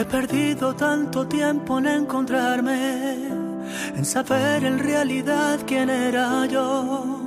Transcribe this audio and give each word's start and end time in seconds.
He 0.00 0.04
perdido 0.06 0.74
tanto 0.74 1.26
tiempo 1.26 1.76
en 1.78 1.86
encontrarme, 1.86 3.12
en 3.94 4.04
saber 4.06 4.64
en 4.64 4.78
realidad 4.78 5.58
quién 5.66 5.90
era 5.90 6.46
yo. 6.46 7.20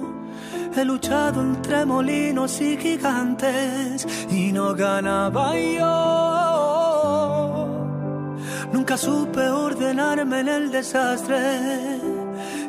He 0.76 0.84
luchado 0.84 1.42
entre 1.42 1.86
molinos 1.86 2.60
y 2.62 2.76
gigantes 2.78 4.08
y 4.32 4.52
no 4.52 4.74
ganaba 4.74 5.56
yo. 5.56 6.64
Nunca 8.72 8.98
supe 8.98 9.48
ordenarme 9.50 10.40
en 10.40 10.48
el 10.48 10.72
desastre. 10.72 12.00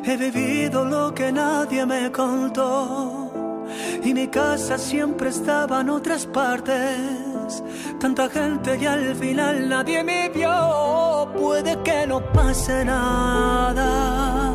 He 0.03 0.17
vivido 0.17 0.85
lo 0.85 1.15
que 1.15 1.31
nadie 1.31 1.83
me 1.83 2.11
contó. 2.11 3.31
Y 4.03 4.13
mi 4.13 4.27
casa 4.27 4.77
siempre 4.77 5.29
estaba 5.29 5.81
en 5.81 5.89
otras 5.89 6.27
partes 6.27 7.24
tanta 7.99 8.29
gente 8.29 8.77
y 8.77 8.85
al 8.85 9.15
final 9.15 9.69
nadie 9.69 10.03
me 10.03 10.29
vio. 10.29 11.29
Puede 11.37 11.77
que 11.83 12.07
no 12.07 12.19
pase 12.31 12.85
nada, 12.85 14.53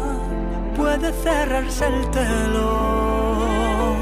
puede 0.76 1.12
cerrarse 1.12 1.86
el 1.86 2.10
telón, 2.10 3.96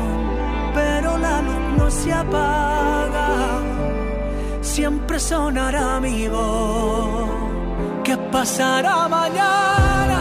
pero 0.75 1.19
la 1.19 1.43
luz 1.43 1.79
no 1.79 1.91
se 1.91 2.13
apaga, 2.13 3.61
siempre 4.61 5.19
sonará 5.19 6.01
mi 6.01 6.29
voz. 6.29 7.29
¿Qué 8.05 8.17
pasará 8.17 9.09
mañana? 9.09 10.21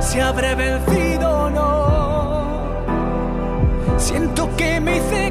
Si 0.00 0.18
habré 0.18 0.54
vencido 0.54 1.30
o 1.44 1.50
no. 1.50 1.78
Siento 3.98 4.48
que 4.56 4.80
me 4.80 4.96
hice 4.96 5.30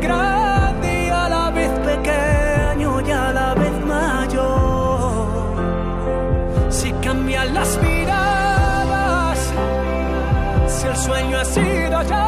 sueño 11.07 11.35
ha 11.39 11.45
sido 11.45 11.97
ya, 12.03 12.27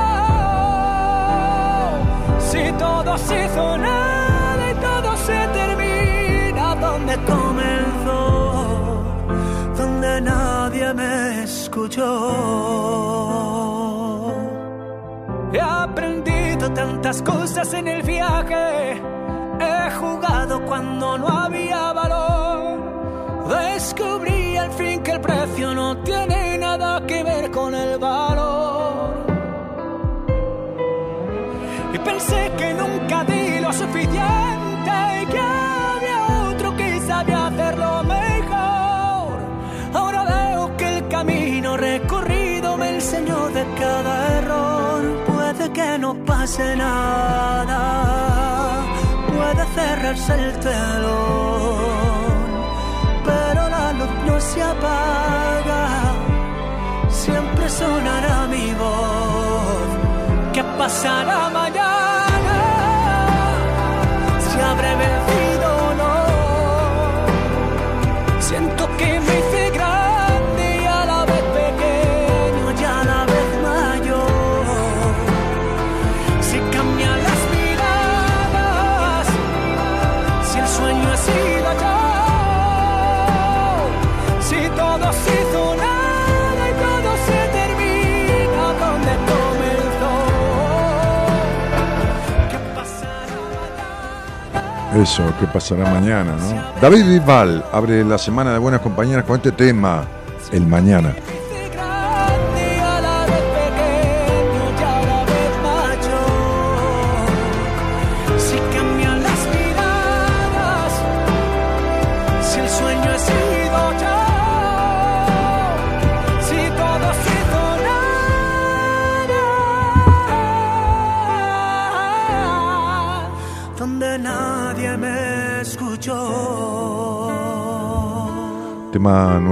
si 2.49 2.63
todo 2.83 3.17
se 3.17 3.45
hizo 3.45 3.77
nada 3.77 4.63
y 4.71 4.73
todo 4.87 5.09
se 5.27 5.39
termina 5.59 6.75
donde 6.75 7.13
comenzó, 7.33 8.21
donde 9.79 10.21
nadie 10.21 10.93
me 10.93 11.43
escuchó. 11.43 12.09
He 15.51 15.59
aprendido 15.59 16.71
tantas 16.71 17.21
cosas 17.23 17.73
en 17.73 17.87
el 17.87 18.03
viaje 18.03 19.01
He 19.59 19.91
jugado 19.99 20.63
cuando 20.65 21.17
no 21.17 21.27
había 21.27 21.91
valor. 21.91 22.79
Descubrí 23.49 24.38
al 24.59 24.71
fin 24.71 25.01
que 25.03 25.11
el 25.11 25.21
precio 25.21 25.73
no 25.73 25.97
tiene 26.03 26.57
nada 26.57 27.05
que 27.07 27.23
ver 27.23 27.51
con 27.51 27.73
el 27.73 27.97
valor. 27.97 29.25
Y 31.93 31.97
pensé 31.99 32.51
que 32.57 32.73
nunca 32.73 33.23
di 33.23 33.59
lo 33.59 33.71
suficiente 33.73 34.93
y 35.21 35.25
que 35.33 35.39
había 35.39 36.21
otro 36.51 36.75
que 36.77 36.99
sabía 37.01 37.47
hacerlo 37.47 38.03
mejor. 38.03 39.39
Ahora 39.93 40.23
veo 40.23 40.77
que 40.77 40.97
el 40.97 41.07
camino 41.07 41.77
recorrido 41.77 42.77
me 42.77 42.89
enseñó 42.95 43.49
de 43.49 43.63
cada 43.81 44.13
error. 44.39 45.01
Puede 45.25 45.71
que 45.71 45.97
no 45.99 46.13
pase 46.25 46.75
nada 46.75 48.09
puede 49.39 49.65
cerrarse 49.73 50.33
el 50.35 50.59
telón, 50.59 52.18
se 54.49 54.61
apaga, 54.61 55.83
siempre 57.09 57.69
sonará 57.69 58.47
mi 58.47 58.73
voz. 58.81 59.89
¿Qué 60.53 60.63
pasará 60.77 61.49
mañana? 61.49 62.18
Eso, 95.01 95.23
¿qué 95.39 95.47
pasará 95.47 95.89
mañana, 95.89 96.35
no? 96.35 96.81
David 96.81 97.05
Vival 97.05 97.63
abre 97.71 98.03
la 98.03 98.17
semana 98.17 98.51
de 98.51 98.57
Buenas 98.57 98.81
Compañeras 98.81 99.23
con 99.23 99.37
este 99.37 99.53
tema, 99.53 100.03
El 100.51 100.67
Mañana. 100.67 101.15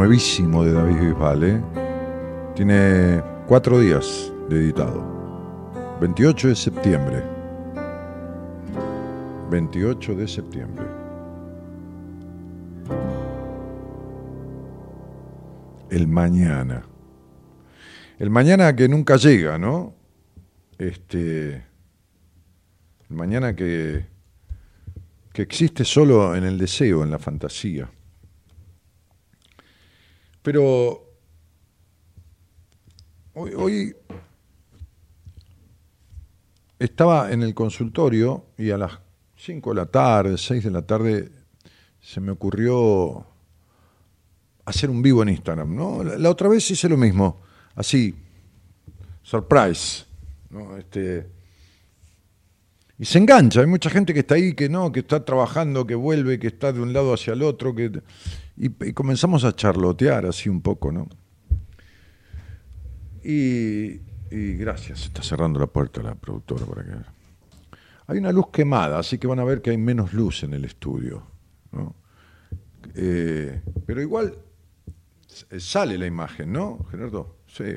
Nuevísimo 0.07 0.63
de 0.63 0.71
David 0.71 0.99
Bisbal, 1.01 1.43
¿eh? 1.43 1.61
Tiene 2.55 3.21
cuatro 3.45 3.77
días 3.81 4.31
de 4.47 4.55
editado. 4.55 5.03
28 5.99 6.47
de 6.47 6.55
septiembre. 6.55 7.23
28 9.51 10.15
de 10.15 10.27
septiembre. 10.29 10.85
El 15.89 16.07
mañana. 16.07 16.85
El 18.17 18.29
mañana 18.29 18.73
que 18.77 18.87
nunca 18.87 19.17
llega, 19.17 19.57
¿no? 19.57 19.93
Este. 20.77 21.65
El 23.09 23.15
mañana 23.17 23.53
que, 23.53 24.05
que 25.33 25.41
existe 25.41 25.83
solo 25.83 26.33
en 26.33 26.45
el 26.45 26.57
deseo, 26.57 27.03
en 27.03 27.11
la 27.11 27.19
fantasía. 27.19 27.89
Pero 30.47 31.03
hoy, 33.33 33.93
estaba 36.79 37.33
en 37.33 37.43
el 37.43 37.53
consultorio 37.53 38.45
y 38.57 38.71
a 38.71 38.77
las 38.77 38.97
5 39.35 39.71
de 39.71 39.75
la 39.75 39.87
tarde, 39.87 40.37
6 40.37 40.63
de 40.63 40.71
la 40.71 40.83
tarde, 40.83 41.29
se 41.99 42.21
me 42.21 42.31
ocurrió 42.31 43.27
hacer 44.63 44.89
un 44.89 45.01
vivo 45.01 45.21
en 45.21 45.27
Instagram, 45.27 45.75
¿no? 45.75 46.01
La, 46.01 46.17
la 46.17 46.29
otra 46.29 46.47
vez 46.47 46.71
hice 46.71 46.87
lo 46.87 46.95
mismo, 46.95 47.41
así, 47.75 48.15
surprise, 49.23 50.05
¿no? 50.49 50.77
Este, 50.77 51.27
y 52.99 53.05
se 53.05 53.17
engancha, 53.19 53.61
hay 53.61 53.67
mucha 53.67 53.89
gente 53.89 54.13
que 54.13 54.21
está 54.21 54.35
ahí, 54.35 54.53
que 54.53 54.69
no, 54.69 54.91
que 54.91 55.01
está 55.01 55.23
trabajando, 55.23 55.85
que 55.85 55.95
vuelve, 55.95 56.39
que 56.39 56.47
está 56.47 56.73
de 56.73 56.81
un 56.81 56.93
lado 56.93 57.13
hacia 57.13 57.33
el 57.33 57.43
otro, 57.43 57.75
que, 57.75 58.01
y, 58.57 58.69
comenzamos 58.93 59.43
a 59.43 59.55
charlotear 59.55 60.25
así 60.25 60.49
un 60.49 60.61
poco, 60.61 60.91
¿no? 60.91 61.07
Y, 63.23 63.99
gracias, 64.31 65.03
está 65.03 65.21
cerrando 65.21 65.59
la 65.59 65.67
puerta 65.67 66.01
la 66.01 66.15
productora 66.15 66.65
para 66.65 66.83
que... 66.83 66.91
Hay 68.07 68.19
una 68.19 68.31
luz 68.31 68.47
quemada, 68.51 68.99
así 68.99 69.17
que 69.17 69.27
van 69.27 69.39
a 69.39 69.43
ver 69.43 69.61
que 69.61 69.69
hay 69.71 69.77
menos 69.77 70.13
luz 70.13 70.43
en 70.43 70.53
el 70.53 70.63
estudio, 70.65 71.23
¿no? 71.73 71.93
Eh, 72.95 73.61
pero 73.85 74.01
igual 74.01 74.33
s- 75.29 75.59
sale 75.59 75.97
la 75.97 76.05
imagen, 76.05 76.53
¿no, 76.53 76.85
Gerardo? 76.89 77.35
Sí. 77.47 77.75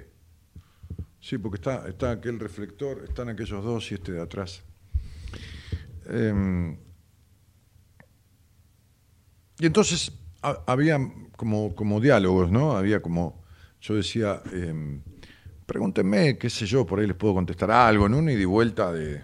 Sí, 1.21 1.37
porque 1.37 1.57
está, 1.57 1.89
está 1.89 2.13
aquel 2.13 2.39
reflector, 2.39 3.05
están 3.09 3.29
aquellos 3.29 3.63
dos 3.65 3.91
y 3.91 3.95
este 3.97 4.13
de 4.13 4.23
atrás. 4.23 4.63
Em, 6.11 6.77
y 9.59 9.67
entonces 9.67 10.13
ha- 10.43 10.63
había 10.67 10.99
como, 11.37 11.75
como 11.75 12.01
diálogos, 12.01 12.51
¿no? 12.51 12.77
Había 12.77 13.01
como, 13.03 13.43
yo 13.81 13.95
decía, 13.95 14.43
em, 14.53 15.03
pregúntenme, 15.67 16.39
qué 16.39 16.51
sé 16.51 16.67
yo, 16.67 16.87
por 16.87 17.01
ahí 17.01 17.07
les 17.07 17.17
puedo 17.17 17.35
contestar 17.35 17.71
algo, 17.71 18.07
en 18.07 18.15
una 18.15 18.33
ida 18.33 18.41
y 18.43 18.45
vuelta 18.47 18.93
de, 18.93 19.23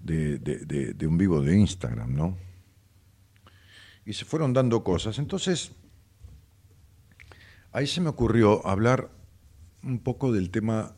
de, 0.00 0.38
de- 0.38 0.64
de- 0.64 0.94
de 0.94 1.06
un 1.06 1.18
vivo 1.18 1.40
de 1.40 1.56
Instagram, 1.56 2.14
¿no? 2.14 2.36
Y 4.04 4.12
se 4.14 4.24
fueron 4.24 4.52
dando 4.52 4.82
cosas. 4.82 5.18
Entonces, 5.18 5.72
ahí 7.72 7.86
se 7.86 8.00
me 8.00 8.08
ocurrió 8.08 8.66
hablar 8.66 9.10
un 9.82 9.98
poco 10.00 10.32
del 10.32 10.50
tema, 10.50 10.94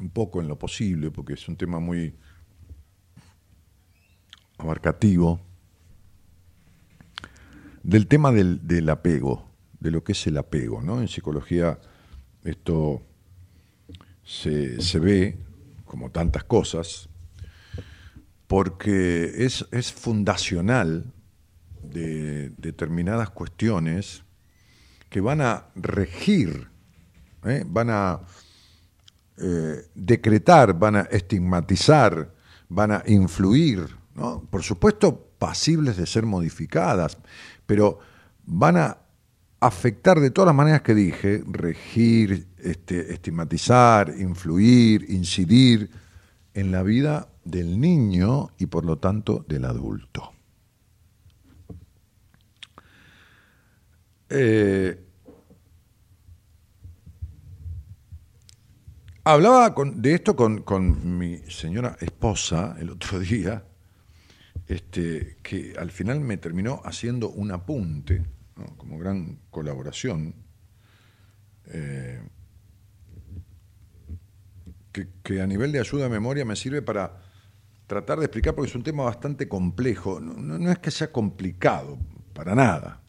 un 0.00 0.10
poco 0.10 0.40
en 0.40 0.48
lo 0.48 0.58
posible, 0.58 1.10
porque 1.10 1.34
es 1.34 1.48
un 1.48 1.56
tema 1.56 1.80
muy 1.80 2.14
abarcativo, 4.58 5.40
del 7.82 8.06
tema 8.08 8.32
del, 8.32 8.88
apego, 8.88 9.48
de 9.80 9.90
lo 9.90 10.02
que 10.02 10.12
es 10.12 10.26
el 10.26 10.36
apego. 10.38 10.80
En 11.00 11.08
psicología 11.08 11.78
esto 12.42 13.02
se, 14.24 14.80
se 14.82 14.98
ve, 14.98 15.38
como 15.84 16.10
tantas 16.10 16.44
cosas, 16.44 17.08
porque 18.46 19.44
es, 19.44 19.66
es 19.70 19.92
fundacional 19.92 21.12
de 21.82 22.50
determinadas 22.56 23.30
cuestiones 23.30 24.24
que 25.08 25.20
van 25.20 25.40
a 25.40 25.66
regir, 25.74 26.68
¿eh? 27.44 27.64
van 27.66 27.90
a 27.90 28.20
eh, 29.38 29.86
decretar, 29.94 30.78
van 30.78 30.96
a 30.96 31.00
estigmatizar, 31.02 32.34
van 32.68 32.92
a 32.92 33.02
influir, 33.06 33.86
¿no? 34.16 34.42
por 34.50 34.62
supuesto 34.62 35.28
pasibles 35.38 35.96
de 35.96 36.06
ser 36.06 36.24
modificadas, 36.24 37.18
pero 37.66 37.98
van 38.44 38.76
a 38.78 38.98
afectar 39.60 40.20
de 40.20 40.30
todas 40.30 40.46
las 40.46 40.54
maneras 40.54 40.82
que 40.82 40.94
dije, 40.94 41.42
regir, 41.46 42.46
este, 42.58 43.12
estigmatizar, 43.12 44.14
influir, 44.18 45.06
incidir 45.10 45.90
en 46.54 46.72
la 46.72 46.82
vida 46.82 47.28
del 47.44 47.78
niño 47.78 48.50
y 48.58 48.66
por 48.66 48.84
lo 48.84 48.98
tanto 48.98 49.44
del 49.48 49.64
adulto. 49.64 50.32
Eh, 54.28 55.04
hablaba 59.24 59.74
de 59.94 60.14
esto 60.14 60.34
con 60.34 61.18
mi 61.18 61.38
señora 61.48 61.96
esposa 62.00 62.76
el 62.78 62.90
otro 62.90 63.18
día, 63.20 63.65
este, 64.66 65.36
que 65.42 65.74
al 65.78 65.90
final 65.90 66.20
me 66.20 66.36
terminó 66.36 66.80
haciendo 66.84 67.30
un 67.30 67.52
apunte, 67.52 68.24
como 68.76 68.98
gran 68.98 69.38
colaboración, 69.50 70.34
eh, 71.66 72.20
que, 75.22 75.40
a 75.42 75.46
nivel 75.46 75.72
de 75.72 75.80
ayuda 75.80 76.04
de 76.04 76.10
memoria 76.10 76.44
me 76.44 76.56
sirve 76.56 76.82
para 76.82 77.20
tratar 77.86 78.18
de 78.18 78.24
explicar, 78.24 78.54
porque 78.54 78.70
es 78.70 78.74
un 78.74 78.82
tema 78.82 79.04
bastante 79.04 79.48
complejo. 79.48 80.20
No, 80.20 80.70
es 80.70 80.78
que 80.78 80.90
sea 80.90 81.12
complicado, 81.12 81.98
para 82.32 82.54
nada. 82.54 83.02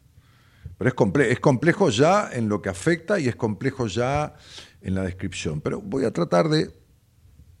Pero 0.76 0.90
es 1.22 1.40
complejo 1.40 1.90
ya 1.90 2.30
en 2.32 2.48
lo 2.48 2.62
que 2.62 2.68
afecta 2.68 3.18
y 3.18 3.26
es 3.26 3.34
complejo 3.34 3.86
ya 3.86 4.34
en 4.80 4.94
la 4.94 5.02
descripción. 5.02 5.60
Pero 5.60 5.80
voy 5.80 6.04
a 6.04 6.12
tratar 6.12 6.48
de 6.48 6.70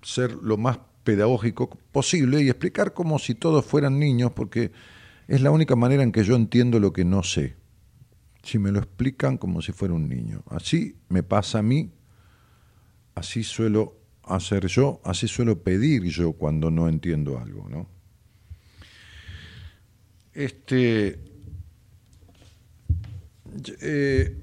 ser 0.02 0.32
lo 0.34 0.56
más 0.56 0.78
pedagógico 1.08 1.70
posible 1.90 2.42
y 2.42 2.50
explicar 2.50 2.92
como 2.92 3.18
si 3.18 3.34
todos 3.34 3.64
fueran 3.64 3.98
niños, 3.98 4.30
porque 4.32 4.72
es 5.26 5.40
la 5.40 5.50
única 5.50 5.74
manera 5.74 6.02
en 6.02 6.12
que 6.12 6.22
yo 6.22 6.36
entiendo 6.36 6.80
lo 6.80 6.92
que 6.92 7.06
no 7.06 7.22
sé. 7.22 7.56
Si 8.42 8.58
me 8.58 8.70
lo 8.70 8.78
explican 8.78 9.38
como 9.38 9.62
si 9.62 9.72
fuera 9.72 9.94
un 9.94 10.06
niño. 10.06 10.42
Así 10.50 10.98
me 11.08 11.22
pasa 11.22 11.60
a 11.60 11.62
mí, 11.62 11.90
así 13.14 13.42
suelo 13.42 13.96
hacer 14.22 14.66
yo, 14.66 15.00
así 15.02 15.28
suelo 15.28 15.62
pedir 15.62 16.02
yo 16.02 16.34
cuando 16.34 16.70
no 16.70 16.90
entiendo 16.90 17.38
algo, 17.38 17.66
¿no? 17.70 17.88
Este 20.34 21.20
eh, 23.80 24.36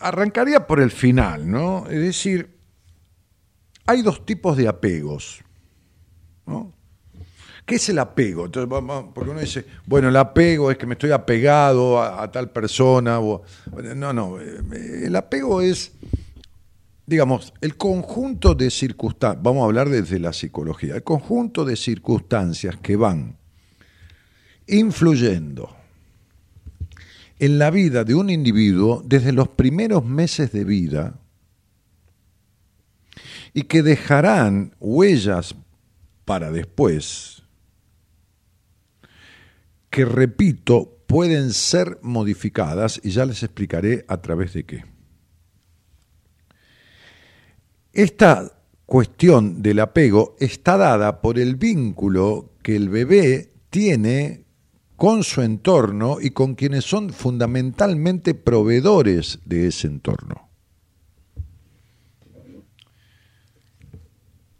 arrancaría 0.00 0.66
por 0.66 0.80
el 0.80 0.90
final, 0.90 1.50
¿no? 1.50 1.86
Es 1.90 2.00
decir, 2.00 2.53
hay 3.86 4.02
dos 4.02 4.24
tipos 4.24 4.56
de 4.56 4.68
apegos, 4.68 5.40
¿no? 6.46 6.72
¿Qué 7.66 7.76
es 7.76 7.88
el 7.88 7.98
apego? 7.98 8.44
Entonces, 8.44 8.68
porque 9.14 9.30
uno 9.30 9.40
dice, 9.40 9.64
bueno, 9.86 10.08
el 10.10 10.16
apego 10.16 10.70
es 10.70 10.76
que 10.76 10.84
me 10.86 10.94
estoy 10.94 11.12
apegado 11.12 11.98
a, 12.00 12.22
a 12.22 12.30
tal 12.30 12.50
persona. 12.50 13.20
o- 13.20 13.42
no, 13.96 14.12
no, 14.12 14.38
eh, 14.38 15.04
el 15.06 15.16
apego 15.16 15.62
es, 15.62 15.92
digamos, 17.06 17.54
el 17.62 17.76
conjunto 17.78 18.54
de 18.54 18.70
circunstancias, 18.70 19.42
vamos 19.42 19.62
a 19.62 19.64
hablar 19.64 19.88
desde 19.88 20.18
la 20.18 20.34
psicología, 20.34 20.94
el 20.96 21.02
conjunto 21.04 21.64
de 21.64 21.76
circunstancias 21.76 22.76
que 22.82 22.96
van 22.96 23.36
influyendo 24.66 25.74
en 27.38 27.58
la 27.58 27.70
vida 27.70 28.04
de 28.04 28.14
un 28.14 28.30
individuo 28.30 29.02
desde 29.06 29.32
los 29.32 29.48
primeros 29.48 30.04
meses 30.04 30.52
de 30.52 30.64
vida 30.64 31.18
y 33.54 33.62
que 33.62 33.82
dejarán 33.82 34.74
huellas 34.80 35.54
para 36.24 36.50
después, 36.50 37.44
que 39.88 40.04
repito, 40.04 40.98
pueden 41.06 41.52
ser 41.52 41.98
modificadas 42.02 43.00
y 43.04 43.10
ya 43.10 43.24
les 43.24 43.44
explicaré 43.44 44.04
a 44.08 44.20
través 44.20 44.52
de 44.52 44.64
qué. 44.64 44.84
Esta 47.92 48.58
cuestión 48.86 49.62
del 49.62 49.78
apego 49.78 50.34
está 50.40 50.76
dada 50.76 51.20
por 51.20 51.38
el 51.38 51.54
vínculo 51.54 52.54
que 52.62 52.74
el 52.74 52.88
bebé 52.88 53.52
tiene 53.70 54.44
con 54.96 55.22
su 55.22 55.42
entorno 55.42 56.18
y 56.20 56.30
con 56.30 56.56
quienes 56.56 56.84
son 56.84 57.10
fundamentalmente 57.10 58.34
proveedores 58.34 59.38
de 59.44 59.68
ese 59.68 59.86
entorno. 59.86 60.43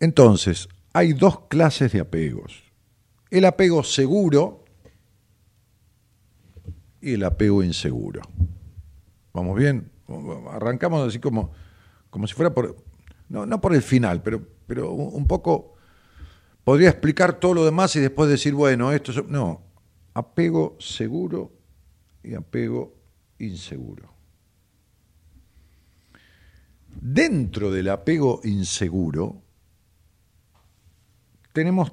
Entonces, 0.04 0.68
hay 0.92 1.14
dos 1.14 1.46
clases 1.49 1.90
de 1.92 2.00
apegos. 2.00 2.62
El 3.30 3.46
apego 3.46 3.82
seguro 3.82 4.66
y 7.00 7.14
el 7.14 7.25
apego 7.25 7.62
inseguro. 7.62 8.20
¿Vamos 9.32 9.58
bien? 9.58 9.90
Arrancamos 10.50 11.08
así 11.08 11.20
como, 11.20 11.52
como 12.11 12.26
si 12.26 12.34
fuera 12.34 12.52
por, 12.52 12.76
no, 13.30 13.46
no 13.46 13.62
por 13.62 13.75
el 13.75 13.80
final, 13.80 14.23
pero, 14.23 14.46
pero 14.66 14.92
un 14.92 15.26
poco, 15.26 15.73
podría 16.64 16.90
explicar 16.90 17.40
todo 17.40 17.54
lo 17.54 17.64
demás 17.64 17.96
y 17.96 18.00
después 18.00 18.28
decir, 18.28 18.52
bueno, 18.52 18.92
esto 18.92 19.11
es... 19.11 19.26
No, 19.26 19.62
apego 20.12 20.76
seguro 20.80 21.50
y 22.23 22.34
apego 22.34 22.94
inseguro. 23.38 24.12
Dentro 27.00 27.70
del 27.70 27.88
apego 27.88 28.42
inseguro 28.44 29.43
tenemos 31.54 31.92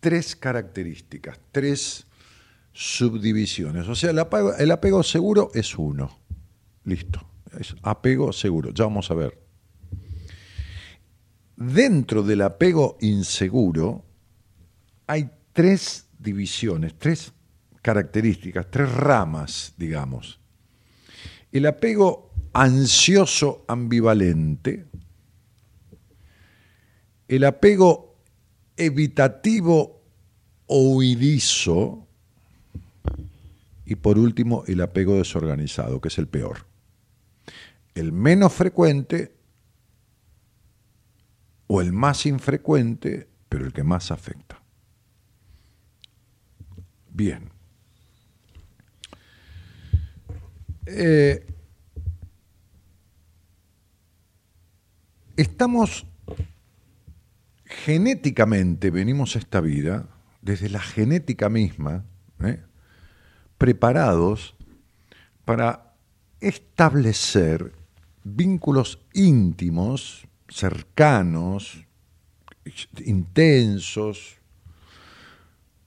tres 0.00 0.34
características, 0.34 1.38
tres 1.52 2.06
subdivisiones. 2.72 3.86
O 3.88 3.94
sea, 3.94 4.10
el 4.10 4.70
apego, 4.70 5.02
seguro 5.02 5.50
es 5.54 5.78
uno. 5.78 6.18
Listo. 6.84 7.20
Es 7.60 7.76
apego 7.82 8.32
seguro. 8.32 8.70
Ya 8.72 8.84
vamos 8.84 9.10
a 9.10 9.14
ver. 9.14 9.38
Dentro 11.56 12.22
del 12.22 12.40
apego 12.40 12.96
inseguro 13.02 14.04
hay 15.06 15.30
tres 15.52 16.08
divisiones, 16.18 16.98
tres 16.98 17.32
características, 17.82 18.70
tres 18.70 18.90
ramas, 18.90 19.74
digamos. 19.76 20.40
El 21.52 21.66
apego 21.66 22.32
ansioso 22.54 23.66
ambivalente, 23.68 24.86
el 27.28 27.44
apego 27.44 28.05
evitativo 28.76 30.02
o 30.66 30.96
huidizo 30.96 32.06
y 33.84 33.94
por 33.94 34.18
último 34.18 34.64
el 34.66 34.80
apego 34.80 35.16
desorganizado, 35.16 36.00
que 36.00 36.08
es 36.08 36.18
el 36.18 36.26
peor. 36.26 36.66
El 37.94 38.12
menos 38.12 38.52
frecuente 38.52 39.32
o 41.68 41.80
el 41.80 41.92
más 41.92 42.26
infrecuente, 42.26 43.28
pero 43.48 43.64
el 43.64 43.72
que 43.72 43.84
más 43.84 44.10
afecta. 44.10 44.60
Bien. 47.10 47.50
Eh, 50.86 51.46
estamos 55.36 56.06
genéticamente, 57.66 58.90
venimos 58.90 59.36
a 59.36 59.40
esta 59.40 59.60
vida, 59.60 60.08
desde 60.40 60.68
la 60.68 60.80
genética 60.80 61.48
misma, 61.48 62.04
¿eh? 62.40 62.62
preparados 63.58 64.56
para 65.44 65.94
establecer 66.40 67.72
vínculos 68.22 69.00
íntimos, 69.12 70.26
cercanos, 70.48 71.84
intensos, 73.04 74.36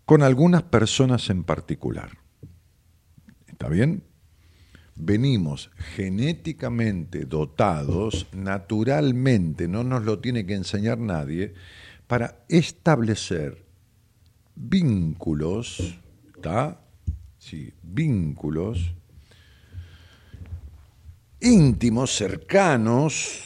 con 0.06 0.24
algunas 0.24 0.64
personas 0.64 1.30
en 1.30 1.44
particular. 1.44 2.18
¿Está 3.48 3.70
bien? 3.70 4.04
Venimos 5.00 5.72
genéticamente 5.96 7.26
dotados, 7.26 8.28
naturalmente, 8.34 9.68
no 9.68 9.84
nos 9.84 10.04
lo 10.04 10.20
tiene 10.20 10.46
que 10.46 10.54
enseñar 10.54 11.00
nadie, 11.00 11.54
para 12.06 12.44
establecer 12.48 13.66
vínculos, 14.56 15.98
¿está? 16.36 16.82
Sí, 17.38 17.74
vínculos 17.82 18.94
íntimos, 21.40 22.16
cercanos, 22.16 23.46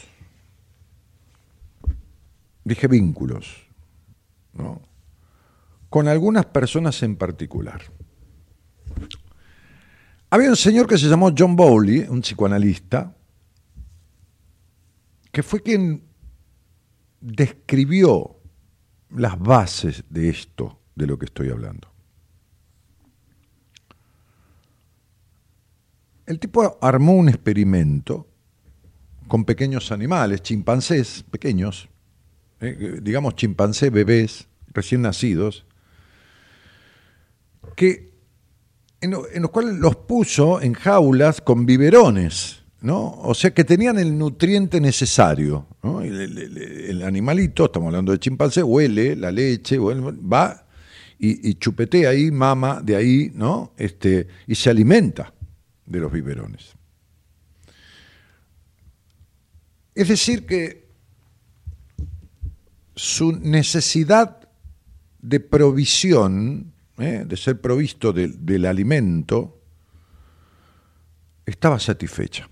dije 2.64 2.88
vínculos, 2.88 3.66
¿no? 4.52 4.82
con 5.88 6.08
algunas 6.08 6.46
personas 6.46 7.02
en 7.02 7.16
particular. 7.16 7.82
Había 10.34 10.50
un 10.50 10.56
señor 10.56 10.88
que 10.88 10.98
se 10.98 11.06
llamó 11.06 11.32
John 11.38 11.54
Bowley, 11.54 12.08
un 12.08 12.20
psicoanalista, 12.20 13.16
que 15.30 15.44
fue 15.44 15.62
quien 15.62 16.02
describió 17.20 18.40
las 19.10 19.38
bases 19.38 20.02
de 20.10 20.28
esto, 20.28 20.80
de 20.96 21.06
lo 21.06 21.16
que 21.20 21.26
estoy 21.26 21.50
hablando. 21.50 21.88
El 26.26 26.40
tipo 26.40 26.78
armó 26.82 27.12
un 27.12 27.28
experimento 27.28 28.26
con 29.28 29.44
pequeños 29.44 29.92
animales, 29.92 30.42
chimpancés 30.42 31.24
pequeños, 31.30 31.88
eh, 32.60 32.98
digamos 33.00 33.36
chimpancés 33.36 33.92
bebés 33.92 34.48
recién 34.72 35.02
nacidos, 35.02 35.64
que 37.76 38.13
en, 39.04 39.42
los 39.42 39.50
cuales 39.50 39.74
los 39.74 39.96
puso 39.96 40.60
en 40.60 40.72
jaulas 40.72 41.40
con 41.40 41.66
biberones, 41.66 42.62
¿no? 42.80 43.20
O 43.22 43.34
sea 43.34 43.52
que 43.52 43.64
tenían 43.64 43.98
el 43.98 44.16
nutriente 44.16 44.80
necesario. 44.80 45.66
El, 46.02 47.02
animalito, 47.02 47.66
estamos 47.66 47.88
hablando 47.88 48.12
de 48.12 48.18
chimpancé, 48.18 48.62
huele 48.62 49.16
la 49.16 49.30
leche, 49.30 49.78
va 49.78 50.66
y, 51.18 51.54
chupetea 51.54 52.10
ahí, 52.10 52.30
mama 52.30 52.80
de 52.82 52.96
ahí, 52.96 53.30
¿no? 53.34 53.72
Este, 53.76 54.26
y 54.46 54.54
se 54.54 54.70
alimenta 54.70 55.32
de 55.86 56.00
los 56.00 56.12
biberones. 56.12 56.72
Es 59.94 60.08
decir, 60.08 60.44
que 60.44 60.88
su 62.96 63.32
necesidad 63.32 64.48
de 65.20 65.40
provisión 65.40 66.73
¿eh? 66.98 67.24
de 67.26 67.36
ser 67.36 67.60
provisto 67.60 68.12
del 68.12 68.66
alimento, 68.66 69.60
estaba 71.46 71.78
satisfecha. 71.78 72.48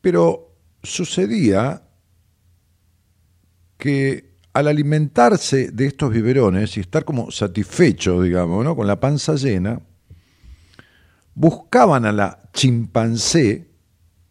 Pero 0.00 0.56
sucedía 0.82 1.82
que 3.76 4.36
al 4.52 4.68
alimentarse 4.68 5.70
de 5.70 5.86
estos 5.86 6.12
biberones 6.12 6.76
y 6.76 6.80
estar 6.80 7.04
como 7.04 7.30
satisfecho, 7.30 8.22
digamos, 8.22 8.64
¿no? 8.64 8.74
con 8.74 8.86
la 8.86 8.98
panza 8.98 9.34
llena, 9.34 9.80
buscaban 11.34 12.04
a 12.04 12.12
la 12.12 12.50
chimpancé, 12.52 13.70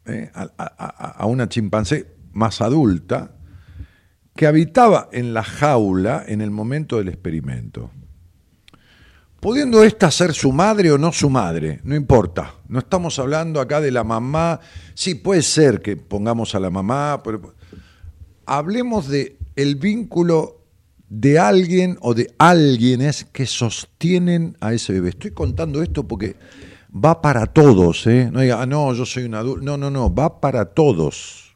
¿eh? 0.05 0.31
a 0.33 1.25
una 1.25 1.47
chimpancé 1.47 2.15
más 2.33 2.61
adulta, 2.61 3.36
que 4.37 4.47
habitaba 4.47 5.09
en 5.11 5.33
la 5.33 5.43
jaula 5.43 6.23
en 6.25 6.39
el 6.39 6.51
momento 6.51 6.97
del 6.97 7.09
experimento. 7.09 7.91
Pudiendo 9.41 9.83
ésta 9.83 10.09
ser 10.09 10.33
su 10.33 10.53
madre 10.53 10.91
o 10.91 10.97
no 10.97 11.11
su 11.11 11.29
madre, 11.29 11.81
no 11.83 11.95
importa. 11.95 12.55
No 12.69 12.79
estamos 12.79 13.19
hablando 13.19 13.59
acá 13.59 13.81
de 13.81 13.91
la 13.91 14.03
mamá. 14.03 14.61
Sí, 14.93 15.15
puede 15.15 15.41
ser 15.41 15.81
que 15.81 15.97
pongamos 15.97 16.55
a 16.55 16.59
la 16.59 16.69
mamá, 16.69 17.21
pero 17.23 17.53
hablemos 18.45 19.09
de 19.09 19.37
el 19.55 19.75
vínculo 19.75 20.61
de 21.09 21.39
alguien 21.39 21.97
o 22.01 22.13
de 22.13 22.33
alguienes 22.37 23.25
que 23.25 23.45
sostienen 23.45 24.55
a 24.59 24.73
ese 24.73 24.93
bebé. 24.93 25.09
Estoy 25.09 25.31
contando 25.31 25.81
esto 25.81 26.07
porque 26.07 26.35
va 26.93 27.21
para 27.21 27.47
todos, 27.47 28.07
¿eh? 28.07 28.29
No 28.31 28.41
diga, 28.41 28.61
ah, 28.61 28.65
no, 28.65 28.93
yo 28.93 29.05
soy 29.05 29.23
un 29.23 29.35
adulto. 29.35 29.63
No, 29.63 29.77
no, 29.77 29.89
no, 29.89 30.13
va 30.13 30.39
para 30.39 30.65
todos 30.65 31.47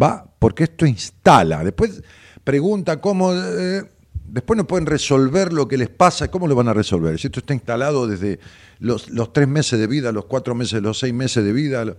va 0.00 0.35
porque 0.46 0.62
esto 0.62 0.86
instala. 0.86 1.64
Después 1.64 2.04
pregunta 2.44 3.00
cómo, 3.00 3.32
eh, 3.34 3.82
después 4.28 4.56
no 4.56 4.64
pueden 4.64 4.86
resolver 4.86 5.52
lo 5.52 5.66
que 5.66 5.76
les 5.76 5.88
pasa, 5.88 6.30
¿cómo 6.30 6.46
lo 6.46 6.54
van 6.54 6.68
a 6.68 6.72
resolver? 6.72 7.18
Si 7.18 7.26
esto 7.26 7.40
está 7.40 7.52
instalado 7.52 8.06
desde 8.06 8.38
los, 8.78 9.08
tres 9.32 9.48
meses 9.48 9.80
de 9.80 9.88
vida, 9.88 10.12
los 10.12 10.26
cuatro 10.26 10.54
meses, 10.54 10.80
los 10.80 11.00
seis 11.00 11.12
meses 11.12 11.44
de 11.44 11.52
vida, 11.52 11.96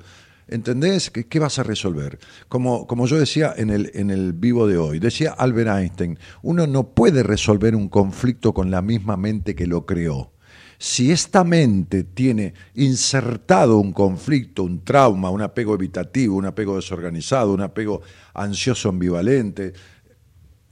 ¿entendés? 0.48 1.10
¿Qué, 1.10 1.40
vas 1.40 1.60
a 1.60 1.64
resolver? 1.64 2.20
Como, 2.48 2.88
como 2.88 3.06
yo 3.06 3.20
decía 3.20 3.54
en 3.58 3.70
el, 3.70 3.92
en 3.94 4.12
el 4.12 4.32
vivo 4.32 4.66
de 4.66 4.78
hoy, 4.78 5.00
decía 5.00 5.36
Albert 5.38 5.70
Einstein, 5.70 6.18
uno 6.42 6.68
no 6.68 6.92
puede 6.92 7.24
resolver 7.24 7.76
un 7.76 7.90
conflicto 7.90 8.54
con 8.54 8.72
la 8.72 8.82
misma 8.82 9.18
mente 9.18 9.56
que 9.56 9.68
lo 9.68 9.86
creó 9.86 10.32
si 10.78 11.12
esta 11.12 11.44
mente 11.44 12.04
tiene 12.04 12.54
insertado 12.76 13.78
un 13.78 13.94
conflicto, 13.94 14.64
un 14.64 14.84
trauma, 14.84 15.30
un 15.30 15.42
apego 15.42 15.74
evitativo, 15.76 16.36
un 16.36 16.46
apego 16.46 16.76
desorganizado, 16.76 17.54
un 17.54 17.62
apego 17.62 18.02
ansioso 18.34 18.90
ambivalente, 18.90 19.74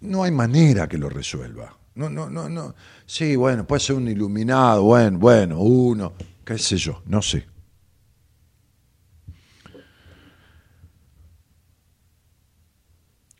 no 0.02 0.24
hay 0.24 0.32
manera 0.32 0.88
que 0.88 0.98
lo 0.98 1.10
resuelva. 1.10 1.76
No, 1.96 2.10
no, 2.10 2.30
no, 2.30 2.50
no. 2.50 2.76
Sí, 3.06 3.36
bueno, 3.36 3.66
puede 3.66 3.80
ser 3.80 3.96
un 3.96 4.08
iluminado, 4.08 4.84
bueno, 4.84 5.18
bueno, 5.18 5.60
uno, 5.60 6.14
qué 6.44 6.58
sé 6.58 6.78
yo, 6.78 7.02
no 7.06 7.22
sé. 7.22 7.48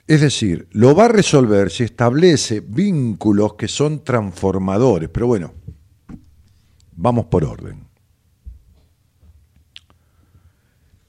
Es 0.08 0.22
decir, 0.22 0.68
lo 0.72 0.96
va 0.96 1.06
a 1.06 1.08
resolver 1.10 1.72
si 1.72 1.84
establece 1.84 2.60
vínculos 2.60 3.56
que 3.56 3.68
son 3.68 4.04
transformadores. 4.04 5.10
Pero 5.10 5.26
bueno, 5.26 5.54
Vamos 6.96 7.26
por 7.26 7.44
orden. 7.44 7.88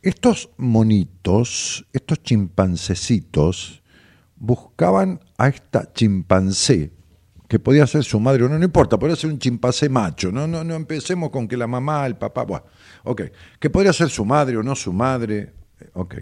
Estos 0.02 0.50
monitos, 0.57 1.85
estos 1.93 2.23
chimpancecitos, 2.23 3.83
buscaban 4.37 5.21
a 5.38 5.49
esta 5.49 5.93
chimpancé, 5.93 6.93
que 7.49 7.59
podía 7.59 7.87
ser 7.87 8.05
su 8.05 8.21
madre 8.21 8.45
o 8.45 8.49
no, 8.49 8.59
no 8.59 8.64
importa, 8.64 8.99
podría 8.99 9.16
ser 9.16 9.31
un 9.31 9.38
chimpancé 9.38 9.88
macho, 9.88 10.31
no, 10.31 10.47
no, 10.47 10.62
no 10.62 10.75
empecemos 10.75 11.31
con 11.31 11.49
que 11.49 11.57
la 11.57 11.66
mamá, 11.66 12.07
el 12.07 12.16
papá, 12.16 12.45
bueno, 12.45 12.66
ok, 13.05 13.23
que 13.59 13.71
podría 13.71 13.93
ser 13.93 14.09
su 14.09 14.25
madre 14.25 14.57
o 14.57 14.62
no 14.62 14.75
su 14.75 14.93
madre, 14.93 15.52
ok. 15.95 16.16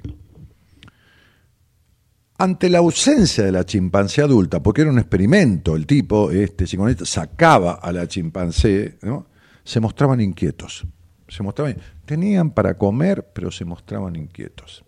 Ante 2.38 2.68
la 2.68 2.78
ausencia 2.78 3.44
de 3.44 3.52
la 3.52 3.64
chimpancé 3.64 4.23
adulta, 4.23 4.62
porque 4.62 4.83
era 4.83 4.90
un 4.90 4.99
experimento, 4.99 5.76
el 5.76 5.87
tipo, 5.87 6.30
este 6.30 6.66
sacaba 7.04 7.75
a 7.75 7.92
la 7.92 8.09
chimpancé, 8.09 8.99
¿no? 9.02 9.33
Se 9.64 9.80
mostraban 9.80 10.21
inquietos. 10.21 10.87
Se 11.28 11.42
mostraban, 11.42 11.76
tenían 12.04 12.50
para 12.50 12.76
comer, 12.76 13.30
pero 13.35 13.50
se 13.50 13.64
mostraban 13.64 14.14
inquietos. 14.16 14.85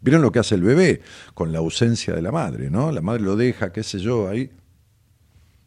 ¿Vieron 0.00 0.22
lo 0.22 0.30
que 0.30 0.38
hace 0.38 0.54
el 0.54 0.62
bebé 0.62 1.00
con 1.34 1.52
la 1.52 1.58
ausencia 1.58 2.14
de 2.14 2.22
la 2.22 2.30
madre, 2.30 2.70
no? 2.70 2.92
La 2.92 3.00
madre 3.00 3.22
lo 3.22 3.36
deja, 3.36 3.72
qué 3.72 3.82
sé 3.82 3.98
yo, 3.98 4.28
ahí. 4.28 4.50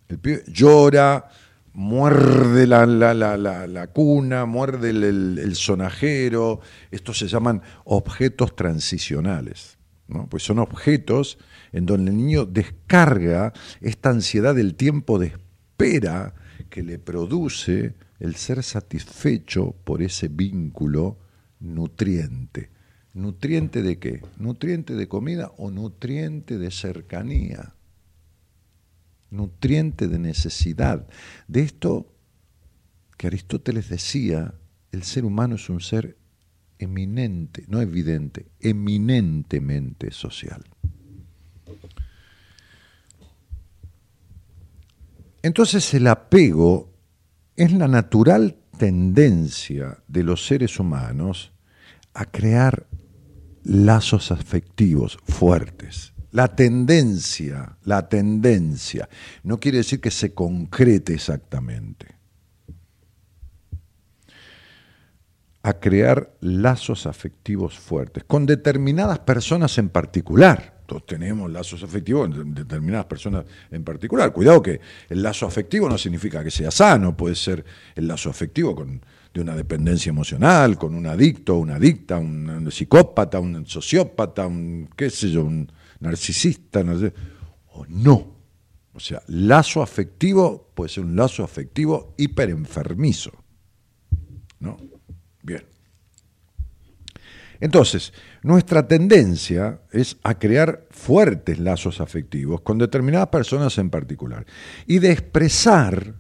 El 0.08 0.20
pibe 0.20 0.44
llora, 0.48 1.28
muerde 1.74 2.68
la, 2.68 2.86
la, 2.86 3.14
la, 3.14 3.38
la 3.38 3.88
cuna, 3.88 4.46
muerde 4.46 4.92
el, 4.92 5.38
el, 5.38 5.56
sonajero. 5.56 6.62
Estos 6.92 7.18
se 7.18 7.28
llaman 7.28 7.62
objetos 7.86 8.56
transicionales. 8.56 9.78
¿no? 10.08 10.28
Pues 10.28 10.44
son 10.44 10.60
objetos 10.60 11.38
en 11.72 11.86
donde 11.86 12.12
el 12.12 12.18
niño 12.18 12.46
descarga 12.46 13.54
esta 13.80 14.10
ansiedad 14.10 14.56
del 14.56 14.76
tiempo 14.76 15.20
de 15.20 15.28
espera 15.28 16.34
que 16.70 16.84
le 16.84 17.00
produce 17.00 17.96
el 18.22 18.36
ser 18.36 18.62
satisfecho 18.62 19.76
por 19.84 20.04
ese 20.04 20.28
vínculo 20.28 21.18
nutriente. 21.60 22.70
¿Nutriente 23.16 23.82
de 23.82 23.98
qué? 23.98 24.22
¿Nutriente 24.38 24.94
de 24.94 25.08
comida 25.08 25.52
o 25.58 25.72
nutriente 25.72 26.60
de 26.60 26.70
cercanía? 26.70 27.74
Nutriente 29.32 30.08
de 30.08 30.20
necesidad. 30.20 31.08
De 31.48 31.62
esto 31.62 32.14
que 33.18 33.26
Aristóteles 33.26 33.90
decía, 33.90 34.54
el 34.92 35.02
ser 35.02 35.26
humano 35.26 35.56
es 35.56 35.68
un 35.68 35.82
ser 35.82 36.16
eminente, 36.78 37.66
no 37.68 37.82
evidente, 37.82 38.52
eminentemente 38.60 40.12
social. 40.12 40.64
Entonces 45.42 45.92
el 45.96 46.06
apego 46.06 46.91
es 47.62 47.72
la 47.74 47.88
natural 47.88 48.58
tendencia 48.80 50.00
de 50.08 50.24
los 50.24 50.48
seres 50.48 50.80
humanos 50.80 51.52
a 52.16 52.26
crear 52.26 52.88
lazos 53.64 54.32
afectivos 54.32 55.20
fuertes. 55.28 56.14
La 56.32 56.56
tendencia, 56.56 57.78
la 57.84 58.10
tendencia, 58.10 59.08
no 59.44 59.60
quiere 59.60 59.78
decir 59.78 60.02
que 60.02 60.10
se 60.10 60.34
concrete 60.34 61.14
exactamente. 61.14 62.08
A 65.62 65.74
crear 65.74 66.34
lazos 66.40 67.06
afectivos 67.06 67.78
fuertes, 67.78 68.24
con 68.24 68.48
determinadas 68.48 69.20
personas 69.20 69.78
en 69.78 69.90
particular 69.90 70.81
tenemos 71.00 71.50
lazos 71.50 71.84
afectivos 71.84 72.30
en 72.36 72.54
determinadas 72.54 73.06
personas 73.06 73.46
en 73.72 73.84
particular. 73.84 74.32
Cuidado 74.34 74.62
que 74.62 74.80
el 75.10 75.24
lazo 75.24 75.46
afectivo 75.46 75.88
no 75.88 75.98
significa 75.98 76.44
que 76.44 76.52
sea 76.52 76.72
sano, 76.72 77.16
puede 77.16 77.36
ser 77.36 77.64
el 77.96 78.08
lazo 78.08 78.30
afectivo 78.30 78.76
con, 78.76 79.02
de 79.34 79.42
una 79.42 79.56
dependencia 79.56 80.10
emocional, 80.10 80.78
con 80.78 80.94
un 80.94 81.08
adicto, 81.08 81.56
una 81.56 81.76
adicta, 81.76 82.18
un, 82.18 82.70
psicópata, 82.72 83.40
un 83.40 83.66
sociópata, 83.66 84.46
un 84.46 84.90
qué 84.96 85.10
sé 85.10 85.32
yo, 85.32 85.46
un 85.46 85.72
narcisista, 86.00 86.84
no 86.84 87.00
sé, 87.00 87.14
o 87.74 87.86
no. 87.88 88.36
O 88.94 89.00
sea, 89.00 89.22
lazo 89.28 89.82
afectivo 89.82 90.72
puede 90.76 90.90
ser 90.90 91.06
un 91.06 91.16
lazo 91.16 91.44
afectivo 91.44 92.14
hiperenfermizo. 92.18 93.32
¿No? 94.60 94.78
Bien. 95.42 95.64
Entonces, 97.62 98.12
nuestra 98.42 98.88
tendencia 98.88 99.82
es 99.92 100.18
a 100.24 100.38
crear 100.40 100.88
fuertes 100.90 101.60
lazos 101.60 102.02
afectivos 102.02 102.62
con 102.62 102.80
determinadas 102.80 103.28
personas 103.28 103.78
en 103.78 103.92
particular 103.92 104.48
y 104.88 104.98
de 104.98 105.12
expresar, 105.12 106.16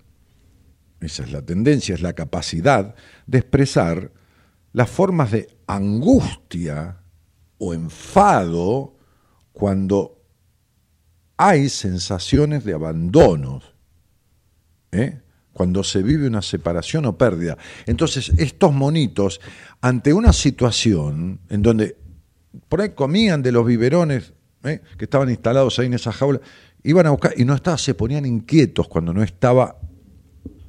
esa 1.00 1.24
es 1.24 1.32
la 1.32 1.42
tendencia, 1.42 1.96
es 1.96 2.02
la 2.04 2.14
capacidad 2.14 2.94
de 3.26 3.40
expresar 3.40 4.12
las 4.72 4.90
formas 4.90 5.32
de 5.32 5.58
angustia 5.66 7.00
o 7.58 7.74
enfado 7.74 8.96
cuando 9.52 10.24
hay 11.38 11.70
sensaciones 11.70 12.64
de 12.64 12.74
abandono. 12.76 13.62
¿eh? 14.92 15.22
Cuando 15.54 15.84
se 15.84 16.02
vive 16.02 16.28
una 16.28 16.42
separación 16.42 17.06
o 17.06 17.18
pérdida. 17.18 17.58
Entonces, 17.86 18.30
estos 18.38 18.74
monitos, 18.74 19.42
ante 19.82 20.14
una 20.14 20.34
situación 20.34 21.40
en 21.50 21.62
donde 21.62 21.98
por 22.70 22.82
ahí 22.82 22.90
comían 22.90 23.42
de 23.42 23.52
los 23.52 23.66
biberones 23.66 24.34
¿eh? 24.64 24.82
que 24.98 25.06
estaban 25.06 25.30
instalados 25.30 25.80
ahí 25.80 25.88
en 25.88 25.94
esa 25.94 26.12
jaula, 26.12 26.42
iban 26.84 27.06
a 27.06 27.12
buscar 27.12 27.34
y 27.38 27.46
no 27.46 27.54
estaba, 27.54 27.78
se 27.78 27.94
ponían 27.94 28.26
inquietos 28.26 28.88
cuando 28.88 29.14
no 29.14 29.24
estaba 29.24 29.78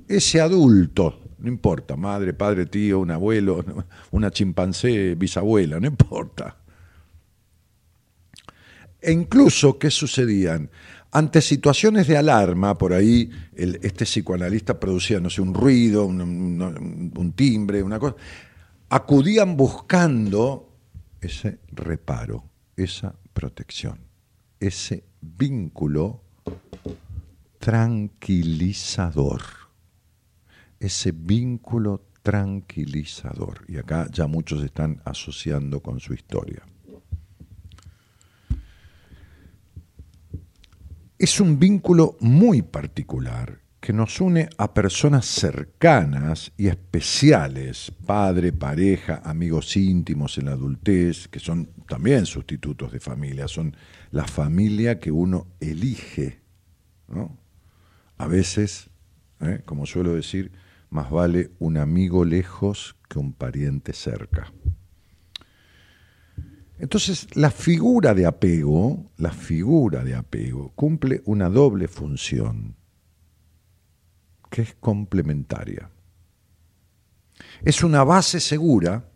ese 0.09 0.41
adulto, 0.41 1.21
no 1.39 1.49
importa, 1.49 1.97
madre, 1.97 2.35
padre, 2.35 2.67
tío, 2.67 3.01
un 3.01 3.11
abuelo, 3.11 3.65
una 4.11 4.31
chimpancé, 4.31 5.15
bisabuela, 5.15 5.81
no 5.81 5.87
importa. 5.87 6.57
E 9.01 9.11
incluso, 9.11 9.79
¿qué 9.79 9.91
sucedían? 9.91 10.71
Ante 11.15 11.43
situaciones 11.43 12.07
de 12.07 12.17
alarma, 12.17 12.79
por 12.79 12.95
ahí 12.95 13.31
este 13.55 14.07
psicoanalista 14.07 14.81
producía, 14.81 15.21
no 15.21 15.29
sé, 15.29 15.43
un 15.43 15.53
ruido, 15.53 16.07
un, 16.07 17.33
timbre, 17.37 17.83
una 17.83 17.99
cosa, 17.99 18.17
acudían 18.89 19.55
buscando 19.55 20.75
ese 21.21 21.59
reparo, 21.71 22.45
esa 22.77 23.15
protección, 23.35 23.99
ese 24.59 25.05
vínculo 25.21 26.23
tranquilizador, 27.59 29.43
ese 30.81 31.13
vínculo 31.13 32.07
tranquilizador. 32.23 33.67
Y 33.69 33.77
acá 33.77 34.09
ya 34.11 34.27
muchos 34.27 34.65
están 34.65 35.03
asociando 35.05 35.81
con 35.81 36.01
su 36.01 36.15
historia. 36.15 36.63
Es 41.23 41.39
un 41.39 41.57
vínculo 41.57 42.17
muy 42.19 42.63
particular 42.63 43.61
que 43.79 43.93
nos 43.93 44.21
une 44.21 44.49
a 44.59 44.75
personas 44.75 45.25
cercanas 45.25 46.51
y 46.57 46.67
especiales, 46.67 47.93
padre, 48.05 48.53
pareja, 48.53 49.23
amigos 49.25 49.77
íntimos 49.77 50.37
en 50.39 50.47
la 50.47 50.53
adultez, 50.53 51.29
que 51.29 51.39
son 51.39 51.69
también 51.87 52.27
sustitutos 52.27 52.91
de 52.91 52.99
familia, 52.99 53.47
son 53.47 53.77
la 54.11 54.25
familia 54.25 54.99
que 54.99 55.13
uno 55.13 55.47
elige. 55.61 56.41
A 58.17 58.27
veces, 58.27 58.91
¿eh? 59.43 59.63
como 59.65 59.87
suelo 59.87 60.15
decir, 60.15 60.51
más 60.91 61.09
vale 61.09 61.53
un 61.61 61.77
amigo 61.77 62.25
lejos 62.25 62.97
que 63.09 63.21
un 63.21 63.33
pariente 63.33 63.93
cerca. 63.93 64.53
Entonces, 66.83 67.29
la 67.37 67.53
figura 67.53 68.13
de 68.13 68.27
apego, 68.27 69.13
la 69.19 69.31
figura 69.31 70.03
de 70.03 70.17
apego 70.17 70.73
cumple 70.75 71.23
una 71.27 71.49
doble 71.49 71.87
función 71.87 72.75
que 74.51 74.63
es 74.63 74.75
complementaria. 74.81 75.89
Es 77.63 77.85
una 77.85 78.03
base 78.03 78.41
segura 78.41 79.09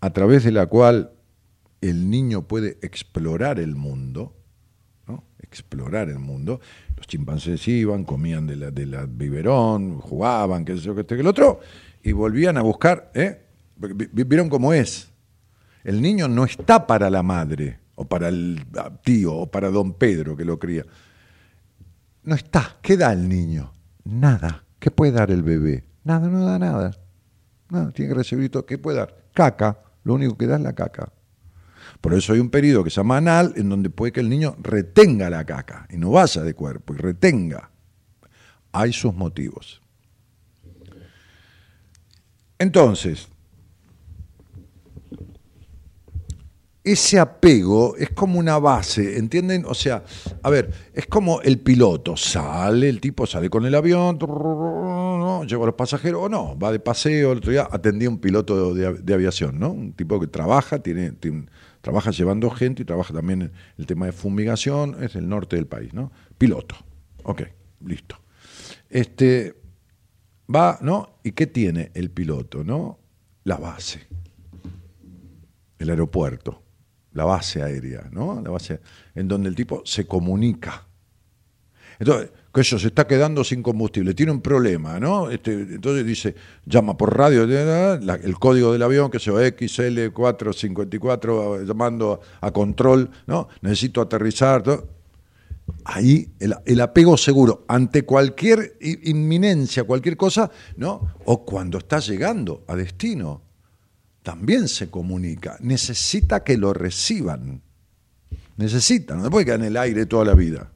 a 0.00 0.10
través 0.12 0.44
de 0.44 0.52
la 0.52 0.66
cual 0.66 1.10
el 1.80 2.08
niño 2.08 2.46
puede 2.46 2.78
explorar 2.80 3.58
el 3.58 3.74
mundo, 3.74 4.36
¿no? 5.08 5.24
explorar 5.40 6.10
el 6.10 6.20
mundo. 6.20 6.60
Los 6.96 7.08
chimpancés 7.08 7.66
iban, 7.66 8.04
comían 8.04 8.46
de 8.46 8.54
la, 8.54 8.70
de 8.70 8.86
la 8.86 9.06
biberón, 9.06 9.98
jugaban, 9.98 10.64
qué 10.64 10.76
sé 10.76 10.82
yo, 10.82 10.94
qué 10.94 11.00
este, 11.00 11.16
que 11.16 11.22
el 11.22 11.26
otro, 11.26 11.58
y 12.04 12.12
volvían 12.12 12.56
a 12.56 12.62
buscar, 12.62 13.10
¿eh? 13.14 13.46
vieron 14.12 14.48
cómo 14.48 14.72
es, 14.72 15.11
el 15.84 16.00
niño 16.00 16.28
no 16.28 16.44
está 16.44 16.86
para 16.86 17.10
la 17.10 17.22
madre, 17.22 17.80
o 17.94 18.04
para 18.06 18.28
el 18.28 18.64
tío, 19.02 19.34
o 19.34 19.50
para 19.50 19.70
don 19.70 19.94
Pedro 19.94 20.36
que 20.36 20.44
lo 20.44 20.58
cría. 20.58 20.84
No 22.24 22.34
está. 22.34 22.76
¿Qué 22.80 22.96
da 22.96 23.12
el 23.12 23.28
niño? 23.28 23.72
Nada. 24.04 24.64
¿Qué 24.78 24.90
puede 24.90 25.12
dar 25.12 25.30
el 25.30 25.42
bebé? 25.42 25.84
Nada, 26.04 26.28
no 26.28 26.44
da 26.44 26.58
nada. 26.58 26.92
Nada, 27.70 27.92
tiene 27.92 28.10
que 28.10 28.18
recibir 28.18 28.50
todo. 28.50 28.66
¿Qué 28.66 28.78
puede 28.78 28.98
dar? 28.98 29.16
Caca. 29.32 29.78
Lo 30.04 30.14
único 30.14 30.36
que 30.36 30.46
da 30.46 30.56
es 30.56 30.62
la 30.62 30.72
caca. 30.72 31.12
Por 32.00 32.14
eso 32.14 32.32
hay 32.32 32.40
un 32.40 32.50
periodo 32.50 32.82
que 32.82 32.90
se 32.90 32.96
llama 32.96 33.18
anal, 33.18 33.52
en 33.56 33.68
donde 33.68 33.90
puede 33.90 34.12
que 34.12 34.20
el 34.20 34.28
niño 34.28 34.56
retenga 34.60 35.30
la 35.30 35.44
caca 35.44 35.86
y 35.90 35.96
no 35.96 36.10
vaya 36.10 36.42
de 36.42 36.54
cuerpo, 36.54 36.94
y 36.94 36.96
retenga. 36.96 37.70
Hay 38.72 38.92
sus 38.92 39.14
motivos. 39.14 39.80
Entonces, 42.58 43.28
ese 46.84 47.20
apego 47.20 47.96
es 47.96 48.10
como 48.10 48.40
una 48.40 48.58
base, 48.58 49.16
¿entienden? 49.16 49.64
O 49.66 49.74
sea, 49.74 50.02
a 50.42 50.50
ver, 50.50 50.72
es 50.92 51.06
como 51.06 51.40
el 51.42 51.60
piloto, 51.60 52.16
sale, 52.16 52.88
el 52.88 53.00
tipo 53.00 53.24
sale 53.24 53.48
con 53.48 53.64
el 53.64 53.74
avión, 53.74 54.18
lleva 55.46 55.62
a 55.62 55.66
los 55.66 55.74
pasajeros, 55.76 56.22
o 56.24 56.28
no, 56.28 56.58
va 56.58 56.72
de 56.72 56.80
paseo, 56.80 57.32
el 57.32 57.38
otro 57.38 57.52
día 57.52 57.68
atendía 57.70 58.08
un 58.08 58.18
piloto 58.18 58.74
de, 58.74 59.14
aviación, 59.14 59.60
¿no? 59.60 59.70
Un 59.70 59.92
tipo 59.92 60.18
que 60.18 60.26
trabaja, 60.26 60.80
tiene, 60.80 61.12
trabaja 61.80 62.10
llevando 62.10 62.50
gente 62.50 62.82
y 62.82 62.84
trabaja 62.84 63.14
también 63.14 63.42
en 63.42 63.52
el 63.78 63.86
tema 63.86 64.06
de 64.06 64.12
fumigación, 64.12 64.96
es 65.02 65.14
el 65.14 65.28
norte 65.28 65.56
del 65.56 65.66
país, 65.66 65.94
¿no? 65.94 66.10
Piloto, 66.36 66.74
ok, 67.22 67.42
listo. 67.86 68.16
Este, 68.90 69.54
va, 70.52 70.78
¿no? 70.80 71.20
¿Y 71.22 71.30
qué 71.32 71.46
tiene 71.46 71.92
el 71.94 72.10
piloto, 72.10 72.64
no? 72.64 72.98
La 73.44 73.56
base, 73.56 74.00
el 75.78 75.90
aeropuerto 75.90 76.61
la 77.14 77.24
base 77.24 77.62
aérea, 77.62 78.08
¿no? 78.10 78.42
La 78.42 78.50
base 78.50 78.80
en 79.14 79.28
donde 79.28 79.48
el 79.48 79.54
tipo 79.54 79.82
se 79.84 80.06
comunica. 80.06 80.86
Entonces, 81.98 82.30
que 82.52 82.60
eso 82.60 82.78
se 82.78 82.88
está 82.88 83.06
quedando 83.06 83.42
sin 83.44 83.62
combustible, 83.62 84.12
tiene 84.14 84.32
un 84.32 84.42
problema, 84.42 85.00
¿no? 85.00 85.30
Este, 85.30 85.52
entonces 85.52 86.04
dice, 86.04 86.34
llama 86.66 86.94
por 86.96 87.16
radio, 87.16 87.44
el 87.44 88.38
código 88.38 88.72
del 88.72 88.82
avión, 88.82 89.10
que 89.10 89.18
sea 89.18 89.32
XL454, 89.34 91.64
llamando 91.64 92.20
a 92.40 92.50
control, 92.50 93.10
¿no? 93.26 93.48
Necesito 93.62 94.00
aterrizar. 94.00 94.64
Ahí 95.84 96.32
el, 96.40 96.56
el, 96.66 96.80
apego 96.80 97.16
seguro 97.16 97.64
ante 97.68 98.04
cualquier 98.04 98.76
inminencia, 98.80 99.84
cualquier 99.84 100.16
cosa, 100.16 100.50
¿no? 100.76 101.14
O 101.24 101.44
cuando 101.44 101.78
está 101.78 102.00
llegando 102.00 102.64
a 102.66 102.74
destino, 102.76 103.42
también 104.22 104.68
se 104.68 104.90
comunica. 104.90 105.56
Necesita 105.60 106.44
que 106.44 106.56
lo 106.56 106.72
reciban. 106.72 107.62
Necesita, 108.56 109.16
no 109.16 109.24
se 109.24 109.30
puede 109.30 109.44
quedar 109.44 109.60
en 109.60 109.66
el 109.66 109.76
aire 109.76 110.06
toda 110.06 110.24
la 110.24 110.34
vida. 110.34 110.70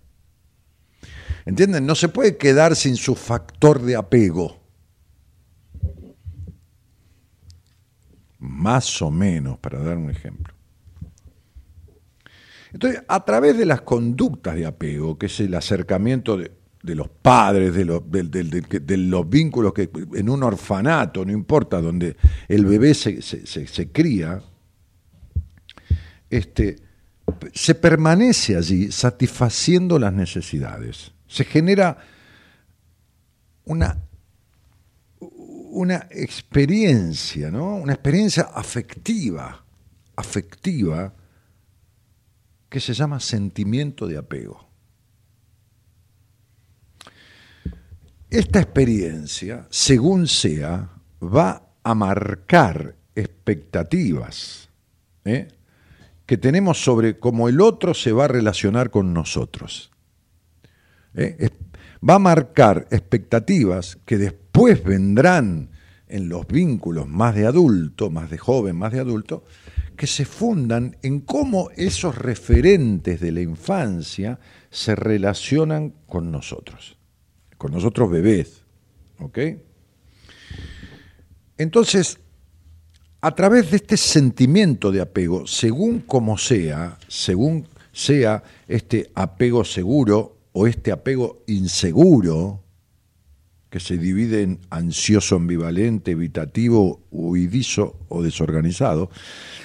¿Entienden? 1.44 1.86
No 1.86 1.94
se 1.94 2.08
puede 2.08 2.36
quedar 2.36 2.74
sin 2.74 2.96
su 2.96 3.14
factor 3.14 3.80
de 3.80 3.94
apego. 3.94 4.58
Más 8.38 9.00
o 9.00 9.10
menos, 9.10 9.58
para 9.58 9.78
dar 9.80 9.96
un 9.96 10.10
ejemplo. 10.10 10.52
Entonces, 12.72 13.02
a 13.06 13.24
través 13.24 13.56
de 13.56 13.64
las 13.64 13.82
conductas 13.82 14.56
de 14.56 14.66
apego, 14.66 15.16
que 15.18 15.26
es 15.26 15.40
el 15.40 15.54
acercamiento 15.54 16.36
de, 16.36 16.50
los 16.94 17.08
padres, 17.08 17.74
de, 17.74 17.84
de, 17.84 18.96
los 18.96 19.28
vínculos 19.28 19.72
que 19.72 19.90
en 20.14 20.28
un 20.28 20.42
orfanato, 20.42 21.24
no 21.24 21.32
importa, 21.32 21.80
donde 21.80 22.16
el 22.48 22.64
bebé 22.64 22.94
se, 22.94 23.20
se 23.22 23.92
cría, 23.92 24.40
este, 26.30 26.76
se 27.52 27.74
permanece 27.74 28.56
allí 28.56 28.92
satisfaciendo 28.92 29.98
las 29.98 30.12
necesidades 30.12 31.12
se 31.26 31.44
genera 31.44 31.98
una, 33.64 33.98
una 35.20 36.06
experiencia, 36.10 37.50
¿no? 37.50 37.76
Una 37.76 37.94
experiencia 37.94 38.44
afectiva, 38.54 39.64
afectiva, 40.14 41.14
que 42.68 42.80
se 42.80 42.94
llama 42.94 43.20
sentimiento 43.20 44.06
de 44.06 44.18
apego. 44.18 44.65
Esta 48.36 48.60
experiencia, 48.60 49.66
según 49.70 50.26
sea, 50.26 50.90
va 51.22 51.70
a 51.82 51.94
marcar 51.94 52.94
expectativas 53.14 54.68
¿eh? 55.24 55.48
que 56.26 56.36
tenemos 56.36 56.84
sobre 56.84 57.18
cómo 57.18 57.48
el 57.48 57.62
otro 57.62 57.94
se 57.94 58.12
va 58.12 58.26
a 58.26 58.28
relacionar 58.28 58.90
con 58.90 59.14
nosotros. 59.14 59.90
¿eh? 61.14 61.48
va 62.06 62.16
a 62.16 62.18
marcar 62.18 62.86
expectativas 62.90 63.96
que 64.04 64.18
después 64.18 64.84
vendrán 64.84 65.70
en 66.06 66.28
los 66.28 66.46
vínculos 66.46 67.08
más 67.08 67.34
de 67.34 67.46
adulto, 67.46 68.10
más 68.10 68.28
de 68.28 68.36
joven, 68.36 68.76
más 68.76 68.92
de 68.92 69.00
adulto, 69.00 69.44
que 69.96 70.06
se 70.06 70.26
fundan 70.26 70.98
en 71.02 71.20
cómo 71.20 71.70
esos 71.74 72.18
referentes 72.18 73.18
de 73.18 73.32
la 73.32 73.40
infancia 73.40 74.38
se 74.68 74.94
relacionan 74.94 75.94
con 76.06 76.30
nosotros, 76.30 76.95
con 77.58 77.72
nosotros 77.72 78.10
bebés. 78.10 78.62
¿Ok? 79.18 79.38
Entonces, 81.58 82.18
a 83.20 83.34
través 83.34 83.70
de 83.70 83.78
este 83.78 83.96
sentimiento 83.96 84.92
de 84.92 85.00
apego, 85.00 85.46
según 85.46 86.00
como 86.00 86.36
sea, 86.38 86.98
según 87.08 87.66
sea 87.92 88.42
este 88.68 89.10
apego 89.14 89.64
seguro 89.64 90.36
o 90.52 90.66
este 90.66 90.92
apego 90.92 91.42
inseguro, 91.46 92.62
que 93.70 93.80
se 93.80 93.98
divide 93.98 94.42
en 94.42 94.60
ansioso 94.70 95.36
ambivalente, 95.36 96.12
evitativo, 96.12 97.00
huidizo 97.10 97.96
o 98.08 98.22
desorganizado, 98.22 99.10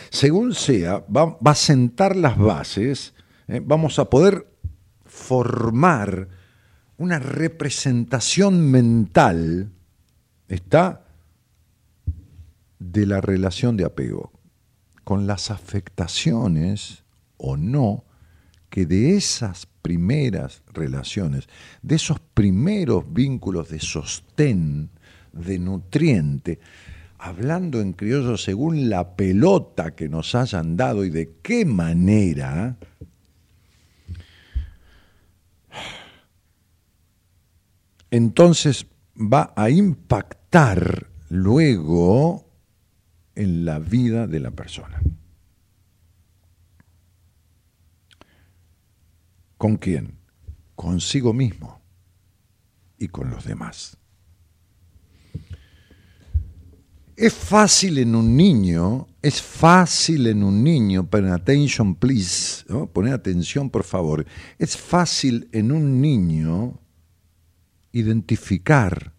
según 0.10 0.54
sea, 0.54 1.06
va, 1.16 1.38
a 1.44 1.56
sentar 1.56 2.16
las 2.16 2.38
bases, 2.38 3.14
¿eh? 3.48 3.62
vamos 3.64 4.00
a 4.00 4.10
poder 4.10 4.48
formar 5.06 6.28
una 7.02 7.18
representación 7.18 8.70
mental, 8.70 9.72
¿está? 10.48 11.04
de 12.78 13.08
la 13.08 13.22
relación 13.22 13.76
de 13.76 13.86
apego, 13.86 14.32
con 15.04 15.26
las 15.26 15.50
afectaciones 15.50 17.04
o 17.38 17.58
no 17.58 18.06
que 18.70 18.86
de 18.86 19.16
esas 19.16 19.66
primeras 19.82 20.62
relaciones, 20.74 21.50
de 21.82 21.96
esos 21.96 22.20
primeros 22.20 23.12
vínculos 23.12 23.70
de 23.70 23.80
sostén, 23.80 24.92
de 25.34 25.58
nutriente, 25.58 26.60
hablando 27.18 27.82
en 27.82 27.94
criollo 27.94 28.38
según 28.38 28.92
la 28.92 29.16
pelota 29.16 29.96
que 29.96 30.08
nos 30.08 30.36
hayan 30.36 30.78
dado 30.78 31.04
y 31.04 31.10
de 31.10 31.34
qué 31.42 31.66
manera, 31.66 32.78
entonces 38.12 38.86
va 39.15 39.54
a 39.56 39.69
impactar 39.69 41.10
luego 41.30 42.45
en 43.36 43.65
la 43.65 43.80
vida 43.80 44.28
de 44.28 44.39
la 44.41 44.52
persona. 44.52 45.02
¿Con 49.58 49.78
quién? 49.78 50.17
Consigo 50.76 51.34
mismo 51.34 51.82
y 52.97 53.08
con 53.08 53.30
los 53.30 53.45
demás. 53.45 53.97
Es 57.15 57.34
fácil 57.34 58.00
en 58.00 58.15
un 58.15 58.36
niño, 58.36 59.08
es 59.21 59.41
fácil 59.41 60.28
en 60.28 60.43
un 60.43 60.63
niño, 60.63 61.08
poner 61.08 61.32
attention 61.32 61.95
please, 61.95 62.65
poner 62.91 63.13
atención 63.13 63.69
por 63.69 63.84
favor, 63.84 64.26
es 64.58 64.76
fácil 64.76 65.47
en 65.52 65.71
un 65.71 66.02
niño 66.02 66.81
identificar 67.92 69.14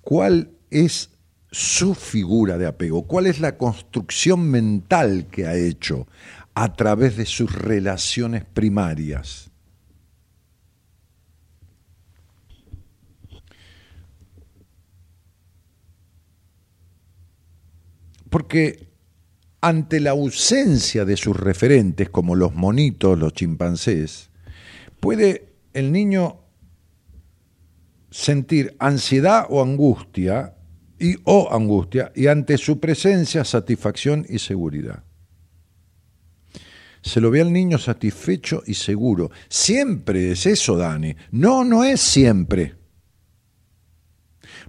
cuál 0.00 0.52
es 0.70 1.10
su 1.50 1.94
figura 1.94 2.58
de 2.58 2.66
apego, 2.66 3.06
cuál 3.06 3.26
es 3.26 3.40
la 3.40 3.56
construcción 3.56 4.48
mental 4.50 5.26
que 5.30 5.46
ha 5.46 5.56
hecho 5.56 6.06
a 6.54 6.74
través 6.74 7.16
de 7.16 7.26
sus 7.26 7.52
relaciones 7.52 8.44
primarias. 8.44 9.50
Porque 18.28 18.88
ante 19.60 19.98
la 20.00 20.10
ausencia 20.10 21.04
de 21.04 21.16
sus 21.16 21.36
referentes, 21.36 22.08
como 22.08 22.36
los 22.36 22.54
monitos, 22.54 23.18
los 23.18 23.32
chimpancés, 23.32 24.30
puede 25.00 25.48
el 25.74 25.92
niño 25.92 26.39
sentir 28.10 28.76
ansiedad 28.78 29.46
o 29.48 29.62
angustia 29.62 30.54
y 30.98 31.16
o 31.24 31.48
angustia 31.52 32.12
y 32.14 32.26
ante 32.26 32.58
su 32.58 32.80
presencia 32.80 33.44
satisfacción 33.44 34.26
y 34.28 34.38
seguridad 34.38 35.04
se 37.02 37.20
lo 37.20 37.30
ve 37.30 37.40
al 37.40 37.52
niño 37.52 37.78
satisfecho 37.78 38.62
y 38.66 38.74
seguro. 38.74 39.30
Siempre 39.48 40.32
es 40.32 40.46
eso, 40.46 40.76
Dani. 40.76 41.14
No, 41.30 41.64
no 41.64 41.84
es 41.84 42.00
siempre. 42.00 42.74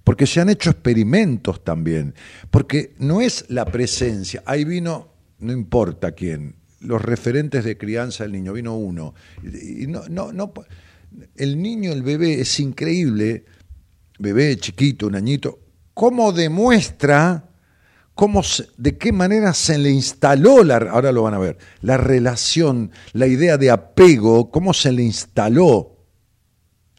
Porque 0.03 0.25
se 0.25 0.41
han 0.41 0.49
hecho 0.49 0.69
experimentos 0.69 1.63
también. 1.63 2.15
Porque 2.49 2.93
no 2.99 3.21
es 3.21 3.45
la 3.49 3.65
presencia. 3.65 4.43
Ahí 4.45 4.63
vino, 4.63 5.13
no 5.39 5.51
importa 5.51 6.13
quién, 6.13 6.55
los 6.79 7.01
referentes 7.01 7.63
de 7.65 7.77
crianza 7.77 8.23
del 8.23 8.33
niño. 8.33 8.53
Vino 8.53 8.75
uno. 8.75 9.13
Y 9.43 9.87
no, 9.87 10.03
no, 10.09 10.31
no, 10.31 10.53
el 11.35 11.61
niño, 11.61 11.91
el 11.91 12.03
bebé, 12.03 12.41
es 12.41 12.59
increíble. 12.59 13.45
Bebé 14.19 14.57
chiquito, 14.57 15.07
un 15.07 15.15
añito. 15.15 15.59
¿Cómo 15.93 16.31
demuestra 16.31 17.51
cómo 18.15 18.41
de 18.77 18.97
qué 18.97 19.11
manera 19.11 19.53
se 19.53 19.77
le 19.77 19.89
instaló, 19.89 20.63
la, 20.63 20.77
ahora 20.77 21.11
lo 21.11 21.23
van 21.23 21.33
a 21.33 21.39
ver, 21.39 21.57
la 21.81 21.97
relación, 21.97 22.91
la 23.13 23.27
idea 23.27 23.57
de 23.57 23.71
apego, 23.71 24.51
cómo 24.51 24.73
se 24.73 24.91
le 24.91 25.03
instaló 25.03 25.97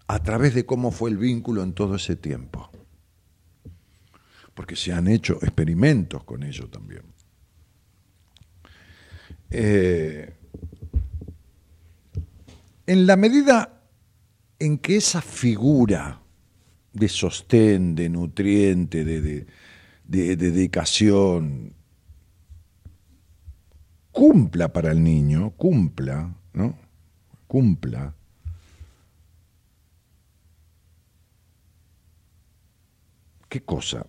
a 0.08 0.18
través 0.22 0.54
de 0.54 0.66
cómo 0.66 0.90
fue 0.90 1.10
el 1.10 1.18
vínculo 1.18 1.62
en 1.62 1.74
todo 1.74 1.94
ese 1.96 2.16
tiempo. 2.16 2.70
Porque 4.54 4.76
se 4.76 4.92
han 4.92 5.08
hecho 5.08 5.34
experimentos 5.42 6.24
con 6.24 6.42
ello 6.42 6.68
también. 6.68 7.02
Eh, 9.50 10.34
en 12.86 13.06
la 13.06 13.16
medida 13.16 13.81
en 14.62 14.78
que 14.78 14.94
esa 14.96 15.20
figura 15.20 16.22
de 16.92 17.08
sostén, 17.08 17.96
de 17.96 18.08
nutriente, 18.08 19.04
de, 19.04 19.46
dedicación, 20.06 21.74
cumpla 24.12 24.72
para 24.72 24.92
el 24.92 25.02
niño, 25.02 25.50
cumpla, 25.56 26.32
¿no? 26.52 26.78
Cumpla. 27.48 28.14
¿Qué 33.48 33.64
cosa? 33.64 34.06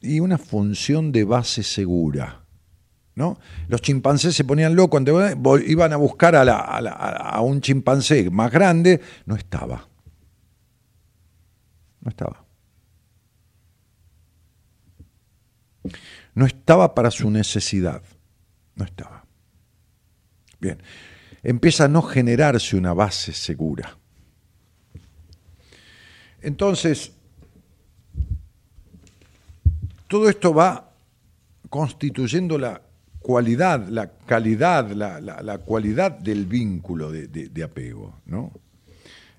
Y 0.00 0.20
una 0.20 0.38
función 0.38 1.10
de 1.10 1.24
base 1.24 1.64
segura. 1.64 2.39
¿No? 3.20 3.38
Los 3.68 3.82
chimpancés 3.82 4.34
se 4.34 4.44
ponían 4.44 4.74
locos, 4.74 5.02
iban 5.66 5.92
a 5.92 5.96
buscar 5.96 6.34
a, 6.34 6.42
a 6.42 7.40
un 7.42 7.60
chimpancé 7.60 8.30
más 8.30 8.50
grande, 8.50 8.98
no 9.26 9.36
estaba. 9.36 9.86
No 12.00 12.08
estaba. 12.08 12.42
No 16.34 16.46
estaba 16.46 16.94
para 16.94 17.10
su 17.10 17.30
necesidad. 17.30 18.02
No 18.74 18.86
estaba. 18.86 19.26
Bien. 20.58 20.82
Empieza 21.42 21.84
a 21.84 21.88
no 21.88 22.00
generarse 22.00 22.74
una 22.74 22.94
base 22.94 23.34
segura. 23.34 23.98
Entonces, 26.40 27.12
todo 30.08 30.30
esto 30.30 30.54
va 30.54 30.90
constituyendo 31.68 32.56
la 32.56 32.80
cualidad, 33.20 33.86
la 33.88 34.10
calidad, 34.10 34.90
la, 34.90 35.58
cualidad 35.58 36.18
del 36.18 36.46
vínculo 36.46 37.12
de, 37.12 37.62
apego. 37.62 38.20
¿no? 38.26 38.50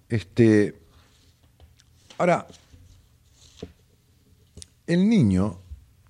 Este, 0.08 0.76
ahora, 2.17 2.48
el 4.88 5.10
niño, 5.10 5.62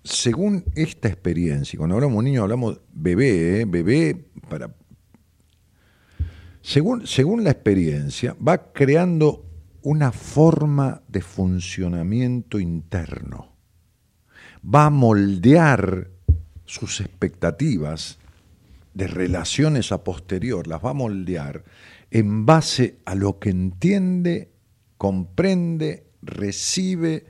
según 0.04 0.66
esta 0.76 1.08
experiencia, 1.08 1.78
cuando 1.78 1.96
hablamos 1.96 2.24
de 2.24 2.30
niño 2.30 2.44
hablamos 2.44 2.80
bebé, 2.94 3.62
¿eh? 3.62 3.66
bebé 3.66 4.26
para... 4.50 4.76
Según, 6.62 7.08
según 7.08 7.44
la 7.44 7.52
experiencia, 7.52 8.36
va 8.36 8.72
creando 8.72 9.46
una 9.82 10.12
forma 10.12 11.02
de 11.08 11.22
funcionamiento 11.22 12.60
interno. 12.60 13.56
Va 14.64 14.86
a 14.86 14.90
moldear 14.92 16.12
sus 16.72 17.02
expectativas 17.02 18.18
de 18.94 19.08
relaciones 19.08 19.92
a 19.92 20.06
posterior, 20.06 20.68
las 20.68 20.84
va 20.84 20.92
a 20.92 20.94
moldear 20.94 21.66
en 22.10 22.46
base 22.46 23.00
a 23.04 23.14
lo 23.16 23.40
que 23.40 23.50
entiende, 23.50 24.52
comprende, 24.98 26.06
recibe 26.22 27.26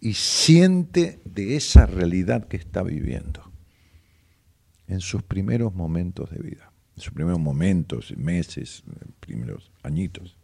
y 0.00 0.12
siente 0.12 1.20
de 1.24 1.56
esa 1.56 1.86
realidad 1.86 2.46
que 2.46 2.58
está 2.58 2.82
viviendo 2.82 3.50
en 4.86 5.00
sus 5.00 5.22
primeros 5.22 5.74
momentos 5.74 6.30
de 6.30 6.42
vida, 6.42 6.70
en 6.94 7.02
sus 7.02 7.14
primeros 7.14 7.40
momentos, 7.40 8.14
meses, 8.18 8.84
primeros 9.20 9.72
añitos. 9.82 10.36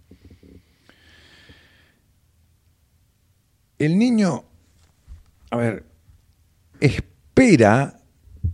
el 3.78 3.98
niño, 3.98 4.44
a 5.50 5.56
ver, 5.56 5.86
espera 6.80 7.99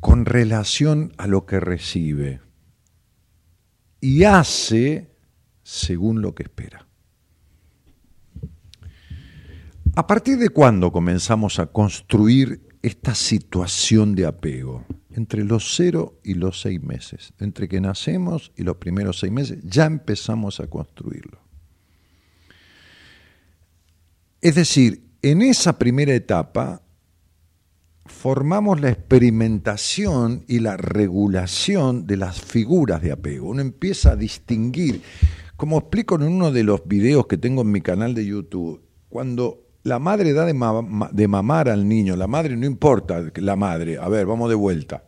con 0.01 0.25
relación 0.25 1.13
a 1.17 1.27
lo 1.27 1.47
que 1.47 1.61
recibe 1.61 2.41
y 4.01 4.25
hace 4.25 5.11
según 5.63 6.23
lo 6.23 6.35
que 6.35 6.45
espera. 6.45 6.87
¿A 9.97 10.07
partir 10.07 10.37
de 10.39 10.51
cuándo 10.51 10.93
comenzamos 10.93 11.59
a 11.59 11.67
construir 11.67 12.69
esta 12.83 13.15
situación 13.15 14.15
de 14.15 14.27
apego? 14.27 14.85
Entre 15.11 15.43
los 15.43 15.75
cero 15.75 16.21
y 16.23 16.35
los 16.35 16.61
seis 16.61 16.83
meses. 16.83 17.33
Entre 17.41 17.67
que 17.67 17.81
nacemos 17.81 18.53
y 18.57 18.63
los 18.63 18.77
primeros 18.77 19.19
seis 19.19 19.33
meses 19.33 19.59
ya 19.65 19.87
empezamos 19.87 20.61
a 20.61 20.67
construirlo. 20.67 21.41
Es 24.43 24.55
decir, 24.55 25.03
en 25.23 25.41
esa 25.41 25.79
primera 25.79 26.15
etapa 26.15 26.83
formamos 28.09 28.81
la 28.81 28.91
experimentación 28.91 30.45
y 30.49 30.61
la 30.61 30.77
regulación 30.77 32.07
de 32.07 32.17
las 32.17 32.41
figuras 32.41 33.03
de 33.03 33.13
apego. 33.13 33.49
Uno 33.49 33.61
empieza 33.61 34.13
a 34.13 34.17
distinguir, 34.17 35.03
como 35.57 35.79
explico 35.79 36.17
en 36.17 36.23
uno 36.23 36.53
de 36.53 36.65
los 36.65 36.87
videos 36.87 37.27
que 37.27 37.39
tengo 37.39 37.63
en 37.63 37.73
mi 37.73 37.81
canal 37.81 38.15
de 38.15 38.27
YouTube, 38.27 38.83
cuando 39.09 39.67
la 39.83 39.99
madre 39.99 40.33
da 40.33 40.45
de, 40.45 41.29
mamar 41.29 41.69
al 41.69 41.89
niño, 41.89 42.17
la 42.17 42.27
madre 42.27 42.57
no 42.57 42.67
importa 42.67 43.25
la 43.37 43.57
madre, 43.57 43.99
a 43.99 44.09
ver, 44.09 44.27
vamos 44.27 44.49
de 44.49 44.57
vuelta. 44.57 45.05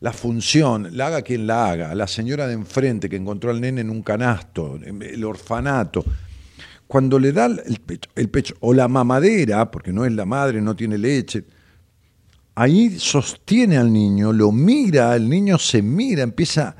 La 0.00 0.12
función, 0.12 0.96
la 0.96 1.08
haga 1.08 1.22
quien 1.22 1.46
la 1.46 1.70
haga, 1.70 1.94
la 1.94 2.06
señora 2.06 2.46
de 2.46 2.54
enfrente 2.54 3.08
que 3.08 3.16
encontró 3.16 3.50
al 3.50 3.60
nene 3.60 3.80
en 3.80 3.90
un 3.90 4.02
canasto, 4.02 4.78
el 4.82 5.24
orfanato, 5.24 6.04
cuando 6.86 7.18
le 7.18 7.32
da 7.32 7.46
el 7.46 7.80
pecho, 7.84 8.10
el 8.14 8.28
pecho, 8.28 8.54
o 8.60 8.74
la 8.74 8.86
mamadera, 8.86 9.70
porque 9.70 9.92
no 9.92 10.04
es 10.04 10.12
la 10.12 10.24
madre, 10.24 10.60
no 10.60 10.76
tiene 10.76 10.98
leche, 10.98 11.44
ahí 12.54 12.98
sostiene 12.98 13.76
al 13.78 13.92
niño, 13.92 14.32
lo 14.32 14.52
mira, 14.52 15.14
el 15.16 15.28
niño 15.28 15.58
se 15.58 15.82
mira, 15.82 16.22
empieza 16.22 16.76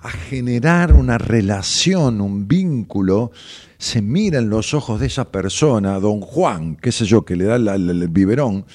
a 0.00 0.10
generar 0.10 0.92
una 0.92 1.18
relación, 1.18 2.20
un 2.20 2.46
vínculo, 2.46 3.32
se 3.78 4.02
mira 4.02 4.38
en 4.38 4.50
los 4.50 4.74
ojos 4.74 5.00
de 5.00 5.06
esa 5.06 5.30
persona, 5.30 5.98
don 5.98 6.20
Juan, 6.20 6.76
qué 6.76 6.92
sé 6.92 7.06
yo, 7.06 7.24
que 7.24 7.36
le 7.36 7.44
da 7.44 7.56
el 7.56 8.08
biberón, 8.08 8.66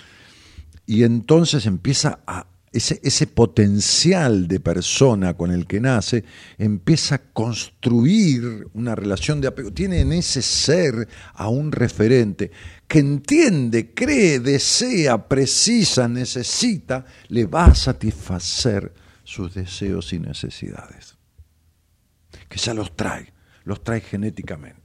y 0.85 1.03
entonces 1.03 1.65
empieza 1.65 2.19
a 2.27 2.47
ese, 2.71 3.27
potencial 3.27 4.47
de 4.47 4.62
persona 4.62 5.34
con 5.34 5.51
el 5.51 5.67
que 5.67 5.81
nace 5.81 6.23
empieza 6.57 7.15
a 7.15 7.21
construir 7.34 8.67
una 8.73 8.95
relación 8.95 9.41
de 9.41 9.49
apego. 9.49 9.71
Tiene 9.71 9.99
en 9.99 10.13
ese 10.13 10.41
ser 10.41 11.07
a 11.34 11.49
un 11.49 11.71
referente 11.71 12.51
que 12.88 12.99
entiende, 12.99 13.93
cree, 13.93 14.39
desea, 14.39 15.27
precisa, 15.27 16.07
necesita, 16.07 17.05
le 17.27 17.45
va 17.45 17.65
a 17.65 17.75
satisfacer 17.75 18.93
sus 19.23 19.53
deseos 19.53 20.13
y 20.13 20.19
necesidades. 20.19 21.17
Que 22.47 22.57
ya 22.57 22.73
los 22.73 22.95
trae, 22.95 23.34
los 23.65 23.84
trae 23.84 23.99
genéticamente. 23.99 24.81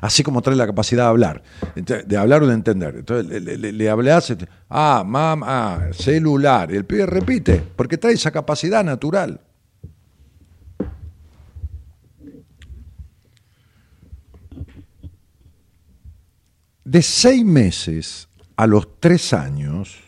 Así 0.00 0.22
como 0.22 0.42
trae 0.42 0.56
la 0.56 0.66
capacidad 0.66 1.04
de 1.04 1.08
hablar, 1.08 1.42
de 1.74 2.16
hablar 2.16 2.42
o 2.42 2.46
de 2.46 2.54
entender. 2.54 2.96
Entonces 2.96 3.42
le, 3.42 3.72
le, 3.72 3.90
hablas, 3.90 4.34
ah, 4.68 5.02
mamá, 5.06 5.46
ah, 5.48 5.92
celular. 5.92 6.72
Y 6.72 6.76
el 6.76 6.84
pibe 6.84 7.06
repite, 7.06 7.62
porque 7.76 7.98
trae 7.98 8.14
esa 8.14 8.30
capacidad 8.30 8.84
natural. 8.84 9.40
De 16.84 17.02
seis 17.02 17.44
meses 17.44 18.28
a 18.56 18.66
los 18.66 18.98
tres 18.98 19.34
años, 19.34 19.98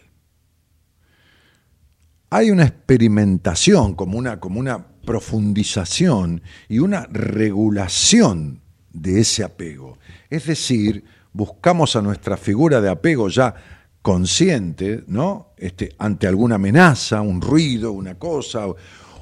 hay 2.31 2.51
una 2.51 2.64
experimentación, 2.64 3.95
como 3.95 4.16
una, 4.16 4.40
como 4.40 4.61
una 4.61 4.87
profundización 5.05 6.43
y 6.69 6.79
una 6.79 7.07
regulación 7.11 8.60
de 8.92 9.20
ese 9.20 9.44
apego. 9.44 9.98
Es 10.29 10.46
decir, 10.46 11.05
buscamos 11.33 11.96
a 11.96 12.03
nuestra 12.03 12.37
figura 12.37 12.81
de 12.81 12.88
apego 12.88 13.29
ya 13.29 13.55
consciente, 14.03 15.05
¿no? 15.07 15.48
Este, 15.57 15.94
ante 15.98 16.26
alguna 16.26 16.57
amenaza, 16.57 17.20
un 17.20 17.40
ruido, 17.40 17.92
una 17.92 18.16
cosa, 18.16 18.66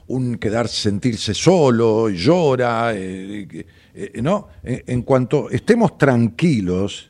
un 0.07 0.37
quedar 0.37 0.69
sentirse 0.69 1.35
solo, 1.35 2.09
llora, 2.09 2.93
eh, 2.95 3.67
eh, 3.95 4.23
¿no? 4.23 4.49
en 4.63 5.03
cuanto 5.03 5.51
estemos 5.51 5.99
tranquilos 5.99 7.08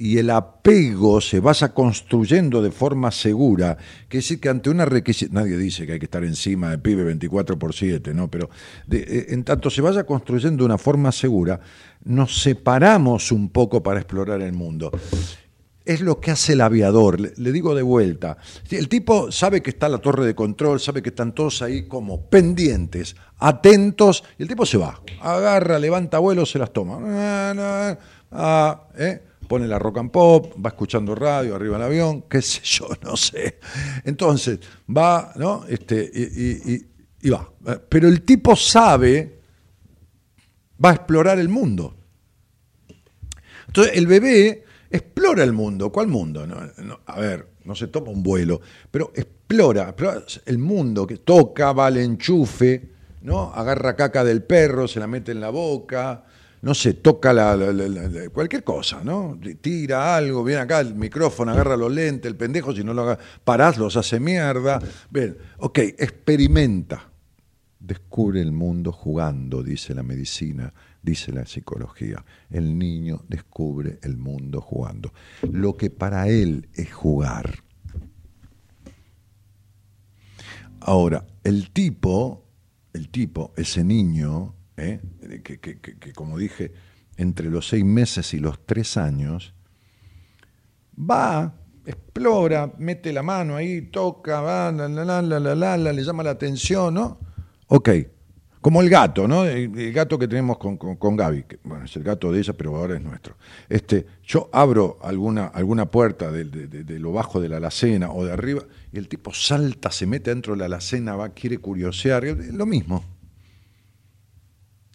y 0.00 0.18
el 0.18 0.30
apego 0.30 1.20
se 1.20 1.40
vaya 1.40 1.74
construyendo 1.74 2.62
de 2.62 2.70
forma 2.70 3.10
segura, 3.10 3.76
que 4.08 4.18
decir 4.18 4.38
que 4.38 4.48
ante 4.48 4.70
una 4.70 4.84
requisita, 4.84 5.34
nadie 5.34 5.58
dice 5.58 5.86
que 5.86 5.94
hay 5.94 5.98
que 5.98 6.04
estar 6.04 6.22
encima 6.22 6.70
del 6.70 6.80
pibe 6.80 7.02
24 7.02 7.58
por 7.58 7.74
7, 7.74 8.14
¿no? 8.14 8.30
pero 8.30 8.48
eh, 8.92 9.26
en 9.30 9.42
tanto 9.42 9.68
se 9.70 9.82
vaya 9.82 10.04
construyendo 10.04 10.62
de 10.62 10.66
una 10.66 10.78
forma 10.78 11.10
segura, 11.10 11.58
nos 12.04 12.40
separamos 12.40 13.32
un 13.32 13.48
poco 13.50 13.82
para 13.82 13.98
explorar 13.98 14.40
el 14.40 14.52
mundo. 14.52 14.92
Es 15.84 16.00
lo 16.00 16.20
que 16.20 16.30
hace 16.30 16.52
el 16.52 16.60
aviador, 16.60 17.18
le, 17.18 17.52
digo 17.52 17.74
de 17.74 17.82
vuelta. 17.82 18.36
El 18.70 18.88
tipo 18.88 19.32
sabe 19.32 19.62
que 19.62 19.70
está 19.70 19.88
la 19.88 19.98
torre 19.98 20.26
de 20.26 20.34
control, 20.34 20.78
sabe 20.78 21.02
que 21.02 21.08
están 21.08 21.34
todos 21.34 21.60
ahí 21.60 21.88
como 21.88 22.28
pendientes, 22.28 23.16
atentos, 23.38 24.22
y 24.38 24.42
el 24.42 24.48
tipo 24.48 24.64
se 24.64 24.76
va, 24.76 25.00
agarra, 25.20 25.78
levanta 25.78 26.20
vuelo, 26.20 26.46
se 26.46 26.60
las 26.60 26.72
toma. 26.72 26.98
Ah, 27.02 27.98
ah, 28.30 28.82
¿eh? 28.96 29.22
Pone 29.48 29.66
la 29.66 29.78
rock 29.78 29.98
and 29.98 30.10
pop, 30.10 30.54
va 30.64 30.68
escuchando 30.68 31.14
radio 31.14 31.56
arriba 31.56 31.78
del 31.78 31.86
avión, 31.86 32.22
qué 32.28 32.42
sé 32.42 32.60
yo, 32.62 32.88
no 33.02 33.16
sé. 33.16 33.58
Entonces, 34.04 34.60
va, 34.94 35.32
¿no? 35.36 35.64
Este, 35.66 36.10
y, 36.14 37.30
va. 37.30 37.50
Pero 37.88 38.08
el 38.08 38.22
tipo 38.22 38.54
sabe, 38.54 39.40
va 40.84 40.90
a 40.90 40.94
explorar 40.94 41.38
el 41.38 41.48
mundo. 41.48 41.96
Entonces, 43.66 43.96
el 43.96 44.06
bebé 44.06 44.64
explora 44.90 45.42
el 45.42 45.52
mundo. 45.52 45.90
¿Cuál 45.90 46.08
mundo? 46.08 46.46
a 47.06 47.20
ver, 47.20 47.48
no 47.64 47.74
se 47.74 47.88
toma 47.88 48.10
un 48.10 48.22
vuelo, 48.22 48.60
pero 48.90 49.12
explora, 49.14 49.88
explora 49.88 50.22
el 50.46 50.58
mundo, 50.58 51.06
que 51.06 51.18
toca, 51.18 51.72
va 51.72 51.86
al 51.86 51.98
enchufe, 51.98 52.90
¿no? 53.22 53.52
Agarra 53.52 53.96
caca 53.96 54.24
del 54.24 54.42
perro, 54.42 54.86
se 54.88 55.00
la 55.00 55.06
mete 55.06 55.32
en 55.32 55.40
la 55.40 55.50
boca, 55.50 56.24
no 56.62 56.74
sé, 56.74 56.94
toca 56.94 57.32
la, 57.32 57.56
cualquier 58.32 58.64
cosa, 58.64 59.02
¿no? 59.04 59.38
Tira 59.60 60.16
algo, 60.16 60.42
viene 60.42 60.62
acá 60.62 60.80
el 60.80 60.94
micrófono, 60.94 61.52
agarra 61.52 61.76
los 61.76 61.92
lentes, 61.92 62.28
el 62.30 62.36
pendejo, 62.36 62.74
si 62.74 62.82
no 62.82 62.94
lo 62.94 63.02
haga, 63.02 63.18
parás, 63.44 63.78
los 63.78 63.96
hace 63.96 64.18
mierda. 64.18 64.80
Ven, 65.10 65.36
ok, 65.58 65.78
experimenta. 65.98 67.10
Descubre 67.78 68.40
el 68.40 68.50
mundo 68.50 68.90
jugando, 68.92 69.62
dice 69.62 69.94
la 69.94 70.02
medicina, 70.02 70.74
dice 71.00 71.32
la 71.32 71.46
psicología. 71.46 72.24
El 72.50 72.76
niño 72.76 73.22
descubre 73.28 73.98
el 74.02 74.16
mundo 74.16 74.60
jugando. 74.60 75.12
Lo 75.50 75.76
que 75.76 75.88
para 75.88 76.28
él 76.28 76.68
es 76.74 76.92
jugar. 76.92 77.62
Ahora, 80.80 81.24
el 81.44 81.70
tipo, 81.70 82.44
el 82.92 83.08
tipo, 83.08 83.52
ese 83.56 83.84
niño, 83.84 84.54
¿eh? 84.78 85.00
que, 85.42 86.12
como 86.12 86.38
dije, 86.38 86.72
entre 87.16 87.50
los 87.50 87.68
seis 87.68 87.84
meses 87.84 88.32
y 88.34 88.38
los 88.38 88.64
tres 88.64 88.96
años, 88.96 89.54
va, 90.98 91.54
explora, 91.84 92.72
mete 92.78 93.12
la 93.12 93.22
mano 93.22 93.56
ahí, 93.56 93.82
toca, 93.82 94.40
va, 94.40 94.72
la, 94.72 94.88
la, 94.88 95.22
la, 95.22 95.92
le 95.92 96.02
llama 96.02 96.22
la 96.22 96.30
atención, 96.30 96.94
¿no? 96.94 97.18
Ok, 97.68 97.90
como 98.60 98.82
el 98.82 98.90
gato, 98.90 99.28
¿no? 99.28 99.44
El, 99.44 99.92
gato 99.92 100.18
que 100.18 100.26
tenemos 100.26 100.58
con, 100.58 100.76
con, 100.76 101.16
Gaby, 101.16 101.44
que, 101.44 101.58
bueno, 101.62 101.84
es 101.84 101.96
el 101.96 102.02
gato 102.02 102.32
de 102.32 102.40
ella, 102.40 102.52
pero 102.54 102.76
ahora 102.76 102.96
es 102.96 103.02
nuestro. 103.02 103.36
Este, 103.68 104.06
yo 104.24 104.50
abro 104.52 104.98
alguna, 105.02 105.46
alguna 105.46 105.90
puerta 105.90 106.30
de, 106.32 106.44
de, 106.44 106.98
lo 106.98 107.12
bajo 107.12 107.40
de 107.40 107.48
la 107.48 107.58
alacena 107.58 108.10
o 108.10 108.24
de 108.24 108.32
arriba, 108.32 108.62
y 108.92 108.98
el 108.98 109.08
tipo 109.08 109.32
salta, 109.32 109.90
se 109.90 110.06
mete 110.06 110.30
dentro 110.30 110.54
de 110.54 110.58
la 110.58 110.64
alacena, 110.66 111.14
va, 111.14 111.30
quiere 111.30 111.58
curiosear, 111.58 112.24
lo 112.24 112.66
mismo. 112.66 113.04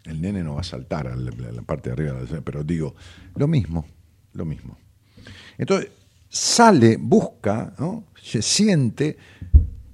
El 0.05 0.21
nene 0.21 0.43
no 0.43 0.55
va 0.55 0.61
a 0.61 0.65
saltar 0.65 1.07
a 1.07 1.15
la, 1.15 1.61
parte 1.61 1.89
de 1.89 1.93
arriba, 1.93 2.41
pero 2.43 2.63
digo, 2.63 2.93
lo 3.35 3.47
mismo, 3.47 3.85
lo 4.33 4.45
mismo. 4.45 4.77
Entonces, 5.57 5.91
sale, 6.29 6.97
busca, 6.97 7.73
se 8.21 8.41
siente 8.41 9.17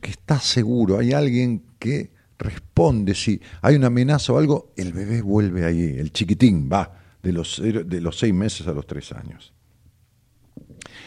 que 0.01 0.11
está 0.11 0.39
seguro, 0.39 0.97
hay 0.97 1.13
alguien 1.13 1.63
que 1.77 2.09
responde, 2.39 3.13
si 3.13 3.39
hay 3.61 3.75
una 3.75 3.87
amenaza 3.87 4.33
o 4.33 4.39
algo, 4.39 4.71
el 4.77 4.93
bebé 4.93 5.21
vuelve 5.21 5.65
ahí, 5.65 5.95
el 5.97 6.11
chiquitín 6.11 6.69
va 6.71 6.97
de 7.21 7.33
los, 7.33 7.61
de 7.61 8.01
los 8.01 8.17
seis 8.17 8.33
meses 8.33 8.65
a 8.67 8.71
los 8.71 8.87
tres 8.87 9.11
años. 9.11 9.53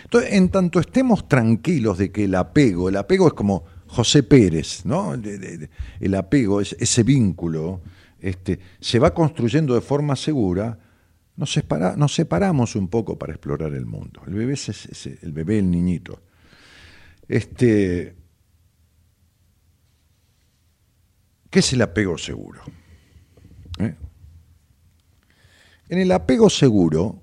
Entonces, 0.04 0.34
en 0.34 0.50
tanto 0.50 0.78
estemos 0.78 1.26
tranquilos 1.28 1.98
de 1.98 2.12
que 2.12 2.24
el 2.24 2.34
apego, 2.34 2.88
el 2.88 2.96
apego 2.96 3.28
es 3.28 3.32
como 3.32 3.64
José 3.86 4.22
Pérez, 4.22 4.84
¿no? 4.84 5.14
el 5.14 6.14
apego, 6.14 6.60
es 6.60 6.76
ese 6.78 7.02
vínculo 7.02 7.80
este, 8.22 8.60
se 8.80 8.98
va 9.00 9.12
construyendo 9.12 9.74
de 9.74 9.80
forma 9.80 10.14
segura, 10.16 10.78
nos, 11.36 11.52
separamos 12.14 12.76
un 12.76 12.88
poco 12.88 13.18
para 13.18 13.32
explorar 13.32 13.74
el 13.74 13.84
mundo. 13.84 14.22
El 14.26 14.34
bebé 14.34 14.52
es 14.54 15.06
el 15.22 15.32
bebé, 15.32 15.58
el 15.58 15.70
niñito. 15.70 16.22
Este, 17.26 18.14
¿Qué 21.50 21.58
es 21.58 21.72
el 21.72 21.82
apego 21.82 22.16
seguro? 22.16 22.62
¿Eh? 23.78 23.94
En 25.88 25.98
el 25.98 26.12
apego 26.12 26.48
seguro, 26.48 27.22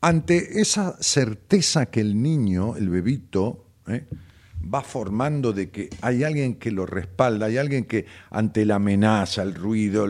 ante 0.00 0.60
esa 0.60 0.96
certeza 1.00 1.86
que 1.86 2.00
el 2.00 2.20
niño, 2.20 2.76
el 2.76 2.88
bebito, 2.88 3.66
¿eh? 3.86 4.06
Va 4.72 4.82
formando 4.82 5.52
de 5.52 5.70
que 5.70 5.90
hay 6.00 6.24
alguien 6.24 6.54
que 6.54 6.70
lo 6.70 6.86
respalda, 6.86 7.46
hay 7.46 7.58
alguien 7.58 7.84
que 7.84 8.06
ante 8.30 8.64
la 8.64 8.76
amenaza, 8.76 9.42
el 9.42 9.54
ruido 9.54 10.06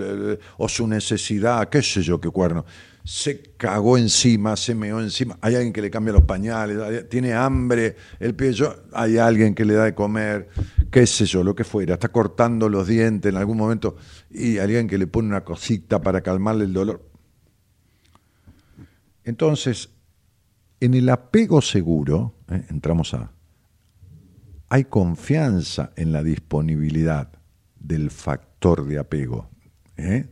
o 0.59 0.69
su 0.69 0.87
necesidad, 0.87 1.69
qué 1.69 1.83
sé 1.83 2.03
yo 2.03 2.21
qué 2.21 2.31
cuerno, 2.31 2.65
se 3.05 3.55
cagó 3.59 3.99
encima, 3.99 4.57
se 4.57 4.75
meó 4.75 5.01
encima, 5.01 5.37
hay 5.43 5.57
alguien 5.57 5.73
que 5.73 5.83
le 5.83 5.91
cambia 5.91 6.13
los 6.13 6.23
pañales, 6.23 7.09
tiene 7.11 7.35
hambre, 7.35 7.97
el 8.19 8.35
pie, 8.35 8.55
hay 8.93 9.19
alguien 9.19 9.55
que 9.55 9.65
le 9.65 9.75
da 9.75 9.85
de 9.85 9.95
comer, 9.95 10.49
qué 10.91 11.07
sé 11.07 11.27
yo, 11.27 11.45
lo 11.45 11.55
que 11.55 11.65
fuera, 11.65 11.95
está 11.95 12.09
cortando 12.09 12.69
los 12.69 12.89
dientes 12.89 13.31
en 13.31 13.37
algún 13.37 13.59
momento 13.59 13.97
y 14.31 14.59
alguien 14.59 14.89
que 14.89 14.97
le 14.97 15.07
pone 15.07 15.29
una 15.29 15.45
cosita 15.45 16.01
para 16.01 16.23
calmarle 16.23 16.65
el 16.65 16.73
dolor. 16.73 17.03
Entonces, 19.25 19.91
en 20.81 20.95
el 20.95 21.09
apego 21.09 21.61
seguro, 21.61 22.37
¿eh? 22.51 22.65
entramos 22.71 23.13
a 23.15 23.34
hay 24.75 24.87
confianza 24.87 25.93
en 25.95 26.11
la 26.11 26.25
disponibilidad 26.25 27.29
del 27.79 28.11
factor 28.11 28.85
de 28.85 28.99
apego. 28.99 29.49
¿eh? 29.97 30.27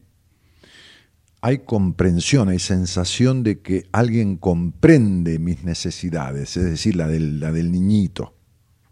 Hay 1.43 1.59
comprensión, 1.59 2.49
hay 2.49 2.59
sensación 2.59 3.45
de 3.45 3.61
que 3.61 3.87
alguien 3.93 4.39
comprende 4.39 5.39
mis 5.39 5.63
necesidades, 5.63 6.57
es 6.57 6.65
decir, 6.65 6.97
la 6.97 7.07
del, 7.07 7.71
niñito, 7.71 8.35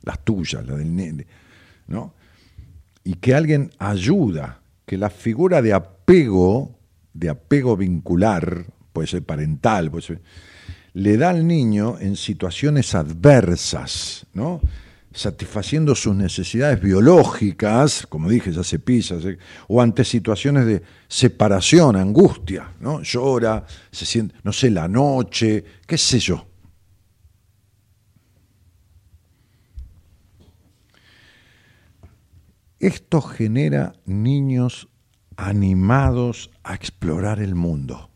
las 0.04 0.24
tuyas, 0.24 0.64
la 0.64 0.76
del 0.76 0.94
nene, 0.94 1.26
¿no? 1.88 2.14
Y 3.02 3.14
que 3.14 3.34
alguien 3.34 3.72
ayuda, 3.80 4.62
que 4.86 4.96
la 4.96 5.10
figura 5.10 5.62
de 5.62 5.72
apego, 5.72 6.78
de 7.12 7.28
apego 7.28 7.76
vincular, 7.76 8.66
puede 8.92 9.08
ser 9.08 9.24
parental, 9.24 9.90
puede 9.90 10.06
ser, 10.06 10.22
le 10.92 11.16
da 11.16 11.30
al 11.30 11.44
niño 11.44 11.98
en 11.98 12.14
situaciones 12.14 12.94
adversas, 12.94 14.28
¿no? 14.32 14.60
Satisfaciendo 15.12 15.94
sus 15.94 16.14
necesidades 16.14 16.80
biológicas, 16.80 18.06
como 18.08 18.28
dije, 18.28 18.52
ya 18.52 18.62
se 18.62 18.78
pisa, 18.78 19.16
o 19.68 19.82
ante 19.82 20.04
situaciones 20.04 20.66
de 20.66 20.82
separación, 21.08 21.96
angustia, 21.96 22.72
¿no? 22.80 23.02
Llora, 23.02 23.64
se 23.90 24.06
siente, 24.06 24.36
no 24.44 24.52
sé, 24.52 24.70
la 24.70 24.86
noche, 24.86 25.64
qué 25.86 25.98
sé 25.98 26.20
yo. 26.20 26.46
Esto 32.78 33.20
genera 33.20 33.92
niños 34.06 34.88
animados 35.36 36.50
a 36.62 36.74
explorar 36.74 37.40
el 37.40 37.54
mundo. 37.54 38.09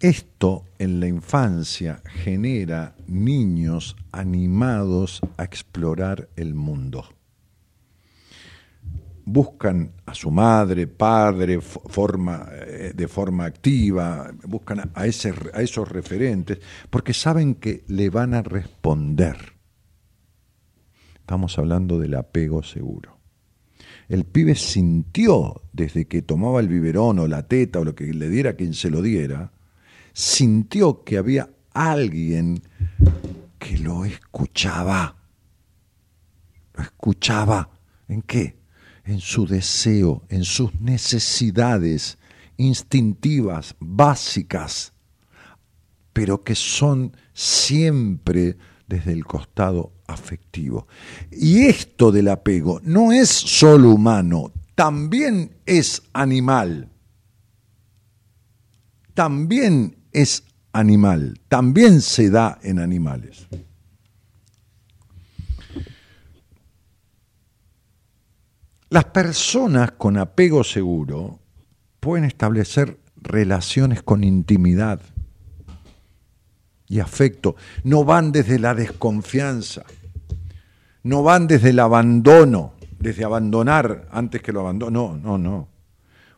Esto 0.00 0.64
en 0.78 1.00
la 1.00 1.08
infancia 1.08 2.02
genera 2.04 2.94
niños 3.06 3.96
animados 4.12 5.22
a 5.38 5.44
explorar 5.44 6.28
el 6.36 6.54
mundo. 6.54 7.06
Buscan 9.24 9.92
a 10.04 10.14
su 10.14 10.30
madre, 10.30 10.86
padre, 10.86 11.62
forma, 11.62 12.46
eh, 12.52 12.92
de 12.94 13.08
forma 13.08 13.46
activa, 13.46 14.30
buscan 14.46 14.80
a, 14.80 14.90
a 14.94 15.06
esos 15.06 15.88
referentes, 15.88 16.58
porque 16.90 17.14
saben 17.14 17.54
que 17.54 17.82
le 17.88 18.10
van 18.10 18.34
a 18.34 18.42
responder. 18.42 19.54
Estamos 21.14 21.58
hablando 21.58 21.98
del 21.98 22.14
apego 22.16 22.62
seguro. 22.62 23.16
El 24.08 24.24
pibe 24.24 24.54
sintió 24.56 25.62
desde 25.72 26.06
que 26.06 26.20
tomaba 26.20 26.60
el 26.60 26.68
biberón 26.68 27.18
o 27.18 27.26
la 27.26 27.48
teta 27.48 27.80
o 27.80 27.84
lo 27.84 27.94
que 27.94 28.12
le 28.12 28.28
diera 28.28 28.54
quien 28.54 28.74
se 28.74 28.90
lo 28.90 29.02
diera, 29.02 29.52
sintió 30.16 31.04
que 31.04 31.18
había 31.18 31.50
alguien 31.74 32.62
que 33.58 33.76
lo 33.76 34.06
escuchaba. 34.06 35.14
Lo 36.72 36.82
escuchaba. 36.82 37.68
¿En 38.08 38.22
qué? 38.22 38.56
En 39.04 39.20
su 39.20 39.46
deseo, 39.46 40.24
en 40.30 40.44
sus 40.44 40.74
necesidades 40.80 42.16
instintivas, 42.56 43.76
básicas, 43.78 44.94
pero 46.14 46.42
que 46.42 46.54
son 46.54 47.14
siempre 47.34 48.56
desde 48.86 49.12
el 49.12 49.26
costado 49.26 49.92
afectivo. 50.06 50.88
Y 51.30 51.66
esto 51.66 52.10
del 52.10 52.28
apego 52.28 52.80
no 52.82 53.12
es 53.12 53.28
solo 53.28 53.90
humano, 53.90 54.50
también 54.74 55.58
es 55.66 56.02
animal. 56.14 56.90
También 59.12 59.95
es 60.16 60.44
animal, 60.72 61.38
también 61.48 62.00
se 62.00 62.30
da 62.30 62.58
en 62.62 62.78
animales. 62.78 63.46
Las 68.88 69.04
personas 69.04 69.90
con 69.92 70.16
apego 70.16 70.64
seguro 70.64 71.38
pueden 72.00 72.24
establecer 72.24 72.98
relaciones 73.16 74.02
con 74.02 74.24
intimidad 74.24 75.00
y 76.88 77.00
afecto. 77.00 77.56
No 77.84 78.04
van 78.04 78.32
desde 78.32 78.58
la 78.58 78.74
desconfianza, 78.74 79.84
no 81.02 81.22
van 81.22 81.46
desde 81.46 81.70
el 81.70 81.78
abandono, 81.78 82.72
desde 82.98 83.24
abandonar 83.24 84.08
antes 84.10 84.40
que 84.40 84.52
lo 84.52 84.60
abandono. 84.60 85.14
No, 85.14 85.18
no, 85.18 85.36
no. 85.36 85.68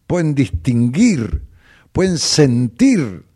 Pueden 0.08 0.34
distinguir, 0.34 1.44
pueden 1.92 2.18
sentir 2.18 3.27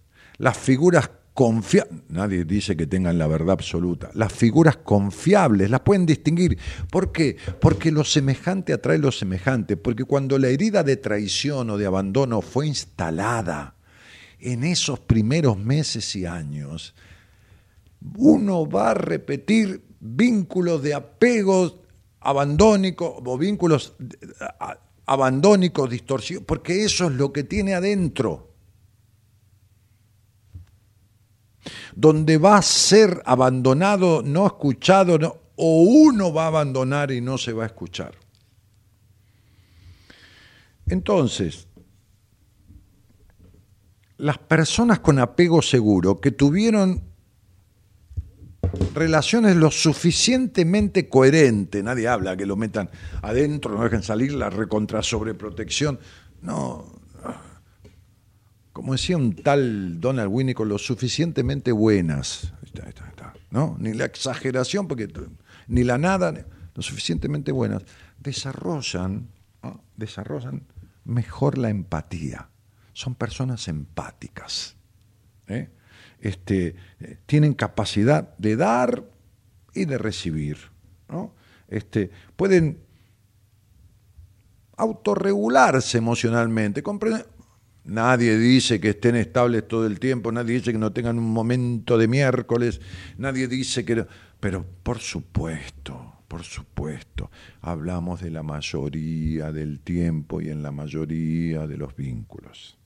las 0.43 0.59
figuras 0.59 1.09
confiables, 1.35 2.03
nadie 2.09 2.45
dice 2.45 2.77
que 2.77 2.89
tengan 2.89 3.17
la 3.17 3.29
verdad 3.29 3.53
absoluta, 3.53 4.11
las 4.15 4.33
figuras 4.33 4.77
confiables, 4.79 5.71
las 5.71 5.83
pueden 5.83 6.05
distinguir. 6.05 6.59
¿Por 6.91 7.13
qué? 7.13 7.37
Porque 7.61 7.93
lo 7.93 8.03
semejante 8.03 8.73
atrae 8.73 8.99
lo 8.99 9.13
semejante, 9.13 9.77
porque 9.77 10.03
cuando 10.03 10.41
la 10.41 10.49
herida 10.49 10.83
de 10.83 10.97
traición 10.97 11.71
o 11.71 11.79
de 11.79 11.87
abandono 11.87 12.43
fue 12.43 12.67
instalada 12.67 13.77
en 14.41 14.65
esos 14.65 14.99
primeros 14.99 15.57
meses 15.57 16.17
y 16.17 16.27
años, 16.27 16.97
uno 18.17 18.69
va 18.69 18.91
a 18.91 18.95
repetir 18.95 19.85
vínculos 20.01 20.83
de 20.83 20.95
apegos 20.95 21.77
abandónicos 22.19 23.23
o 23.25 23.39
vínculos 23.39 23.95
abandónicos, 25.07 25.89
distorsionados, 25.89 26.47
porque 26.49 26.83
eso 26.85 27.07
es 27.07 27.13
lo 27.13 27.33
que 27.33 27.45
tiene 27.45 27.75
adentro. 27.75 28.52
Donde 31.95 32.39
va 32.39 32.57
a 32.57 32.63
ser 32.63 33.23
abandonado, 33.25 34.23
no 34.23 34.47
escuchado, 34.47 35.43
o 35.57 35.83
uno 35.83 36.33
va 36.33 36.45
a 36.45 36.49
abandonar 36.49 37.11
y 37.11 37.21
no 37.21 37.39
se 37.39 37.53
va 37.53 37.65
a 37.65 37.67
escuchar. 37.67 38.15
Entonces, 40.87 41.69
las 44.19 44.39
personas 44.39 45.01
con 45.01 45.19
apego 45.19 45.63
seguro 45.63 46.21
que 46.21 46.31
tuvieron 46.31 47.03
relaciones 48.95 49.57
lo 49.57 49.71
suficientemente 49.71 51.09
coherentes, 51.09 51.83
nadie 51.83 52.09
habla 52.09 52.37
que 52.37 52.47
lo 52.47 52.57
metan 52.57 52.91
adentro, 53.21 53.77
no 53.77 53.85
dejen 53.85 54.03
salir 54.03 54.33
la 54.33 54.51
recontra 54.51 55.03
sobreprotección, 55.03 55.99
no, 56.41 57.02
como 58.73 58.93
decía 58.93 59.17
un 59.17 59.35
tal 59.35 60.01
Donald 60.01 60.31
Winnicott, 60.33 60.67
lo 60.67 60.79
suficientemente 60.79 61.73
buenas, 61.73 62.53
¿no? 63.51 63.77
ni 63.79 63.93
la 63.93 64.05
exageración, 64.05 64.89
porque 64.89 65.09
ni 65.69 65.85
la 65.85 65.99
nada, 65.99 66.33
lo 66.75 66.83
suficientemente 66.83 67.53
buenas, 67.53 67.83
desarrollan, 68.19 69.29
desarrollan 69.97 70.63
mejor 71.05 71.59
la 71.59 71.69
empatía. 71.69 72.49
Son 72.95 73.15
personas 73.15 73.69
empáticas. 73.69 74.77
¿eh? 75.49 75.71
este, 76.23 76.77
tienen 77.27 77.53
capacidad 77.53 78.37
de 78.39 78.57
dar 78.57 79.05
y 79.75 79.85
de 79.85 79.99
recibir. 79.99 80.57
¿no? 81.09 81.35
Este, 81.69 82.11
pueden 82.37 82.79
autorregularse 84.77 85.99
emocionalmente. 85.99 86.83
Nadie 87.85 88.39
dice 88.39 88.81
que 88.81 88.91
estén 88.91 89.17
estables 89.17 89.67
todo 89.67 89.87
el 89.87 89.99
tiempo, 89.99 90.31
nadie 90.31 90.55
dice 90.55 90.73
que 90.73 90.79
no 90.79 90.93
tengan 90.93 91.19
un 91.19 91.33
momento 91.33 91.99
de 91.99 92.09
miércoles, 92.09 92.81
nadie 93.19 93.49
dice 93.49 93.85
que... 93.85 94.07
Pero 94.39 94.65
por 94.83 94.99
supuesto, 94.99 96.15
por 96.29 96.45
supuesto, 96.45 97.31
hablamos 97.61 98.21
de 98.21 98.31
la 98.31 98.43
mayoría 98.43 99.53
del 99.53 99.81
tiempo 99.81 100.41
y 100.41 100.49
en 100.51 100.63
la 100.63 100.73
mayoría 100.73 101.67
de 101.67 101.77
los 101.77 101.95
vínculos. 101.95 102.79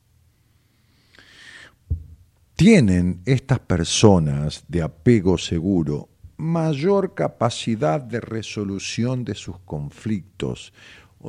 Tienen 2.57 3.21
estas 3.27 3.61
personas 3.61 4.65
de 4.67 4.83
apego 4.83 5.37
seguro 5.37 6.09
mayor 6.39 7.15
capacidad 7.15 8.01
de 8.01 8.21
resolución 8.21 9.25
de 9.25 9.35
sus 9.35 9.59
conflictos 9.61 10.73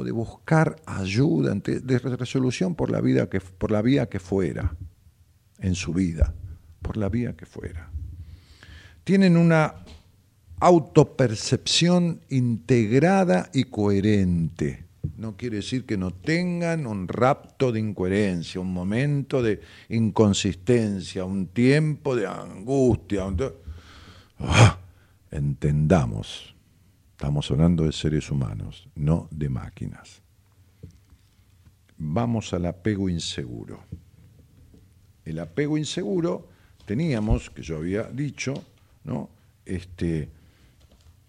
de 0.03 0.11
buscar 0.11 0.77
ayuda 0.85 1.53
de 1.55 1.99
resolución 1.99 2.75
por 2.75 2.91
la 2.91 3.01
vida 3.01 3.29
que 3.29 3.39
por 3.39 3.71
la 3.71 3.81
vía 3.81 4.07
que 4.07 4.19
fuera 4.19 4.75
en 5.59 5.75
su 5.75 5.93
vida, 5.93 6.33
por 6.81 6.97
la 6.97 7.09
vía 7.09 7.35
que 7.35 7.45
fuera. 7.45 7.89
Tienen 9.03 9.37
una 9.37 9.75
autopercepción 10.59 12.21
integrada 12.29 13.49
y 13.53 13.65
coherente 13.65 14.87
no 15.15 15.35
quiere 15.35 15.57
decir 15.57 15.85
que 15.85 15.97
no 15.97 16.11
tengan 16.11 16.85
un 16.85 17.07
rapto 17.07 17.71
de 17.71 17.79
incoherencia, 17.79 18.59
un 18.61 18.73
momento 18.73 19.41
de 19.41 19.61
inconsistencia, 19.89 21.25
un 21.25 21.47
tiempo 21.47 22.15
de 22.15 22.27
angustia. 22.27 23.23
¡Ah! 24.39 24.79
Entendamos, 25.31 26.55
estamos 27.17 27.49
hablando 27.49 27.83
de 27.83 27.91
seres 27.91 28.29
humanos, 28.29 28.87
no 28.93 29.27
de 29.31 29.49
máquinas. 29.49 30.21
Vamos 31.97 32.53
al 32.53 32.67
apego 32.67 33.09
inseguro. 33.09 33.79
El 35.25 35.39
apego 35.39 35.79
inseguro 35.79 36.47
teníamos, 36.85 37.49
que 37.49 37.63
yo 37.63 37.77
había 37.77 38.03
dicho, 38.03 38.53
¿no? 39.03 39.31
este, 39.65 40.29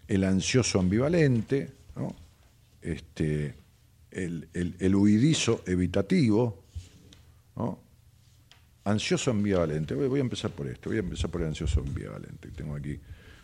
el 0.08 0.24
ansioso 0.24 0.78
ambivalente, 0.78 1.72
¿no? 1.96 2.14
este, 2.82 3.54
el, 4.10 4.94
huidizo 4.94 5.62
evitativo, 5.66 6.64
ansioso 8.84 9.30
ambivalente. 9.30 9.94
Voy, 9.94 10.18
a 10.18 10.22
empezar 10.22 10.50
por 10.50 10.66
esto, 10.66 10.90
voy 10.90 10.98
a 10.98 11.00
empezar 11.00 11.30
por 11.30 11.40
el 11.40 11.48
ansioso 11.48 11.80
ambivalente. 11.80 12.50
Tengo 12.50 12.76
aquí 12.76 13.00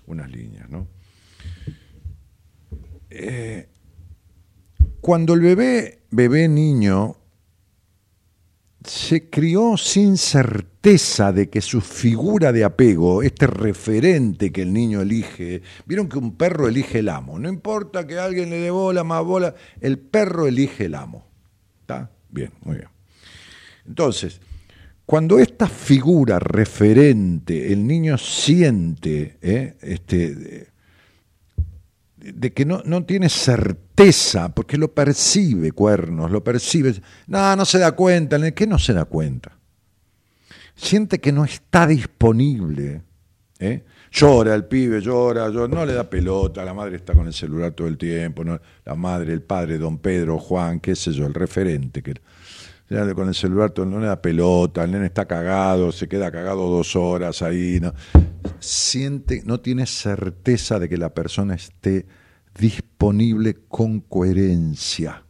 unas 0.08 0.30
líneas. 0.30 0.68
¿no? 0.68 0.86
Eh, 3.16 3.68
cuando 5.00 5.34
el 5.34 5.40
bebé, 5.40 6.02
bebé 6.10 6.48
niño, 6.48 7.16
se 8.84 9.30
crió 9.30 9.76
sin 9.76 10.16
certeza 10.16 11.32
de 11.32 11.48
que 11.48 11.60
su 11.60 11.80
figura 11.80 12.52
de 12.52 12.64
apego, 12.64 13.22
este 13.22 13.46
referente 13.46 14.50
que 14.52 14.62
el 14.62 14.72
niño 14.72 15.00
elige, 15.00 15.62
vieron 15.86 16.08
que 16.08 16.18
un 16.18 16.36
perro 16.36 16.68
elige 16.68 16.98
el 16.98 17.08
amo, 17.08 17.38
no 17.38 17.48
importa 17.48 18.06
que 18.06 18.18
alguien 18.18 18.50
le 18.50 18.58
dé 18.58 18.70
bola, 18.70 19.04
más 19.04 19.24
bola, 19.24 19.54
el 19.80 19.98
perro 19.98 20.46
elige 20.46 20.86
el 20.86 20.94
amo. 20.94 21.26
¿Está? 21.80 22.10
Bien, 22.30 22.50
muy 22.62 22.76
bien. 22.76 22.88
Entonces, 23.86 24.40
cuando 25.06 25.38
esta 25.38 25.68
figura 25.68 26.38
referente 26.38 27.72
el 27.72 27.86
niño 27.86 28.18
siente 28.18 29.36
¿eh? 29.40 29.76
este, 29.82 30.68
de 32.32 32.52
que 32.52 32.64
no, 32.64 32.82
no, 32.84 33.04
tiene 33.04 33.28
certeza, 33.28 34.54
porque 34.54 34.78
lo 34.78 34.92
percibe, 34.94 35.72
cuernos, 35.72 36.30
lo 36.30 36.42
percibe. 36.42 36.94
No, 37.26 37.54
no 37.56 37.64
se 37.64 37.78
da 37.78 37.92
cuenta. 37.92 38.36
¿En 38.36 38.52
qué 38.54 38.66
no 38.66 38.78
se 38.78 38.92
da 38.92 39.04
cuenta? 39.04 39.58
Siente 40.74 41.20
que 41.20 41.32
no 41.32 41.44
está 41.44 41.86
disponible. 41.86 43.02
¿eh? 43.58 43.84
Llora 44.10 44.54
el 44.54 44.64
pibe, 44.64 45.00
llora, 45.00 45.48
llora, 45.48 45.74
no 45.74 45.84
le 45.84 45.92
da 45.92 46.08
pelota, 46.08 46.64
la 46.64 46.72
madre 46.72 46.96
está 46.96 47.14
con 47.14 47.26
el 47.26 47.32
celular 47.32 47.72
todo 47.72 47.88
el 47.88 47.98
tiempo, 47.98 48.44
¿no? 48.44 48.60
la 48.84 48.94
madre, 48.94 49.32
el 49.32 49.42
padre, 49.42 49.76
don 49.76 49.98
Pedro, 49.98 50.38
Juan, 50.38 50.78
qué 50.78 50.94
sé 50.94 51.12
yo, 51.12 51.26
el 51.26 51.34
referente, 51.34 52.00
que 52.00 52.14
con 53.14 53.28
el 53.28 53.34
celular 53.34 53.70
todo, 53.70 53.86
no 53.86 53.98
le 53.98 54.06
da 54.06 54.20
pelota, 54.20 54.84
el 54.84 54.92
nene 54.92 55.06
está 55.06 55.26
cagado, 55.26 55.90
se 55.90 56.08
queda 56.08 56.30
cagado 56.30 56.68
dos 56.68 56.94
horas 56.94 57.42
ahí, 57.42 57.80
¿no? 57.80 57.92
siente, 58.64 59.42
no 59.44 59.60
tiene 59.60 59.86
certeza 59.86 60.78
de 60.78 60.88
que 60.88 60.96
la 60.96 61.14
persona 61.14 61.54
esté 61.54 62.06
disponible 62.58 63.54
con 63.68 64.00
coherencia. 64.00 65.24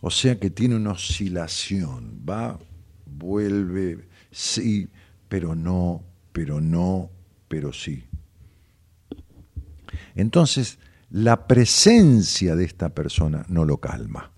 O 0.00 0.10
sea 0.10 0.38
que 0.38 0.50
tiene 0.50 0.76
una 0.76 0.92
oscilación, 0.92 2.22
va, 2.28 2.58
vuelve, 3.06 4.08
sí, 4.30 4.88
pero 5.28 5.54
no, 5.54 6.04
pero 6.32 6.60
no, 6.60 7.10
pero 7.48 7.72
sí. 7.72 8.04
Entonces, 10.14 10.78
la 11.10 11.46
presencia 11.46 12.54
de 12.54 12.64
esta 12.64 12.90
persona 12.90 13.44
no 13.48 13.64
lo 13.64 13.78
calma. 13.78 14.33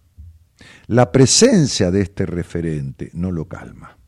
La 0.89 1.11
presencia 1.11 1.91
de 1.91 2.03
este 2.03 2.26
referente 2.26 3.11
no 3.14 3.32
lo 3.32 3.47
calma. 3.47 3.99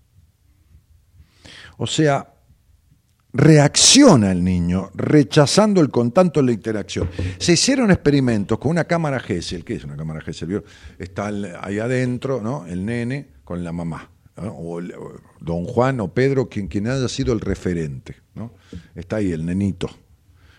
O 1.76 1.86
sea, 1.86 2.34
reacciona 3.32 4.32
el 4.32 4.42
niño 4.42 4.90
rechazando 4.94 5.80
el 5.80 5.90
contacto 5.90 6.42
la 6.42 6.52
interacción. 6.52 7.08
Se 7.38 7.52
hicieron 7.52 7.90
experimentos 7.90 8.58
con 8.58 8.70
una 8.70 8.84
cámara 8.84 9.20
Gesell. 9.20 9.64
¿Qué 9.64 9.74
es 9.74 9.84
una 9.84 9.96
cámara 9.96 10.20
Gesell? 10.20 10.62
Está 10.98 11.30
ahí 11.62 11.78
adentro 11.78 12.40
¿no? 12.40 12.66
el 12.66 12.84
nene 12.84 13.28
con 13.44 13.64
la 13.64 13.72
mamá. 13.72 14.10
O 14.36 14.80
don 15.40 15.64
Juan 15.64 16.00
o 16.00 16.14
Pedro, 16.14 16.48
quien, 16.48 16.68
quien 16.68 16.86
haya 16.86 17.08
sido 17.08 17.32
el 17.32 17.40
referente. 17.40 18.16
¿no? 18.34 18.54
Está 18.94 19.16
ahí 19.16 19.32
el 19.32 19.44
nenito. 19.44 19.90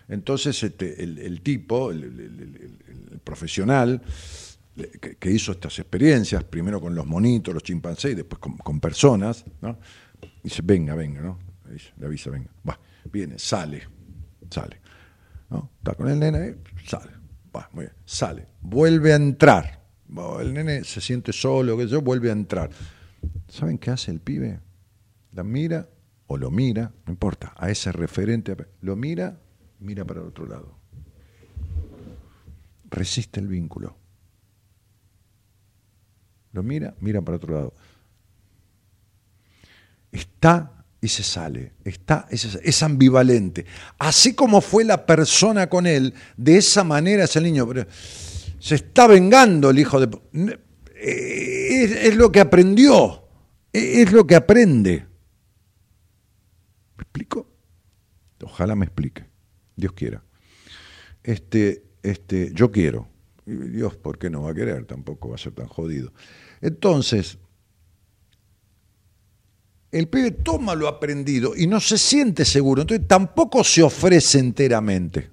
Entonces 0.08 0.62
este, 0.62 1.02
el, 1.02 1.40
tipo, 1.40 1.92
el, 1.92 3.20
profesional, 3.22 4.02
que, 4.74 5.30
hizo 5.30 5.52
estas 5.52 5.78
experiencias, 5.78 6.44
primero 6.44 6.80
con 6.80 6.94
los 6.94 7.06
monitos, 7.06 7.52
los 7.52 7.62
chimpancés, 7.62 8.12
y 8.12 8.14
después 8.14 8.40
con, 8.40 8.80
personas, 8.80 9.44
¿no? 9.60 9.78
dice, 10.42 10.62
venga, 10.64 10.94
venga, 10.94 11.20
¿no? 11.20 11.38
le 11.98 12.06
avisa, 12.06 12.30
venga, 12.30 12.50
va, 12.68 12.78
viene, 13.12 13.38
sale, 13.38 13.82
sale. 14.50 14.80
Está 15.78 15.94
con 15.94 16.08
el 16.08 16.18
nene, 16.18 16.56
sale, 16.86 17.10
va, 17.54 17.68
muy 17.72 17.86
bien, 17.86 17.96
sale, 18.04 18.46
vuelve 18.60 19.12
a 19.12 19.16
entrar. 19.16 19.80
El 20.40 20.54
nene 20.54 20.84
se 20.84 21.00
siente 21.00 21.32
solo, 21.32 21.76
que 21.76 21.86
yo, 21.86 22.00
vuelve 22.02 22.30
a 22.30 22.32
entrar. 22.32 22.70
¿Saben 23.48 23.78
qué 23.78 23.90
hace 23.90 24.10
el 24.10 24.20
pibe? 24.20 24.60
La 25.32 25.44
mira, 25.44 25.88
o 26.26 26.36
lo 26.36 26.50
mira, 26.50 26.92
no 27.06 27.12
importa, 27.12 27.52
a 27.56 27.70
ese 27.70 27.92
referente, 27.92 28.56
lo 28.80 28.96
mira, 28.96 29.40
mira 29.78 30.04
para 30.04 30.20
el 30.20 30.26
otro 30.26 30.46
lado. 30.46 30.76
Resiste 32.88 33.40
el 33.40 33.46
vínculo. 33.46 33.99
Lo 36.52 36.62
mira, 36.62 36.94
mira 37.00 37.20
para 37.22 37.36
otro 37.36 37.54
lado. 37.54 37.74
Está 40.10 40.84
y 41.00 41.08
se 41.08 41.22
sale. 41.22 41.72
Está, 41.84 42.26
es, 42.30 42.82
ambivalente. 42.82 43.64
Así 43.98 44.34
como 44.34 44.60
fue 44.60 44.84
la 44.84 45.06
persona 45.06 45.68
con 45.68 45.86
él, 45.86 46.14
de 46.36 46.56
esa 46.56 46.84
manera 46.84 47.24
es 47.24 47.36
el 47.36 47.44
niño. 47.44 47.68
Se 48.58 48.74
está 48.74 49.06
vengando 49.06 49.70
el 49.70 49.78
hijo 49.78 50.00
de... 50.00 50.58
Eh, 50.96 51.84
es, 51.84 51.92
es 51.92 52.16
lo 52.16 52.30
que 52.30 52.40
aprendió. 52.40 53.24
Es 53.72 54.12
lo 54.12 54.26
que 54.26 54.34
aprende. 54.34 55.06
¿Me 56.96 57.02
explico? 57.02 57.48
Ojalá 58.42 58.74
me 58.74 58.84
explique. 58.84 59.24
Dios 59.76 59.92
quiera. 59.92 60.22
Este, 61.22 61.84
este, 62.02 62.52
yo 62.52 62.70
quiero. 62.70 63.08
Dios, 63.56 63.96
¿por 63.96 64.18
qué 64.18 64.30
no 64.30 64.42
va 64.42 64.50
a 64.50 64.54
querer? 64.54 64.84
Tampoco 64.84 65.28
va 65.28 65.34
a 65.34 65.38
ser 65.38 65.52
tan 65.52 65.66
jodido. 65.66 66.12
Entonces, 66.60 67.38
el 69.92 70.08
pibe 70.08 70.30
toma 70.30 70.74
lo 70.74 70.86
aprendido 70.88 71.54
y 71.56 71.66
no 71.66 71.80
se 71.80 71.98
siente 71.98 72.44
seguro, 72.44 72.82
entonces 72.82 73.08
tampoco 73.08 73.64
se 73.64 73.82
ofrece 73.82 74.38
enteramente. 74.38 75.30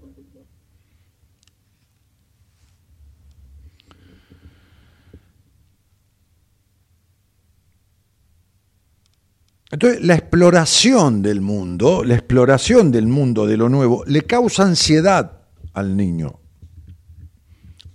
Entonces, 9.69 10.01
la 10.01 10.15
exploración 10.15 11.21
del 11.21 11.41
mundo, 11.41 12.03
la 12.03 12.15
exploración 12.15 12.91
del 12.91 13.05
mundo 13.05 13.45
de 13.45 13.57
lo 13.57 13.67
nuevo, 13.67 14.03
le 14.05 14.21
causa 14.21 14.63
ansiedad 14.63 15.41
al 15.73 15.97
niño, 15.97 16.39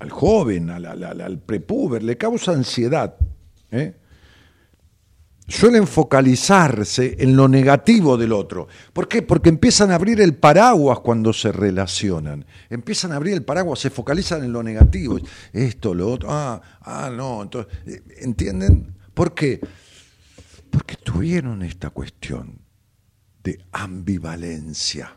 al 0.02 0.10
joven, 0.10 0.68
al, 0.70 0.84
al, 0.84 1.42
le 2.00 2.18
causa 2.18 2.50
ansiedad. 2.50 3.14
¿eh? 3.70 3.94
Suelen 5.46 5.86
focalizarse 5.86 7.16
en 7.20 7.36
lo 7.36 7.46
negativo 7.46 8.16
del 8.16 8.32
otro. 8.32 8.66
¿Por 8.92 9.06
qué? 9.06 9.22
Porque 9.22 9.48
empiezan 9.48 9.92
a 9.92 9.94
abrir 9.94 10.20
el 10.20 10.34
paraguas 10.34 10.98
cuando 11.00 11.32
se 11.32 11.52
relacionan. 11.52 12.44
Empiezan 12.68 13.12
a 13.12 13.16
abrir 13.16 13.34
el 13.34 13.44
paraguas, 13.44 13.78
se 13.78 13.90
focalizan 13.90 14.42
en 14.42 14.52
lo 14.52 14.64
negativo. 14.64 15.18
Esto, 15.52 15.94
lo 15.94 16.10
otro. 16.10 16.28
Ah, 16.32 16.60
ah, 16.80 17.08
no. 17.14 17.42
Entonces, 17.42 17.72
eh, 17.86 18.02
¿Entienden? 18.22 18.96
¿Por 19.14 19.34
qué? 19.34 19.60
Porque 20.68 20.96
tuvieron 20.96 21.62
esta 21.62 21.90
cuestión 21.90 22.58
de 23.44 23.60
ambivalencia. 23.70 25.16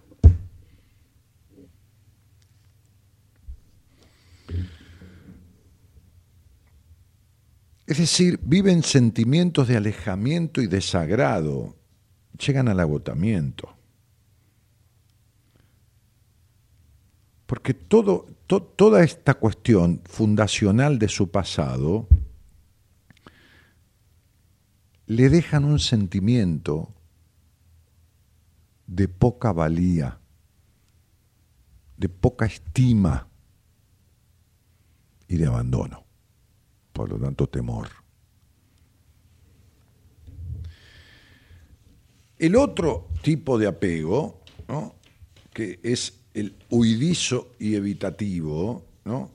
Es 7.88 8.00
decir, 8.00 8.40
viven 8.42 8.82
sentimientos 8.82 9.68
de 9.68 9.78
alejamiento 9.78 10.62
y 10.62 10.68
desagrado, 10.68 11.76
llegan 12.44 12.68
al 12.68 12.80
agotamiento. 12.80 13.76
Porque 17.46 17.76
toda 17.76 19.04
esta 19.04 19.36
cuestión 19.36 20.02
fundacional 20.06 20.98
de 20.98 21.08
su 21.08 21.30
pasado 21.30 22.08
le 25.06 25.30
dejan 25.30 25.64
un 25.64 25.78
sentimiento 25.78 26.92
de 28.88 29.08
poca 29.08 29.52
valía, 29.52 30.20
de 31.98 32.10
poca 32.10 32.48
estima 32.48 33.28
y 35.28 35.38
de 35.38 35.46
abandono 35.46 36.05
por 36.96 37.10
lo 37.10 37.20
tanto 37.20 37.48
temor. 37.48 37.90
El 42.40 42.56
otro 42.56 43.10
tipo 43.22 43.58
de 43.58 43.68
apego, 43.68 44.40
que 45.54 45.82
es 45.84 46.14
el 46.34 46.56
huidizo 46.70 47.52
y 47.60 47.76
evitativo, 47.76 48.86
¿no? 49.04 49.30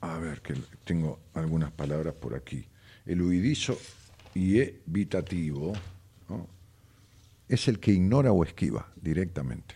A 0.00 0.18
ver, 0.18 0.40
que 0.40 0.54
tengo 0.84 1.18
algunas 1.34 1.72
palabras 1.72 2.14
por 2.14 2.34
aquí. 2.34 2.64
El 3.04 3.20
huidizo 3.20 3.76
y 4.34 4.60
evitativo 4.60 5.74
es 7.48 7.68
el 7.68 7.80
que 7.80 7.92
ignora 7.92 8.32
o 8.32 8.44
esquiva 8.44 8.90
directamente. 8.96 9.74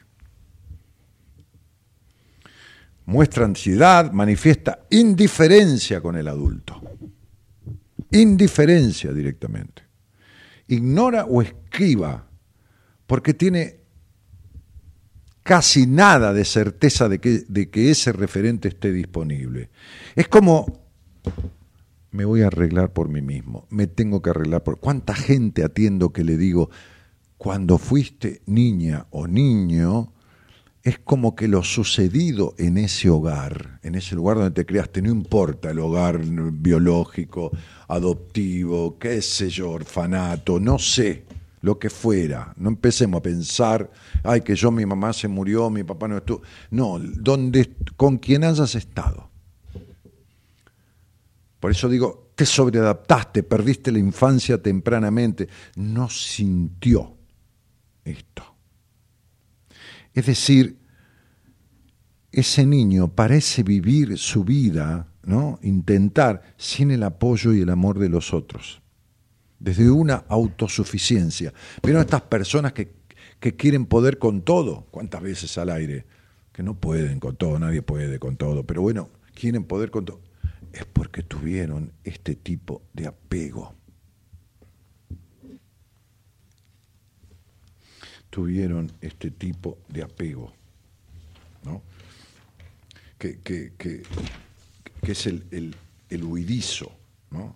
Muestra 3.07 3.45
ansiedad, 3.45 4.13
manifiesta 4.13 4.87
indiferencia 4.91 6.01
con 6.01 6.17
el 6.17 6.29
adulto. 6.29 6.81
Indiferencia 8.11 9.13
directamente. 9.13 9.83
Ignora 10.69 11.25
o 11.25 11.43
esquiva 11.43 12.27
porque 13.07 13.35
tiene 13.35 13.81
casi 15.43 15.87
nada 15.87 16.33
de 16.33 16.45
certeza 16.45 17.09
de 17.09 17.19
que, 17.19 17.45
de 17.49 17.69
que 17.71 17.91
ese 17.91 18.13
referente 18.13 18.69
esté 18.69 18.93
disponible. 18.93 19.71
Es 20.15 20.29
como, 20.29 20.83
me 22.11 22.25
voy 22.25 22.43
a 22.43 22.47
arreglar 22.47 22.93
por 22.93 23.09
mí 23.09 23.23
mismo, 23.23 23.67
me 23.71 23.87
tengo 23.87 24.23
que 24.23 24.31
arreglar 24.31 24.63
por... 24.63 24.79
¿Cuánta 24.79 25.15
gente 25.15 25.65
atiendo 25.65 26.13
que 26.13 26.25
le 26.25 26.37
digo, 26.37 26.71
cuando 27.37 27.79
fuiste 27.79 28.43
niña 28.47 29.07
o 29.11 29.27
niño, 29.27 30.13
es 30.83 30.99
como 30.99 31.37
que 31.37 31.47
lo 31.47 31.63
sucedido 31.63 32.55
en 32.59 32.77
ese 32.77 33.09
hogar, 33.09 33.79
en 33.83 33.95
ese 33.95 34.17
lugar 34.17 34.37
donde 34.37 34.51
te 34.51 34.67
creaste, 34.67 35.01
no 35.01 35.11
importa 35.11 35.71
el 35.71 35.79
hogar 35.79 36.21
biológico, 36.25 37.53
adoptivo, 37.89 38.99
qué 38.99 39.23
sé 39.23 39.49
yo, 39.49 39.71
orfanato, 39.71 40.59
no 40.59 40.79
sé, 40.79 41.25
lo 41.61 41.79
que 41.79 41.89
fuera. 41.89 42.53
No 42.57 42.69
empecemos 42.69 43.21
a 43.21 43.23
pensar, 43.23 43.91
ay, 44.25 44.41
que 44.41 44.57
yo, 44.57 44.73
mi 44.73 44.85
mamá 44.85 45.13
se 45.13 45.29
murió, 45.29 45.71
mi 45.71 45.85
papá 45.85 46.09
no 46.09 46.19
estuvo. 46.19 46.43
No, 46.71 46.99
donde, 46.99 47.77
con 47.97 48.19
quien 48.19 48.43
hayas 48.43 48.75
estado. 48.75 49.31
Por 51.61 51.71
eso 51.71 51.89
digo, 51.89 52.33
te 52.35 52.45
sobreadaptaste, 52.45 53.45
perdiste 53.45 53.93
la 53.93 54.01
infancia 54.01 54.61
tempranamente. 54.61 55.49
No 55.77 56.11
sintió 56.11 57.17
esto. 58.05 58.52
Es 60.15 60.27
decir, 60.27 60.79
ese 62.33 62.67
niño 62.67 63.09
parece 63.09 63.63
vivir 63.63 64.19
su 64.19 64.45
vida, 64.45 65.09
¿no? 65.23 65.59
Intentar 65.63 66.43
sin 66.57 66.91
el 66.91 67.03
apoyo 67.03 67.53
y 67.53 67.61
el 67.61 67.71
amor 67.71 67.99
de 67.99 68.09
los 68.09 68.33
otros. 68.33 68.83
Desde 69.59 69.91
una 69.91 70.25
autosuficiencia. 70.29 71.53
Pero 71.81 72.01
estas 72.01 72.23
personas 72.23 72.73
que, 72.73 72.95
que 73.39 73.55
quieren 73.55 73.87
poder 73.87 74.19
con 74.19 74.43
todo, 74.43 74.87
¿cuántas 74.91 75.23
veces 75.23 75.57
al 75.59 75.71
aire? 75.71 76.07
Que 76.53 76.63
no 76.63 76.75
pueden 76.75 77.21
con 77.21 77.37
todo, 77.37 77.59
nadie 77.59 77.83
puede 77.83 78.19
con 78.19 78.37
todo, 78.37 78.65
pero 78.65 78.83
bueno, 78.83 79.09
quieren 79.35 79.65
poder 79.65 79.91
con 79.91 80.05
todo. 80.05 80.21
Es 80.73 80.85
porque 80.87 81.23
tuvieron 81.23 81.93
este 82.03 82.35
tipo 82.35 82.83
de 82.93 83.07
apego. 83.07 83.75
Tuvieron 88.33 88.91
este 89.03 89.31
tipo 89.31 89.77
de 89.89 90.03
apego, 90.03 90.55
¿no? 91.65 91.83
que, 93.19 94.03
es 95.03 95.27
el, 95.27 95.77
el, 96.09 96.25
huidizo. 96.25 96.91
¿no? 97.31 97.55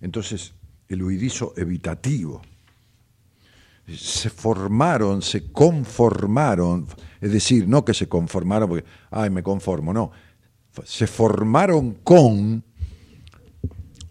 Entonces, 0.00 0.54
el 0.88 1.02
huidizo 1.02 1.52
evitativo. 1.58 2.40
Se 3.86 4.30
formaron, 4.30 5.20
se 5.20 5.52
conformaron, 5.52 6.86
es 7.20 7.30
decir, 7.30 7.68
no 7.68 7.84
que 7.84 7.92
se 7.92 8.08
conformaron 8.08 8.70
porque, 8.70 8.86
ay, 9.10 9.28
me 9.28 9.42
conformo, 9.42 9.92
no. 9.92 10.10
Se 10.84 11.06
formaron 11.06 11.92
con 12.02 12.64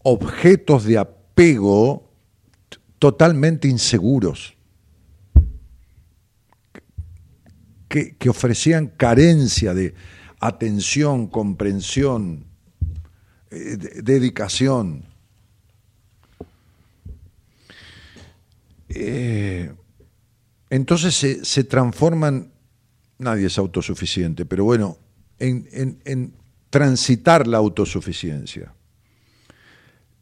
objetos 0.04 0.84
de 0.84 1.00
apego 1.00 2.08
totalmente 3.00 3.68
inseguros. 3.68 4.53
Que, 8.18 8.30
ofrecían 8.30 8.88
carencia 8.88 9.74
de 9.76 9.94
atención, 10.40 11.28
comprensión, 11.28 12.46
eh, 13.52 13.78
dedicación. 14.02 15.06
Eh, 18.90 19.72
entonces 20.70 21.40
se, 21.44 21.64
transforman, 21.66 22.52
nadie 23.20 23.46
es 23.46 23.58
autosuficiente, 23.60 24.46
pero 24.46 24.66
bueno, 24.66 24.98
en 25.38 26.34
transitar 26.74 27.46
la 27.46 27.60
autosuficiencia. 27.60 28.74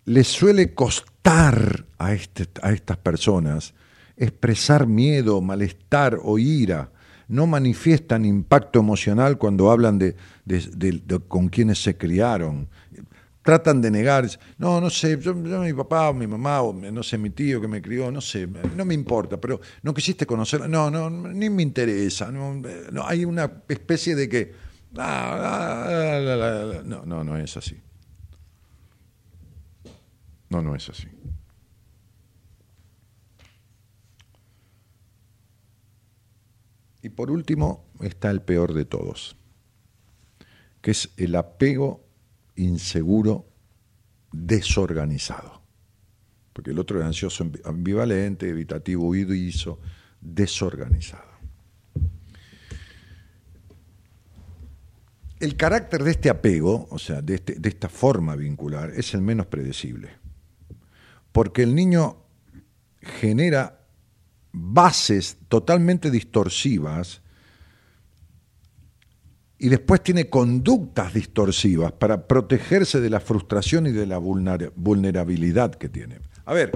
Les 0.03 0.27
suele 0.27 0.73
costar 0.73 1.85
a, 1.97 2.11
este, 2.13 2.49
a 2.61 2.73
estas 2.73 2.97
personas, 2.97 3.73
expresar 4.17 4.85
miedo, 4.85 5.39
malestar 5.39 6.19
o 6.21 6.37
ira, 6.37 6.91
no 7.31 7.47
manifiestan 7.47 8.25
impacto 8.25 8.79
emocional 8.79 9.37
cuando 9.37 9.71
hablan 9.71 9.97
de, 9.97 10.15
con 11.29 11.47
quienes 11.47 11.81
se 11.81 11.97
criaron. 11.97 12.67
Tratan 13.41 13.81
de 13.81 13.89
negar, 13.89 14.29
no, 14.59 14.79
no 14.79 14.89
sé, 14.89 15.17
yo, 15.19 15.33
mi 15.33 15.73
papá 15.73 16.09
o 16.09 16.13
mi 16.13 16.27
mamá 16.27 16.61
o 16.61 16.73
no 16.73 17.01
sé, 17.01 17.17
mi 17.17 17.31
tío 17.31 17.59
que 17.59 17.67
me 17.67 17.81
crió, 17.81 18.11
no 18.11 18.21
sé, 18.21 18.47
no 18.75 18.85
me 18.85 18.93
importa, 18.93 19.39
pero 19.41 19.59
no 19.81 19.93
quisiste 19.95 20.27
conocerlo, 20.27 20.67
no, 20.67 20.91
no, 20.91 21.09
ni 21.09 21.49
me 21.49 21.63
interesa, 21.63 22.31
no, 22.31 22.61
hay 23.03 23.25
una 23.25 23.63
especie 23.67 24.13
de 24.13 24.29
que, 24.29 24.53
ah, 24.97 25.39
ah, 25.47 26.81
no, 26.83 27.03
no, 27.05 27.23
no 27.23 27.37
es 27.37 27.57
así. 27.57 27.79
No, 30.49 30.61
no 30.61 30.75
es 30.75 30.89
así. 30.89 31.07
Y 37.01 37.09
por 37.09 37.31
último 37.31 37.85
está 38.01 38.29
el 38.29 38.41
peor 38.41 38.73
de 38.73 38.85
todos, 38.85 39.35
que 40.81 40.91
es 40.91 41.09
el 41.17 41.35
apego 41.35 42.05
inseguro 42.55 43.47
desorganizado. 44.31 45.61
Porque 46.53 46.71
el 46.71 46.79
otro 46.79 46.99
es 46.99 47.05
ansioso 47.05 47.49
ambivalente, 47.63 48.49
evitativo 48.49 49.07
huidizo, 49.07 49.79
desorganizado. 50.19 51.31
El 55.39 55.57
carácter 55.57 56.03
de 56.03 56.11
este 56.11 56.29
apego, 56.29 56.87
o 56.91 56.99
sea, 56.99 57.23
este, 57.27 57.55
de 57.55 57.69
esta 57.69 57.89
forma 57.89 58.35
vincular, 58.35 58.91
es 58.91 59.15
el 59.15 59.21
menos 59.21 59.47
predecible. 59.47 60.09
Porque 61.31 61.63
el 61.63 61.73
niño 61.73 62.17
genera 63.01 63.80
bases 64.51 65.37
totalmente 65.47 66.11
distorsivas 66.11 67.21
y 69.57 69.69
después 69.69 70.01
tiene 70.01 70.29
conductas 70.29 71.13
distorsivas 71.13 71.91
para 71.91 72.27
protegerse 72.27 72.99
de 72.99 73.09
la 73.09 73.19
frustración 73.19 73.85
y 73.85 73.91
de 73.91 74.07
la 74.07 74.17
vulnerabilidad 74.17 75.75
que 75.75 75.87
tiene. 75.87 76.19
A 76.45 76.53
ver, 76.53 76.71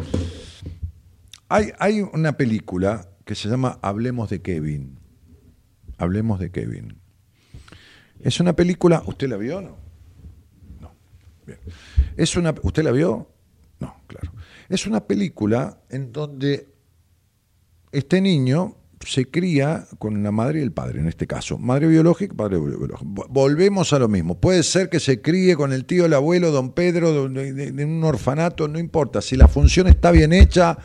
hay, 1.50 1.72
hay 1.80 2.02
una 2.02 2.38
película 2.38 3.10
que 3.26 3.34
se 3.34 3.50
llama 3.50 3.80
Hablemos 3.82 4.30
de 4.30 4.42
Kevin. 4.42 5.00
Hablemos 5.98 6.40
de 6.40 6.52
Kevin. 6.52 7.00
Es 8.20 8.40
una 8.40 8.54
película, 8.54 9.02
¿usted 9.06 9.30
la 9.30 9.38
vio 9.38 9.58
o 9.58 9.62
no? 9.62 9.78
No. 10.80 10.92
Bien. 11.46 11.60
Es 12.18 12.36
una, 12.38 12.54
¿Usted 12.62 12.84
la 12.84 12.92
vio? 12.92 13.32
No, 13.80 13.96
claro. 14.08 14.32
Es 14.70 14.86
una 14.86 15.06
película 15.06 15.80
en 15.90 16.12
donde 16.12 16.75
este 17.96 18.22
niño 18.22 18.76
se 19.06 19.30
cría 19.30 19.88
con 20.00 20.24
la 20.24 20.32
madre 20.32 20.60
y 20.60 20.64
el 20.64 20.72
padre, 20.72 21.00
en 21.00 21.08
este 21.08 21.28
caso. 21.28 21.58
Madre 21.58 21.88
biológica, 21.88 22.34
padre 22.34 22.60
biológico. 22.60 23.06
Volvemos 23.30 23.94
a 23.94 24.00
lo 24.00 24.08
mismo. 24.08 24.40
Puede 24.40 24.64
ser 24.64 24.90
que 24.90 25.00
se 25.00 25.22
críe 25.22 25.56
con 25.56 25.74
el 25.74 25.86
tío, 25.86 26.06
el 26.06 26.14
abuelo, 26.14 26.52
don 26.52 26.72
Pedro, 26.74 27.26
en 27.26 27.90
un 27.90 28.04
orfanato, 28.04 28.68
no 28.68 28.80
importa. 28.80 29.22
Si 29.22 29.36
la 29.36 29.48
función 29.48 29.88
está 29.88 30.12
bien 30.12 30.34
hecha, 30.34 30.78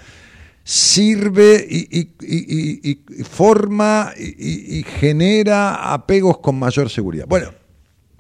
sirve 0.63 1.67
y, 1.69 3.25
forma 3.25 4.13
y, 4.17 4.83
genera 4.83 5.93
apegos 5.93 6.39
con 6.39 6.59
mayor 6.59 6.91
seguridad. 6.91 7.27
Bueno, 7.27 7.51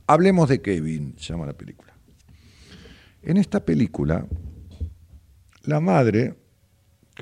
hablemos 0.07 0.49
de 0.49 0.61
Kevin, 0.62 1.14
se 1.18 1.32
llama 1.32 1.47
la 1.47 1.53
película. 1.53 1.95
En 3.22 3.36
esta 3.36 3.61
película, 3.61 4.26
la 5.64 5.80
madre 5.80 6.34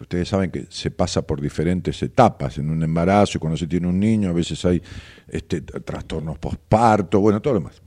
ustedes 0.03 0.29
saben 0.29 0.51
que 0.51 0.67
se 0.69 0.91
pasa 0.91 1.23
por 1.23 1.41
diferentes 1.41 2.03
etapas 2.03 2.59
en 2.59 2.71
un 2.71 2.83
embarazo, 2.83 3.39
cuando 3.41 3.57
se 3.57 3.67
tiene 3.67 3.87
un 3.87 3.99
niño, 3.99 4.31
a 4.31 4.33
veces 4.33 4.65
hay 4.65 4.83
este, 5.29 5.61
trastornos 5.61 6.39
posparto, 6.39 7.21
bueno, 7.21 7.41
todo 7.41 7.55
lo 7.55 7.61
demás. 7.61 7.83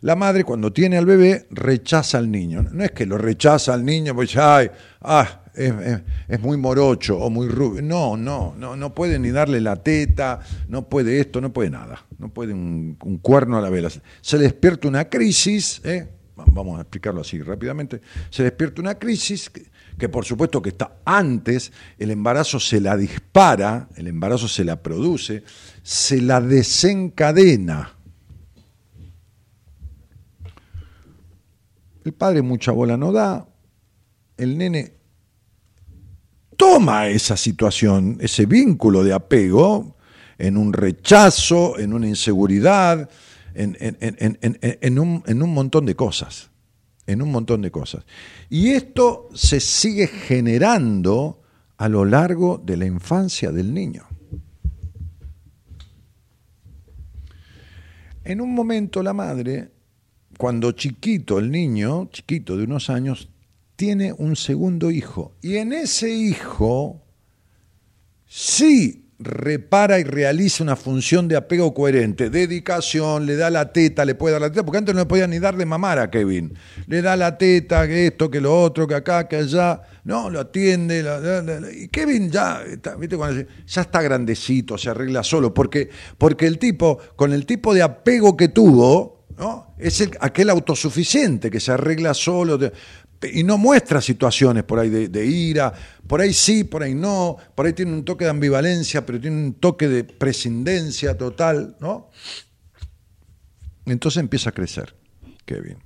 La 0.00 0.14
madre 0.14 0.44
cuando 0.44 0.72
tiene 0.72 0.96
al 0.96 1.06
bebé 1.06 1.46
rechaza 1.50 2.18
al 2.18 2.30
niño. 2.30 2.62
No 2.62 2.84
es 2.84 2.92
que 2.92 3.04
lo 3.04 3.18
rechaza 3.18 3.74
al 3.74 3.84
niño 3.84 4.14
pues 4.14 4.36
ay, 4.36 4.70
ah, 5.02 5.42
es, 5.54 6.40
muy 6.40 6.56
morocho 6.56 7.18
o 7.18 7.30
muy 7.30 7.48
rubio. 7.48 7.82
No, 7.82 8.16
no, 8.16 8.54
no, 8.56 8.76
no 8.76 8.94
puede 8.94 9.18
ni 9.18 9.30
darle 9.30 9.60
la 9.60 9.76
teta, 9.76 10.38
no 10.68 10.88
puede 10.88 11.18
esto, 11.20 11.40
no 11.40 11.52
puede 11.52 11.70
nada. 11.70 12.06
No 12.18 12.28
puede 12.28 12.52
un, 12.52 12.96
un 13.02 13.18
cuerno 13.18 13.58
a 13.58 13.60
la 13.60 13.70
vela. 13.70 13.88
Se 14.20 14.38
despierta 14.38 14.86
una 14.86 15.08
crisis, 15.08 15.80
¿eh? 15.84 16.08
vamos 16.46 16.78
a 16.78 16.82
explicarlo 16.82 17.20
así 17.20 17.40
rápidamente, 17.42 18.00
se 18.30 18.44
despierta 18.44 18.80
una 18.80 18.94
crisis 18.96 19.50
que 19.98 20.08
por 20.08 20.24
supuesto 20.24 20.62
que 20.62 20.70
está 20.70 20.98
antes, 21.04 21.72
el 21.98 22.10
embarazo 22.10 22.60
se 22.60 22.80
la 22.80 22.96
dispara, 22.96 23.88
el 23.96 24.06
embarazo 24.06 24.46
se 24.46 24.64
la 24.64 24.80
produce, 24.80 25.42
se 25.82 26.22
la 26.22 26.40
desencadena. 26.40 27.96
El 32.04 32.12
padre 32.14 32.42
mucha 32.42 32.70
bola 32.70 32.96
no 32.96 33.12
da, 33.12 33.46
el 34.36 34.56
nene 34.56 34.92
toma 36.56 37.08
esa 37.08 37.36
situación, 37.36 38.18
ese 38.20 38.46
vínculo 38.46 39.02
de 39.02 39.12
apego, 39.12 39.96
en 40.38 40.56
un 40.56 40.72
rechazo, 40.72 41.78
en 41.78 41.92
una 41.92 42.06
inseguridad, 42.06 43.10
en, 43.54 43.76
en, 43.80 44.38
en 44.40 45.42
un 45.42 45.52
montón 45.54 45.84
de 45.86 45.96
cosas 45.96 46.50
en 47.08 47.22
un 47.22 47.32
montón 47.32 47.62
de 47.62 47.70
cosas. 47.70 48.04
Y 48.50 48.68
esto 48.68 49.30
se 49.34 49.60
sigue 49.60 50.06
generando 50.06 51.40
a 51.78 51.88
lo 51.88 52.04
largo 52.04 52.62
de 52.62 52.76
la 52.76 52.84
infancia 52.84 53.50
del 53.50 53.72
niño. 53.72 54.04
En 58.24 58.42
un 58.42 58.54
momento 58.54 59.02
la 59.02 59.14
madre, 59.14 59.70
cuando 60.36 60.72
chiquito 60.72 61.38
el 61.38 61.50
niño, 61.50 62.10
chiquito 62.12 62.58
de 62.58 62.64
unos 62.64 62.90
años, 62.90 63.30
tiene 63.74 64.12
un 64.12 64.36
segundo 64.36 64.90
hijo. 64.90 65.34
Y 65.40 65.56
en 65.56 65.72
ese 65.72 66.12
hijo 66.12 67.06
sí 68.26 69.07
repara 69.18 69.98
y 69.98 70.04
realiza 70.04 70.62
una 70.62 70.76
función 70.76 71.26
de 71.26 71.36
apego 71.36 71.74
coherente, 71.74 72.30
dedicación, 72.30 73.26
le 73.26 73.36
da 73.36 73.50
la 73.50 73.72
teta, 73.72 74.04
le 74.04 74.14
puede 74.14 74.34
dar 74.34 74.42
la 74.42 74.50
teta, 74.50 74.64
porque 74.64 74.78
antes 74.78 74.94
no 74.94 75.00
le 75.00 75.06
podía 75.06 75.26
ni 75.26 75.40
dar 75.40 75.56
de 75.56 75.66
mamar 75.66 75.98
a 75.98 76.10
Kevin. 76.10 76.54
Le 76.86 77.02
da 77.02 77.16
la 77.16 77.36
teta, 77.36 77.86
que 77.88 78.06
esto, 78.06 78.30
que 78.30 78.40
lo 78.40 78.62
otro, 78.62 78.86
que 78.86 78.94
acá, 78.94 79.26
que 79.26 79.36
allá, 79.36 79.82
no, 80.04 80.30
lo 80.30 80.40
atiende. 80.40 81.04
y 81.74 81.88
Kevin 81.88 82.30
ya, 82.30 82.62
está, 82.62 82.94
¿viste? 82.94 83.16
ya 83.66 83.80
está 83.80 84.02
grandecito, 84.02 84.78
se 84.78 84.90
arregla 84.90 85.24
solo, 85.24 85.52
porque, 85.52 85.88
porque 86.16 86.46
el 86.46 86.58
tipo, 86.58 86.98
con 87.16 87.32
el 87.32 87.44
tipo 87.44 87.74
de 87.74 87.82
apego 87.82 88.36
que 88.36 88.48
tuvo, 88.48 89.26
¿no? 89.36 89.74
Es 89.78 90.00
el, 90.00 90.10
aquel 90.20 90.50
autosuficiente 90.50 91.50
que 91.50 91.60
se 91.60 91.72
arregla 91.72 92.14
solo 92.14 92.58
y 93.22 93.42
no 93.42 93.58
muestra 93.58 94.00
situaciones 94.00 94.64
por 94.64 94.78
ahí 94.78 94.88
de, 94.88 95.26
ira, 95.26 95.72
por 96.06 96.20
ahí 96.20 96.32
sí, 96.32 96.64
por 96.64 96.82
ahí 96.82 96.94
no, 96.94 97.36
por 97.54 97.66
ahí 97.66 97.72
tiene 97.72 97.92
un 97.92 98.04
toque 98.04 98.24
de 98.24 98.30
ambivalencia, 98.30 99.04
pero 99.04 99.20
tiene 99.20 99.36
un 99.36 99.54
toque 99.54 99.88
de 99.88 100.04
prescindencia 100.04 101.16
total, 101.16 101.76
¿no? 101.80 102.10
Entonces 103.86 104.20
empieza 104.20 104.50
a 104.50 104.52
crecer, 104.52 104.94
Kevin. 105.44 105.78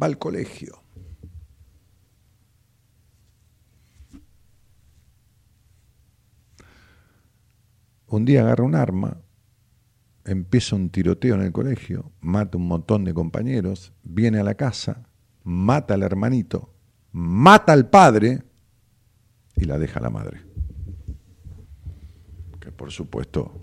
Va 0.00 0.06
al 0.06 0.18
colegio. 0.18 0.80
Un 8.06 8.24
día 8.24 8.42
agarra 8.42 8.64
un 8.64 8.74
arma, 8.74 9.22
empieza 10.24 10.76
un 10.76 10.90
tiroteo 10.90 11.34
en 11.34 11.42
el 11.42 11.52
colegio, 11.52 12.12
mata 12.20 12.58
un 12.58 12.68
montón 12.68 13.04
de 13.04 13.14
compañeros, 13.14 13.92
viene 14.02 14.38
a 14.38 14.44
la 14.44 14.54
casa, 14.54 15.08
mata 15.44 15.94
al 15.94 16.02
hermanito, 16.02 16.74
mata 17.12 17.72
al 17.72 17.88
padre 17.88 18.42
y 19.56 19.64
la 19.64 19.78
deja 19.78 19.98
a 19.98 20.02
la 20.02 20.10
madre. 20.10 20.40
Que 22.60 22.72
por 22.72 22.90
supuesto, 22.90 23.58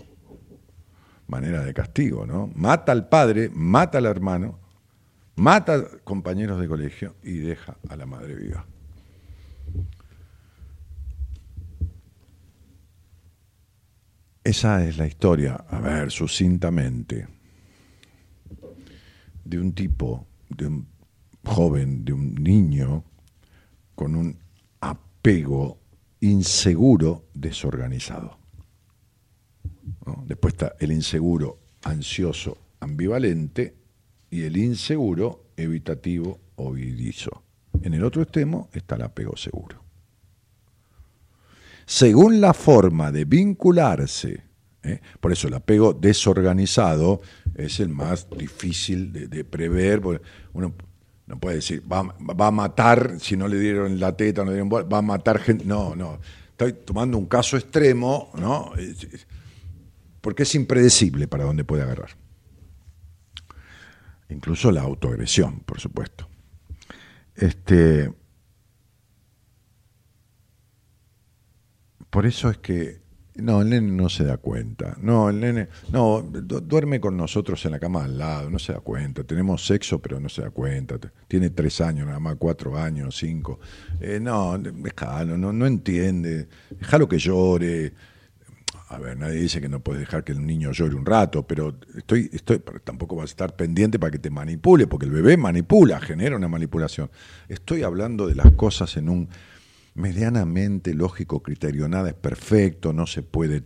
manera 1.26 1.64
de 1.64 1.72
castigo, 1.72 2.26
¿no? 2.26 2.50
Mata 2.54 2.92
al 2.92 3.08
padre, 3.08 3.50
mata 3.52 3.98
al 3.98 4.06
hermano, 4.06 4.58
mata 5.36 5.98
compañeros 6.04 6.60
de 6.60 6.68
colegio 6.68 7.16
y 7.22 7.38
deja 7.38 7.76
a 7.88 7.96
la 7.96 8.06
madre 8.06 8.34
viva. 8.34 8.66
Esa 14.42 14.84
es 14.84 14.96
la 14.96 15.06
historia, 15.06 15.64
a 15.68 15.80
ver, 15.80 16.10
sucintamente, 16.10 17.28
de 19.44 19.58
un 19.60 19.72
tipo, 19.72 20.26
de 20.48 20.66
un 20.66 20.88
joven, 21.44 22.04
de 22.04 22.12
un 22.12 22.34
niño 22.34 23.04
con 23.94 24.14
un 24.14 24.38
apego 24.80 25.78
inseguro 26.20 27.26
desorganizado. 27.34 28.38
Después 30.26 30.54
está 30.54 30.74
el 30.78 30.92
inseguro 30.92 31.58
ansioso 31.82 32.58
ambivalente 32.80 33.74
y 34.30 34.42
el 34.42 34.56
inseguro 34.56 35.46
evitativo 35.56 36.40
o 36.56 36.72
vidizo. 36.72 37.42
En 37.82 37.94
el 37.94 38.04
otro 38.04 38.22
extremo 38.22 38.68
está 38.72 38.96
el 38.96 39.02
apego 39.02 39.36
seguro. 39.36 39.82
Según 41.86 42.40
la 42.40 42.54
forma 42.54 43.10
de 43.10 43.24
vincularse, 43.24 44.44
¿eh? 44.82 45.00
por 45.20 45.32
eso 45.32 45.48
el 45.48 45.54
apego 45.54 45.92
desorganizado 45.92 47.20
es 47.54 47.80
el 47.80 47.88
más 47.88 48.28
difícil 48.30 49.12
de, 49.12 49.44
prever, 49.44 50.00
uno 50.52 50.74
no 51.30 51.38
puede 51.38 51.56
decir, 51.56 51.84
va, 51.90 52.12
a 52.46 52.50
matar, 52.50 53.20
si 53.20 53.36
no 53.36 53.46
le 53.46 53.56
dieron 53.60 54.00
la 54.00 54.16
teta, 54.16 54.42
no 54.44 54.50
le 54.50 54.60
dieron 54.60 54.68
va 54.68 54.98
a 54.98 55.02
matar 55.02 55.38
gente. 55.38 55.64
No, 55.64 55.94
no. 55.94 56.18
Estoy 56.50 56.72
tomando 56.72 57.16
un 57.16 57.26
caso 57.26 57.56
extremo, 57.56 58.32
¿no? 58.34 58.72
Porque 60.20 60.42
es 60.42 60.54
impredecible 60.56 61.28
para 61.28 61.44
dónde 61.44 61.62
puede 61.62 61.84
agarrar. 61.84 62.10
Incluso 64.28 64.72
la 64.72 64.82
autoagresión, 64.82 65.60
por 65.60 65.78
supuesto. 65.78 66.28
Este, 67.36 68.12
por 72.10 72.26
eso 72.26 72.50
es 72.50 72.58
que 72.58 73.00
no, 73.36 73.62
el 73.62 73.70
nene 73.70 73.92
no 73.92 74.08
se 74.08 74.24
da 74.24 74.36
cuenta. 74.38 74.96
No, 75.00 75.30
el 75.30 75.40
nene, 75.40 75.68
no, 75.92 76.22
duerme 76.22 77.00
con 77.00 77.16
nosotros 77.16 77.64
en 77.64 77.72
la 77.72 77.78
cama 77.78 78.04
al 78.04 78.18
lado, 78.18 78.50
no 78.50 78.58
se 78.58 78.72
da 78.72 78.80
cuenta. 78.80 79.24
Tenemos 79.24 79.64
sexo, 79.64 80.00
pero 80.00 80.18
no 80.18 80.28
se 80.28 80.42
da 80.42 80.50
cuenta. 80.50 80.98
Tiene 81.28 81.50
tres 81.50 81.80
años, 81.80 82.06
nada 82.06 82.18
más, 82.18 82.36
cuatro 82.36 82.76
años, 82.76 83.16
cinco. 83.16 83.60
Eh, 84.00 84.18
no, 84.20 84.58
déjalo, 84.58 85.38
no, 85.38 85.52
no 85.52 85.66
entiende. 85.66 86.48
Déjalo 86.70 87.08
que 87.08 87.18
llore. 87.18 87.92
A 88.88 88.98
ver, 88.98 89.16
nadie 89.16 89.40
dice 89.40 89.60
que 89.60 89.68
no 89.68 89.78
puedes 89.78 90.00
dejar 90.00 90.24
que 90.24 90.32
el 90.32 90.44
niño 90.44 90.72
llore 90.72 90.96
un 90.96 91.06
rato, 91.06 91.46
pero 91.46 91.76
estoy, 91.96 92.28
estoy, 92.32 92.60
tampoco 92.82 93.14
vas 93.14 93.30
a 93.30 93.32
estar 93.32 93.54
pendiente 93.54 94.00
para 94.00 94.10
que 94.10 94.18
te 94.18 94.30
manipule, 94.30 94.88
porque 94.88 95.06
el 95.06 95.12
bebé 95.12 95.36
manipula, 95.36 96.00
genera 96.00 96.34
una 96.34 96.48
manipulación. 96.48 97.08
Estoy 97.48 97.84
hablando 97.84 98.26
de 98.26 98.34
las 98.34 98.50
cosas 98.52 98.96
en 98.96 99.08
un 99.08 99.28
medianamente 99.94 100.94
lógico 100.94 101.42
criterio. 101.42 101.88
Nada 101.88 102.10
es 102.10 102.14
perfecto, 102.14 102.92
no 102.92 103.06
se 103.06 103.22
puede 103.22 103.62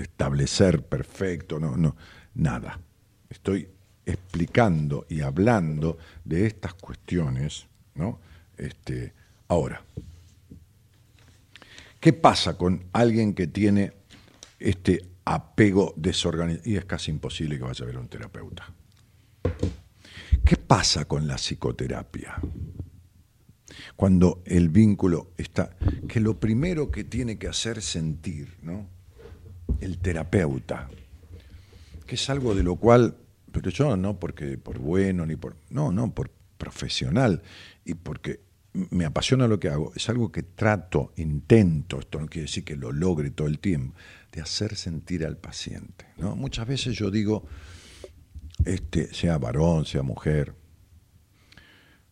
establecer 0.00 0.84
perfecto, 0.84 1.58
no, 1.58 1.76
no, 1.76 1.96
nada. 2.34 2.80
Estoy 3.28 3.68
explicando 4.04 5.06
y 5.08 5.20
hablando 5.20 5.98
de 6.24 6.46
estas 6.46 6.74
cuestiones, 6.74 7.66
¿no? 7.94 8.20
Este, 8.56 9.12
ahora, 9.48 9.82
¿qué 12.00 12.12
pasa 12.12 12.56
con 12.56 12.84
alguien 12.92 13.34
que 13.34 13.46
tiene 13.46 13.92
este 14.58 15.02
apego 15.34 15.92
desorganizado, 15.96 16.68
y 16.68 16.76
es 16.76 16.84
casi 16.84 17.10
imposible 17.10 17.58
que 17.58 17.64
vaya 17.64 17.82
a 17.82 17.86
ver 17.86 17.96
a 17.96 18.00
un 18.00 18.08
terapeuta. 18.08 18.72
¿Qué 20.44 20.56
pasa 20.56 21.04
con 21.04 21.26
la 21.26 21.36
psicoterapia? 21.36 22.36
Cuando 23.98 24.44
el 24.44 24.68
vínculo 24.68 25.32
está, 25.38 25.76
que 26.06 26.20
lo 26.20 26.38
primero 26.38 26.88
que 26.88 27.02
tiene 27.02 27.36
que 27.36 27.48
hacer 27.48 27.82
sentir, 27.82 28.56
¿no? 28.62 28.86
El 29.80 29.98
terapeuta, 29.98 30.88
que 32.06 32.14
es 32.14 32.30
algo 32.30 32.54
de 32.54 32.62
lo 32.62 32.76
cual, 32.76 33.16
pero 33.50 33.70
yo 33.70 33.96
no 33.96 34.20
porque 34.20 34.56
por 34.56 34.78
bueno 34.78 35.26
ni 35.26 35.34
por, 35.34 35.56
no, 35.70 35.90
no, 35.90 36.14
por 36.14 36.30
profesional 36.58 37.42
y 37.84 37.94
porque 37.94 38.38
me 38.72 39.04
apasiona 39.04 39.48
lo 39.48 39.58
que 39.58 39.68
hago, 39.68 39.92
es 39.96 40.08
algo 40.08 40.30
que 40.30 40.44
trato, 40.44 41.12
intento, 41.16 41.98
esto 41.98 42.20
no 42.20 42.28
quiere 42.28 42.46
decir 42.46 42.62
que 42.62 42.76
lo 42.76 42.92
logre 42.92 43.32
todo 43.32 43.48
el 43.48 43.58
tiempo, 43.58 43.96
de 44.30 44.40
hacer 44.40 44.76
sentir 44.76 45.26
al 45.26 45.38
paciente. 45.38 46.06
¿no? 46.18 46.36
Muchas 46.36 46.68
veces 46.68 46.94
yo 46.94 47.10
digo, 47.10 47.48
este, 48.64 49.12
sea 49.12 49.38
varón, 49.38 49.86
sea 49.86 50.04
mujer, 50.04 50.54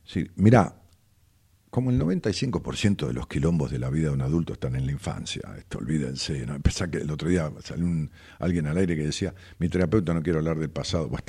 sí, 0.05 0.29
mira, 0.35 0.83
como 1.77 1.91
el 1.91 2.01
95% 2.01 3.07
de 3.07 3.13
los 3.13 3.27
quilombos 3.27 3.71
de 3.71 3.79
la 3.79 3.91
vida 3.91 4.09
de 4.09 4.15
un 4.15 4.23
adulto 4.23 4.55
están 4.55 4.77
en 4.77 4.87
la 4.87 4.93
infancia, 4.93 5.43
esto 5.59 5.77
olvídense, 5.77 6.47
¿no? 6.47 6.59
Pensá 6.63 6.91
que 6.91 6.97
el 6.97 7.11
otro 7.11 7.29
día 7.29 7.53
salió 7.63 7.87
alguien 8.39 8.67
al 8.67 8.79
aire 8.79 8.97
que 8.97 9.03
decía, 9.03 9.35
mi 9.59 9.69
terapeuta 9.69 10.15
no 10.15 10.23
quiere 10.23 10.39
hablar 10.39 10.59
del 10.59 10.71
pasado, 10.71 11.11
va, 11.11 11.23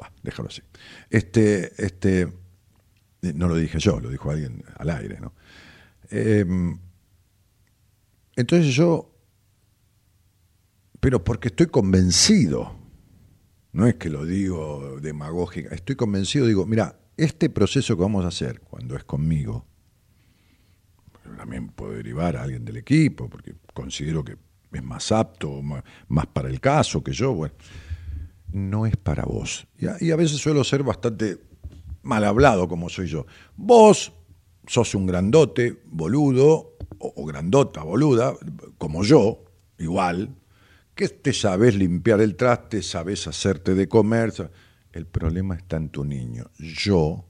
va, 0.00 0.12
déjalo 0.22 0.48
así. 0.48 0.62
Este, 1.10 1.74
este, 1.76 2.32
no 3.20 3.46
lo 3.46 3.56
dije 3.56 3.78
yo, 3.78 4.00
lo 4.00 4.08
dijo 4.08 4.30
alguien 4.30 4.64
al 4.78 4.88
aire, 4.88 5.20
¿no? 5.20 5.34
Em, 6.08 6.78
entonces 8.36 8.74
yo 8.74 9.10
pero 11.00 11.22
porque 11.22 11.48
estoy 11.48 11.66
convencido, 11.66 12.78
no 13.72 13.86
es 13.86 13.96
que 13.96 14.08
lo 14.08 14.24
digo 14.24 15.00
demagógica, 15.02 15.74
estoy 15.74 15.96
convencido, 15.96 16.46
digo, 16.46 16.64
mira, 16.64 17.03
este 17.16 17.50
proceso 17.50 17.96
que 17.96 18.02
vamos 18.02 18.24
a 18.24 18.28
hacer 18.28 18.60
cuando 18.60 18.96
es 18.96 19.04
conmigo, 19.04 19.66
también 21.36 21.68
puedo 21.68 21.92
derivar 21.92 22.36
a 22.36 22.42
alguien 22.42 22.64
del 22.64 22.76
equipo, 22.76 23.28
porque 23.28 23.54
considero 23.72 24.24
que 24.24 24.36
es 24.72 24.82
más 24.82 25.12
apto, 25.12 25.62
más 25.62 26.26
para 26.26 26.48
el 26.48 26.60
caso 26.60 27.02
que 27.02 27.12
yo, 27.12 27.32
bueno, 27.32 27.54
no 28.52 28.86
es 28.86 28.96
para 28.96 29.24
vos. 29.24 29.66
Y 29.78 30.10
a, 30.10 30.16
veces 30.16 30.38
suelo 30.38 30.64
ser 30.64 30.82
bastante 30.82 31.38
mal 32.02 32.24
hablado 32.24 32.68
como 32.68 32.88
soy 32.88 33.08
yo. 33.08 33.26
Vos 33.56 34.12
sos 34.66 34.94
un 34.94 35.06
grandote, 35.06 35.82
boludo, 35.86 36.76
o 36.98 37.24
grandota, 37.26 37.82
boluda, 37.82 38.34
como 38.78 39.04
yo, 39.04 39.44
igual, 39.78 40.34
que 40.94 41.08
te 41.08 41.32
sabes 41.32 41.74
limpiar 41.74 42.20
el 42.20 42.36
traste, 42.36 42.82
sabes 42.82 43.26
hacerte 43.26 43.74
de 43.74 43.88
comer. 43.88 44.32
El 44.94 45.06
problema 45.06 45.56
está 45.56 45.76
en 45.76 45.88
tu 45.88 46.04
niño. 46.04 46.52
Yo 46.56 47.24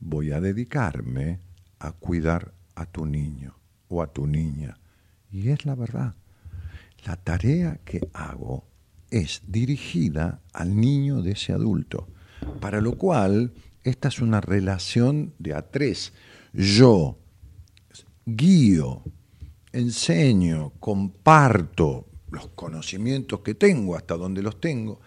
voy 0.00 0.32
a 0.32 0.40
dedicarme 0.40 1.38
a 1.78 1.92
cuidar 1.92 2.52
a 2.74 2.84
tu 2.84 3.06
niño 3.06 3.54
o 3.86 4.02
a 4.02 4.12
tu 4.12 4.26
niña. 4.26 4.76
Y 5.30 5.50
es 5.50 5.66
la 5.66 5.76
verdad. 5.76 6.16
La 7.06 7.14
tarea 7.14 7.78
que 7.84 8.00
hago 8.12 8.66
es 9.12 9.42
dirigida 9.46 10.40
al 10.52 10.74
niño 10.74 11.22
de 11.22 11.30
ese 11.32 11.52
adulto, 11.52 12.08
para 12.60 12.80
lo 12.80 12.98
cual 12.98 13.52
esta 13.84 14.08
es 14.08 14.20
una 14.20 14.40
relación 14.40 15.32
de 15.38 15.54
a 15.54 15.70
tres. 15.70 16.12
Yo 16.52 17.20
guío, 18.26 19.04
enseño, 19.70 20.72
comparto, 20.80 22.08
los 22.32 22.48
conocimientos 22.48 23.40
que 23.40 23.54
tengo, 23.54 23.94
hasta 23.94 24.16
donde 24.16 24.42
los 24.42 24.60
tengo, 24.60 25.00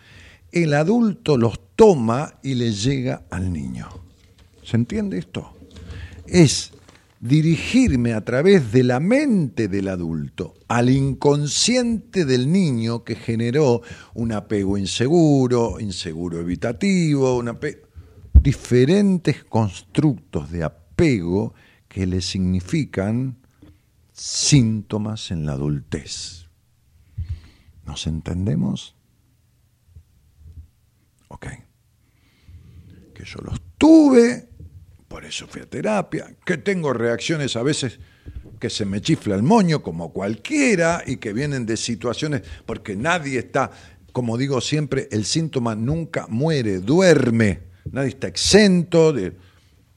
el 0.52 0.74
adulto 0.74 1.38
los 1.38 1.60
toma 1.76 2.36
y 2.43 2.56
le 2.56 2.72
llega 2.72 3.24
al 3.30 3.52
niño. 3.52 3.88
¿Se 4.64 4.76
entiende 4.76 5.18
esto? 5.18 5.54
Es 6.26 6.72
dirigirme 7.20 8.14
a 8.14 8.24
través 8.24 8.72
de 8.72 8.84
la 8.84 9.00
mente 9.00 9.68
del 9.68 9.88
adulto 9.88 10.54
al 10.68 10.89
inconsciente 10.89 12.26
del 12.26 12.52
niño 12.52 13.04
que 13.04 13.16
generó 13.16 13.82
un 14.14 14.34
apego 14.34 14.78
inseguro, 14.78 15.80
inseguro 15.80 16.39
evitativo, 16.39 17.41
diferentes 18.41 19.43
constructos 19.45 20.52
de 20.52 20.64
apego 20.64 21.54
que 21.88 22.06
le 22.06 22.22
significan 22.22 23.38
síntomas 24.12 25.32
en 25.32 25.45
la 25.45 25.54
adultez. 25.54 26.48
¿Nos 27.86 28.08
entendemos? 28.08 28.97
Ok. 31.30 31.47
Que 33.13 33.25
yo 33.25 33.39
los 33.43 33.59
tuve, 33.78 34.47
por 35.07 35.25
eso 35.25 35.47
fui 35.47 35.61
a 35.61 35.69
terapia, 35.69 36.36
que 36.45 36.57
tengo 36.57 36.93
reacciones 36.93 37.55
a 37.55 37.63
veces 37.63 37.99
que 38.59 38.69
se 38.69 38.86
me 38.86 39.01
chifla 39.01 39.36
el 39.36 39.43
moño 39.43 39.82
como 39.82 40.11
cualquiera 40.11 41.03
y 41.05 41.17
que 41.17 41.34
vienen 41.34 41.65
de 41.65 41.78
situaciones 41.78 42.41
porque 42.65 42.95
nadie 42.95 43.39
está, 43.39 43.71
como 44.11 44.38
digo 44.38 44.61
siempre, 44.61 45.07
el 45.11 45.25
síntoma 45.25 45.75
nunca 45.75 46.28
muere, 46.28 46.80
duerme, 46.80 47.61
nadie 47.91 48.09
está 48.09 48.28
exento 48.28 49.13
de 49.13 49.34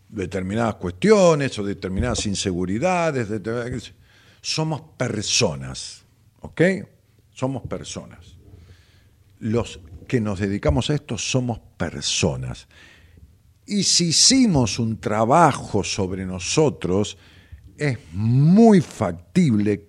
determinadas 0.08 0.74
cuestiones 0.76 1.58
o 1.58 1.64
determinadas 1.64 2.26
inseguridades, 2.26 3.28
somos 4.42 4.82
personas, 4.96 6.04
¿ok? 6.40 6.62
somos 7.40 7.62
personas. 7.62 8.36
Los 9.38 9.80
que 10.10 10.20
nos 10.20 10.40
dedicamos 10.40 10.90
a 10.90 10.94
esto 10.94 11.16
somos 11.16 11.60
personas. 11.76 12.66
Y 13.64 13.84
si 13.84 14.08
hicimos 14.08 14.80
un 14.80 14.98
trabajo 14.98 15.84
sobre 15.84 16.26
nosotros, 16.26 17.16
es 17.78 17.96
muy 18.12 18.80
factible 18.80 19.86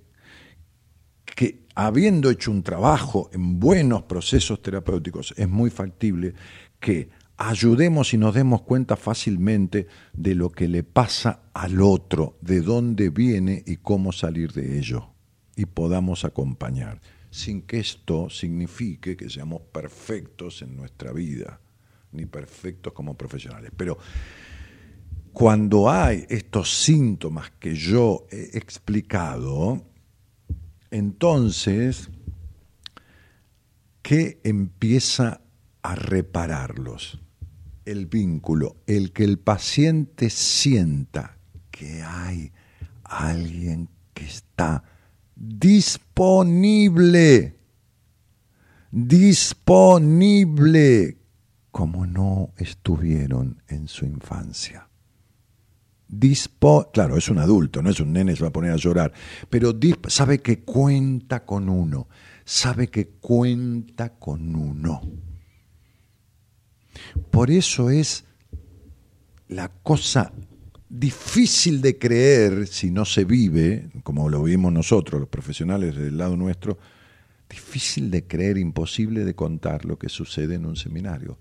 que 1.25 1.65
habiendo 1.73 2.29
hecho 2.29 2.51
un 2.51 2.61
trabajo 2.61 3.31
en 3.33 3.59
buenos 3.59 4.03
procesos 4.03 4.61
terapéuticos, 4.61 5.33
es 5.37 5.49
muy 5.49 5.71
factible 5.71 6.35
que 6.79 7.09
ayudemos 7.37 8.13
y 8.13 8.19
nos 8.19 8.35
demos 8.35 8.61
cuenta 8.61 8.97
fácilmente 8.97 9.87
de 10.13 10.35
lo 10.35 10.51
que 10.51 10.67
le 10.67 10.83
pasa 10.83 11.45
al 11.55 11.81
otro, 11.81 12.37
de 12.41 12.61
dónde 12.61 13.09
viene 13.09 13.63
y 13.65 13.77
cómo 13.77 14.11
salir 14.11 14.51
de 14.51 14.77
ello, 14.77 15.15
y 15.55 15.65
podamos 15.65 16.25
acompañar 16.25 17.01
sin 17.31 17.61
que 17.61 17.79
esto 17.79 18.29
signifique 18.29 19.15
que 19.15 19.29
seamos 19.29 19.61
perfectos 19.61 20.61
en 20.61 20.75
nuestra 20.75 21.13
vida, 21.13 21.61
ni 22.11 22.25
perfectos 22.25 22.91
como 22.93 23.17
profesionales. 23.17 23.71
Pero 23.75 23.97
cuando 25.31 25.89
hay 25.89 26.25
estos 26.29 26.83
síntomas 26.83 27.51
que 27.51 27.73
yo 27.73 28.27
he 28.29 28.57
explicado, 28.57 29.87
entonces, 30.91 32.09
¿qué 34.01 34.41
empieza 34.43 35.41
a 35.81 35.95
repararlos? 35.95 37.21
El 37.85 38.07
vínculo, 38.07 38.75
el 38.87 39.13
que 39.13 39.23
el 39.23 39.39
paciente 39.39 40.29
sienta 40.29 41.37
que 41.71 42.03
hay 42.03 42.51
alguien 43.05 43.87
que 44.13 44.25
está 44.25 44.83
disponible, 45.41 47.57
disponible, 48.91 51.17
como 51.71 52.05
no 52.05 52.53
estuvieron 52.57 53.63
en 53.67 53.87
su 53.87 54.05
infancia. 54.05 54.87
Dispo, 56.07 56.91
claro, 56.91 57.17
es 57.17 57.29
un 57.29 57.39
adulto, 57.39 57.81
no 57.81 57.89
es 57.89 57.99
un 58.01 58.13
nene, 58.13 58.35
se 58.35 58.43
va 58.43 58.49
a 58.49 58.53
poner 58.53 58.71
a 58.71 58.75
llorar, 58.75 59.11
pero 59.49 59.73
sabe 60.09 60.41
que 60.41 60.59
cuenta 60.59 61.43
con 61.45 61.69
uno, 61.69 62.07
sabe 62.43 62.89
que 62.89 63.07
cuenta 63.07 64.19
con 64.19 64.55
uno. 64.55 65.01
Por 67.31 67.49
eso 67.49 67.89
es 67.89 68.25
la 69.47 69.69
cosa 69.69 70.33
difícil 70.91 71.81
de 71.81 71.97
creer 71.97 72.67
si 72.67 72.91
no 72.91 73.05
se 73.05 73.23
vive, 73.23 73.89
como 74.03 74.27
lo 74.29 74.43
vimos 74.43 74.73
nosotros, 74.73 75.21
los 75.21 75.29
profesionales 75.29 75.95
del 75.95 76.17
lado 76.17 76.35
nuestro, 76.35 76.77
difícil 77.49 78.11
de 78.11 78.27
creer, 78.27 78.57
imposible 78.57 79.23
de 79.23 79.33
contar 79.33 79.85
lo 79.85 79.97
que 79.97 80.09
sucede 80.09 80.55
en 80.55 80.65
un 80.65 80.75
seminario. 80.75 81.37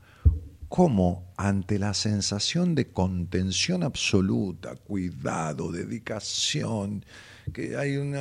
Cómo 0.68 1.32
ante 1.36 1.80
la 1.80 1.94
sensación 1.94 2.76
de 2.76 2.92
contención 2.92 3.82
absoluta, 3.82 4.76
cuidado, 4.76 5.72
dedicación, 5.72 7.04
que 7.52 7.76
hay 7.76 7.96
una 7.96 8.20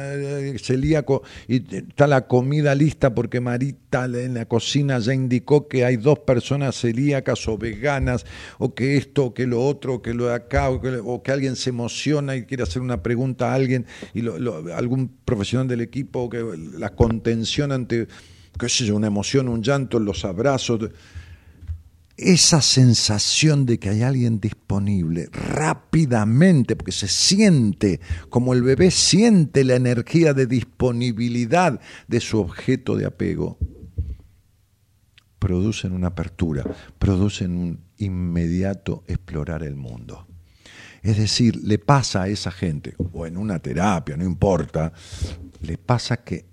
celíaco 0.57 1.23
y 1.47 1.63
está 1.75 2.07
la 2.07 2.27
comida 2.27 2.75
lista 2.75 3.13
porque 3.13 3.39
Marita 3.39 4.05
en 4.05 4.33
la 4.33 4.45
cocina 4.45 4.99
ya 4.99 5.13
indicó 5.13 5.67
que 5.67 5.85
hay 5.85 5.97
dos 5.97 6.19
personas 6.19 6.79
celíacas 6.79 7.47
o 7.47 7.57
veganas, 7.57 8.25
o 8.57 8.73
que 8.73 8.97
esto, 8.97 9.25
o 9.25 9.33
que 9.33 9.47
lo 9.47 9.63
otro, 9.65 9.95
o 9.95 10.01
que 10.01 10.13
lo 10.13 10.27
de 10.27 10.33
acá, 10.33 10.69
o 10.69 11.21
que, 11.23 11.31
alguien 11.31 11.55
se 11.55 11.69
emociona 11.69 12.35
y 12.35 12.43
quiere 12.43 12.63
hacer 12.63 12.81
una 12.81 13.01
pregunta 13.01 13.51
a 13.51 13.55
alguien, 13.55 13.85
y 14.13 14.25
algún 14.71 15.11
profesional 15.25 15.67
del 15.67 15.81
equipo, 15.81 16.29
que 16.29 16.43
la 16.77 16.95
contención 16.95 17.71
ante, 17.71 18.07
qué 18.57 18.69
sé 18.69 18.85
yo, 18.85 18.95
una 18.95 19.07
emoción, 19.07 19.47
un 19.47 19.61
llanto, 19.61 19.99
los 19.99 20.25
abrazos 20.25 20.89
esa 22.19 22.61
sensación 22.61 23.65
de 23.65 23.79
que 23.79 23.89
hay 23.89 24.03
alguien 24.03 24.39
disponible 24.39 25.29
rápidamente, 25.31 26.75
porque 26.75 26.91
se 26.91 27.07
siente 27.07 28.01
como 28.29 28.53
el 28.53 28.61
bebé 28.61 28.91
siente 28.91 29.63
la 29.63 29.75
energía 29.75 30.33
de 30.33 30.45
disponibilidad 30.45 31.79
de 32.07 32.19
su 32.19 32.39
objeto 32.39 32.97
de 32.97 33.05
apego, 33.05 33.57
producen 35.39 35.93
una 35.93 36.07
apertura, 36.07 36.63
producen 36.97 37.55
un 37.55 37.79
inmediato 37.97 39.03
explorar 39.07 39.63
el 39.63 39.77
mundo. 39.77 40.27
Es 41.01 41.17
decir, 41.17 41.55
le 41.63 41.79
pasa 41.79 42.23
a 42.23 42.27
esa 42.27 42.51
gente, 42.51 42.95
o 43.13 43.25
en 43.25 43.37
una 43.37 43.59
terapia, 43.59 44.17
no 44.17 44.25
importa, 44.25 44.91
le 45.61 45.77
pasa 45.77 46.17
que 46.17 46.45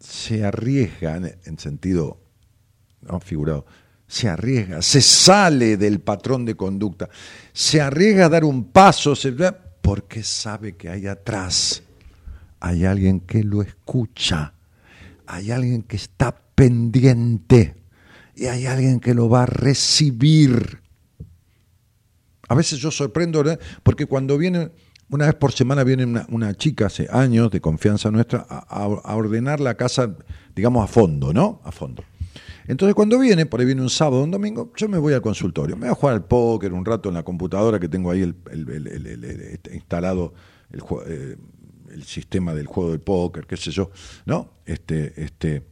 se 0.00 0.44
arriesgan 0.44 1.30
en 1.44 1.58
sentido 1.60 2.21
¿no? 3.02 3.20
figurado, 3.20 3.66
se 4.06 4.28
arriesga, 4.28 4.82
se 4.82 5.00
sale 5.00 5.76
del 5.76 6.00
patrón 6.00 6.44
de 6.44 6.54
conducta, 6.54 7.08
se 7.52 7.80
arriesga 7.80 8.26
a 8.26 8.28
dar 8.28 8.44
un 8.44 8.64
paso, 8.64 9.14
porque 9.80 10.22
sabe 10.22 10.76
que 10.76 10.88
hay 10.88 11.06
atrás, 11.06 11.82
hay 12.60 12.84
alguien 12.84 13.20
que 13.20 13.42
lo 13.42 13.62
escucha, 13.62 14.52
hay 15.26 15.50
alguien 15.50 15.82
que 15.82 15.96
está 15.96 16.36
pendiente 16.54 17.74
y 18.36 18.46
hay 18.46 18.66
alguien 18.66 19.00
que 19.00 19.14
lo 19.14 19.28
va 19.28 19.44
a 19.44 19.46
recibir. 19.46 20.80
A 22.48 22.54
veces 22.54 22.78
yo 22.80 22.90
sorprendo, 22.90 23.42
porque 23.82 24.04
cuando 24.04 24.36
viene, 24.36 24.72
una 25.08 25.24
vez 25.24 25.34
por 25.36 25.52
semana 25.52 25.84
viene 25.84 26.04
una, 26.28 26.54
chica 26.54 26.86
hace 26.86 27.08
años 27.10 27.50
de 27.50 27.62
confianza 27.62 28.10
nuestra 28.10 28.40
a 28.40 29.16
ordenar 29.16 29.58
la 29.60 29.74
casa, 29.74 30.14
digamos, 30.54 30.84
a 30.84 30.86
fondo, 30.86 31.32
¿no? 31.32 31.62
A 31.64 31.72
fondo. 31.72 32.04
Entonces 32.66 32.94
cuando 32.94 33.18
viene, 33.18 33.46
por 33.46 33.60
ahí 33.60 33.66
viene 33.66 33.82
un 33.82 33.90
sábado, 33.90 34.22
un 34.22 34.30
domingo, 34.30 34.72
yo 34.76 34.88
me 34.88 34.98
voy 34.98 35.14
al 35.14 35.22
consultorio, 35.22 35.76
me 35.76 35.86
voy 35.86 35.92
a 35.92 35.94
jugar 35.94 36.14
al 36.14 36.24
póker 36.24 36.72
un 36.72 36.84
rato 36.84 37.08
en 37.08 37.16
la 37.16 37.22
computadora 37.22 37.78
que 37.80 37.88
tengo 37.88 38.10
ahí 38.10 38.22
el, 38.22 38.36
este, 39.52 39.74
instalado 39.74 40.34
eh, 40.70 41.36
el, 41.90 42.02
sistema 42.04 42.54
del 42.54 42.66
juego 42.66 42.90
del 42.90 43.00
póker, 43.00 43.46
qué 43.46 43.56
sé 43.56 43.70
yo, 43.70 43.90
¿no? 44.26 44.54
Este, 44.64 45.22
este, 45.22 45.66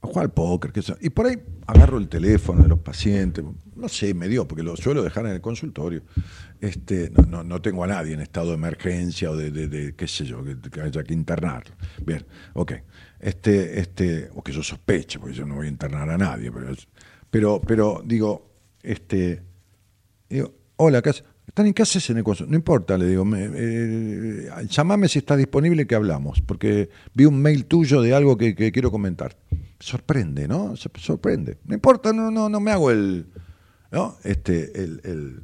a 0.00 0.06
jugar 0.06 0.24
al 0.24 0.32
póker, 0.32 0.72
qué 0.72 0.82
sé 0.82 0.92
yo. 0.92 0.98
Y 1.00 1.10
por 1.10 1.26
ahí 1.26 1.36
agarro 1.66 1.98
el 1.98 2.08
teléfono 2.08 2.62
de 2.62 2.68
los 2.68 2.78
pacientes, 2.78 3.44
no 3.74 3.88
sé, 3.88 4.14
me 4.14 4.28
dio, 4.28 4.48
porque 4.48 4.62
lo 4.62 4.74
suelo 4.76 5.02
dejar 5.02 5.26
en 5.26 5.32
el 5.32 5.40
consultorio. 5.40 6.02
Este, 6.60 7.12
no, 7.28 7.44
no, 7.44 7.60
tengo 7.60 7.84
a 7.84 7.86
nadie 7.86 8.14
en 8.14 8.20
estado 8.20 8.48
de 8.48 8.54
emergencia 8.54 9.30
o 9.30 9.36
de, 9.36 9.94
qué 9.96 10.08
sé 10.08 10.24
yo, 10.24 10.42
que, 10.42 10.58
que 10.70 10.80
haya 10.80 11.04
que 11.04 11.12
internarlo. 11.12 11.74
Bien, 12.04 12.24
ok 12.54 12.72
este, 13.26 13.80
este, 13.80 14.30
o 14.36 14.42
que 14.42 14.52
yo 14.52 14.62
sospeche, 14.62 15.18
porque 15.18 15.34
yo 15.34 15.44
no 15.44 15.56
voy 15.56 15.66
a 15.66 15.68
internar 15.68 16.08
a 16.08 16.16
nadie, 16.16 16.52
pero, 17.28 17.60
pero, 17.60 18.00
digo, 18.04 18.52
este, 18.84 19.42
digo, 20.28 20.54
hola, 20.76 21.02
¿qué? 21.02 21.10
¿Están 21.10 21.66
en 21.66 21.74
qué 21.74 21.82
haces 21.82 22.08
en 22.10 22.18
el 22.18 22.24
No 22.24 22.54
importa, 22.54 22.96
le 22.96 23.06
digo, 23.06 23.24
me, 23.24 23.50
eh, 23.52 24.48
llamame 24.68 25.08
si 25.08 25.18
está 25.18 25.36
disponible 25.36 25.88
que 25.88 25.96
hablamos, 25.96 26.40
porque 26.40 26.88
vi 27.14 27.24
un 27.24 27.42
mail 27.42 27.64
tuyo 27.64 28.00
de 28.00 28.14
algo 28.14 28.36
que, 28.36 28.54
quiero 28.54 28.92
comentar. 28.92 29.36
Sorprende, 29.80 30.46
¿no? 30.46 30.76
Sorprende. 30.76 31.58
No 31.64 31.74
importa, 31.74 32.12
no, 32.12 32.30
no, 32.30 32.48
no 32.48 32.60
me 32.60 32.70
hago 32.70 32.92
el, 32.92 33.26
¿no? 33.90 34.18
Este, 34.22 34.70
el, 34.80 35.00
el, 35.02 35.42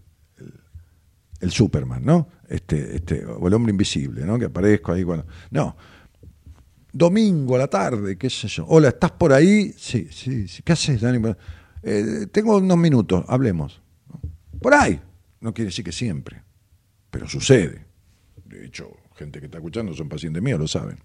el, 1.40 1.50
Superman, 1.50 2.04
¿no? 2.04 2.28
Este, 2.48 2.94
este, 2.94 3.26
o 3.26 3.48
el 3.48 3.54
hombre 3.54 3.72
invisible, 3.72 4.24
¿no? 4.24 4.38
Que 4.38 4.44
aparezco 4.44 4.92
ahí 4.92 5.02
cuando. 5.02 5.26
No, 5.50 5.74
domingo 6.92 7.56
a 7.56 7.58
la 7.58 7.68
tarde, 7.68 8.16
qué 8.16 8.28
sé 8.28 8.48
yo. 8.48 8.66
Hola, 8.68 8.88
¿estás 8.88 9.12
por 9.12 9.32
ahí? 9.32 9.74
Sí, 9.76 10.08
sí, 10.10 10.46
sí. 10.46 10.62
¿Qué 10.62 10.72
haces, 10.72 11.00
Dani? 11.00 11.34
Eh, 11.82 12.26
tengo 12.30 12.58
unos 12.58 12.78
minutos, 12.78 13.24
hablemos. 13.28 13.80
Por 14.60 14.74
ahí. 14.74 15.00
No 15.40 15.52
quiere 15.52 15.70
decir 15.70 15.84
que 15.84 15.92
siempre, 15.92 16.42
pero 17.10 17.28
sucede. 17.28 17.84
De 18.44 18.64
hecho, 18.64 18.90
gente 19.16 19.40
que 19.40 19.46
está 19.46 19.58
escuchando 19.58 19.92
son 19.94 20.08
pacientes 20.08 20.40
míos, 20.40 20.60
lo 20.60 20.68
saben. 20.68 20.98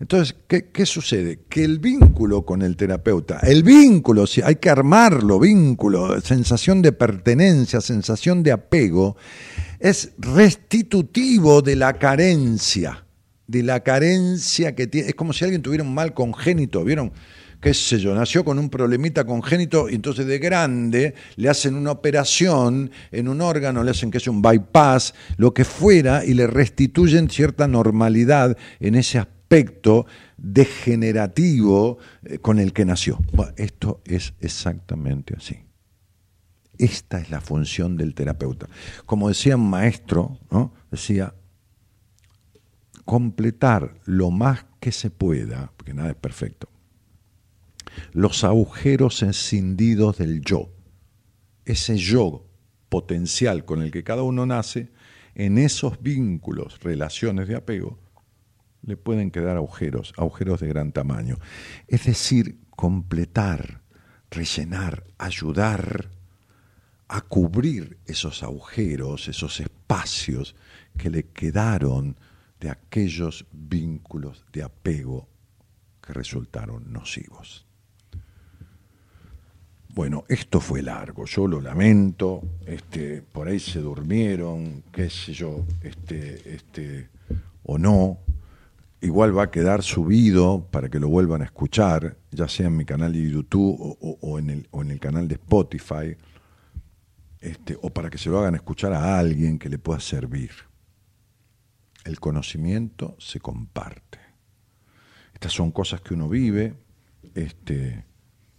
Entonces, 0.00 0.34
¿qué, 0.48 0.70
¿qué, 0.70 0.84
sucede? 0.84 1.44
Que 1.48 1.64
el 1.64 1.78
vínculo 1.78 2.44
con 2.44 2.62
el 2.62 2.76
terapeuta, 2.76 3.38
el 3.40 3.62
vínculo, 3.62 4.26
si 4.26 4.42
hay 4.42 4.56
que 4.56 4.68
armarlo, 4.68 5.38
vínculo, 5.38 6.20
sensación 6.20 6.82
de 6.82 6.92
pertenencia, 6.92 7.80
sensación 7.80 8.42
de 8.42 8.52
apego, 8.52 9.16
es 9.78 10.12
restitutivo 10.18 11.62
de 11.62 11.76
la 11.76 11.92
carencia 11.92 13.03
de 13.46 13.62
la 13.62 13.80
carencia 13.80 14.74
que 14.74 14.86
tiene. 14.86 15.08
Es 15.08 15.14
como 15.14 15.32
si 15.32 15.44
alguien 15.44 15.62
tuviera 15.62 15.84
un 15.84 15.94
mal 15.94 16.14
congénito, 16.14 16.84
¿vieron? 16.84 17.12
qué 17.64 17.72
sé 17.72 17.98
yo, 17.98 18.14
nació 18.14 18.44
con 18.44 18.58
un 18.58 18.68
problemita 18.68 19.24
congénito 19.24 19.88
y 19.88 19.94
entonces 19.94 20.26
de 20.26 20.38
grande 20.38 21.14
le 21.36 21.48
hacen 21.48 21.76
una 21.76 21.92
operación 21.92 22.90
en 23.10 23.26
un 23.26 23.40
órgano, 23.40 23.82
le 23.82 23.90
hacen 23.90 24.10
que 24.10 24.20
sea 24.20 24.34
un 24.34 24.42
bypass, 24.42 25.14
lo 25.38 25.54
que 25.54 25.64
fuera, 25.64 26.26
y 26.26 26.34
le 26.34 26.46
restituyen 26.46 27.30
cierta 27.30 27.66
normalidad 27.66 28.54
en 28.80 28.96
ese 28.96 29.18
aspecto 29.18 30.04
degenerativo 30.36 31.96
eh, 32.24 32.38
con 32.38 32.58
el 32.58 32.74
que 32.74 32.84
nació. 32.84 33.18
esto 33.56 34.02
es 34.04 34.34
exactamente 34.40 35.34
así. 35.34 35.56
Esta 36.76 37.18
es 37.18 37.30
la 37.30 37.40
función 37.40 37.96
del 37.96 38.14
terapeuta. 38.14 38.68
Como 39.06 39.28
decía 39.28 39.56
un 39.56 39.70
maestro, 39.70 40.38
¿no? 40.50 40.74
decía, 40.90 41.32
completar 43.04 44.00
lo 44.04 44.30
más 44.30 44.66
que 44.80 44.92
se 44.92 45.10
pueda, 45.10 45.72
porque 45.76 45.94
nada 45.94 46.10
es 46.10 46.16
perfecto, 46.16 46.68
los 48.12 48.44
agujeros 48.44 49.22
encendidos 49.22 50.18
del 50.18 50.42
yo, 50.42 50.70
ese 51.64 51.96
yo 51.96 52.46
potencial 52.88 53.64
con 53.64 53.82
el 53.82 53.90
que 53.90 54.04
cada 54.04 54.22
uno 54.22 54.46
nace, 54.46 54.90
en 55.34 55.58
esos 55.58 56.00
vínculos, 56.00 56.78
relaciones 56.80 57.48
de 57.48 57.56
apego, 57.56 57.98
le 58.82 58.96
pueden 58.96 59.30
quedar 59.30 59.56
agujeros, 59.56 60.12
agujeros 60.16 60.60
de 60.60 60.68
gran 60.68 60.92
tamaño. 60.92 61.38
Es 61.88 62.04
decir, 62.04 62.58
completar, 62.70 63.82
rellenar, 64.30 65.04
ayudar 65.18 66.10
a 67.08 67.20
cubrir 67.22 67.98
esos 68.06 68.42
agujeros, 68.42 69.28
esos 69.28 69.60
espacios 69.60 70.54
que 70.96 71.10
le 71.10 71.24
quedaron 71.24 72.16
de 72.64 72.70
aquellos 72.70 73.44
vínculos 73.52 74.42
de 74.50 74.62
apego 74.62 75.28
que 76.00 76.14
resultaron 76.14 76.90
nocivos. 76.90 77.66
Bueno, 79.90 80.24
esto 80.28 80.60
fue 80.60 80.80
largo, 80.80 81.26
yo 81.26 81.46
lo 81.46 81.60
lamento, 81.60 82.40
este, 82.66 83.20
por 83.20 83.48
ahí 83.48 83.60
se 83.60 83.80
durmieron, 83.80 84.82
qué 84.90 85.10
sé 85.10 85.34
yo, 85.34 85.66
este, 85.82 86.54
este, 86.54 87.10
o 87.64 87.76
no. 87.76 88.16
Igual 89.02 89.36
va 89.36 89.42
a 89.42 89.50
quedar 89.50 89.82
subido 89.82 90.66
para 90.70 90.88
que 90.88 90.98
lo 90.98 91.08
vuelvan 91.08 91.42
a 91.42 91.44
escuchar, 91.44 92.16
ya 92.30 92.48
sea 92.48 92.68
en 92.68 92.78
mi 92.78 92.86
canal 92.86 93.12
de 93.12 93.30
YouTube 93.30 93.98
o, 94.00 94.38
en, 94.38 94.48
el, 94.48 94.68
o 94.70 94.80
en 94.80 94.90
el 94.90 95.00
canal 95.00 95.28
de 95.28 95.34
Spotify, 95.34 96.16
este, 97.42 97.76
o 97.82 97.90
para 97.90 98.08
que 98.08 98.16
se 98.16 98.30
lo 98.30 98.38
hagan 98.38 98.54
escuchar 98.54 98.94
a 98.94 99.18
alguien 99.18 99.58
que 99.58 99.68
le 99.68 99.78
pueda 99.78 100.00
servir. 100.00 100.73
El 102.04 102.20
conocimiento 102.20 103.16
se 103.18 103.40
comparte. 103.40 104.18
Estas 105.32 105.52
son 105.52 105.72
cosas 105.72 106.00
que 106.00 106.14
uno 106.14 106.28
vive. 106.28 106.74
Este, 107.34 108.04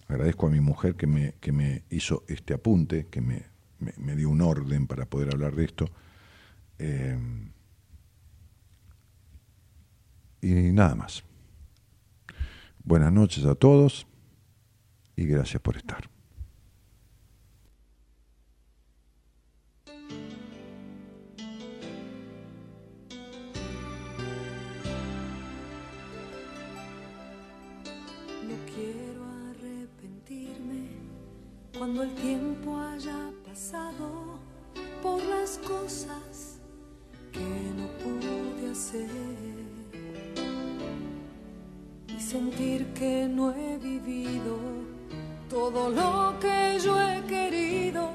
Agradezco 0.07 0.47
a 0.47 0.49
mi 0.51 0.59
mujer 0.59 0.95
que 0.95 1.07
me, 1.07 1.33
que 1.39 1.51
me 1.51 1.83
hizo 1.89 2.23
este 2.27 2.53
apunte, 2.53 3.07
que 3.07 3.21
me, 3.21 3.43
me, 3.79 4.15
dio 4.15 4.29
un 4.29 4.41
orden 4.41 4.85
para 4.85 5.05
poder 5.05 5.33
hablar 5.33 5.55
de 5.55 5.65
esto. 5.65 5.89
Eh, 6.77 7.17
y 10.41 10.53
nada 10.71 10.95
más. 10.95 11.23
Buenas 12.83 13.11
noches 13.11 13.45
a 13.45 13.55
todos 13.55 14.05
y 15.15 15.25
gracias 15.25 15.59
por 15.59 15.75
estar. 15.75 16.14
Cuando 31.77 32.03
el 32.03 32.13
tiempo 32.15 32.77
haya 32.77 33.31
pasado 33.45 34.39
por 35.01 35.21
las 35.23 35.57
cosas 35.59 36.59
que 37.31 37.39
no 37.39 37.87
pude 38.03 38.71
hacer 38.71 39.09
y 42.07 42.19
sentir 42.19 42.85
que 42.93 43.27
no 43.27 43.53
he 43.53 43.77
vivido 43.77 44.57
todo 45.49 45.89
lo 45.89 46.39
que 46.39 46.79
yo 46.81 47.01
he 47.01 47.21
querido 47.23 48.09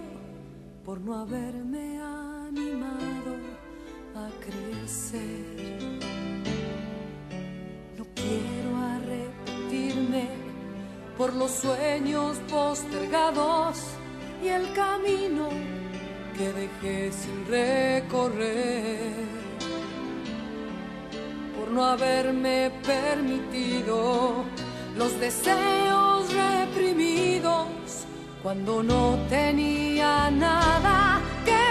por 0.85 1.01
no 1.01 1.15
haberme 1.21 2.01
animado 2.01 3.37
a 4.15 4.29
crecer. 4.41 6.20
Por 11.21 11.35
los 11.35 11.51
sueños 11.51 12.39
postergados 12.51 13.77
y 14.43 14.49
el 14.49 14.73
camino 14.73 15.51
que 16.35 16.51
dejé 16.51 17.13
sin 17.13 17.47
recorrer, 17.47 19.13
por 21.55 21.71
no 21.73 21.85
haberme 21.85 22.73
permitido 22.87 24.47
los 24.97 25.21
deseos 25.21 26.33
reprimidos 26.33 27.67
cuando 28.43 28.83
no 28.83 29.19
tenía 29.29 30.31
nada 30.31 31.21
que 31.45 31.70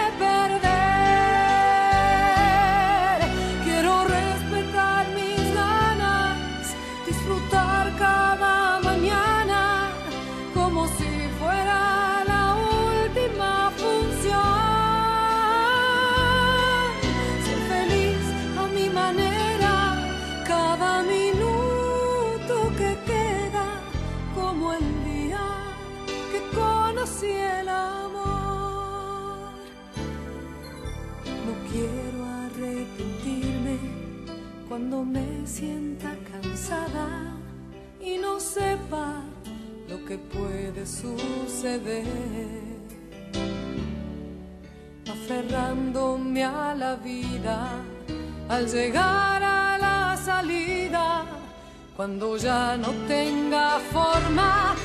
suceder. 40.90 42.06
Aferrándome 45.16 46.44
a 46.44 46.74
la 46.76 46.96
vida 46.96 47.58
al 48.48 48.68
llegar 48.68 49.44
a 49.44 49.78
la 49.78 50.18
salida, 50.18 51.26
cuando 51.96 52.38
ya 52.38 52.76
no 52.78 52.90
tenga 53.08 53.80
forma 53.92 54.76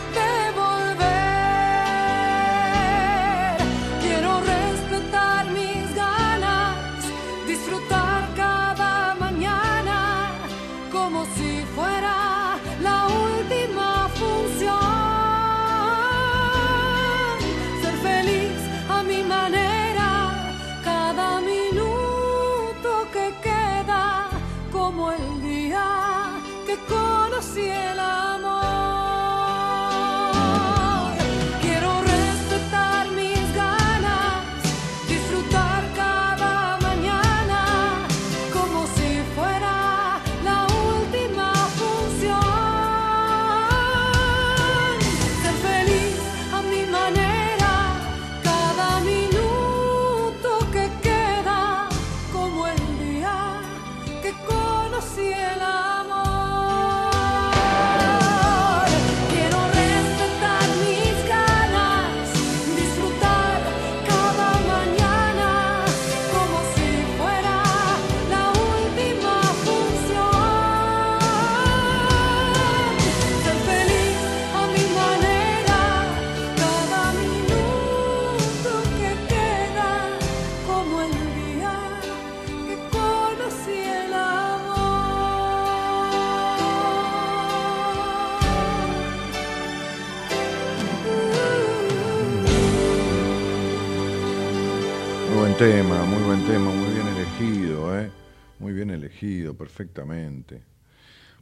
tema, 96.46 96.70
muy 96.70 96.92
bien 96.92 97.06
elegido, 97.06 97.98
¿eh? 97.98 98.10
Muy 98.58 98.72
bien 98.74 98.90
elegido, 98.90 99.54
perfectamente. 99.54 100.62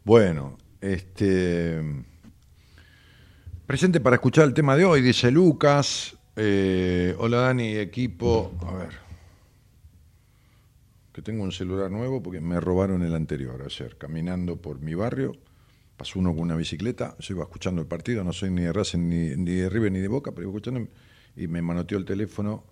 Bueno, 0.04 0.58
este. 0.80 1.82
Presente 3.66 4.00
para 4.00 4.16
escuchar 4.16 4.44
el 4.44 4.54
tema 4.54 4.76
de 4.76 4.84
hoy, 4.84 5.02
dice 5.02 5.30
Lucas. 5.32 6.16
Eh, 6.36 7.16
hola 7.18 7.38
Dani, 7.38 7.76
equipo. 7.76 8.52
A 8.64 8.74
ver. 8.74 8.90
Que 11.12 11.20
tengo 11.20 11.42
un 11.42 11.52
celular 11.52 11.90
nuevo 11.90 12.22
porque 12.22 12.40
me 12.40 12.60
robaron 12.60 13.02
el 13.02 13.14
anterior 13.14 13.60
ayer, 13.62 13.96
caminando 13.98 14.56
por 14.56 14.80
mi 14.80 14.94
barrio. 14.94 15.32
Pasó 15.96 16.20
uno 16.20 16.30
con 16.30 16.42
una 16.42 16.54
bicicleta, 16.54 17.16
yo 17.18 17.34
iba 17.34 17.44
escuchando 17.44 17.80
el 17.80 17.88
partido, 17.88 18.22
no 18.22 18.32
soy 18.32 18.50
ni 18.50 18.62
de 18.62 18.72
Racing, 18.72 19.08
ni, 19.08 19.36
ni 19.36 19.52
de 19.56 19.68
River, 19.68 19.90
ni 19.90 19.98
de 19.98 20.08
Boca, 20.08 20.30
pero 20.30 20.42
iba 20.42 20.50
escuchando 20.50 20.88
y 21.34 21.48
me 21.48 21.60
manoteó 21.60 21.98
el 21.98 22.04
teléfono 22.04 22.71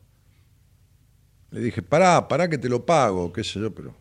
le 1.51 1.61
dije, 1.61 1.83
pará, 1.83 2.29
pará 2.29 2.49
que 2.49 2.59
te 2.59 2.69
lo 2.69 2.85
pago, 2.85 3.33
qué 3.33 3.43
sé 3.43 3.61
yo, 3.61 3.75
pero 3.75 3.95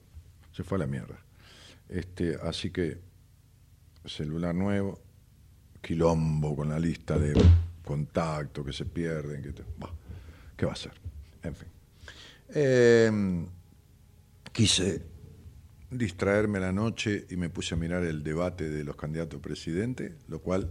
se 0.51 0.63
fue 0.63 0.77
a 0.77 0.79
la 0.79 0.87
mierda. 0.87 1.19
Este, 1.87 2.37
así 2.43 2.69
que, 2.69 2.97
celular 4.05 4.53
nuevo, 4.53 4.99
quilombo 5.81 6.55
con 6.55 6.69
la 6.69 6.79
lista 6.79 7.17
de 7.17 7.33
contactos 7.83 8.65
que 8.65 8.73
se 8.73 8.85
pierden, 8.85 9.41
que 9.41 9.53
¿qué 10.55 10.65
va 10.65 10.73
a 10.73 10.75
ser? 10.75 10.93
En 11.41 11.55
fin. 11.55 11.67
Em, 12.49 13.47
quise 14.51 15.01
distraerme 15.89 16.59
la 16.59 16.71
noche 16.71 17.25
y 17.29 17.35
me 17.35 17.49
puse 17.49 17.73
a 17.73 17.77
mirar 17.77 18.03
el 18.03 18.23
debate 18.23 18.69
de 18.69 18.83
los 18.83 18.95
candidatos 18.95 19.39
a 19.39 19.41
presidente, 19.41 20.15
lo 20.27 20.39
cual, 20.39 20.69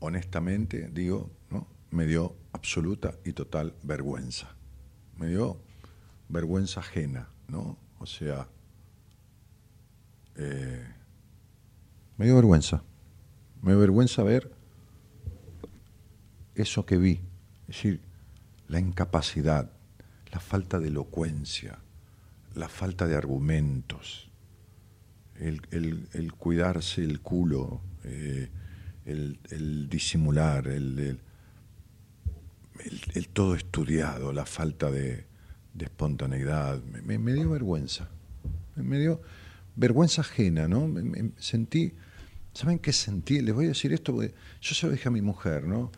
honestamente, 0.00 0.90
digo, 0.92 1.30
¿no? 1.50 1.66
me 1.90 2.06
dio 2.06 2.34
absoluta 2.52 3.14
y 3.24 3.32
total 3.32 3.74
vergüenza. 3.82 4.54
Me 5.18 5.28
dio 5.28 5.60
vergüenza 6.28 6.80
ajena, 6.80 7.28
¿no? 7.48 7.78
O 7.98 8.06
sea, 8.06 8.48
eh, 10.36 10.84
me 12.16 12.26
dio 12.26 12.36
vergüenza. 12.36 12.82
Me 13.62 13.72
dio 13.72 13.80
vergüenza 13.80 14.22
ver 14.22 14.50
eso 16.54 16.86
que 16.86 16.96
vi. 16.96 17.20
Es 17.62 17.76
decir, 17.76 18.00
la 18.68 18.80
incapacidad, 18.80 19.70
la 20.32 20.40
falta 20.40 20.78
de 20.78 20.88
elocuencia, 20.88 21.78
la 22.54 22.68
falta 22.68 23.06
de 23.06 23.16
argumentos, 23.16 24.30
el, 25.36 26.32
cuidarse 26.38 27.02
el 27.02 27.20
culo, 27.20 27.80
eh, 28.04 28.50
el, 29.04 29.88
disimular, 29.88 30.68
el, 30.68 31.20
todo 33.32 33.54
estudiado, 33.54 34.32
la 34.32 34.46
falta 34.46 34.90
de, 34.90 35.26
espontaneidad. 35.78 36.82
Me, 36.82 37.32
dio 37.32 37.50
vergüenza. 37.50 38.08
Me 38.76 38.98
dio 38.98 39.20
vergüenza 39.76 40.22
ajena, 40.22 40.68
¿no? 40.68 40.86
Me, 40.86 41.30
sentí, 41.38 41.92
¿saben 42.52 42.78
qué 42.78 42.92
sentí? 42.92 43.40
Les 43.40 43.54
voy 43.54 43.66
a 43.66 43.68
decir 43.68 43.92
esto 43.92 44.12
porque 44.14 44.34
yo 44.60 44.74
se 44.74 44.86
lo 44.86 44.92
dije 44.92 45.08
a 45.08 45.12
mi 45.12 45.22
mujer, 45.22 45.64
¿no? 45.64 45.90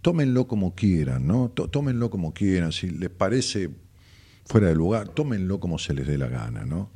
tómenlo 0.00 0.46
como 0.46 0.74
quieran, 0.74 1.26
¿no? 1.26 1.48
Tómenlo 1.50 2.10
como 2.10 2.32
quieran, 2.32 2.70
si 2.70 2.90
les 2.90 3.10
parece 3.10 3.70
fuera 4.44 4.68
de 4.68 4.76
lugar, 4.76 5.08
tómenlo 5.08 5.58
como 5.58 5.78
se 5.80 5.94
les 5.94 6.06
dé 6.06 6.16
la 6.16 6.28
gana, 6.28 6.64
¿no? 6.64 6.90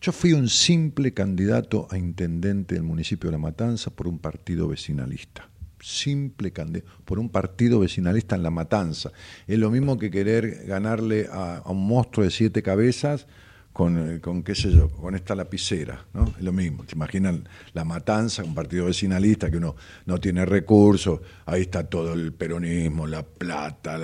Yo 0.00 0.12
fui 0.12 0.32
un 0.32 0.48
simple 0.48 1.12
candidato 1.12 1.88
a 1.90 1.98
intendente 1.98 2.74
del 2.74 2.84
municipio 2.84 3.28
de 3.28 3.32
La 3.32 3.38
Matanza 3.38 3.90
por 3.90 4.06
un 4.06 4.18
partido 4.18 4.68
vecinalista. 4.68 5.48
Simple 5.80 6.52
candidato 6.52 6.90
por 7.04 7.18
un 7.18 7.28
partido 7.28 7.80
vecinalista 7.80 8.36
en 8.36 8.42
La 8.42 8.50
Matanza. 8.50 9.12
Es 9.46 9.58
lo 9.58 9.70
mismo 9.70 9.98
que 9.98 10.10
querer 10.10 10.64
ganarle 10.66 11.28
a, 11.30 11.62
un 11.66 11.86
monstruo 11.86 12.24
de 12.24 12.30
siete 12.30 12.62
cabezas 12.62 13.26
con, 13.72 14.18
con, 14.18 14.42
qué 14.42 14.56
sé 14.56 14.72
yo, 14.72 14.90
con 14.90 15.14
esta 15.14 15.36
lapicera, 15.36 16.04
¿no? 16.12 16.34
Es 16.36 16.42
lo 16.42 16.52
mismo. 16.52 16.84
¿Se 16.88 16.96
imaginan 16.96 17.48
la 17.74 17.84
matanza, 17.84 18.42
un 18.42 18.54
partido 18.54 18.86
vecinalista 18.86 19.50
que 19.50 19.58
uno 19.58 19.76
no 20.04 20.18
tiene 20.18 20.44
recursos? 20.44 21.20
Ahí 21.46 21.62
está 21.62 21.84
todo 21.84 22.12
el 22.12 22.32
peronismo, 22.32 23.06
la 23.06 23.22
plata, 23.22 23.96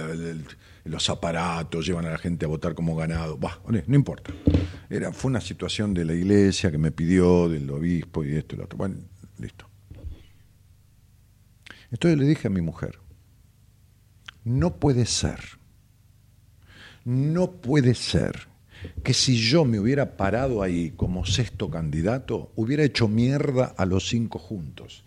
los 0.85 1.11
aparatos, 1.11 1.87
llevan 1.87 2.07
a 2.07 2.11
la 2.11 2.19
gente 2.19 2.45
a 2.45 2.49
votar 2.49 2.75
como 2.75 2.95
ganado. 2.95 3.37
Bah, 3.37 3.59
no 3.67 3.97
importa. 3.97 4.33
Era, 4.89 5.13
fue 5.13 5.31
una 5.31 5.41
situación 5.41 5.93
de 5.93 6.05
la 6.05 6.15
iglesia 6.15 6.71
que 6.71 6.79
me 6.79 6.93
pidió, 6.93 7.49
del 7.49 7.69
obispo 7.71 8.25
y 8.25 8.37
esto 8.37 8.55
y 8.55 8.59
lo 8.59 8.65
otro. 8.65 8.79
Bueno, 8.79 8.97
listo. 9.39 9.67
Entonces 11.95 12.19
le 12.19 12.27
dije 12.27 12.49
a 12.49 12.51
mi 12.51 12.61
mujer, 12.61 12.99
no 14.45 14.77
puede 14.77 15.07
ser, 15.07 15.41
no 17.07 17.53
puede 17.53 17.95
ser 17.95 18.49
que 19.03 19.15
si 19.15 19.37
yo 19.37 19.65
me 19.65 19.79
hubiera 19.79 20.19
parado 20.19 20.61
ahí 20.61 20.91
como 20.91 21.25
sexto 21.25 21.71
candidato, 21.71 22.53
hubiera 22.57 22.85
hecho 22.85 23.09
mierda 23.09 23.73
a 23.79 23.87
los 23.87 24.09
cinco 24.09 24.39
juntos 24.39 25.05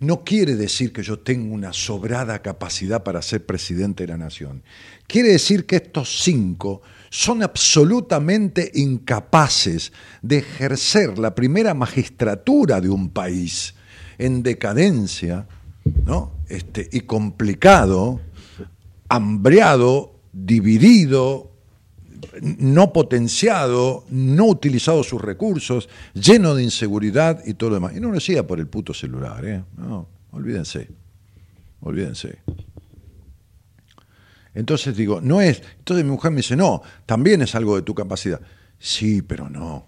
no 0.00 0.24
quiere 0.24 0.56
decir 0.56 0.92
que 0.92 1.02
yo 1.02 1.18
tenga 1.18 1.54
una 1.54 1.72
sobrada 1.72 2.42
capacidad 2.42 3.02
para 3.02 3.22
ser 3.22 3.46
presidente 3.46 4.04
de 4.04 4.08
la 4.08 4.18
nación. 4.18 4.62
Quiere 5.06 5.30
decir 5.30 5.66
que 5.66 5.76
estos 5.76 6.22
cinco 6.22 6.82
son 7.10 7.42
absolutamente 7.42 8.70
incapaces 8.74 9.92
de 10.22 10.38
ejercer 10.38 11.18
la 11.18 11.34
primera 11.34 11.74
magistratura 11.74 12.80
de 12.80 12.90
un 12.90 13.10
país 13.10 13.74
en 14.18 14.42
decadencia, 14.42 15.46
¿no? 16.04 16.32
Este, 16.48 16.88
y 16.92 17.00
complicado, 17.00 18.20
hambreado, 19.08 20.14
dividido, 20.32 21.52
no 22.40 22.92
potenciado, 22.92 24.04
no 24.10 24.46
utilizado 24.46 25.02
sus 25.02 25.20
recursos, 25.20 25.88
lleno 26.14 26.54
de 26.54 26.64
inseguridad 26.64 27.42
y 27.46 27.54
todo 27.54 27.70
lo 27.70 27.76
demás. 27.76 27.96
Y 27.96 28.00
no 28.00 28.08
lo 28.08 28.14
decía 28.14 28.46
por 28.46 28.60
el 28.60 28.66
puto 28.66 28.92
celular, 28.94 29.44
¿eh? 29.44 29.64
No, 29.76 30.08
olvídense, 30.32 30.88
olvídense. 31.80 32.38
Entonces 34.54 34.96
digo, 34.96 35.20
no 35.20 35.40
es, 35.40 35.62
entonces 35.78 36.04
mi 36.04 36.12
mujer 36.12 36.30
me 36.30 36.38
dice, 36.38 36.56
no, 36.56 36.82
también 37.06 37.42
es 37.42 37.54
algo 37.54 37.76
de 37.76 37.82
tu 37.82 37.94
capacidad. 37.94 38.40
Sí, 38.78 39.22
pero 39.22 39.48
no, 39.48 39.86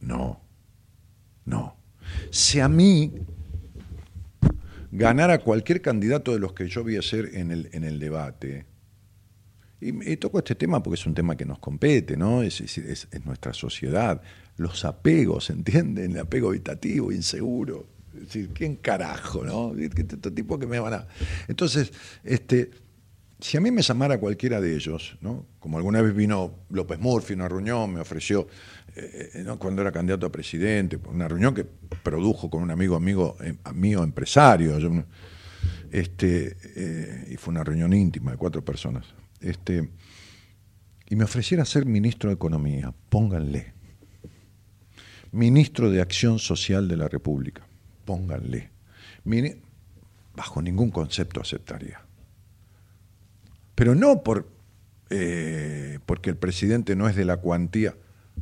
no, 0.00 0.40
no. 1.44 1.76
Si 2.30 2.60
a 2.60 2.68
mí 2.68 3.12
ganara 4.98 5.38
cualquier 5.38 5.82
candidato 5.82 6.32
de 6.32 6.38
los 6.38 6.52
que 6.52 6.68
yo 6.68 6.84
vi 6.84 6.96
a 6.96 7.02
ser 7.02 7.30
en 7.34 7.50
el, 7.50 7.68
en 7.72 7.84
el 7.84 7.98
debate, 7.98 8.66
y, 9.80 10.16
toco 10.16 10.38
este 10.38 10.54
tema 10.54 10.82
porque 10.82 10.98
es 10.98 11.06
un 11.06 11.12
tema 11.14 11.36
que 11.36 11.44
nos 11.44 11.58
compete, 11.58 12.16
¿no? 12.16 12.42
Es, 12.42 12.60
es, 12.60 13.08
nuestra 13.26 13.52
sociedad. 13.52 14.22
Los 14.56 14.84
apegos, 14.86 15.50
¿entienden? 15.50 16.12
El 16.12 16.20
apego 16.20 16.48
habitativo, 16.48 17.12
inseguro. 17.12 17.86
Es 18.14 18.20
decir, 18.20 18.50
¿quién 18.54 18.76
carajo, 18.76 19.44
no? 19.44 19.74
Este 19.78 20.30
tipo 20.30 20.58
que 20.58 20.66
me 20.66 20.78
van 20.78 20.94
a. 20.94 21.06
Entonces, 21.48 21.92
este, 22.22 22.70
si 23.40 23.58
a 23.58 23.60
mí 23.60 23.70
me 23.70 23.82
llamara 23.82 24.18
cualquiera 24.18 24.58
de 24.58 24.74
ellos, 24.74 25.18
¿no? 25.20 25.44
Como 25.58 25.76
alguna 25.76 26.00
vez 26.00 26.14
vino 26.14 26.54
López 26.70 26.98
Murphy 26.98 27.34
a 27.34 27.36
una 27.36 27.48
reunión, 27.48 27.92
me 27.92 28.00
ofreció, 28.00 28.46
eh, 28.96 29.30
eh, 29.34 29.56
cuando 29.58 29.82
era 29.82 29.92
candidato 29.92 30.26
a 30.26 30.32
presidente, 30.32 30.98
una 31.06 31.28
reunión 31.28 31.54
que 31.54 31.64
produjo 31.64 32.48
con 32.48 32.62
un 32.62 32.70
amigo, 32.70 32.96
amigo 32.96 33.36
eh, 33.40 33.54
mío 33.74 34.02
empresario. 34.02 34.76
este, 35.90 37.26
y 37.30 37.36
fue 37.36 37.52
una 37.52 37.64
reunión 37.64 37.92
íntima 37.92 38.32
de 38.32 38.36
cuatro 38.36 38.64
personas 38.64 39.06
este, 39.44 39.90
y 41.08 41.16
me 41.16 41.24
ofreciera 41.24 41.64
ser 41.64 41.84
ministro 41.84 42.30
de 42.30 42.34
Economía, 42.34 42.94
pónganle. 43.08 43.74
Ministro 45.32 45.90
de 45.90 46.00
Acción 46.00 46.38
Social 46.38 46.88
de 46.88 46.96
la 46.96 47.08
República, 47.08 47.66
pónganle. 48.04 48.70
bajo 50.34 50.62
ningún 50.62 50.90
concepto 50.90 51.40
aceptaría. 51.40 52.00
Pero 53.74 53.94
no 53.94 54.22
por, 54.22 54.48
eh, 55.10 55.98
porque 56.06 56.30
el 56.30 56.36
presidente 56.36 56.96
no 56.96 57.08
es 57.08 57.16
de 57.16 57.24
la 57.24 57.38
cuantía, 57.38 57.96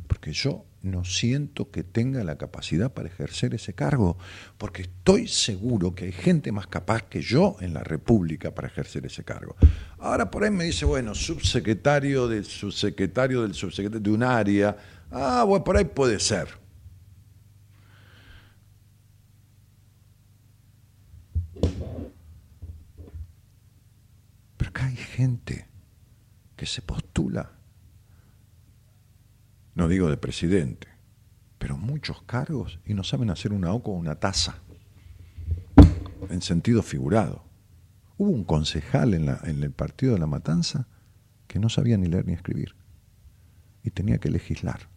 porque 0.07 0.33
yo 0.33 0.65
no 0.81 1.05
siento 1.05 1.71
que 1.71 1.83
tenga 1.83 2.23
la 2.23 2.37
capacidad 2.37 2.91
para 2.93 3.07
ejercer 3.07 3.53
ese 3.53 3.73
cargo, 3.73 4.17
porque 4.57 4.83
estoy 4.83 5.27
seguro 5.27 5.95
que 5.95 6.05
hay 6.05 6.11
gente 6.11 6.51
más 6.51 6.67
capaz 6.67 7.03
que 7.03 7.21
yo 7.21 7.55
en 7.61 7.73
la 7.73 7.83
República 7.83 8.53
para 8.53 8.67
ejercer 8.67 9.05
ese 9.05 9.23
cargo. 9.23 9.55
Ahora 9.99 10.29
por 10.29 10.43
ahí 10.43 10.51
me 10.51 10.65
dice, 10.65 10.85
bueno, 10.85 11.15
subsecretario 11.15 12.27
del 12.27 12.45
subsecretario 12.45 13.43
del 13.43 13.53
subsecretario 13.53 14.01
de 14.01 14.11
un 14.11 14.23
área, 14.23 14.75
ah, 15.11 15.45
bueno, 15.47 15.63
por 15.63 15.77
ahí 15.77 15.85
puede 15.85 16.19
ser. 16.19 16.49
Pero 24.57 24.69
acá 24.69 24.85
hay 24.85 24.95
gente 24.97 25.67
que 26.57 26.65
se 26.65 26.81
postula 26.81 27.62
no 29.75 29.87
digo 29.87 30.09
de 30.09 30.17
presidente, 30.17 30.87
pero 31.57 31.77
muchos 31.77 32.21
cargos 32.23 32.79
y 32.85 32.93
no 32.93 33.03
saben 33.03 33.29
hacer 33.29 33.53
una 33.53 33.73
O 33.73 33.81
con 33.81 33.95
una 33.95 34.15
taza, 34.15 34.55
en 36.29 36.41
sentido 36.41 36.83
figurado. 36.83 37.43
Hubo 38.17 38.29
un 38.29 38.43
concejal 38.43 39.13
en, 39.13 39.29
el 39.63 39.71
partido 39.71 40.13
de 40.13 40.19
la 40.19 40.27
Matanza 40.27 40.87
que 41.47 41.59
no 41.59 41.69
sabía 41.69 41.97
ni 41.97 42.07
leer 42.07 42.25
ni 42.25 42.33
escribir 42.33 42.75
y 43.83 43.89
tenía 43.89 44.17
que 44.17 44.29
legislar. 44.29 44.89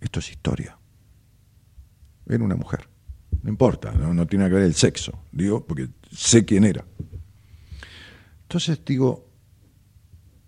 Esto 0.00 0.20
es 0.20 0.30
historia. 0.30 0.78
Era 2.26 2.44
una 2.44 2.56
mujer. 2.56 2.88
No 3.42 3.50
importa, 3.50 3.92
no, 3.92 4.14
no 4.14 4.26
tiene 4.26 4.48
que 4.48 4.54
ver 4.54 4.64
el 4.64 4.74
sexo, 4.74 5.18
digo, 5.32 5.66
porque 5.66 5.88
sé 6.10 6.44
quién 6.44 6.64
era. 6.64 6.84
Entonces 8.42 8.82
digo, 8.84 9.28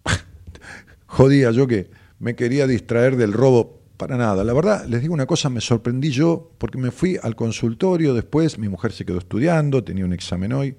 jodía 1.07 1.51
yo 1.51 1.67
que 1.67 1.91
me 2.19 2.35
quería 2.35 2.67
distraer 2.67 3.17
del 3.17 3.33
robo 3.33 3.83
para 3.97 4.17
nada. 4.17 4.45
La 4.45 4.53
verdad, 4.53 4.87
les 4.87 5.03
digo 5.03 5.15
una 5.15 5.27
cosa, 5.27 5.49
me 5.49 5.61
sorprendí 5.61 6.11
yo 6.11 6.53
porque 6.59 6.79
me 6.79 6.91
fui 6.91 7.19
al 7.23 7.35
consultorio 7.35 8.15
después, 8.15 8.59
mi 8.59 8.69
mujer 8.69 8.93
se 8.93 9.05
quedó 9.05 9.19
estudiando, 9.19 9.83
tenía 9.85 10.05
un 10.05 10.13
examen 10.13 10.53
hoy, 10.53 10.77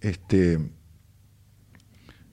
este, 0.00 0.58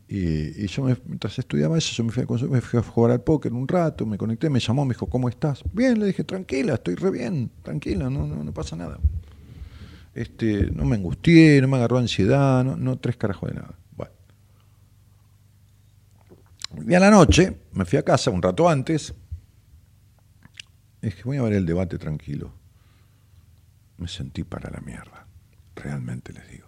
y, 0.07 0.67
yo 0.67 0.83
mientras 1.05 1.39
estudiaba 1.39 1.77
eso, 1.77 1.93
yo 1.95 2.03
me 2.03 2.11
fui, 2.11 2.23
a, 2.23 2.49
me 2.49 2.61
fui 2.61 2.79
a 2.79 2.83
jugar 2.83 3.11
al 3.11 3.21
póker 3.21 3.53
un 3.53 3.67
rato, 3.67 4.05
me 4.05 4.17
conecté, 4.17 4.49
me 4.49 4.59
llamó, 4.59 4.85
me 4.85 4.93
dijo, 4.93 5.07
¿cómo 5.07 5.29
estás? 5.29 5.63
Bien, 5.71 5.97
le 5.99 6.07
dije, 6.07 6.23
tranquila, 6.23 6.73
estoy 6.73 6.95
re 6.95 7.11
bien, 7.11 7.49
tranquila, 7.63 8.09
no, 8.09 8.27
no, 8.27 8.53
pasa 8.53 8.75
nada. 8.75 8.99
este, 10.13 10.69
no 10.71 10.83
me 10.83 10.97
angustié, 10.97 11.61
no 11.61 11.69
me 11.69 11.77
agarró 11.77 11.97
ansiedad, 11.97 12.63
no, 12.63 12.75
no 12.75 12.99
tres 12.99 13.15
carajos 13.15 13.49
de 13.49 13.55
nada. 13.55 13.80
Y 16.87 16.93
a 16.93 16.99
la 16.99 17.11
noche 17.11 17.61
me 17.73 17.85
fui 17.85 17.99
a 17.99 18.03
casa 18.03 18.31
un 18.31 18.41
rato 18.41 18.69
antes. 18.69 19.13
Y 21.01 21.07
dije, 21.07 21.23
voy 21.23 21.37
a 21.37 21.43
ver 21.43 21.53
el 21.53 21.65
debate 21.65 21.97
tranquilo. 21.97 22.53
Me 23.97 24.07
sentí 24.07 24.43
para 24.43 24.69
la 24.69 24.81
mierda. 24.81 25.27
Realmente 25.75 26.33
les 26.33 26.49
digo. 26.49 26.67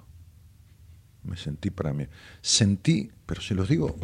Me 1.24 1.38
sentí 1.38 1.70
para 1.70 1.94
mí. 1.94 2.06
Sentí, 2.42 3.12
pero 3.26 3.42
se 3.42 3.56
los 3.56 3.70
digo, 3.70 3.96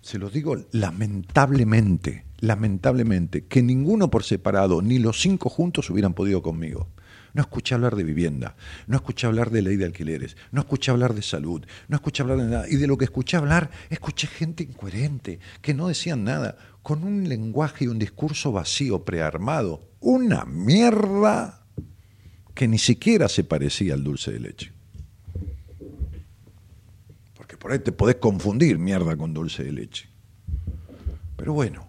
se 0.00 0.18
los 0.18 0.32
digo 0.32 0.56
lamentablemente, 0.70 2.26
lamentablemente, 2.38 3.46
que 3.46 3.62
ninguno 3.62 4.10
por 4.10 4.22
separado, 4.22 4.82
ni 4.82 4.98
los 4.98 5.20
cinco 5.20 5.48
juntos 5.48 5.90
hubieran 5.90 6.14
podido 6.14 6.42
conmigo. 6.42 6.88
No 7.34 7.42
escuché 7.42 7.74
hablar 7.74 7.96
de 7.96 8.04
vivienda, 8.04 8.54
no 8.86 8.96
escuché 8.96 9.26
hablar 9.26 9.50
de 9.50 9.60
ley 9.60 9.76
de 9.76 9.84
alquileres, 9.84 10.36
no 10.52 10.60
escuché 10.60 10.92
hablar 10.92 11.14
de 11.14 11.22
salud, 11.22 11.66
no 11.88 11.96
escuché 11.96 12.22
hablar 12.22 12.38
de 12.38 12.44
nada. 12.44 12.68
Y 12.68 12.76
de 12.76 12.86
lo 12.86 12.96
que 12.96 13.06
escuché 13.06 13.36
hablar, 13.36 13.70
escuché 13.90 14.28
gente 14.28 14.62
incoherente, 14.62 15.40
que 15.60 15.74
no 15.74 15.88
decían 15.88 16.22
nada, 16.22 16.56
con 16.84 17.02
un 17.02 17.28
lenguaje 17.28 17.86
y 17.86 17.88
un 17.88 17.98
discurso 17.98 18.52
vacío, 18.52 19.04
prearmado. 19.04 19.90
Una 19.98 20.44
mierda 20.44 21.66
que 22.54 22.68
ni 22.68 22.78
siquiera 22.78 23.28
se 23.28 23.42
parecía 23.42 23.94
al 23.94 24.04
dulce 24.04 24.30
de 24.30 24.38
leche. 24.38 24.72
Porque 27.36 27.56
por 27.56 27.72
ahí 27.72 27.80
te 27.80 27.90
podés 27.90 28.16
confundir 28.16 28.78
mierda 28.78 29.16
con 29.16 29.34
dulce 29.34 29.64
de 29.64 29.72
leche. 29.72 30.08
Pero 31.36 31.52
bueno, 31.52 31.88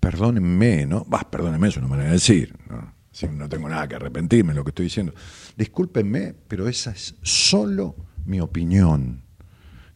perdónenme, 0.00 0.84
¿no? 0.84 1.06
Vas, 1.06 1.24
perdónenme, 1.24 1.68
es 1.68 1.78
una 1.78 1.88
manera 1.88 2.08
de 2.08 2.14
decir, 2.16 2.54
¿no? 2.68 2.97
No 3.26 3.48
tengo 3.48 3.68
nada 3.68 3.88
que 3.88 3.96
arrepentirme 3.96 4.52
de 4.52 4.56
lo 4.56 4.64
que 4.64 4.70
estoy 4.70 4.84
diciendo. 4.84 5.14
Discúlpenme, 5.56 6.34
pero 6.46 6.68
esa 6.68 6.92
es 6.92 7.16
solo 7.22 7.96
mi 8.24 8.40
opinión. 8.40 9.24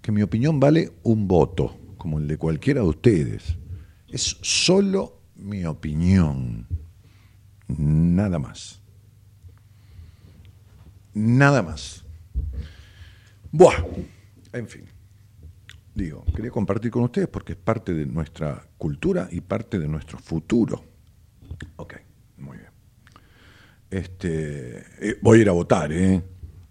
Que 0.01 0.11
mi 0.11 0.23
opinión 0.23 0.59
vale 0.59 0.93
un 1.05 1.29
voto, 1.29 1.79
como 1.97 2.19
el 2.19 2.27
de 2.27 2.37
cualquiera 2.37 2.81
de 2.81 2.89
ustedes. 2.89 3.57
Es 4.09 4.39
solo 4.41 5.21
mi 5.37 5.65
opinión. 5.65 6.67
Nada 7.69 8.39
más. 8.39 8.81
Nada 11.15 11.63
más. 11.63 12.05
Buah, 13.51 13.85
en 14.53 14.67
fin. 14.67 14.85
Digo, 15.95 16.25
quería 16.35 16.51
compartir 16.51 16.91
con 16.91 17.03
ustedes 17.03 17.29
porque 17.29 17.53
es 17.53 17.59
parte 17.59 17.93
de 17.93 18.07
nuestra 18.07 18.67
cultura 18.79 19.29
y 19.31 19.43
parte 19.43 19.79
de 19.79 19.89
nuestro 19.89 20.19
futuro. 20.19 20.83
Ok, 21.77 21.95
muy 21.95 21.97
bien. 21.97 22.12
Este, 23.93 24.79
eh, 25.01 25.19
voy 25.21 25.41
a 25.41 25.43
ir 25.43 25.49
a 25.51 25.53
votar, 25.53 25.93
¿eh? 25.93 26.23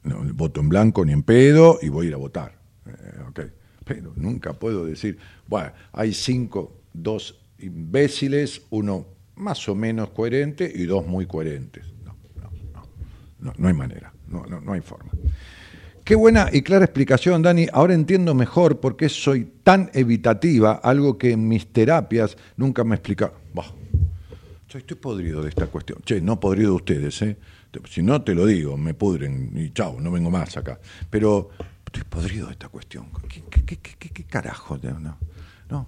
No, 0.04 0.24
voto 0.34 0.60
en 0.60 0.70
blanco 0.70 1.06
ni 1.06 1.14
en 1.14 1.22
pedo 1.22 1.78
y 1.80 1.90
voy 1.90 2.08
a 2.08 2.10
ir 2.10 2.14
a 2.16 2.18
votar. 2.18 2.58
Eh, 2.88 3.22
ok, 3.30 3.40
pero 3.86 4.12
nunca 4.16 4.54
puedo 4.54 4.88
decir, 4.88 5.20
bueno, 5.48 5.72
hay 5.94 6.14
cinco, 6.14 6.82
dos 6.92 7.40
imbéciles, 7.60 8.64
uno 8.72 9.06
más 9.36 9.70
o 9.70 9.76
menos 9.76 10.10
coherente 10.10 10.72
y 10.74 10.86
dos 10.86 11.06
muy 11.06 11.28
coherentes. 11.28 11.86
No, 12.04 12.16
no, 12.42 12.50
no, 12.74 12.84
no, 13.40 13.54
no 13.56 13.68
hay 13.68 13.74
manera, 13.76 14.12
no, 14.28 14.48
no, 14.48 14.60
no 14.60 14.74
hay 14.74 14.82
forma. 14.82 15.12
Qué 16.04 16.16
buena 16.16 16.50
y 16.52 16.64
clara 16.64 16.86
explicación, 16.86 17.44
Dani. 17.44 17.68
Ahora 17.72 17.94
entiendo 17.94 18.34
mejor 18.34 18.80
por 18.80 18.98
qué 18.98 19.10
soy 19.10 19.48
tan 19.62 19.92
evitativa, 19.94 20.72
algo 20.72 21.20
que 21.20 21.34
en 21.34 21.48
mis 21.48 21.72
terapias 21.72 22.36
nunca 22.58 22.84
me 22.84 22.96
explicaron. 22.96 23.41
Estoy 24.74 24.98
podrido 24.98 25.42
de 25.42 25.50
esta 25.50 25.68
cuestión. 25.68 26.00
Che, 26.04 26.22
no 26.22 26.40
podrido 26.40 26.70
de 26.70 26.76
ustedes, 26.76 27.22
¿eh? 27.22 27.38
Si 27.90 28.02
no, 28.02 28.22
te 28.22 28.34
lo 28.34 28.46
digo, 28.46 28.78
me 28.78 28.94
pudren 28.94 29.52
y 29.56 29.72
chao, 29.72 30.00
no 30.00 30.12
vengo 30.12 30.30
más 30.30 30.56
acá. 30.58 30.80
Pero 31.10 31.50
estoy 31.86 32.04
podrido 32.04 32.48
de 32.48 32.54
esta 32.54 32.70
cuestión. 32.70 33.08
¿Qué, 33.28 33.78
qué, 33.78 34.24
carajo? 34.26 34.78
No, 34.82 35.18
no 35.70 35.88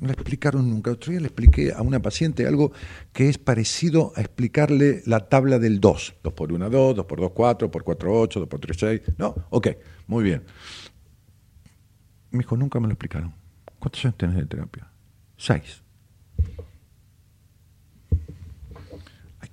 no 0.00 0.06
le 0.06 0.14
explicaron 0.14 0.68
nunca. 0.68 0.90
Otro 0.90 1.12
día 1.12 1.20
le 1.20 1.26
expliqué 1.26 1.72
a 1.72 1.82
una 1.82 2.00
paciente 2.00 2.46
algo 2.46 2.72
que 3.12 3.28
es 3.28 3.38
parecido 3.38 4.12
a 4.16 4.20
explicarle 4.20 5.02
la 5.06 5.28
tabla 5.28 5.58
del 5.58 5.78
2. 5.78 6.14
2 6.22 6.32
por 6.32 6.52
1, 6.52 6.70
2, 6.70 6.96
2 6.96 7.06
por 7.06 7.20
2, 7.20 7.30
4, 7.32 7.70
por 7.70 7.84
4, 7.84 8.20
8, 8.20 8.40
2 8.40 8.48
por 8.48 8.60
3, 8.60 8.76
6. 8.78 9.00
No, 9.18 9.34
ok, 9.50 9.68
muy 10.06 10.24
bien. 10.24 10.42
Me 12.30 12.38
dijo, 12.38 12.56
nunca 12.56 12.80
me 12.80 12.86
lo 12.86 12.94
explicaron. 12.94 13.34
¿Cuántos 13.78 14.04
años 14.04 14.16
tenés 14.16 14.36
de 14.36 14.46
terapia? 14.46 14.90
Seis. 15.36 15.82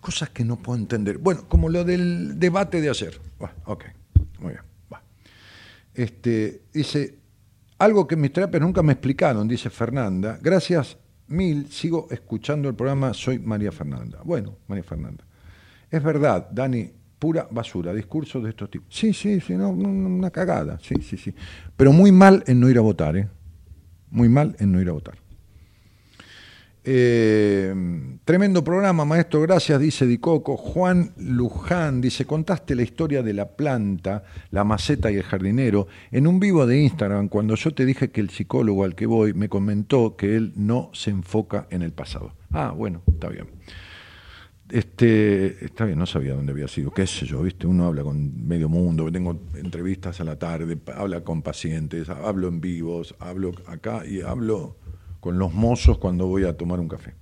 Cosas 0.07 0.29
que 0.29 0.45
no 0.45 0.55
puedo 0.55 0.79
entender. 0.79 1.17
Bueno, 1.17 1.49
como 1.49 1.67
lo 1.67 1.83
del 1.83 2.39
debate 2.39 2.79
de 2.79 2.89
ayer. 2.89 3.19
ok, 3.65 3.83
muy 4.39 4.53
bien. 4.53 4.63
Este, 5.93 6.61
dice, 6.71 7.19
algo 7.77 8.07
que 8.07 8.15
mis 8.15 8.31
terapias 8.31 8.61
nunca 8.61 8.81
me 8.81 8.93
explicaron, 8.93 9.45
dice 9.49 9.69
Fernanda. 9.69 10.39
Gracias 10.41 10.97
mil, 11.27 11.69
sigo 11.69 12.07
escuchando 12.09 12.69
el 12.69 12.75
programa 12.75 13.13
Soy 13.13 13.37
María 13.37 13.73
Fernanda. 13.73 14.21
Bueno, 14.23 14.55
María 14.69 14.85
Fernanda. 14.85 15.25
Es 15.91 16.01
verdad, 16.01 16.47
Dani, 16.51 16.89
pura 17.19 17.45
basura, 17.51 17.93
discursos 17.93 18.41
de 18.41 18.51
estos 18.51 18.71
tipos. 18.71 18.87
Sí, 18.89 19.11
sí, 19.11 19.41
sí, 19.41 19.57
no, 19.57 19.71
una 19.71 20.31
cagada, 20.31 20.79
sí, 20.81 20.95
sí, 21.01 21.17
sí. 21.17 21.35
Pero 21.75 21.91
muy 21.91 22.13
mal 22.13 22.45
en 22.47 22.61
no 22.61 22.69
ir 22.69 22.77
a 22.77 22.81
votar, 22.81 23.17
¿eh? 23.17 23.27
Muy 24.09 24.29
mal 24.29 24.55
en 24.59 24.71
no 24.71 24.79
ir 24.79 24.87
a 24.87 24.93
votar. 24.93 25.17
Eh, 26.89 27.75
tremendo 28.23 28.63
programa, 28.63 29.03
maestro, 29.03 29.41
gracias, 29.41 29.77
dice 29.77 30.07
Dicoco. 30.07 30.55
Juan 30.55 31.11
Luján 31.17 31.99
dice, 31.99 32.23
contaste 32.23 32.75
la 32.75 32.83
historia 32.83 33.21
de 33.21 33.33
la 33.33 33.57
planta, 33.57 34.23
la 34.51 34.63
maceta 34.63 35.11
y 35.11 35.17
el 35.17 35.23
jardinero 35.23 35.87
en 36.11 36.27
un 36.27 36.39
vivo 36.39 36.65
de 36.65 36.79
Instagram 36.79 37.27
cuando 37.27 37.55
yo 37.55 37.73
te 37.73 37.85
dije 37.85 38.09
que 38.09 38.21
el 38.21 38.29
psicólogo 38.29 38.85
al 38.85 38.95
que 38.95 39.05
voy 39.05 39.33
me 39.33 39.49
comentó 39.49 40.15
que 40.15 40.37
él 40.37 40.53
no 40.55 40.89
se 40.93 41.09
enfoca 41.09 41.67
en 41.71 41.81
el 41.81 41.91
pasado. 41.91 42.31
Ah, 42.53 42.71
bueno, 42.73 43.01
está 43.05 43.27
bien. 43.27 43.47
Este, 44.69 45.65
está 45.65 45.83
bien, 45.83 45.99
no 45.99 46.05
sabía 46.05 46.35
dónde 46.35 46.53
había 46.53 46.69
sido, 46.69 46.91
qué 46.91 47.05
sé 47.05 47.25
yo, 47.25 47.41
viste, 47.41 47.67
uno 47.67 47.85
habla 47.85 48.03
con 48.03 48.47
medio 48.47 48.69
mundo, 48.69 49.11
tengo 49.11 49.37
entrevistas 49.55 50.21
a 50.21 50.23
la 50.23 50.39
tarde, 50.39 50.77
habla 50.95 51.19
con 51.19 51.41
pacientes, 51.41 52.07
hablo 52.07 52.47
en 52.47 52.61
vivos, 52.61 53.13
hablo 53.19 53.51
acá 53.65 54.05
y 54.05 54.21
hablo 54.21 54.77
con 55.27 55.37
los 55.37 55.53
mozos 55.53 55.97
cuando 55.97 56.25
voy 56.25 56.45
a 56.45 56.53
tomar 56.55 56.79
un 56.79 56.87
café. 56.87 57.13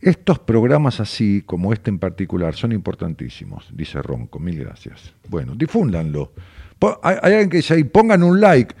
Estos 0.00 0.38
programas 0.38 1.00
así, 1.00 1.42
como 1.44 1.72
este 1.72 1.90
en 1.90 1.98
particular, 1.98 2.54
son 2.54 2.70
importantísimos, 2.70 3.68
dice 3.74 4.00
Ronco, 4.00 4.38
mil 4.38 4.56
gracias. 4.60 5.12
Bueno, 5.28 5.56
difúndanlo. 5.56 6.30
Hay, 7.02 7.16
alguien 7.20 7.50
que 7.50 7.56
dice 7.56 7.74
ahí, 7.74 7.82
pongan 7.82 8.22
un 8.22 8.40
like, 8.40 8.76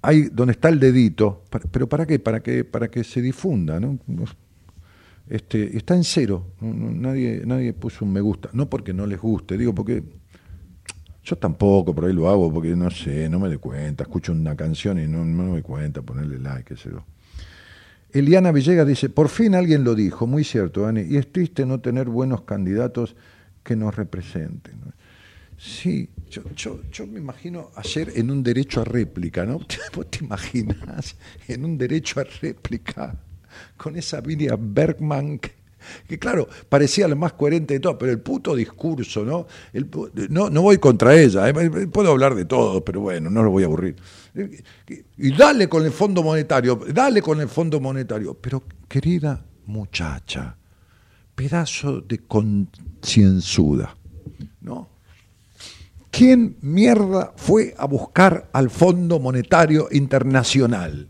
ahí 0.00 0.30
donde 0.32 0.52
está 0.52 0.70
el 0.70 0.80
dedito, 0.80 1.44
pero 1.70 1.90
¿para 1.90 2.06
qué? 2.06 2.18
Para 2.18 2.40
que, 2.40 2.64
para 2.64 2.88
que 2.88 3.04
se 3.04 3.20
difunda, 3.20 3.78
¿no? 3.78 3.98
Este, 5.28 5.76
está 5.76 5.94
en 5.94 6.04
cero, 6.04 6.46
nadie, 6.62 7.42
nadie 7.44 7.74
puso 7.74 8.06
un 8.06 8.14
me 8.14 8.22
gusta, 8.22 8.48
no 8.54 8.70
porque 8.70 8.94
no 8.94 9.04
les 9.04 9.20
guste, 9.20 9.58
digo 9.58 9.74
porque 9.74 10.02
yo 11.22 11.36
tampoco, 11.36 11.94
por 11.94 12.06
ahí 12.06 12.14
lo 12.14 12.30
hago 12.30 12.50
porque 12.50 12.74
no 12.74 12.90
sé, 12.90 13.28
no 13.28 13.38
me 13.38 13.48
doy 13.48 13.58
cuenta, 13.58 14.04
escucho 14.04 14.32
una 14.32 14.56
canción 14.56 14.98
y 14.98 15.06
no, 15.06 15.22
me 15.22 15.50
doy 15.50 15.60
cuenta, 15.60 16.00
ponerle 16.00 16.38
like, 16.38 16.74
qué 16.74 16.80
sé. 16.80 16.88
Eliana 18.12 18.52
Villegas 18.52 18.86
dice, 18.86 19.10
por 19.10 19.28
fin 19.28 19.54
alguien 19.54 19.84
lo 19.84 19.94
dijo, 19.94 20.26
muy 20.26 20.44
cierto, 20.44 20.82
Dani, 20.82 21.02
y 21.02 21.16
es 21.16 21.30
triste 21.30 21.66
no 21.66 21.80
tener 21.80 22.08
buenos 22.08 22.42
candidatos 22.42 23.16
que 23.62 23.76
nos 23.76 23.94
representen. 23.96 24.80
Sí, 25.58 26.08
yo, 26.30 27.06
me 27.06 27.18
imagino 27.18 27.70
ayer 27.74 28.12
en 28.14 28.30
un 28.30 28.42
derecho 28.42 28.80
a 28.80 28.84
réplica, 28.84 29.44
¿no? 29.44 29.58
¿Vos 29.94 30.10
te 30.10 30.24
imaginas 30.24 31.16
en 31.48 31.64
un 31.64 31.76
derecho 31.76 32.20
a 32.20 32.24
réplica 32.24 33.16
con 33.76 33.96
esa 33.96 34.20
Vilia 34.20 34.56
Bergman 34.58 35.40
claro, 36.18 36.48
parecía 36.68 37.08
lo 37.08 37.16
más 37.16 37.32
coherente 37.32 37.74
de 37.74 37.80
todo, 37.80 37.98
pero 37.98 38.12
el 38.12 38.20
puto 38.20 38.54
discurso, 38.54 39.24
¿no? 39.24 39.46
no, 40.28 40.50
no 40.50 40.62
voy 40.62 40.78
contra 40.78 41.14
ella, 41.14 41.48
¿eh? 41.48 41.86
puedo 41.88 42.10
hablar 42.10 42.34
de 42.34 42.44
todo, 42.44 42.84
pero 42.84 43.00
bueno, 43.00 43.30
no 43.30 43.42
lo 43.42 43.50
voy 43.50 43.62
a 43.62 43.66
aburrir. 43.66 43.96
Y 45.16 45.32
dale 45.32 45.68
con 45.68 45.84
el 45.84 45.92
Fondo 45.92 46.22
Monetario, 46.22 46.78
dale 46.92 47.22
con 47.22 47.40
el 47.40 47.48
Fondo 47.48 47.80
Monetario. 47.80 48.34
Pero, 48.34 48.62
querida 48.88 49.44
muchacha, 49.66 50.56
pedazo 51.34 52.00
de 52.00 52.18
concienzuda, 52.18 53.96
¿no? 54.60 54.88
¿Quién 56.10 56.56
mierda 56.62 57.32
fue 57.36 57.74
a 57.76 57.86
buscar 57.86 58.48
al 58.52 58.70
Fondo 58.70 59.20
Monetario 59.20 59.88
Internacional? 59.90 61.08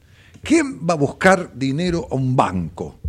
¿Quién 0.49 0.81
va 0.89 0.95
a 0.95 0.97
buscar 0.97 1.53
dinero 1.55 2.09
a 2.11 2.15
un 2.15 2.35
banco? 2.35 3.01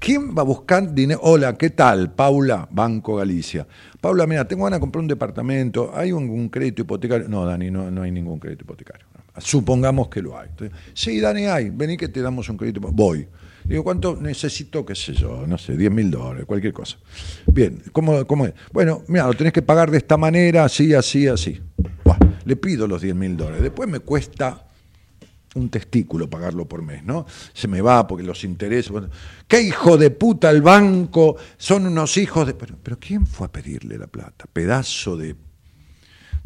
¿Quién 0.00 0.36
va 0.36 0.42
a 0.42 0.44
buscar 0.44 0.92
dinero? 0.92 1.20
Hola, 1.22 1.56
¿qué 1.56 1.70
tal? 1.70 2.10
Paula, 2.12 2.66
Banco 2.72 3.14
Galicia. 3.14 3.68
Paula, 4.00 4.26
mira, 4.26 4.48
tengo 4.48 4.64
ganas 4.64 4.78
de 4.78 4.80
comprar 4.80 5.02
un 5.02 5.06
departamento. 5.06 5.92
¿Hay 5.94 6.10
un, 6.10 6.48
crédito 6.48 6.82
hipotecario? 6.82 7.28
No, 7.28 7.46
Dani, 7.46 7.70
no, 7.70 7.88
no 7.88 8.02
hay 8.02 8.10
ningún 8.10 8.40
crédito 8.40 8.64
hipotecario. 8.64 9.06
Supongamos 9.38 10.08
que 10.08 10.20
lo 10.20 10.36
hay. 10.36 10.48
sí, 10.92 11.20
Dani, 11.20 11.44
hay, 11.44 11.70
vení 11.70 11.96
que 11.96 12.08
te 12.08 12.20
damos 12.20 12.48
un 12.48 12.56
crédito. 12.56 12.80
Voy. 12.80 13.28
Digo, 13.64 13.84
¿cuánto 13.84 14.16
necesito? 14.16 14.84
¿Qué 14.84 14.96
sé 14.96 15.12
yo? 15.12 15.46
No 15.46 15.56
sé, 15.56 15.76
10 15.76 15.92
mil 15.92 16.10
dólares, 16.10 16.46
cualquier 16.46 16.72
cosa. 16.72 16.96
Bien, 17.46 17.80
¿cómo, 17.92 18.26
¿cómo, 18.26 18.44
es? 18.44 18.54
Bueno, 18.72 19.04
mira, 19.06 19.24
lo 19.24 19.34
tenés 19.34 19.52
que 19.52 19.62
pagar 19.62 19.92
de 19.92 19.98
esta 19.98 20.16
manera, 20.16 20.64
así, 20.64 20.92
así, 20.94 21.28
así. 21.28 21.60
le 22.44 22.56
pido 22.56 22.88
los 22.88 23.02
10 23.02 23.14
mil 23.14 23.36
dólares. 23.36 23.62
Después 23.62 23.88
me 23.88 24.00
cuesta 24.00 24.64
un 25.58 25.68
testículo 25.68 26.30
pagarlo 26.30 26.66
por 26.66 26.82
mes, 26.82 27.04
¿no? 27.04 27.26
Se 27.52 27.68
me 27.68 27.80
va 27.80 28.06
porque 28.06 28.24
los 28.24 28.44
intereses. 28.44 28.92
¿Qué 29.46 29.60
hijo 29.60 29.96
de 29.96 30.10
puta 30.10 30.50
el 30.50 30.62
banco? 30.62 31.36
Son 31.56 31.86
unos 31.86 32.16
hijos 32.16 32.46
de. 32.46 32.54
Pero, 32.54 32.76
pero 32.82 32.98
¿quién 32.98 33.26
fue 33.26 33.46
a 33.46 33.52
pedirle 33.52 33.98
la 33.98 34.06
plata? 34.06 34.46
Pedazo 34.52 35.16
de 35.16 35.36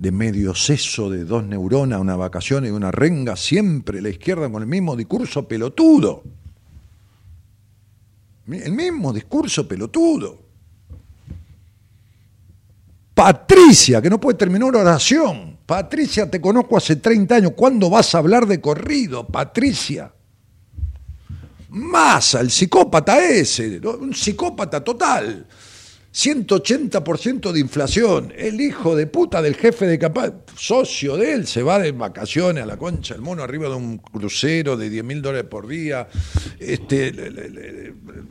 de 0.02 0.10
medio 0.10 0.52
seso 0.54 1.10
de 1.10 1.24
dos 1.24 1.44
neuronas, 1.44 2.00
una 2.00 2.16
vacación 2.16 2.66
y 2.66 2.70
una 2.70 2.90
renga, 2.90 3.36
siempre 3.36 4.02
la 4.02 4.08
izquierda 4.08 4.50
con 4.50 4.62
el 4.62 4.68
mismo 4.68 4.96
discurso 4.96 5.46
pelotudo. 5.46 6.24
El 8.48 8.72
mismo 8.72 9.12
discurso 9.12 9.68
pelotudo. 9.68 10.42
Patricia, 13.14 14.02
que 14.02 14.10
no 14.10 14.18
puede 14.18 14.36
terminar 14.36 14.70
una 14.70 14.80
oración. 14.80 15.51
Patricia, 15.66 16.30
te 16.30 16.40
conozco 16.40 16.76
hace 16.76 16.96
30 16.96 17.34
años. 17.36 17.52
¿Cuándo 17.56 17.88
vas 17.88 18.14
a 18.14 18.18
hablar 18.18 18.46
de 18.46 18.60
corrido, 18.60 19.26
Patricia? 19.26 20.12
Masa, 21.70 22.40
el 22.40 22.50
psicópata 22.50 23.24
ese, 23.24 23.80
un 23.80 24.14
psicópata 24.14 24.84
total. 24.84 25.46
180% 26.12 27.52
de 27.52 27.60
inflación. 27.60 28.32
El 28.36 28.60
hijo 28.60 28.94
de 28.94 29.06
puta 29.06 29.40
del 29.40 29.54
jefe 29.56 29.86
de 29.86 29.98
capaz, 29.98 30.34
socio 30.54 31.16
de 31.16 31.32
él, 31.32 31.46
se 31.46 31.62
va 31.62 31.78
de 31.78 31.92
vacaciones 31.92 32.62
a 32.62 32.66
la 32.66 32.76
concha, 32.76 33.14
el 33.14 33.22
mono 33.22 33.42
arriba 33.42 33.68
de 33.68 33.76
un 33.76 33.96
crucero 33.98 34.76
de 34.76 34.90
10 34.90 35.04
mil 35.04 35.22
dólares 35.22 35.48
por 35.48 35.66
día. 35.66 36.06
Este, 36.58 37.12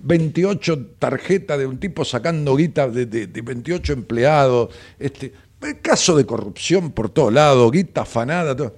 28 0.03 0.87
tarjetas 0.99 1.57
de 1.57 1.65
un 1.65 1.79
tipo 1.79 2.05
sacando 2.05 2.55
guita 2.55 2.87
de, 2.87 3.05
28 3.05 3.93
empleados. 3.93 4.69
Este, 4.99 5.33
caso 5.81 6.15
de 6.15 6.25
corrupción 6.25 6.91
por 6.91 7.09
todos 7.09 7.33
lados, 7.33 7.71
guita 7.71 8.01
afanada. 8.01 8.55
Todo. 8.55 8.77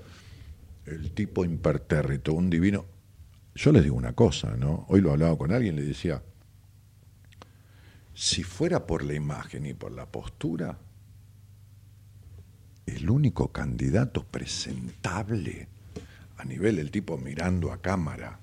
El 0.85 1.11
tipo 1.11 1.45
impertérrito, 1.45 2.34
un 2.34 2.49
divino. 2.49 2.85
Yo 3.55 3.72
les 3.72 3.84
digo 3.84 3.95
una 3.95 4.14
cosa, 4.14 4.55
¿no? 4.57 4.85
Hoy 4.89 5.01
lo 5.01 5.11
hablaba 5.11 5.38
con 5.38 5.51
alguien, 5.51 5.76
le 5.76 5.84
decía 5.84 6.22
si 8.14 8.43
fuera 8.43 8.85
por 8.85 9.03
la 9.03 9.15
imagen 9.15 9.65
y 9.65 9.73
por 9.73 9.91
la 9.91 10.05
postura, 10.05 10.77
el 12.85 13.10
único 13.10 13.51
candidato 13.51 14.23
presentable 14.23 15.68
a 16.38 16.45
nivel 16.45 16.76
del 16.76 16.91
tipo 16.91 17.18
mirando 17.18 17.72
a 17.72 17.81
cámara, 17.81 18.39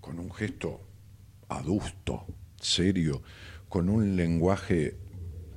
con 0.00 0.18
un 0.18 0.32
gesto 0.32 0.80
adusto, 1.48 2.24
serio, 2.58 3.22
con 3.68 3.88
un 3.88 4.16
lenguaje 4.16 4.96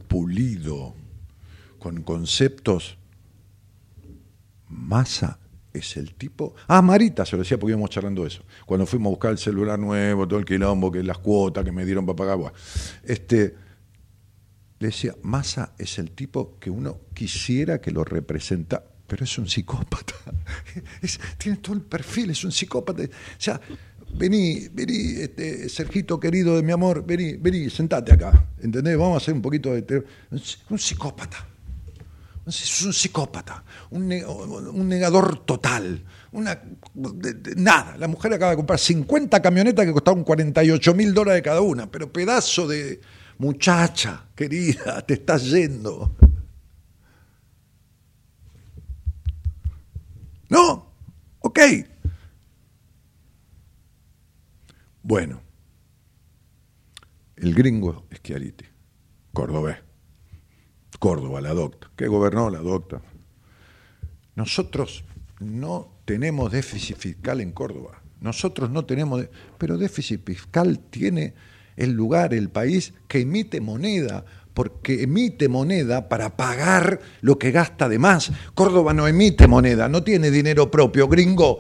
pulido, 0.07 0.95
con 1.85 2.01
conceptos, 2.01 2.97
masa 4.69 5.37
es 5.71 5.97
el 5.97 6.15
tipo. 6.15 6.55
Ah, 6.67 6.81
Marita, 6.81 7.27
se 7.27 7.35
lo 7.35 7.43
decía 7.43 7.59
porque 7.59 7.73
íbamos 7.73 7.91
charlando 7.91 8.25
eso. 8.25 8.43
Cuando 8.65 8.87
fuimos 8.87 9.05
a 9.05 9.09
buscar 9.11 9.31
el 9.33 9.37
celular 9.37 9.77
nuevo, 9.77 10.27
todo 10.27 10.39
el 10.39 10.45
quilombo, 10.45 10.91
que 10.91 11.03
las 11.03 11.19
cuotas 11.19 11.63
que 11.63 11.71
me 11.71 11.85
dieron 11.85 12.03
para 12.07 12.15
pagar. 12.15 12.53
Este, 13.03 13.53
le 14.79 14.87
decía, 14.87 15.13
Massa 15.21 15.73
es 15.77 15.99
el 15.99 16.09
tipo 16.09 16.57
que 16.59 16.71
uno 16.71 17.01
quisiera 17.13 17.79
que 17.79 17.91
lo 17.91 18.03
representa, 18.03 18.83
pero 19.05 19.23
es 19.23 19.37
un 19.37 19.47
psicópata. 19.47 20.15
tiene 21.37 21.59
todo 21.59 21.75
el 21.75 21.83
perfil, 21.83 22.31
es 22.31 22.43
un 22.43 22.51
psicópata. 22.51 23.03
O 23.03 23.07
sea, 23.37 23.61
vení, 24.17 24.69
vení, 24.73 25.21
este, 25.21 25.69
Sergito 25.69 26.19
querido 26.19 26.55
de 26.55 26.63
mi 26.63 26.71
amor, 26.71 27.05
vení, 27.05 27.33
vení, 27.33 27.69
sentate 27.69 28.11
acá. 28.11 28.47
¿Entendés? 28.59 28.97
Vamos 28.97 29.13
a 29.13 29.17
hacer 29.17 29.35
un 29.35 29.43
poquito 29.43 29.71
de. 29.71 30.03
Un 30.71 30.79
psicópata 30.79 31.49
es 32.45 32.81
un 32.83 32.93
psicópata, 32.93 33.63
un, 33.89 34.07
negador 34.87 35.45
total. 35.45 36.03
Nada, 37.55 37.97
la 37.97 38.07
mujer 38.07 38.33
acaba 38.33 38.51
de 38.51 38.57
comprar 38.57 38.77
50 38.77 39.41
camionetas 39.41 39.85
que 39.85 39.93
costaban 39.93 40.23
48 40.23 40.93
mil 40.93 41.13
dólares 41.13 41.41
cada 41.41 41.61
una, 41.61 41.89
pero 41.89 42.11
pedazo 42.11 42.67
de 42.67 43.01
muchacha 43.39 44.25
querida, 44.35 45.01
te 45.05 45.15
estás 45.15 45.45
yendo. 45.45 46.15
¿No? 50.49 50.93
Ok. 51.39 51.59
Bueno, 55.01 55.41
el 57.35 57.53
gringo 57.53 58.05
es 58.09 58.21
Chiariti, 58.21 58.65
cordobés. 59.33 59.84
Córdoba, 60.97 61.41
la 61.41 61.53
docta, 61.53 61.89
que 61.95 62.07
gobernó 62.07 62.49
la 62.49 62.59
docta. 62.59 63.01
Nosotros 64.35 65.03
no 65.39 65.99
tenemos 66.05 66.51
déficit 66.51 66.97
fiscal 66.97 67.41
en 67.41 67.51
Córdoba. 67.51 68.01
Nosotros 68.21 68.69
no 68.69 68.85
tenemos, 68.85 69.27
pero 69.57 69.77
déficit 69.77 70.25
fiscal 70.25 70.79
tiene 70.89 71.33
el 71.75 71.91
lugar, 71.91 72.33
el 72.33 72.49
país 72.49 72.93
que 73.07 73.21
emite 73.21 73.61
moneda, 73.61 74.25
porque 74.53 75.03
emite 75.03 75.49
moneda 75.49 76.07
para 76.07 76.37
pagar 76.37 76.99
lo 77.21 77.37
que 77.37 77.51
gasta 77.51 77.89
de 77.89 77.99
más. 77.99 78.31
Córdoba 78.53 78.93
no 78.93 79.07
emite 79.07 79.47
moneda, 79.47 79.89
no 79.89 80.03
tiene 80.03 80.31
dinero 80.31 80.71
propio, 80.71 81.07
gringo. 81.07 81.59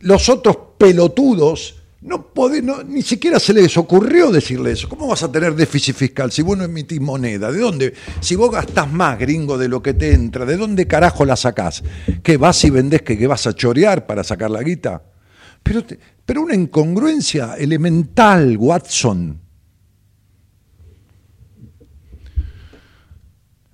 Los 0.00 0.28
otros 0.28 0.56
pelotudos 0.78 1.77
no, 2.08 2.82
ni 2.84 3.02
siquiera 3.02 3.38
se 3.38 3.52
les 3.52 3.76
ocurrió 3.76 4.30
decirle 4.30 4.72
eso. 4.72 4.88
¿Cómo 4.88 5.06
vas 5.06 5.22
a 5.22 5.30
tener 5.30 5.54
déficit 5.54 5.94
fiscal 5.94 6.32
si 6.32 6.42
vos 6.42 6.56
no 6.56 6.64
emitís 6.64 7.00
moneda? 7.00 7.52
¿De 7.52 7.60
dónde? 7.60 7.94
Si 8.20 8.34
vos 8.34 8.50
gastás 8.50 8.90
más, 8.90 9.18
gringo, 9.18 9.58
de 9.58 9.68
lo 9.68 9.82
que 9.82 9.94
te 9.94 10.12
entra, 10.12 10.44
¿de 10.44 10.56
dónde 10.56 10.86
carajo 10.86 11.24
la 11.24 11.36
sacás? 11.36 11.82
¿Que 12.22 12.36
vas 12.36 12.64
y 12.64 12.70
vendés 12.70 13.02
que, 13.02 13.26
vas 13.26 13.46
a 13.46 13.54
chorear 13.54 14.06
para 14.06 14.24
sacar 14.24 14.50
la 14.50 14.62
guita? 14.62 15.02
Pero, 15.62 15.84
pero 16.24 16.42
una 16.42 16.54
incongruencia 16.54 17.54
elemental, 17.54 18.56
Watson. 18.56 19.40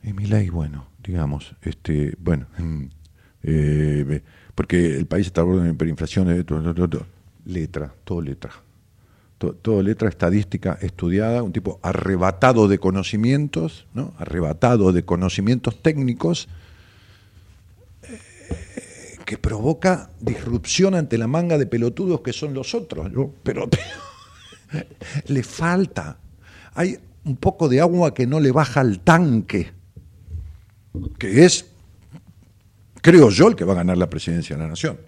Y 0.02 0.12
mi 0.12 0.26
ley, 0.26 0.50
bueno, 0.50 0.88
digamos, 1.02 1.54
este, 1.62 2.14
bueno, 2.18 2.46
eh, 3.42 4.22
porque 4.54 4.96
el 4.96 5.06
país 5.06 5.26
está 5.26 5.42
en 5.42 5.70
hiperinflación, 5.70 6.30
eh, 6.30 6.44
letra, 7.44 7.94
todo 8.04 8.20
letra. 8.20 8.50
Todo, 9.38 9.82
letra 9.82 10.08
estadística 10.08 10.78
estudiada, 10.80 11.42
un 11.42 11.52
tipo 11.52 11.78
arrebatado 11.82 12.66
de 12.66 12.78
conocimientos, 12.78 13.86
¿no? 13.92 14.14
arrebatado 14.16 14.92
de 14.92 15.04
conocimientos 15.04 15.82
técnicos, 15.82 16.48
eh, 18.02 18.18
que 19.26 19.36
provoca 19.36 20.10
disrupción 20.20 20.94
ante 20.94 21.18
la 21.18 21.26
manga 21.26 21.58
de 21.58 21.66
pelotudos 21.66 22.22
que 22.22 22.32
son 22.32 22.54
los 22.54 22.74
otros. 22.74 23.10
Pero, 23.42 23.68
pero 23.68 23.68
le 25.26 25.42
falta. 25.42 26.16
Hay 26.74 26.98
un 27.24 27.36
poco 27.36 27.68
de 27.68 27.80
agua 27.80 28.14
que 28.14 28.26
no 28.26 28.40
le 28.40 28.50
baja 28.50 28.80
al 28.80 29.00
tanque, 29.00 29.72
que 31.18 31.44
es, 31.44 31.66
creo 33.02 33.28
yo, 33.28 33.48
el 33.48 33.56
que 33.56 33.64
va 33.64 33.74
a 33.74 33.76
ganar 33.76 33.98
la 33.98 34.08
presidencia 34.08 34.56
de 34.56 34.62
la 34.62 34.68
nación. 34.68 34.98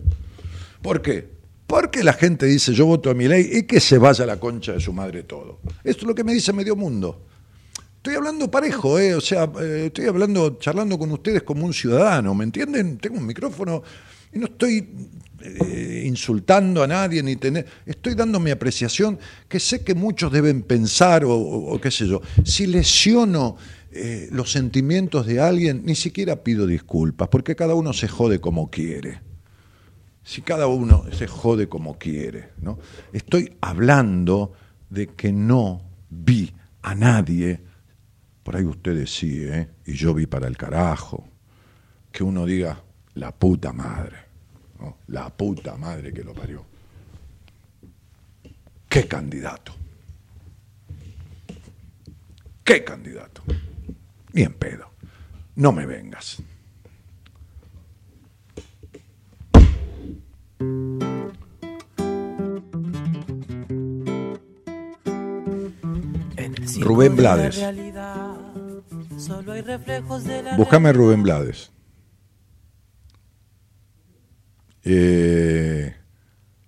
¿Por 0.83 1.01
qué? 1.01 1.36
Porque 1.67 2.05
la 2.05 2.13
gente 2.13 2.47
dice, 2.47 2.73
yo 2.73 2.87
voto 2.87 3.11
a 3.11 3.15
mi 3.15 3.27
ley 3.27 3.51
y 3.53 3.63
que 3.65 3.81
se 3.81 3.99
vaya 3.99 4.25
la 4.25 4.39
concha 4.39 4.73
de 4.73 4.81
su 4.81 4.93
madre 4.93 5.25
todo. 5.25 5.61
Esto 5.83 6.03
es 6.03 6.07
lo 6.07 6.15
que 6.15 6.23
me 6.23 6.33
dice 6.33 6.53
medio 6.53 6.77
mundo. 6.77 7.25
Estoy 7.97 8.15
hablando 8.15 8.49
parejo, 8.49 9.01
¿eh? 9.01 9.17
o 9.17 9.21
sea, 9.21 9.51
eh, 9.61 9.87
estoy 9.87 10.07
hablando, 10.07 10.59
charlando 10.61 10.97
con 10.97 11.11
ustedes 11.11 11.43
como 11.43 11.67
un 11.67 11.75
ciudadano, 11.75 12.37
¿me 12.37 12.45
entienden? 12.45 12.99
Tengo 12.99 13.19
un 13.19 13.27
micrófono 13.27 13.83
y 14.33 14.39
no 14.39 14.47
estoy 14.47 14.89
eh, 15.41 16.05
insultando 16.07 16.85
a 16.85 16.87
nadie 16.87 17.21
ni 17.25 17.35
tener. 17.35 17.67
Estoy 17.85 18.15
dando 18.15 18.39
mi 18.39 18.53
apreciación 18.53 19.19
que 19.49 19.59
sé 19.59 19.83
que 19.83 19.97
muchos 19.97 20.31
deben 20.31 20.63
pensar 20.63 21.25
o, 21.27 21.81
qué 21.83 21.91
sé 21.91 22.07
yo. 22.07 22.23
Si 22.45 22.69
lesiono 22.69 23.57
eh, 23.91 24.29
los 24.31 24.53
sentimientos 24.53 25.27
de 25.27 25.41
alguien, 25.41 25.83
ni 25.85 25.97
siquiera 25.97 26.45
pido 26.45 26.65
disculpas, 26.65 27.27
porque 27.27 27.57
cada 27.57 27.75
uno 27.75 27.93
se 27.93 28.07
jode 28.07 28.41
como 28.41 28.71
quiere 28.71 29.27
si 30.27 30.43
cada 30.43 30.67
uno 30.67 31.05
se 31.13 31.29
jode 31.29 31.69
como 31.69 31.99
quiere. 31.99 32.51
¿no? 32.61 32.81
Estoy 33.13 33.57
hablando 33.61 34.55
de 34.91 35.07
que 35.07 35.33
no 35.33 35.83
vi 36.11 36.53
a 36.83 36.97
nadie, 36.97 37.61
por 38.43 38.57
ahí 38.57 38.65
ustedes 38.65 39.15
sí, 39.15 39.45
¿eh? 39.45 39.69
y 39.87 39.93
yo 39.93 40.13
vi 40.15 40.27
para 40.27 40.49
el 40.49 40.57
carajo, 40.57 41.29
que 42.11 42.25
uno 42.25 42.45
diga, 42.45 42.83
la 43.15 43.33
puta 43.33 43.73
madre, 43.73 44.17
la 45.07 45.31
puta 45.31 45.77
madre 45.77 46.13
que 46.13 46.25
lo 46.25 46.35
parió. 46.35 46.65
¿Qué 48.89 49.07
candidato? 49.07 49.77
¿Qué 52.65 52.83
candidato? 52.83 53.43
Bien 54.33 54.53
pedo. 54.55 54.91
No 55.55 55.71
me 55.71 55.87
vengas. 55.87 56.43
Rubén 66.81 67.17
Blades. 67.17 67.59
Eh, 67.59 68.03
Búscame 70.57 70.93
Rubén 70.93 71.23
Blades. 71.23 71.71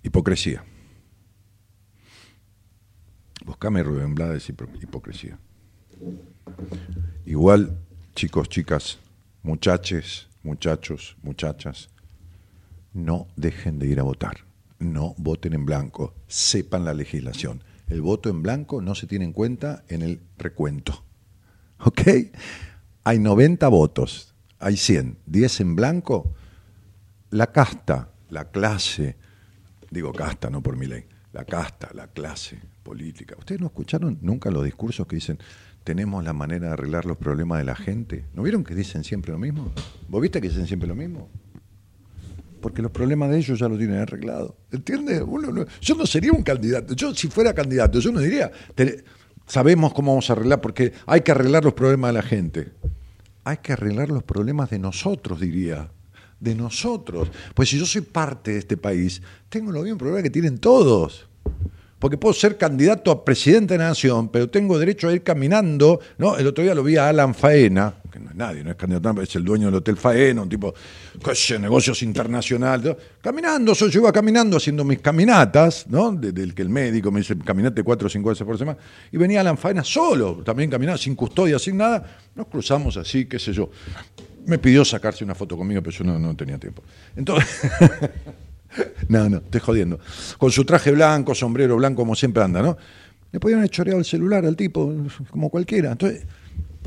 Hipocresía. 0.03 0.63
Búscame 3.45 3.83
Rubén 3.83 4.15
Blades, 4.15 4.49
hipocresía. 4.49 5.39
Igual, 7.25 7.77
chicos, 8.15 8.49
chicas, 8.49 8.99
muchaches, 9.43 10.27
muchachos, 10.43 11.15
muchachas, 11.21 11.89
no 12.99 13.27
dejen 13.35 13.79
de 13.79 13.87
ir 13.87 13.99
a 13.99 14.03
votar. 14.03 14.45
No 14.79 15.15
voten 15.17 15.53
en 15.53 15.65
blanco. 15.65 16.13
Sepan 16.27 16.85
la 16.85 16.93
legislación. 16.93 17.63
El 17.87 18.01
voto 18.01 18.29
en 18.29 18.43
blanco 18.43 18.81
no 18.81 18.93
se 18.95 19.07
tiene 19.07 19.25
en 19.25 19.33
cuenta 19.33 19.83
en 19.89 20.03
el 20.03 20.21
recuento. 20.37 21.03
¿Ok? 21.79 22.01
Hay 23.03 23.19
90 23.19 23.67
votos, 23.69 24.35
hay 24.59 24.77
100, 24.77 25.17
10 25.25 25.61
en 25.61 25.75
blanco. 25.75 26.33
La 27.31 27.51
casta, 27.51 28.11
la 28.29 28.51
clase, 28.51 29.15
digo 29.89 30.13
casta, 30.13 30.49
no 30.49 30.61
por 30.61 30.75
mi 30.75 30.85
ley, 30.85 31.05
la 31.33 31.45
casta, 31.45 31.89
la 31.93 32.07
clase 32.07 32.59
política. 32.83 33.35
¿Ustedes 33.39 33.61
no 33.61 33.67
escucharon 33.67 34.19
nunca 34.21 34.51
los 34.51 34.65
discursos 34.65 35.07
que 35.07 35.15
dicen 35.15 35.39
tenemos 35.83 36.23
la 36.23 36.33
manera 36.33 36.67
de 36.67 36.73
arreglar 36.73 37.05
los 37.05 37.17
problemas 37.17 37.57
de 37.59 37.65
la 37.65 37.75
gente? 37.75 38.25
¿No 38.33 38.43
vieron 38.43 38.63
que 38.63 38.75
dicen 38.75 39.03
siempre 39.03 39.31
lo 39.31 39.39
mismo? 39.39 39.71
¿Vos 40.07 40.21
viste 40.21 40.41
que 40.41 40.49
dicen 40.49 40.67
siempre 40.67 40.87
lo 40.87 40.95
mismo? 40.95 41.29
Porque 42.59 42.81
los 42.81 42.91
problemas 42.91 43.29
de 43.29 43.37
ellos 43.37 43.59
ya 43.59 43.67
lo 43.67 43.77
tienen 43.77 43.97
arreglado. 43.97 44.55
¿Entiendes? 44.71 45.23
yo 45.81 45.95
no 45.95 46.05
sería 46.05 46.31
un 46.31 46.43
candidato. 46.43 46.93
Yo, 46.93 47.13
si 47.13 47.27
fuera 47.27 47.53
candidato, 47.53 47.99
yo 47.99 48.11
no 48.11 48.19
diría 48.19 48.51
sabemos 49.49 49.93
cómo 49.93 50.11
vamos 50.11 50.29
a 50.29 50.33
arreglar, 50.33 50.61
porque 50.61 50.93
hay 51.05 51.21
que 51.21 51.31
arreglar 51.31 51.65
los 51.65 51.73
problemas 51.73 52.09
de 52.09 52.13
la 52.13 52.21
gente. 52.21 52.71
Hay 53.43 53.57
que 53.57 53.73
arreglar 53.73 54.09
los 54.09 54.23
problemas 54.23 54.69
de 54.69 54.79
nosotros, 54.79 55.39
diría. 55.39 55.89
De 56.39 56.55
nosotros. 56.55 57.29
Pues 57.53 57.69
si 57.69 57.77
yo 57.77 57.85
soy 57.85 58.01
parte 58.01 58.51
de 58.51 58.59
este 58.59 58.77
país, 58.77 59.21
tengo 59.49 59.71
los 59.71 59.83
mismos 59.83 59.99
problemas 59.99 60.23
que 60.23 60.29
tienen 60.29 60.57
todos 60.57 61.29
porque 61.99 62.17
puedo 62.17 62.33
ser 62.33 62.57
candidato 62.57 63.11
a 63.11 63.25
presidente 63.25 63.73
de 63.73 63.79
la 63.79 63.89
nación, 63.89 64.29
pero 64.29 64.49
tengo 64.49 64.79
derecho 64.79 65.09
a 65.09 65.13
ir 65.13 65.21
caminando, 65.21 65.99
¿no? 66.17 66.37
El 66.37 66.47
otro 66.47 66.63
día 66.63 66.73
lo 66.73 66.81
vi 66.81 66.95
a 66.95 67.09
Alan 67.09 67.35
Faena, 67.35 67.93
no 68.19 68.29
es 68.29 68.35
nadie, 68.35 68.63
no 68.63 68.71
es 68.71 68.75
candidato, 68.75 69.21
es 69.21 69.35
el 69.35 69.43
dueño 69.43 69.67
del 69.67 69.75
Hotel 69.75 69.97
Faena, 69.97 70.41
un 70.41 70.49
tipo, 70.49 70.73
qué 71.23 71.59
negocios 71.59 72.01
internacionales, 72.03 72.95
caminando, 73.21 73.73
yo 73.73 73.99
iba 73.99 74.11
caminando 74.11 74.57
haciendo 74.57 74.83
mis 74.83 74.99
caminatas, 74.99 75.85
¿no? 75.87 76.11
Del 76.11 76.53
que 76.53 76.61
el 76.61 76.69
médico 76.69 77.11
me 77.11 77.19
dice, 77.19 77.37
caminate 77.37 77.83
cuatro 77.83 78.07
o 78.07 78.09
cinco 78.09 78.29
veces 78.29 78.45
por 78.45 78.57
semana, 78.57 78.77
y 79.11 79.17
venía 79.17 79.41
Alan 79.41 79.57
Faena 79.57 79.83
solo, 79.83 80.41
también 80.43 80.69
caminaba, 80.69 80.97
sin 80.97 81.15
custodia, 81.15 81.57
sin 81.59 81.77
nada, 81.77 82.03
nos 82.35 82.47
cruzamos 82.47 82.97
así, 82.97 83.25
qué 83.25 83.39
sé 83.39 83.53
yo. 83.53 83.69
Me 84.45 84.57
pidió 84.57 84.83
sacarse 84.83 85.23
una 85.23 85.35
foto 85.35 85.57
conmigo, 85.57 85.81
pero 85.81 85.95
yo 85.95 86.03
no, 86.03 86.17
no 86.17 86.35
tenía 86.35 86.57
tiempo. 86.57 86.83
Entonces... 87.15 87.47
no, 89.07 89.29
no, 89.29 89.37
estoy 89.37 89.61
jodiendo. 89.61 89.99
Con 90.37 90.51
su 90.51 90.65
traje 90.65 90.91
blanco, 90.91 91.33
sombrero 91.35 91.75
blanco, 91.77 92.01
como 92.01 92.15
siempre 92.15 92.43
anda, 92.43 92.61
¿no? 92.61 92.77
Le 93.31 93.39
podían 93.39 93.59
haber 93.59 93.69
choreado 93.69 93.99
el 93.99 94.05
celular 94.05 94.45
al 94.45 94.55
tipo, 94.55 94.93
como 95.29 95.49
cualquiera. 95.49 95.91
Entonces, 95.91 96.25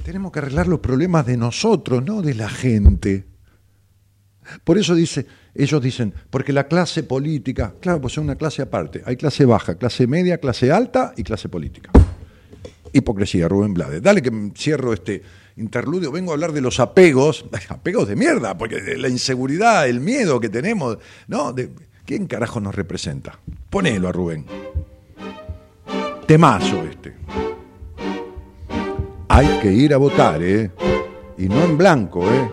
tenemos 0.05 0.33
que 0.33 0.39
arreglar 0.41 0.69
los 0.69 0.81
problemas 0.81 1.27
de 1.27 1.37
nosotros, 1.37 2.05
no 2.05 2.23
de 2.23 2.35
la 2.35 2.49
gente. 2.49 3.25
Por 4.65 4.79
eso 4.79 4.95
dice, 4.95 5.27
ellos 5.55 5.83
dicen, 5.83 6.13
porque 6.31 6.53
la 6.53 6.67
clase 6.67 7.03
política, 7.03 7.75
claro, 7.81 8.01
pues 8.01 8.15
es 8.15 8.19
una 8.19 8.37
clase 8.37 8.63
aparte. 8.63 9.03
Hay 9.07 9.17
clase 9.17 9.45
baja, 9.45 9.77
clase 9.77 10.07
media, 10.07 10.39
clase 10.39 10.73
alta 10.73 11.13
y 11.17 11.23
clase 11.23 11.49
política. 11.49 11.91
Hipocresía, 12.93 13.49
Rubén 13.49 13.75
Blades. 13.75 14.03
Dale 14.03 14.21
que 14.21 14.51
cierro 14.57 14.93
este, 14.93 15.23
interludio 15.57 16.11
vengo 16.11 16.33
a 16.33 16.35
hablar 16.35 16.53
de 16.53 16.61
los 16.61 16.81
apegos, 16.81 17.45
apegos 17.69 18.09
de 18.09 18.17
mierda, 18.17 18.57
porque 18.57 18.81
la 18.97 19.09
inseguridad, 19.09 19.89
el 19.89 20.01
miedo 20.01 20.41
que 20.41 20.49
tenemos, 20.49 20.99
¿no? 21.29 21.55
¿Quién 22.05 22.27
carajo 22.27 22.61
nos 22.61 22.75
representa? 22.75 23.39
Ponelo 23.71 24.09
a 24.09 24.13
Rubén. 24.13 24.45
Temazo 26.27 26.85
este. 26.85 27.15
Hay 29.35 29.47
que 29.63 29.73
ir 29.73 29.95
a 29.95 29.97
votar, 29.97 30.43
¿eh? 30.43 30.71
Y 31.39 31.49
no 31.49 31.65
en 31.65 31.79
blanco, 31.79 32.23
¿eh? 32.31 32.51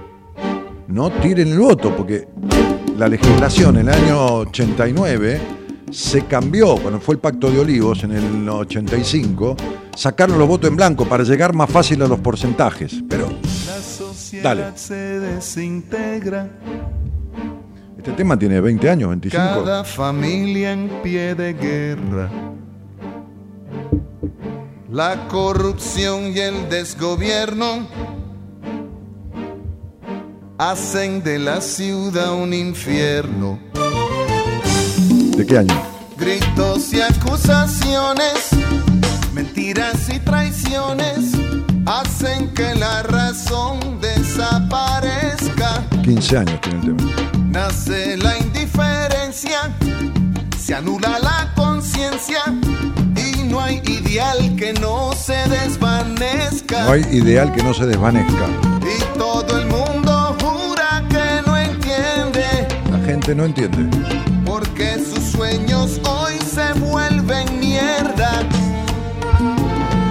No 0.87 1.11
tiren 1.11 1.49
el 1.49 1.59
voto, 1.59 1.93
porque 1.93 2.25
la 2.97 3.09
legislación 3.09 3.79
en 3.79 3.89
el 3.89 3.95
año 3.95 4.35
89 4.35 5.41
se 5.91 6.21
cambió, 6.21 6.77
cuando 6.77 7.01
fue 7.01 7.15
el 7.15 7.19
Pacto 7.19 7.51
de 7.51 7.59
Olivos 7.59 8.05
en 8.05 8.13
el 8.13 8.47
85, 8.47 9.57
sacaron 9.93 10.39
los 10.39 10.47
votos 10.47 10.69
en 10.69 10.77
blanco 10.77 11.03
para 11.03 11.25
llegar 11.25 11.53
más 11.53 11.69
fácil 11.69 12.01
a 12.01 12.07
los 12.07 12.19
porcentajes. 12.21 13.03
Pero, 13.09 13.27
dale. 14.41 14.71
Se 14.75 15.19
desintegra. 15.19 16.49
Este 17.97 18.13
tema 18.13 18.39
tiene 18.39 18.61
20 18.61 18.89
años, 18.89 19.09
25. 19.09 19.37
Cada 19.37 19.83
familia 19.83 20.71
en 20.71 20.87
pie 21.03 21.35
de 21.35 21.53
guerra. 21.55 22.29
La 24.91 25.27
corrupción 25.27 26.35
y 26.35 26.39
el 26.39 26.67
desgobierno 26.67 27.87
hacen 30.57 31.21
de 31.23 31.37
la 31.37 31.61
ciudad 31.61 32.33
un 32.33 32.55
infierno 32.55 33.59
¿De 35.37 35.45
qué 35.45 35.59
año? 35.59 35.81
Gritos 36.17 36.91
y 36.91 37.01
acusaciones, 37.01 38.49
mentiras 39.31 40.09
y 40.09 40.19
traiciones 40.19 41.33
hacen 41.85 42.51
que 42.55 42.73
la 42.73 43.03
razón 43.03 44.01
desaparezca. 44.01 45.85
15 46.03 46.37
años 46.37 46.61
tiene 46.61 46.79
el 46.79 46.97
tema. 46.97 47.11
Nace 47.51 48.17
la 48.17 48.37
indiferencia, 48.39 49.71
se 50.59 50.73
anula 50.73 51.19
la 51.19 51.53
conciencia 51.55 52.43
no 53.49 53.59
hay 53.59 53.81
ideal 53.85 54.55
que 54.55 54.73
no 54.73 55.11
se 55.13 55.35
desvanezca. 55.49 56.83
No 56.83 56.91
hay 56.91 57.01
ideal 57.11 57.51
que 57.51 57.63
no 57.63 57.73
se 57.73 57.85
desvanezca. 57.85 58.47
Y 58.81 59.17
todo 59.17 59.59
el 59.59 59.65
mundo 59.65 60.37
jura 60.41 61.03
que 61.09 61.41
no 61.47 61.57
entiende. 61.57 62.45
La 62.91 62.99
gente 63.05 63.35
no 63.35 63.45
entiende. 63.45 63.85
Porque 64.45 64.99
sueños 65.31 65.99
hoy 66.07 66.35
se 66.53 66.73
vuelven 66.79 67.59
mierda 67.59 68.31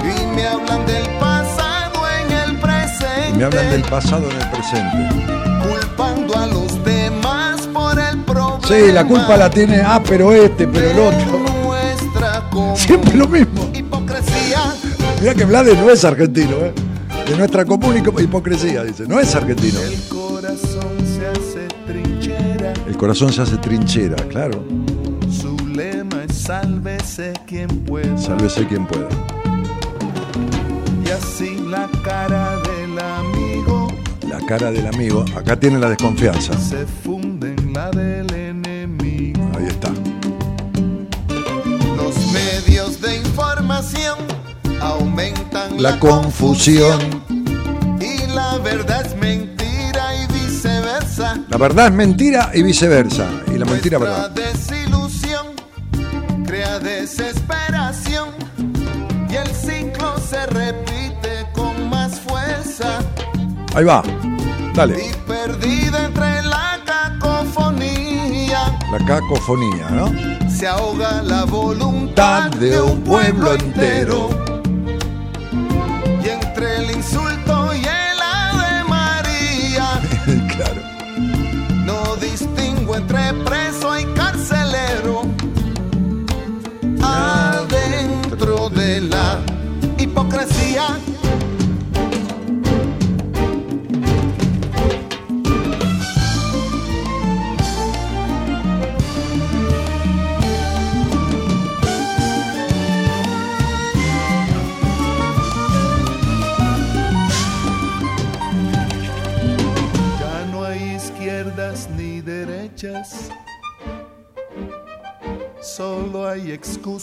y 0.02 0.34
me 0.34 0.46
hablan 0.46 0.86
del 0.86 1.06
pasado 1.20 2.00
en 2.20 2.32
el 2.32 2.56
presente. 2.58 3.38
Me 3.38 3.44
hablan 3.44 3.70
del 3.70 3.82
pasado 3.82 4.28
en 4.30 4.36
el 4.36 4.50
presente. 4.50 5.28
Culpando 5.68 6.36
a 6.36 6.46
los 6.46 6.84
demás 6.84 7.60
por 7.72 7.98
el 7.98 8.18
problema. 8.24 8.66
Sí, 8.66 8.92
la 8.92 9.04
culpa 9.04 9.36
la 9.36 9.48
tiene, 9.48 9.80
ah, 9.80 10.02
pero 10.06 10.32
este, 10.32 10.66
pero 10.66 10.90
el 10.90 10.98
otro. 10.98 11.47
Siempre 12.76 13.14
lo 13.14 13.28
mismo. 13.28 13.70
Hipocresía. 13.74 14.74
Mira 15.20 15.34
que 15.34 15.44
Vlade 15.44 15.74
no 15.74 15.90
es 15.90 16.04
argentino, 16.04 16.56
¿eh? 16.56 16.72
De 17.28 17.36
nuestra 17.36 17.64
común 17.64 17.96
hipocresía, 17.96 18.84
dice. 18.84 19.06
No 19.06 19.20
es 19.20 19.34
argentino. 19.34 19.80
El 19.80 20.00
corazón 20.08 21.06
se 21.06 21.26
hace 21.26 21.68
trinchera. 21.86 22.72
El 22.86 22.96
corazón 22.96 23.32
se 23.32 23.42
hace 23.42 23.56
trinchera, 23.58 24.16
claro. 24.28 24.64
Sálvese 26.48 27.34
quien 27.46 27.68
pueda. 27.84 28.16
Sálvese 28.16 28.66
quien 28.66 28.86
pueda. 28.86 29.06
Y 31.04 31.10
así 31.10 31.58
la 31.68 31.86
cara 32.02 32.56
del 32.60 32.98
amigo. 32.98 33.88
La 34.26 34.38
cara 34.46 34.70
del 34.70 34.86
amigo. 34.86 35.26
Acá 35.36 35.60
tiene 35.60 35.78
la 35.78 35.90
desconfianza. 35.90 36.58
Se 36.58 36.86
funde 36.86 37.54
en 37.54 37.74
la 37.74 37.90
del 37.90 38.32
enemigo. 38.32 39.42
Ahí 39.58 39.66
está. 39.66 39.90
Medios 42.44 43.00
de 43.00 43.16
información 43.16 44.18
aumentan 44.80 45.82
la, 45.82 45.98
confusión. 45.98 46.98
Y 48.00 48.26
la 48.32 48.58
verdad 48.58 49.06
es 49.06 49.16
mentira 49.16 50.14
y 50.14 50.32
viceversa. 50.32 51.38
La 51.48 51.56
verdad 51.56 51.86
es 51.86 51.92
mentira 51.92 52.50
y 52.54 52.62
viceversa. 52.62 53.28
Y 53.52 53.58
la 53.58 53.64
mentira 53.64 53.98
verdad 53.98 54.32
desesperación 56.80 58.30
y 59.28 59.34
el 59.34 59.48
ciclo 59.48 60.18
se 60.18 60.46
repite 60.46 61.46
con 61.54 61.88
más 61.90 62.20
fuerza. 62.20 63.00
Ahí 63.74 63.84
va, 63.84 64.02
dale. 64.74 65.06
Y 65.06 65.14
perdida 65.26 66.06
entre 66.06 66.42
la 66.42 66.78
cacofonía. 66.84 68.78
La 68.90 69.04
cacofonía, 69.06 69.90
¿no? 69.90 70.37
Se 70.58 70.66
ahoga 70.66 71.22
la 71.22 71.44
voluntad 71.44 72.50
de 72.50 72.80
un 72.80 73.00
pueblo 73.02 73.54
entero. 73.54 74.57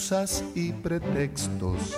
Excusas 0.06 0.44
y 0.54 0.72
pretextos. 0.72 1.96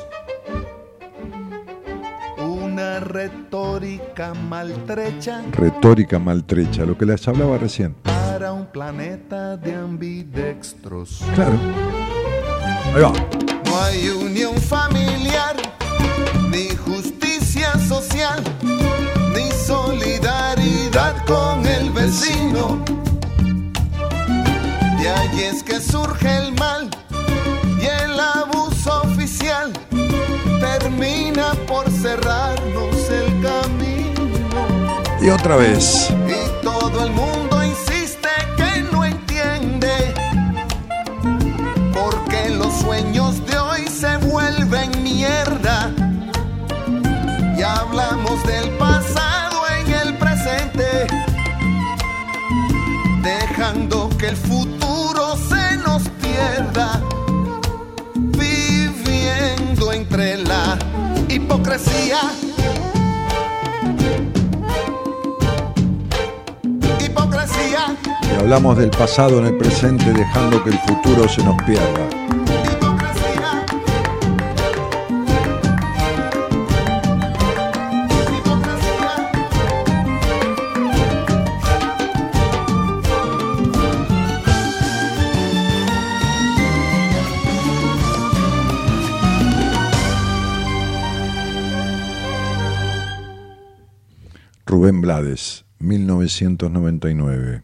Una 2.38 3.02
retórica 3.02 4.34
maltrecha 4.34 5.42
Retórica 5.52 6.18
maltrecha, 6.18 6.86
lo 6.86 6.98
que 6.98 7.06
les 7.06 7.28
hablaba 7.28 7.58
recién. 7.58 7.96
para 8.04 8.54
un 8.54 8.68
planeta 8.68 9.58
de 9.58 9.76
ambidextros. 9.76 11.22
Claro. 11.36 11.58
Ahí 12.96 13.02
va. 13.02 13.12
No 13.66 13.82
hay 13.82 14.10
unión 14.10 14.56
familiar, 14.58 15.58
ni 16.50 16.70
justicia 16.78 17.78
social, 17.90 18.42
ni 19.36 19.52
solidaridad 19.52 21.26
con 21.26 21.66
el 21.66 21.90
vecino. 21.90 22.82
De 25.02 25.10
ahí 25.10 25.42
es 25.44 25.62
que 25.62 25.82
surge 25.82 26.38
el 26.38 26.54
mal 26.54 26.90
termina 30.88 31.52
por 31.68 31.90
cerrarnos 31.90 33.10
el 33.10 33.42
camino. 33.42 35.02
Y 35.22 35.30
otra 35.30 35.58
vez. 35.58 36.10
Y 36.28 36.64
todo 36.64 37.04
el 37.04 37.12
mundo 37.12 37.62
insiste 37.62 38.30
que 38.56 38.84
no 38.92 39.04
entiende. 39.04 40.14
Porque 41.94 42.50
los 42.52 42.74
sueños 42.76 43.46
de 43.48 43.58
hoy 43.58 43.88
se 43.88 44.16
vuelven 44.18 45.04
mierda. 45.04 45.92
Y 47.58 47.62
hablamos 47.62 48.42
del 48.46 48.70
pasado 48.78 49.64
en 49.80 49.92
el 49.92 50.18
presente. 50.18 51.08
Dejando 53.24 54.10
que 54.18 54.30
el 54.30 54.38
futuro 54.38 54.67
entre 60.18 60.38
la 60.46 60.80
hipocresía. 61.30 62.18
Hipocresía. 67.06 67.96
Y 68.24 68.40
hablamos 68.40 68.78
del 68.78 68.90
pasado 68.90 69.38
en 69.40 69.46
el 69.46 69.58
presente, 69.58 70.12
dejando 70.12 70.64
que 70.64 70.72
el 70.72 70.80
futuro 70.80 71.30
se 71.30 71.44
nos 71.44 71.56
pierda. 71.64 72.27
Rubén 95.18 95.24
Blades, 95.24 95.66
1999. 95.80 97.64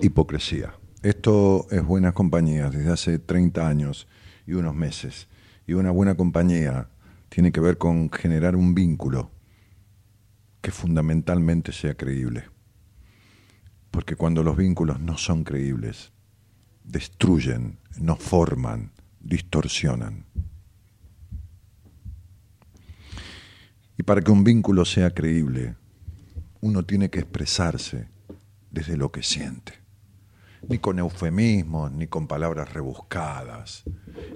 Hipocresía. 0.00 0.74
Esto 1.02 1.66
es 1.70 1.84
Buenas 1.84 2.14
Compañías 2.14 2.72
desde 2.72 2.92
hace 2.92 3.18
30 3.18 3.68
años 3.68 4.08
y 4.46 4.54
unos 4.54 4.74
meses. 4.74 5.28
Y 5.66 5.74
una 5.74 5.90
buena 5.90 6.14
compañía 6.14 6.88
tiene 7.28 7.52
que 7.52 7.60
ver 7.60 7.76
con 7.76 8.10
generar 8.10 8.56
un 8.56 8.74
vínculo 8.74 9.32
que 10.62 10.70
fundamentalmente 10.70 11.72
sea 11.72 11.94
creíble. 11.94 12.44
Porque 13.90 14.16
cuando 14.16 14.42
los 14.42 14.56
vínculos 14.56 15.00
no 15.00 15.18
son 15.18 15.44
creíbles, 15.44 16.12
destruyen, 16.84 17.78
no 17.98 18.16
forman, 18.16 18.92
distorsionan. 19.20 20.24
Y 23.98 24.02
para 24.04 24.22
que 24.22 24.30
un 24.30 24.42
vínculo 24.42 24.84
sea 24.86 25.10
creíble, 25.12 25.76
uno 26.64 26.82
tiene 26.82 27.10
que 27.10 27.18
expresarse 27.18 28.08
desde 28.70 28.96
lo 28.96 29.12
que 29.12 29.22
siente. 29.22 29.74
Ni 30.66 30.78
con 30.78 30.98
eufemismos, 30.98 31.92
ni 31.92 32.06
con 32.06 32.26
palabras 32.26 32.72
rebuscadas, 32.72 33.82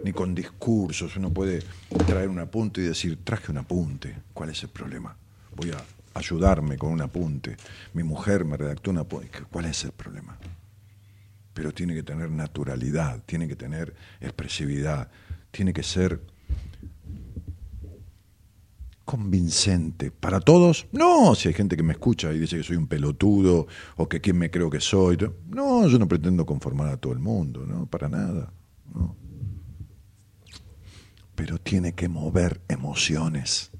ni 0.04 0.12
con 0.12 0.34
discursos. 0.34 1.16
Uno 1.16 1.32
puede 1.32 1.62
traer 2.06 2.28
un 2.28 2.38
apunte 2.38 2.82
y 2.82 2.84
decir, 2.84 3.24
traje 3.24 3.50
un 3.50 3.56
apunte, 3.56 4.14
¿cuál 4.34 4.50
es 4.50 4.62
el 4.62 4.68
problema? 4.68 5.16
Voy 5.56 5.70
a 5.70 5.82
ayudarme 6.12 6.76
con 6.76 6.92
un 6.92 7.00
apunte. 7.00 7.56
Mi 7.94 8.02
mujer 8.02 8.44
me 8.44 8.58
redactó 8.58 8.90
un 8.90 8.98
apunte, 8.98 9.30
¿cuál 9.50 9.64
es 9.64 9.82
el 9.84 9.92
problema? 9.92 10.36
Pero 11.54 11.72
tiene 11.72 11.94
que 11.94 12.02
tener 12.02 12.30
naturalidad, 12.30 13.22
tiene 13.24 13.48
que 13.48 13.56
tener 13.56 13.94
expresividad, 14.20 15.10
tiene 15.50 15.72
que 15.72 15.82
ser 15.82 16.20
convincente. 19.08 20.10
¿Para 20.10 20.38
todos? 20.38 20.86
No, 20.92 21.34
si 21.34 21.48
hay 21.48 21.54
gente 21.54 21.78
que 21.78 21.82
me 21.82 21.94
escucha 21.94 22.30
y 22.30 22.38
dice 22.38 22.58
que 22.58 22.62
soy 22.62 22.76
un 22.76 22.88
pelotudo 22.88 23.66
o 23.96 24.06
que 24.06 24.20
quién 24.20 24.36
me 24.36 24.50
creo 24.50 24.68
que 24.68 24.80
soy. 24.80 25.16
No, 25.46 25.88
yo 25.88 25.98
no 25.98 26.06
pretendo 26.06 26.44
conformar 26.44 26.88
a 26.88 26.98
todo 26.98 27.14
el 27.14 27.18
mundo, 27.18 27.64
no, 27.64 27.86
para 27.86 28.10
nada. 28.10 28.52
no. 28.94 29.16
Pero 31.34 31.56
tiene 31.56 31.94
que 31.94 32.10
mover 32.10 32.60
emociones, 32.68 33.70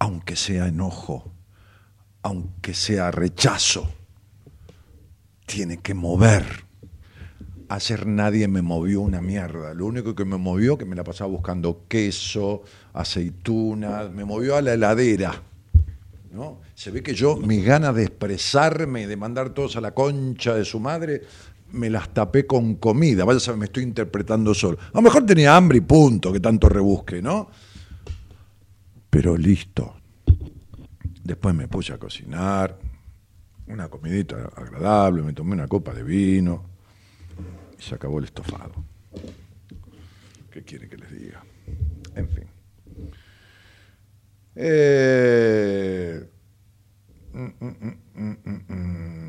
aunque 0.00 0.34
sea 0.34 0.66
enojo, 0.66 1.30
aunque 2.22 2.74
sea 2.74 3.12
rechazo, 3.12 3.88
tiene 5.46 5.76
que 5.76 5.94
mover. 5.94 6.65
Ayer 7.68 8.06
nadie 8.06 8.46
me 8.46 8.62
movió 8.62 9.00
una 9.00 9.20
mierda. 9.20 9.74
Lo 9.74 9.86
único 9.86 10.14
que 10.14 10.24
me 10.24 10.36
movió, 10.36 10.78
que 10.78 10.84
me 10.84 10.94
la 10.94 11.02
pasaba 11.02 11.30
buscando 11.30 11.82
queso, 11.88 12.62
aceitunas, 12.92 14.10
me 14.12 14.24
movió 14.24 14.56
a 14.56 14.62
la 14.62 14.74
heladera. 14.74 15.42
¿no? 16.32 16.60
Se 16.74 16.92
ve 16.92 17.02
que 17.02 17.14
yo, 17.14 17.36
mis 17.36 17.64
ganas 17.64 17.94
de 17.96 18.04
expresarme, 18.04 19.08
de 19.08 19.16
mandar 19.16 19.50
todos 19.50 19.76
a 19.76 19.80
la 19.80 19.92
concha 19.92 20.54
de 20.54 20.64
su 20.64 20.78
madre, 20.78 21.22
me 21.72 21.90
las 21.90 22.10
tapé 22.14 22.46
con 22.46 22.76
comida. 22.76 23.24
Vaya 23.24 23.38
a 23.38 23.40
saber, 23.40 23.58
me 23.58 23.64
estoy 23.66 23.82
interpretando 23.82 24.54
solo. 24.54 24.78
A 24.80 24.98
lo 24.98 25.02
mejor 25.02 25.26
tenía 25.26 25.56
hambre 25.56 25.78
y 25.78 25.80
punto, 25.80 26.32
que 26.32 26.38
tanto 26.38 26.68
rebusque, 26.68 27.20
¿no? 27.20 27.50
Pero 29.10 29.36
listo. 29.36 29.96
Después 31.24 31.52
me 31.52 31.66
puse 31.66 31.92
a 31.92 31.98
cocinar, 31.98 32.78
una 33.66 33.88
comidita 33.88 34.52
agradable, 34.54 35.22
me 35.22 35.32
tomé 35.32 35.54
una 35.54 35.66
copa 35.66 35.92
de 35.92 36.04
vino 36.04 36.75
y 37.78 37.82
se 37.82 37.94
acabó 37.94 38.18
el 38.18 38.24
estofado. 38.24 38.72
¿Qué 40.50 40.62
quiere 40.62 40.88
que 40.88 40.96
les 40.96 41.10
diga? 41.10 41.42
En 42.14 42.28
fin. 42.28 42.44
Eh, 44.54 46.26
mm, 47.32 47.44
mm, 47.60 47.74
mm, 48.14 48.36
mm, 48.44 48.62
mm. 48.68 49.26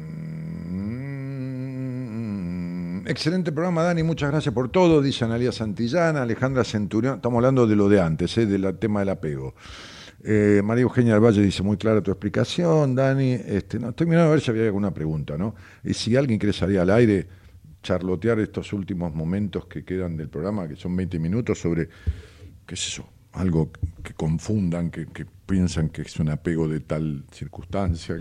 Excelente 3.08 3.52
programa, 3.52 3.84
Dani. 3.84 4.04
Muchas 4.04 4.32
gracias 4.32 4.54
por 4.54 4.70
todo. 4.70 5.02
Dice 5.02 5.26
Analia 5.26 5.52
Santillana, 5.52 6.22
Alejandra 6.22 6.64
Centurión. 6.64 7.16
Estamos 7.16 7.38
hablando 7.38 7.66
de 7.66 7.76
lo 7.76 7.90
de 7.90 8.02
antes, 8.02 8.38
¿eh? 8.38 8.46
del 8.46 8.78
tema 8.78 9.00
del 9.00 9.10
apego. 9.10 9.54
Eh, 10.24 10.62
María 10.64 10.82
Eugenia 10.84 11.14
del 11.14 11.24
Valle 11.24 11.42
dice, 11.42 11.64
muy 11.64 11.78
clara 11.78 12.02
tu 12.02 12.12
explicación, 12.12 12.96
Dani. 12.96 13.34
Este, 13.34 13.80
no, 13.80 13.90
estoy 13.90 14.08
mirando 14.08 14.30
a 14.30 14.32
ver 14.32 14.42
si 14.42 14.52
había 14.52 14.66
alguna 14.66 14.94
pregunta, 14.94 15.38
¿no? 15.38 15.56
Y 15.84 15.94
si 15.94 16.16
alguien 16.16 16.40
quiere 16.40 16.54
salir 16.54 16.80
al 16.80 16.90
aire, 16.90 17.28
charlotear 17.84 18.40
estos 18.40 18.74
últimos 18.74 19.14
momentos 19.14 19.66
que 19.66 19.84
quedan 19.84 20.18
del 20.18 20.30
programa, 20.30 20.68
que 20.68 20.76
son 20.76 20.96
20 20.96 21.20
minutos, 21.20 21.60
sobre, 21.60 21.88
qué 22.66 22.76
es 22.76 22.88
eso, 22.88 23.08
algo 23.34 23.72
que 24.04 24.14
confundan, 24.14 24.90
que, 24.90 25.08
que 25.08 25.26
piensan 25.46 25.90
que 25.90 26.02
es 26.02 26.20
un 26.20 26.30
apego 26.30 26.68
de 26.68 26.82
tal 26.82 27.24
circunstancia, 27.32 28.16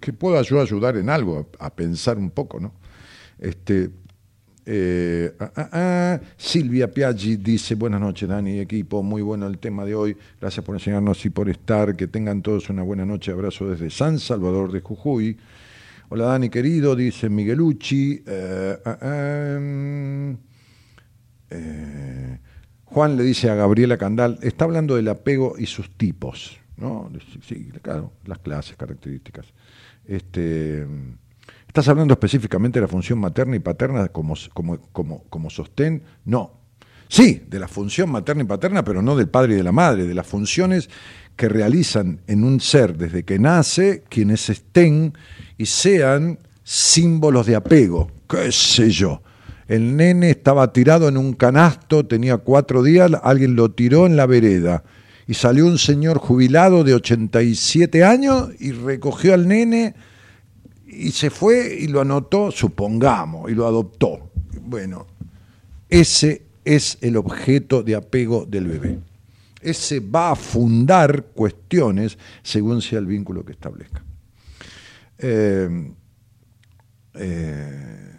que, 0.00 0.12
pueda 0.12 0.42
yo 0.42 0.60
ayudar 0.60 0.96
en 0.96 1.10
algo, 1.10 1.48
a, 1.58 1.74
pensar 1.74 2.18
un 2.18 2.30
poco, 2.30 2.60
¿no? 2.60 2.72
Este, 3.38 3.90
eh, 4.66 5.34
ah, 5.40 5.52
ah, 5.56 5.68
ah, 5.72 6.20
Silvia 6.36 6.92
Piaggi 6.92 7.36
dice, 7.36 7.74
buenas 7.74 8.00
noches 8.00 8.28
Dani 8.28 8.60
equipo, 8.60 9.02
muy 9.02 9.22
bueno 9.22 9.46
el 9.46 9.58
tema 9.58 9.84
de 9.84 9.94
hoy, 9.94 10.16
gracias 10.40 10.64
por 10.64 10.76
enseñarnos 10.76 11.24
y 11.24 11.30
por 11.30 11.48
estar, 11.48 11.96
que 11.96 12.06
tengan 12.06 12.42
todos 12.42 12.68
una 12.68 12.82
buena 12.82 13.04
noche, 13.04 13.32
abrazo 13.32 13.68
desde 13.68 13.90
San 13.90 14.18
Salvador 14.18 14.70
de 14.70 14.80
Jujuy. 14.80 15.38
Hola 16.12 16.24
Dani 16.24 16.50
querido, 16.50 16.96
dice 16.96 17.28
Miguelucci. 17.28 18.24
Eh, 18.26 18.76
ah, 18.84 18.98
ah, 19.00 19.58
mm, 19.60 20.32
eh, 21.50 22.38
Juan 22.86 23.16
le 23.16 23.22
dice 23.22 23.48
a 23.48 23.54
Gabriela 23.54 23.96
Candal, 23.96 24.36
está 24.42 24.64
hablando 24.64 24.96
del 24.96 25.06
apego 25.06 25.54
y 25.56 25.66
sus 25.66 25.88
tipos, 25.96 26.58
¿no? 26.76 27.12
Sí, 27.46 27.70
claro, 27.80 28.10
las 28.24 28.40
clases, 28.40 28.76
características. 28.76 29.54
Este, 30.04 30.84
¿Estás 31.68 31.86
hablando 31.86 32.14
específicamente 32.14 32.80
de 32.80 32.86
la 32.86 32.88
función 32.88 33.20
materna 33.20 33.54
y 33.54 33.60
paterna 33.60 34.08
como, 34.08 34.34
como, 34.52 34.80
como, 34.90 35.22
como 35.30 35.48
sostén? 35.48 36.02
No. 36.24 36.58
Sí, 37.06 37.44
de 37.48 37.60
la 37.60 37.68
función 37.68 38.10
materna 38.10 38.42
y 38.42 38.46
paterna, 38.46 38.82
pero 38.82 39.00
no 39.00 39.14
del 39.14 39.28
padre 39.28 39.54
y 39.54 39.56
de 39.56 39.62
la 39.62 39.72
madre, 39.72 40.08
de 40.08 40.14
las 40.14 40.26
funciones 40.26 40.90
que 41.40 41.48
realizan 41.48 42.20
en 42.26 42.44
un 42.44 42.60
ser 42.60 42.98
desde 42.98 43.22
que 43.22 43.38
nace 43.38 44.02
quienes 44.10 44.50
estén 44.50 45.14
y 45.56 45.64
sean 45.64 46.38
símbolos 46.62 47.46
de 47.46 47.56
apego, 47.56 48.10
qué 48.28 48.52
sé 48.52 48.90
yo. 48.90 49.22
El 49.66 49.96
nene 49.96 50.28
estaba 50.28 50.70
tirado 50.70 51.08
en 51.08 51.16
un 51.16 51.32
canasto, 51.32 52.04
tenía 52.04 52.36
cuatro 52.36 52.82
días, 52.82 53.10
alguien 53.22 53.56
lo 53.56 53.70
tiró 53.70 54.04
en 54.04 54.18
la 54.18 54.26
vereda 54.26 54.84
y 55.26 55.32
salió 55.32 55.64
un 55.64 55.78
señor 55.78 56.18
jubilado 56.18 56.84
de 56.84 56.92
87 56.92 58.04
años 58.04 58.50
y 58.58 58.72
recogió 58.72 59.32
al 59.32 59.48
nene 59.48 59.94
y 60.86 61.12
se 61.12 61.30
fue 61.30 61.74
y 61.80 61.86
lo 61.86 62.02
anotó, 62.02 62.50
supongamos, 62.50 63.50
y 63.50 63.54
lo 63.54 63.66
adoptó. 63.66 64.30
Bueno, 64.60 65.06
ese 65.88 66.42
es 66.66 66.98
el 67.00 67.16
objeto 67.16 67.82
de 67.82 67.94
apego 67.94 68.44
del 68.44 68.66
bebé. 68.66 69.09
Ese 69.60 70.00
va 70.00 70.32
a 70.32 70.36
fundar 70.36 71.26
cuestiones 71.34 72.18
según 72.42 72.80
sea 72.80 72.98
el 72.98 73.06
vínculo 73.06 73.44
que 73.44 73.52
establezca. 73.52 74.02
Eh, 75.18 75.92
eh, 77.14 78.16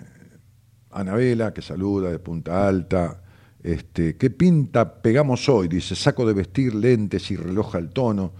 Anabela, 0.91 1.53
que 1.53 1.61
saluda 1.61 2.11
de 2.11 2.19
Punta 2.19 2.67
Alta, 2.67 3.21
este, 3.63 4.17
¿Qué 4.17 4.31
pinta 4.31 5.01
pegamos 5.01 5.47
hoy? 5.47 5.67
Dice, 5.67 5.95
saco 5.95 6.25
de 6.25 6.33
vestir, 6.33 6.73
lentes 6.73 7.29
y 7.29 7.35
reloj 7.35 7.75
al 7.75 7.89
tono. 7.89 8.33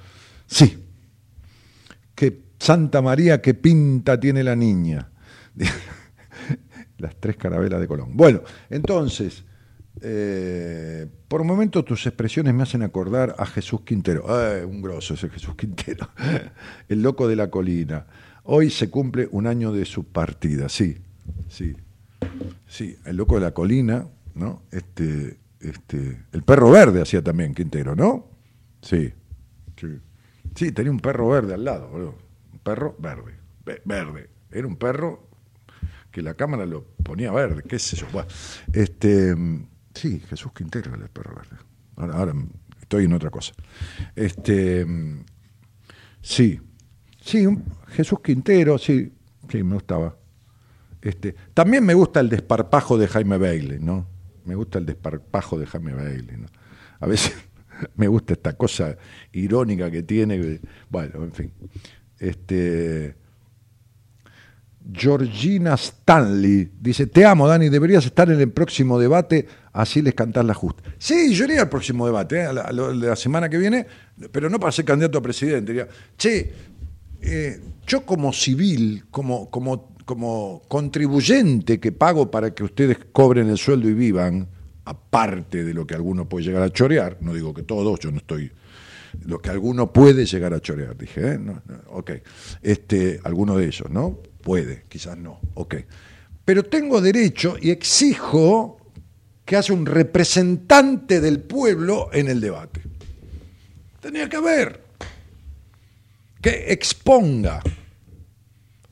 Sí. 0.47 0.83
¿Qué 2.15 2.45
Santa 2.59 3.01
María, 3.01 3.41
qué 3.41 3.53
pinta 3.53 4.19
tiene 4.19 4.43
la 4.43 4.55
niña? 4.55 5.11
Las 6.97 7.15
tres 7.19 7.37
carabelas 7.37 7.79
de 7.79 7.87
Colón. 7.87 8.15
Bueno, 8.15 8.41
entonces, 8.69 9.43
eh, 9.99 11.07
por 11.27 11.41
un 11.41 11.47
momento 11.47 11.83
tus 11.83 12.07
expresiones 12.07 12.53
me 12.53 12.63
hacen 12.63 12.81
acordar 12.83 13.35
a 13.37 13.45
Jesús 13.45 13.81
Quintero. 13.81 14.25
un 14.65 14.81
grosso 14.81 15.15
ese 15.15 15.29
Jesús 15.29 15.55
Quintero. 15.55 16.09
El 16.87 17.01
loco 17.01 17.27
de 17.27 17.35
la 17.35 17.49
colina. 17.49 18.05
Hoy 18.43 18.69
se 18.69 18.89
cumple 18.89 19.27
un 19.31 19.47
año 19.47 19.71
de 19.71 19.85
su 19.85 20.05
partida, 20.05 20.69
sí, 20.69 20.97
sí. 21.47 21.75
Sí, 22.67 22.97
el 23.05 23.17
loco 23.17 23.35
de 23.35 23.41
la 23.41 23.51
colina, 23.51 24.07
¿no? 24.35 24.63
Este, 24.71 25.37
este, 25.59 26.23
el 26.31 26.43
perro 26.43 26.71
verde 26.71 27.01
hacía 27.01 27.21
también 27.21 27.53
Quintero, 27.53 27.95
¿no? 27.95 28.27
Sí, 28.81 29.13
sí. 29.75 29.99
Sí, 30.55 30.71
tenía 30.71 30.91
un 30.91 30.99
perro 30.99 31.29
verde 31.29 31.53
al 31.53 31.63
lado, 31.63 31.89
un 31.91 32.59
perro 32.59 32.95
verde, 32.97 33.35
verde. 33.85 34.29
Era 34.51 34.67
un 34.67 34.75
perro 34.75 35.27
que 36.11 36.21
la 36.21 36.33
cámara 36.33 36.65
lo 36.65 36.83
ponía 37.03 37.31
verde, 37.31 37.63
qué 37.67 37.79
sé 37.79 37.95
yo. 37.95 38.07
este, 38.73 39.35
sí, 39.93 40.19
Jesús 40.19 40.51
Quintero 40.53 40.93
el 40.95 41.09
perro 41.09 41.35
verde. 41.35 41.57
Ahora, 41.95 42.33
estoy 42.81 43.05
en 43.05 43.13
otra 43.13 43.29
cosa. 43.29 43.53
Este, 44.15 44.85
sí, 46.21 46.59
sí, 47.21 47.47
Jesús 47.87 48.19
Quintero, 48.23 48.77
sí, 48.77 49.13
sí, 49.49 49.63
me 49.63 49.75
gustaba. 49.75 50.15
Este, 51.01 51.35
también 51.53 51.85
me 51.85 51.93
gusta 51.93 52.19
el 52.19 52.29
desparpajo 52.29 52.97
de 52.97 53.07
Jaime 53.07 53.37
Bailey, 53.37 53.79
¿no? 53.79 54.07
Me 54.45 54.55
gusta 54.55 54.79
el 54.79 54.85
desparpajo 54.85 55.57
de 55.57 55.65
Jaime 55.65 55.93
Bailey. 55.93 56.45
A 56.99 57.07
veces 57.07 57.33
me 57.95 58.07
gusta 58.07 58.33
esta 58.33 58.53
cosa 58.53 58.97
irónica 59.31 59.89
que 59.89 60.03
tiene. 60.03 60.59
Bueno, 60.89 61.23
en 61.23 61.31
fin. 61.31 61.53
Este, 62.19 63.15
Georgina 64.91 65.73
Stanley 65.75 66.71
dice: 66.79 67.07
Te 67.07 67.25
amo, 67.25 67.47
Dani, 67.47 67.69
deberías 67.69 68.05
estar 68.05 68.29
en 68.29 68.39
el 68.39 68.51
próximo 68.51 68.99
debate, 68.99 69.47
así 69.73 70.01
les 70.01 70.13
cantás 70.13 70.45
la 70.45 70.53
justa. 70.53 70.83
Sí, 70.97 71.33
yo 71.33 71.45
iría 71.45 71.61
al 71.61 71.69
próximo 71.69 72.05
debate, 72.05 72.41
¿eh? 72.41 72.53
la, 72.53 73.15
semana 73.15 73.49
que 73.49 73.57
viene, 73.57 73.85
pero 74.31 74.49
no 74.49 74.59
para 74.59 74.71
ser 74.71 74.85
candidato 74.85 75.17
a 75.17 75.21
presidente. 75.21 75.71
Diría, 75.71 75.87
che, 76.17 76.53
eh, 77.21 77.59
yo 77.85 78.05
como 78.05 78.33
civil, 78.33 79.05
como, 79.09 79.49
como 79.49 79.91
como 80.05 80.61
contribuyente 80.67 81.79
que 81.79 81.93
pago 81.93 82.29
para 82.29 82.53
que 82.53 82.65
ustedes 82.65 82.97
cobren 83.13 83.49
el 83.49 83.57
sueldo 83.57 83.87
y 83.87 83.93
vivan, 83.93 84.45
aparte 84.83 85.63
de 85.63 85.73
lo 85.73 85.87
que 85.87 85.95
alguno 85.95 86.27
puede 86.27 86.45
llegar 86.45 86.63
a 86.63 86.69
chorear, 86.69 87.17
no 87.21 87.33
digo 87.33 87.53
que 87.53 87.63
todos, 87.63 87.97
yo 87.99 88.11
no 88.11 88.17
estoy, 88.17 88.51
lo 89.25 89.39
que 89.39 89.49
alguno 89.49 89.93
puede 89.93 90.25
llegar 90.25 90.53
a 90.53 90.59
chorear, 90.59 90.97
dije, 90.97 91.33
¿eh? 91.33 91.39
ok, 91.87 92.11
este, 92.61 93.21
alguno 93.23 93.55
de 93.57 93.67
ellos, 93.67 93.89
¿no? 93.89 94.19
Puede, 94.41 94.83
quizás 94.89 95.17
no, 95.17 95.39
ok. 95.53 95.75
Pero 96.43 96.63
tengo 96.63 96.99
derecho 96.99 97.55
y 97.61 97.69
exijo 97.69 98.80
que 99.51 99.57
haya 99.57 99.73
un 99.73 99.85
representante 99.85 101.19
del 101.19 101.41
pueblo 101.41 102.07
en 102.13 102.29
el 102.29 102.39
debate. 102.39 102.79
Tenía 103.99 104.29
que 104.29 104.37
haber, 104.37 104.81
que 106.41 106.71
exponga 106.71 107.61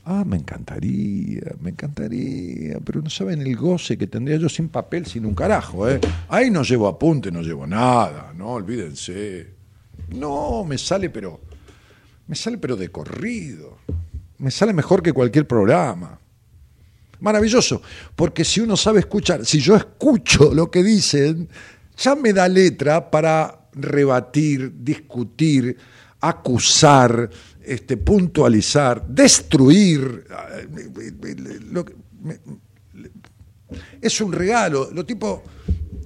Ah, 0.04 0.22
me 0.26 0.36
encantaría, 0.36 1.54
me 1.62 1.70
encantaría, 1.70 2.78
pero 2.84 3.00
no 3.00 3.08
saben 3.08 3.40
el 3.40 3.56
goce 3.56 3.96
que 3.96 4.06
tendría 4.06 4.36
yo 4.36 4.50
sin 4.50 4.68
papel, 4.68 5.06
sin 5.06 5.24
un 5.24 5.34
carajo, 5.34 5.88
¿eh? 5.88 5.98
Ahí 6.28 6.50
no 6.50 6.62
llevo 6.62 6.88
apunte, 6.88 7.32
no 7.32 7.40
llevo 7.40 7.66
nada, 7.66 8.34
no, 8.36 8.50
olvídense. 8.50 9.54
No, 10.10 10.62
me 10.64 10.76
sale, 10.76 11.08
pero. 11.08 11.40
Me 12.26 12.36
sale, 12.36 12.58
pero 12.58 12.76
de 12.76 12.90
corrido. 12.90 13.78
Me 14.36 14.50
sale 14.50 14.74
mejor 14.74 15.02
que 15.02 15.14
cualquier 15.14 15.46
programa. 15.46 16.19
Maravilloso, 17.20 17.82
porque 18.16 18.44
si 18.44 18.60
uno 18.60 18.76
sabe 18.76 19.00
escuchar, 19.00 19.44
si 19.44 19.60
yo 19.60 19.76
escucho 19.76 20.54
lo 20.54 20.70
que 20.70 20.82
dicen, 20.82 21.48
ya 21.96 22.14
me 22.14 22.32
da 22.32 22.48
letra 22.48 23.10
para 23.10 23.68
rebatir, 23.72 24.72
discutir, 24.82 25.76
acusar, 26.20 27.28
este, 27.62 27.96
puntualizar, 27.96 29.06
destruir. 29.06 30.24
es 34.00 34.20
un 34.20 34.32
regalo. 34.32 34.90
Los 34.92 35.06
tipos 35.06 35.40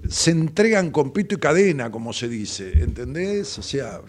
se 0.08 0.32
entregan 0.32 0.90
con 0.90 1.12
pito 1.12 1.36
y 1.36 1.38
cadena, 1.38 1.90
como 1.90 2.12
se 2.12 2.28
dice, 2.28 2.82
¿entendés? 2.82 3.58
O 3.58 3.62
sea, 3.62 4.00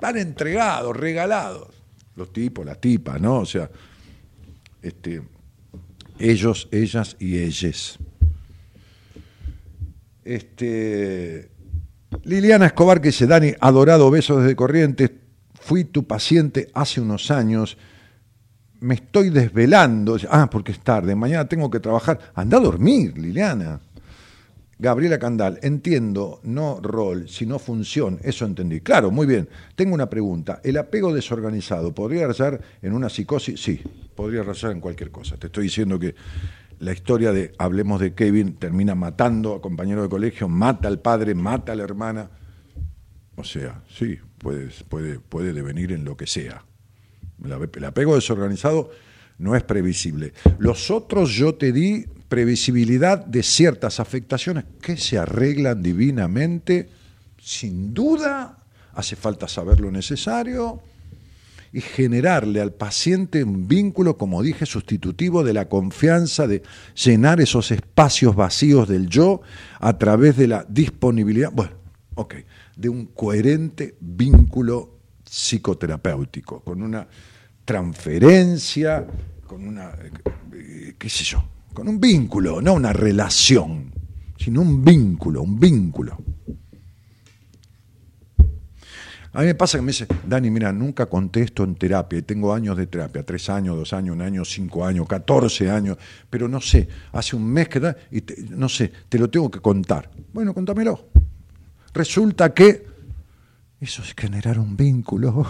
van 0.00 0.16
entregados, 0.16 0.96
regalados. 0.96 1.68
Los 2.16 2.32
tipos, 2.32 2.66
las 2.66 2.80
tipas, 2.80 3.20
¿no? 3.20 3.40
O 3.40 3.46
sea, 3.46 3.70
este, 4.82 5.22
ellos, 6.18 6.68
ellas 6.70 7.16
y 7.18 7.38
ellas. 7.38 7.98
Este, 10.24 11.50
Liliana 12.24 12.66
Escobar 12.66 13.00
que 13.00 13.08
dice, 13.08 13.26
Dani, 13.26 13.54
adorado, 13.60 14.10
besos 14.10 14.42
desde 14.42 14.56
Corrientes, 14.56 15.10
fui 15.54 15.84
tu 15.84 16.04
paciente 16.04 16.68
hace 16.74 17.00
unos 17.00 17.30
años, 17.30 17.76
me 18.80 18.94
estoy 18.94 19.30
desvelando, 19.30 20.16
ah, 20.30 20.48
porque 20.50 20.72
es 20.72 20.80
tarde, 20.80 21.14
mañana 21.14 21.48
tengo 21.48 21.70
que 21.70 21.80
trabajar, 21.80 22.18
anda 22.34 22.58
a 22.58 22.60
dormir, 22.60 23.16
Liliana. 23.16 23.80
Gabriela 24.82 25.16
Candal, 25.16 25.60
entiendo, 25.62 26.40
no 26.42 26.80
rol, 26.82 27.28
sino 27.28 27.60
función, 27.60 28.18
eso 28.24 28.44
entendí. 28.44 28.80
Claro, 28.80 29.12
muy 29.12 29.28
bien. 29.28 29.48
Tengo 29.76 29.94
una 29.94 30.10
pregunta. 30.10 30.60
¿El 30.64 30.76
apego 30.76 31.14
desorganizado 31.14 31.94
podría 31.94 32.26
rayar 32.26 32.60
en 32.82 32.92
una 32.92 33.08
psicosis? 33.08 33.62
Sí, 33.62 33.80
podría 34.14 34.42
rayar 34.42 34.72
en 34.72 34.80
cualquier 34.80 35.10
cosa. 35.10 35.36
Te 35.36 35.46
estoy 35.46 35.64
diciendo 35.64 35.98
que 35.98 36.14
la 36.78 36.92
historia 36.92 37.32
de, 37.32 37.52
hablemos 37.58 38.00
de 38.00 38.14
Kevin, 38.14 38.54
termina 38.54 38.94
matando 38.94 39.54
a 39.54 39.62
compañero 39.62 40.02
de 40.02 40.08
colegio, 40.08 40.48
mata 40.48 40.88
al 40.88 41.00
padre, 41.00 41.34
mata 41.34 41.72
a 41.72 41.76
la 41.76 41.84
hermana. 41.84 42.30
O 43.36 43.44
sea, 43.44 43.82
sí, 43.88 44.18
puede, 44.38 44.68
puede, 44.88 45.20
puede 45.20 45.52
devenir 45.52 45.92
en 45.92 46.04
lo 46.04 46.16
que 46.16 46.26
sea. 46.26 46.64
El 47.44 47.84
apego 47.84 48.14
desorganizado 48.14 48.90
no 49.38 49.56
es 49.56 49.62
previsible. 49.62 50.32
Los 50.58 50.90
otros 50.90 51.30
yo 51.30 51.54
te 51.54 51.72
di 51.72 52.06
previsibilidad 52.28 53.24
de 53.24 53.42
ciertas 53.42 54.00
afectaciones 54.00 54.64
que 54.80 54.96
se 54.96 55.18
arreglan 55.18 55.82
divinamente, 55.82 56.88
sin 57.40 57.92
duda, 57.92 58.58
hace 58.94 59.16
falta 59.16 59.48
saber 59.48 59.80
lo 59.80 59.90
necesario 59.90 60.82
y 61.72 61.80
generarle 61.80 62.60
al 62.60 62.72
paciente 62.72 63.44
un 63.44 63.66
vínculo, 63.66 64.18
como 64.18 64.42
dije, 64.42 64.66
sustitutivo 64.66 65.42
de 65.42 65.54
la 65.54 65.68
confianza, 65.68 66.46
de 66.46 66.62
llenar 66.94 67.40
esos 67.40 67.70
espacios 67.70 68.36
vacíos 68.36 68.88
del 68.88 69.08
yo 69.08 69.40
a 69.80 69.96
través 69.96 70.36
de 70.36 70.48
la 70.48 70.66
disponibilidad. 70.68 71.50
Bueno, 71.52 71.72
ok 72.14 72.34
de 72.76 72.88
un 72.88 73.06
coherente 73.06 73.96
vínculo 74.00 74.98
psicoterapéutico, 75.24 76.60
con 76.60 76.82
una 76.82 77.06
transferencia, 77.64 79.06
con 79.46 79.66
una, 79.66 79.92
eh, 80.52 80.94
qué 80.98 81.08
sé 81.08 81.24
yo, 81.24 81.44
con 81.72 81.88
un 81.88 82.00
vínculo, 82.00 82.60
no 82.60 82.74
una 82.74 82.92
relación, 82.92 83.92
sino 84.36 84.62
un 84.62 84.84
vínculo, 84.84 85.42
un 85.42 85.58
vínculo. 85.58 86.18
A 89.34 89.40
mí 89.40 89.46
me 89.46 89.54
pasa 89.54 89.78
que 89.78 89.82
me 89.82 89.92
dice, 89.92 90.06
Dani, 90.26 90.50
mira, 90.50 90.72
nunca 90.72 91.06
contesto 91.06 91.64
en 91.64 91.74
terapia, 91.74 92.18
y 92.18 92.22
tengo 92.22 92.52
años 92.52 92.76
de 92.76 92.86
terapia, 92.86 93.22
tres 93.22 93.48
años, 93.48 93.76
dos 93.76 93.94
años, 93.94 94.14
un 94.14 94.20
año, 94.20 94.44
cinco 94.44 94.84
años, 94.84 95.08
catorce 95.08 95.70
años, 95.70 95.96
pero 96.28 96.48
no 96.48 96.60
sé, 96.60 96.86
hace 97.12 97.34
un 97.34 97.46
mes 97.46 97.68
que 97.68 97.80
da, 97.80 97.96
y 98.10 98.22
no 98.50 98.68
sé, 98.68 98.92
te 99.08 99.18
lo 99.18 99.30
tengo 99.30 99.50
que 99.50 99.60
contar. 99.60 100.10
Bueno, 100.34 100.52
contámelo. 100.52 101.08
Resulta 101.94 102.52
que 102.52 102.86
eso 103.80 104.02
es 104.02 104.14
generar 104.14 104.58
un 104.58 104.76
vínculo. 104.76 105.46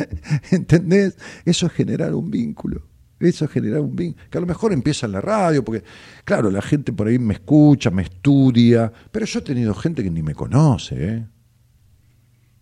¿Entendés? 0.50 1.16
Eso 1.44 1.66
es 1.66 1.72
generar 1.72 2.14
un 2.14 2.30
vínculo. 2.30 2.82
Eso 3.20 3.46
genera 3.46 3.80
un 3.80 3.94
vínculo, 3.94 4.24
que 4.30 4.38
a 4.38 4.40
lo 4.40 4.46
mejor 4.46 4.72
empieza 4.72 5.06
en 5.06 5.12
la 5.12 5.20
radio, 5.20 5.64
porque, 5.64 5.84
claro, 6.24 6.50
la 6.50 6.62
gente 6.62 6.92
por 6.92 7.08
ahí 7.08 7.18
me 7.18 7.34
escucha, 7.34 7.90
me 7.90 8.02
estudia, 8.02 8.90
pero 9.12 9.26
yo 9.26 9.40
he 9.40 9.42
tenido 9.42 9.74
gente 9.74 10.02
que 10.02 10.10
ni 10.10 10.22
me 10.22 10.34
conoce. 10.34 10.94
¿eh? 10.98 11.26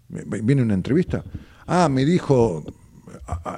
Viene 0.08 0.62
una 0.62 0.74
entrevista. 0.74 1.24
Ah, 1.66 1.88
me 1.88 2.04
dijo, 2.04 2.64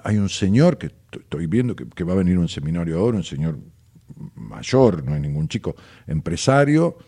hay 0.04 0.16
un 0.16 0.28
señor 0.28 0.78
que 0.78 0.90
estoy 1.12 1.46
viendo 1.46 1.76
que, 1.76 2.04
va 2.04 2.12
a 2.12 2.16
venir 2.16 2.38
un 2.38 2.48
seminario 2.48 2.98
ahora, 2.98 3.18
un 3.18 3.24
señor 3.24 3.58
mayor, 4.34 5.04
no 5.04 5.14
hay 5.14 5.20
ningún 5.20 5.48
chico, 5.48 5.76
empresario, 6.06 6.98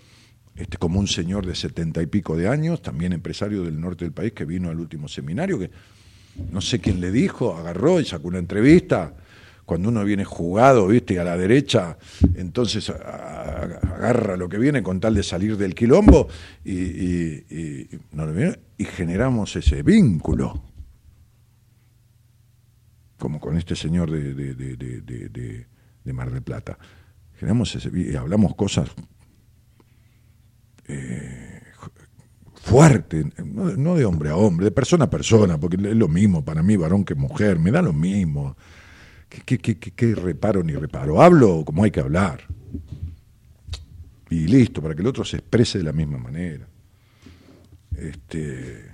este, 0.55 0.77
como 0.77 1.01
un 1.01 1.07
señor 1.07 1.47
de 1.47 1.55
setenta 1.55 2.03
y 2.03 2.07
pico 2.07 2.37
de 2.37 2.49
años, 2.49 2.83
también 2.83 3.13
empresario 3.13 3.63
del 3.63 3.81
norte 3.81 4.05
del 4.05 4.13
país, 4.13 4.33
que 4.33 4.45
vino 4.45 4.69
al 4.69 4.79
último 4.79 5.09
seminario, 5.09 5.59
que 5.59 5.71
no 6.51 6.61
sé 6.61 6.81
quién 6.81 7.01
le 7.01 7.11
dijo, 7.11 7.57
agarró 7.57 8.01
y 8.01 8.05
sacó 8.05 8.29
una 8.29 8.39
entrevista. 8.39 9.15
Cuando 9.71 9.89
uno 9.89 10.05
viene 10.05 10.25
jugado, 10.25 10.89
viste, 10.89 11.21
a 11.21 11.23
la 11.23 11.37
derecha, 11.37 11.97
entonces 12.35 12.91
agarra 12.91 14.37
lo 14.37 14.49
que 14.49 14.59
viene 14.59 14.83
con 14.83 14.99
tal 14.99 15.15
de 15.15 15.23
salir 15.23 15.57
del 15.57 15.77
quilombo 15.77 16.27
y, 16.65 16.75
y 16.75 17.89
generamos 18.85 19.55
ese 19.55 19.85
vínculo 19.85 20.61
como 23.17 23.39
con 23.39 23.57
este 23.57 23.77
señor 23.77 24.11
de, 24.11 24.35
de, 24.35 26.13
Mar 26.13 26.33
del 26.33 26.43
Plata. 26.43 26.77
Generamos 27.37 27.73
ese, 27.77 28.19
hablamos 28.19 28.57
cosas 28.57 28.91
eh, 30.89 31.63
fuertes, 32.55 33.25
no, 33.45 33.95
de 33.95 34.05
hombre 34.05 34.31
a 34.31 34.37
hombre, 34.37 34.65
de 34.65 34.73
persona 34.73 35.05
a 35.05 35.11
persona, 35.11 35.61
porque 35.61 35.77
es 35.77 35.95
lo 35.95 36.09
mismo 36.09 36.45
para 36.45 36.61
mí, 36.61 36.77
varón 36.77 37.05
que 37.05 37.15
mujer, 37.15 37.61
me 37.61 37.71
da 37.71 37.83
lo 37.83 37.93
mismo. 37.93 38.57
¿Qué, 39.31 40.15
reparo 40.15 40.63
ni 40.65 40.75
reparo? 40.75 41.23
Hablo 41.23 41.65
como 41.65 41.85
hay 41.85 41.93
que 41.93 42.01
hablar. 42.01 42.43
Y 44.29 44.47
listo, 44.47 44.83
para 44.83 44.95
que 44.95 45.01
el 45.01 45.07
otro 45.07 45.25
se 45.25 45.37
exprese 45.39 45.79
de 45.79 45.85
la 45.85 45.93
misma 45.93 46.19
manera. 46.19 46.67
Este, 47.97 48.85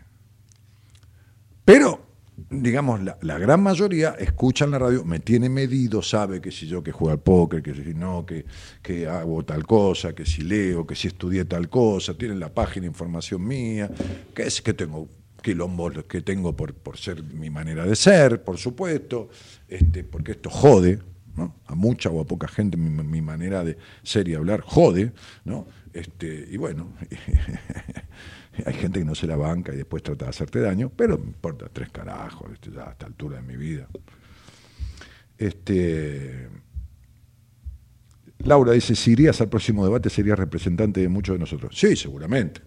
pero 1.64 2.06
digamos, 2.50 3.00
la, 3.02 3.38
gran 3.38 3.62
mayoría 3.62 4.10
escuchan 4.18 4.70
la 4.70 4.78
radio, 4.78 5.04
me 5.04 5.20
tiene 5.20 5.48
medido, 5.48 6.02
sabe 6.02 6.40
que 6.40 6.50
si 6.50 6.66
yo 6.66 6.82
que 6.82 6.92
juego 6.92 7.12
al 7.12 7.20
póker, 7.20 7.62
que 7.62 7.74
si 7.74 7.94
no, 7.94 8.26
que, 8.26 8.44
que 8.82 9.06
hago 9.06 9.42
tal 9.44 9.66
cosa, 9.66 10.14
que 10.14 10.26
si 10.26 10.42
leo, 10.42 10.86
que 10.86 10.94
si 10.94 11.08
estudié 11.08 11.46
tal 11.46 11.70
cosa, 11.70 12.14
tienen 12.14 12.38
la 12.38 12.52
página 12.52 12.86
información 12.86 13.46
mía, 13.46 13.90
que 14.34 14.42
es 14.42 14.60
que 14.60 14.74
tengo 14.74 15.08
quilombos 15.46 16.04
que 16.08 16.22
tengo 16.22 16.56
por, 16.56 16.74
por 16.74 16.98
ser 16.98 17.22
mi 17.22 17.50
manera 17.50 17.86
de 17.86 17.94
ser, 17.94 18.42
por 18.42 18.58
supuesto, 18.58 19.28
este, 19.68 20.02
porque 20.02 20.32
esto 20.32 20.50
jode, 20.50 20.98
¿no? 21.36 21.54
a 21.66 21.76
mucha 21.76 22.10
o 22.10 22.20
a 22.20 22.26
poca 22.26 22.48
gente 22.48 22.76
mi, 22.76 23.22
manera 23.22 23.62
de 23.62 23.78
ser 24.02 24.26
y 24.26 24.34
hablar 24.34 24.62
jode, 24.62 25.12
¿no? 25.44 25.68
Este, 25.92 26.48
y 26.50 26.56
bueno, 26.56 26.92
Hay 28.64 28.74
gente 28.74 28.98
que 28.98 29.04
no 29.04 29.14
se 29.14 29.28
la 29.28 29.36
banca 29.36 29.72
y 29.72 29.76
después 29.76 30.02
trata 30.02 30.24
de 30.24 30.30
hacerte 30.30 30.60
daño, 30.60 30.90
pero 30.96 31.16
me 31.16 31.26
importa 31.26 31.68
tres 31.72 31.90
carajos, 31.90 32.50
este, 32.52 32.72
ya 32.72 32.88
a 32.88 32.90
esta 32.92 33.06
altura 33.06 33.36
de 33.36 33.42
mi 33.42 33.56
vida. 33.56 33.86
Este, 35.38 36.48
Laura 38.38 38.72
dice, 38.72 38.96
si 38.96 39.12
irías 39.12 39.40
al 39.40 39.48
próximo 39.48 39.84
debate 39.84 40.10
serías 40.10 40.38
representante 40.38 41.00
de 41.00 41.08
muchos 41.08 41.34
de 41.34 41.38
nosotros. 41.38 41.78
Sí, 41.78 41.94
seguramente. 41.94 42.62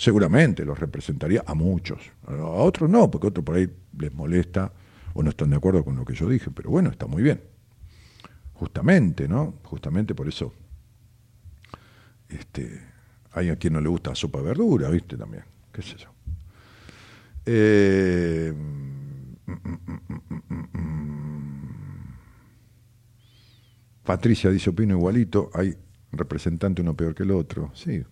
Seguramente 0.00 0.64
los 0.64 0.78
representaría 0.78 1.44
a 1.46 1.52
muchos. 1.52 2.00
A 2.26 2.34
otros 2.34 2.88
no, 2.88 3.10
porque 3.10 3.26
otros 3.26 3.44
por 3.44 3.56
ahí 3.56 3.70
les 3.98 4.14
molesta 4.14 4.72
o 5.12 5.22
no 5.22 5.28
están 5.28 5.50
de 5.50 5.56
acuerdo 5.56 5.84
con 5.84 5.94
lo 5.94 6.06
que 6.06 6.14
yo 6.14 6.26
dije, 6.26 6.50
pero 6.50 6.70
bueno, 6.70 6.88
está 6.88 7.06
muy 7.06 7.22
bien. 7.22 7.42
Justamente, 8.54 9.28
¿no? 9.28 9.56
Justamente 9.62 10.14
por 10.14 10.26
eso 10.26 10.54
este, 12.30 12.80
hay 13.32 13.50
a 13.50 13.56
quien 13.56 13.74
no 13.74 13.82
le 13.82 13.90
gusta 13.90 14.14
sopa 14.14 14.38
de 14.38 14.44
verdura, 14.46 14.88
¿viste? 14.88 15.18
También, 15.18 15.44
qué 15.70 15.82
sé 15.82 15.96
yo. 15.98 16.08
Eh, 17.44 18.54
Patricia 24.02 24.48
dice, 24.48 24.70
opino 24.70 24.96
igualito, 24.96 25.50
hay 25.52 25.76
representante 26.10 26.80
uno 26.80 26.96
peor 26.96 27.14
que 27.14 27.24
el 27.24 27.32
otro. 27.32 27.70
Sí, 27.74 28.02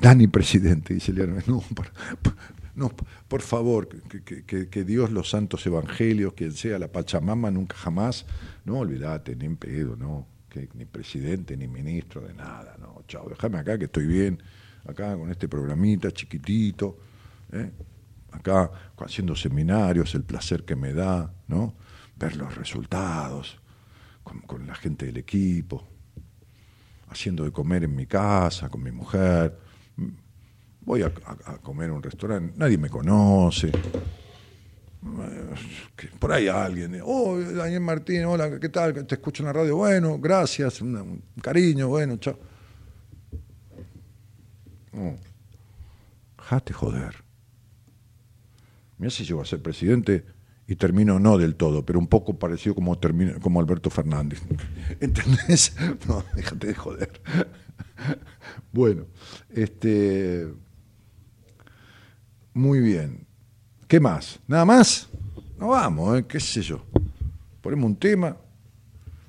Dani 0.00 0.26
presidente, 0.28 0.94
dice 0.94 1.12
Leandro. 1.12 1.42
No, 1.46 1.60
por, 1.74 1.92
no, 2.74 2.92
por 3.28 3.40
favor, 3.40 3.88
que, 3.88 4.44
que, 4.68 4.84
Dios, 4.84 5.10
los 5.10 5.30
santos 5.30 5.66
evangelios, 5.66 6.34
quien 6.34 6.52
sea 6.52 6.78
la 6.78 6.88
Pachamama, 6.88 7.50
nunca 7.50 7.74
jamás, 7.76 8.26
no 8.64 8.78
olvídate, 8.78 9.34
ni 9.34 9.46
en 9.46 9.56
pedo, 9.56 9.96
no 9.96 10.26
ni 10.74 10.84
presidente, 10.86 11.56
ni 11.56 11.68
ministro, 11.68 12.22
de 12.22 12.32
nada, 12.32 12.76
no, 12.78 13.02
chao, 13.06 13.28
déjame 13.28 13.58
acá 13.58 13.76
que 13.78 13.84
estoy 13.84 14.06
bien, 14.06 14.42
acá 14.86 15.16
con 15.16 15.30
este 15.30 15.48
programita 15.48 16.10
chiquitito, 16.10 16.98
¿eh? 17.52 17.70
acá 18.32 18.70
haciendo 18.98 19.34
seminarios, 19.36 20.14
el 20.14 20.24
placer 20.24 20.64
que 20.64 20.76
me 20.76 20.92
da, 20.92 21.32
¿no? 21.48 21.74
Ver 22.16 22.36
los 22.36 22.54
resultados 22.54 23.58
con, 24.22 24.66
la 24.66 24.74
gente 24.74 25.06
del 25.06 25.18
equipo, 25.18 25.86
haciendo 27.08 27.44
de 27.44 27.52
comer 27.52 27.84
en 27.84 27.94
mi 27.94 28.06
casa, 28.06 28.68
con 28.68 28.82
mi 28.82 28.90
mujer. 28.90 29.65
Voy 30.82 31.02
a, 31.02 31.06
a 31.06 31.58
comer 31.58 31.88
en 31.88 31.96
un 31.96 32.02
restaurante, 32.02 32.54
nadie 32.56 32.78
me 32.78 32.88
conoce, 32.88 33.72
por 36.18 36.32
ahí 36.32 36.48
alguien, 36.48 37.00
oh, 37.04 37.38
Daniel 37.38 37.80
Martín, 37.80 38.24
hola, 38.24 38.58
¿qué 38.58 38.68
tal? 38.68 39.06
Te 39.06 39.14
escucho 39.14 39.42
en 39.42 39.46
la 39.48 39.52
radio, 39.52 39.76
bueno, 39.76 40.18
gracias, 40.18 40.80
un, 40.80 41.22
cariño, 41.40 41.88
bueno, 41.88 42.16
chao. 42.16 42.38
Jate 46.38 46.72
joder. 46.72 47.14
Mira 48.98 49.10
si 49.10 49.24
llego 49.24 49.42
a 49.42 49.44
ser 49.44 49.60
presidente 49.60 50.24
y 50.66 50.76
termino 50.76 51.18
no 51.18 51.36
del 51.36 51.54
todo, 51.54 51.84
pero 51.84 51.98
un 51.98 52.06
poco 52.06 52.38
parecido 52.38 52.74
como, 52.74 52.98
termino, 52.98 53.38
como 53.40 53.60
Alberto 53.60 53.90
Fernández. 53.90 54.40
¿Entendés? 55.00 55.76
No, 56.08 56.24
déjate 56.34 56.68
de 56.68 56.74
joder. 56.74 57.20
Bueno, 58.72 59.06
este. 59.50 60.48
Muy 62.52 62.80
bien. 62.80 63.26
¿Qué 63.88 64.00
más? 64.00 64.38
¿Nada 64.46 64.64
más? 64.64 65.08
No 65.58 65.68
vamos, 65.68 66.18
¿eh? 66.18 66.24
qué 66.28 66.40
sé 66.40 66.60
yo. 66.60 66.82
Ponemos 67.60 67.86
un 67.86 67.96
tema, 67.96 68.36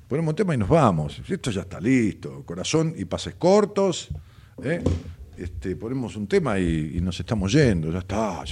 ponemos 0.08 0.32
un 0.32 0.36
tema 0.36 0.54
y 0.54 0.58
nos 0.58 0.70
vamos. 0.70 1.22
Esto 1.28 1.52
ya 1.52 1.62
está 1.62 1.80
listo. 1.80 2.44
Corazón 2.46 2.94
y 2.98 3.06
pases 3.06 3.36
cortos. 3.36 4.10
¿eh? 4.64 4.84
Este, 5.38 5.76
ponemos 5.76 6.16
un 6.16 6.28
tema 6.28 6.60
y, 6.60 7.00
nos 7.02 7.20
estamos 7.20 7.52
yendo. 7.52 7.92
Ya 7.92 8.00
está. 8.00 8.44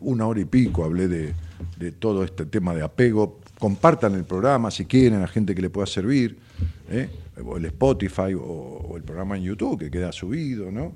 una 0.00 0.26
hora 0.26 0.40
y 0.40 0.44
pico 0.44 0.84
hablé 0.84 1.08
de, 1.08 1.92
todo 1.92 2.24
este 2.24 2.46
tema 2.46 2.74
de 2.74 2.82
apego. 2.82 3.40
Compartan 3.58 4.14
el 4.14 4.24
programa 4.24 4.70
si 4.70 4.84
quieren, 4.84 5.22
a 5.22 5.28
gente 5.28 5.54
que 5.54 5.62
le 5.62 5.70
pueda 5.70 5.86
servir. 5.86 6.38
¿eh? 6.90 7.08
O 7.44 7.56
el 7.56 7.64
Spotify 7.66 8.34
o, 8.38 8.94
el 8.96 9.02
programa 9.02 9.36
en 9.36 9.44
YouTube 9.44 9.78
que 9.78 9.90
queda 9.90 10.12
subido. 10.12 10.70
¿no? 10.70 10.94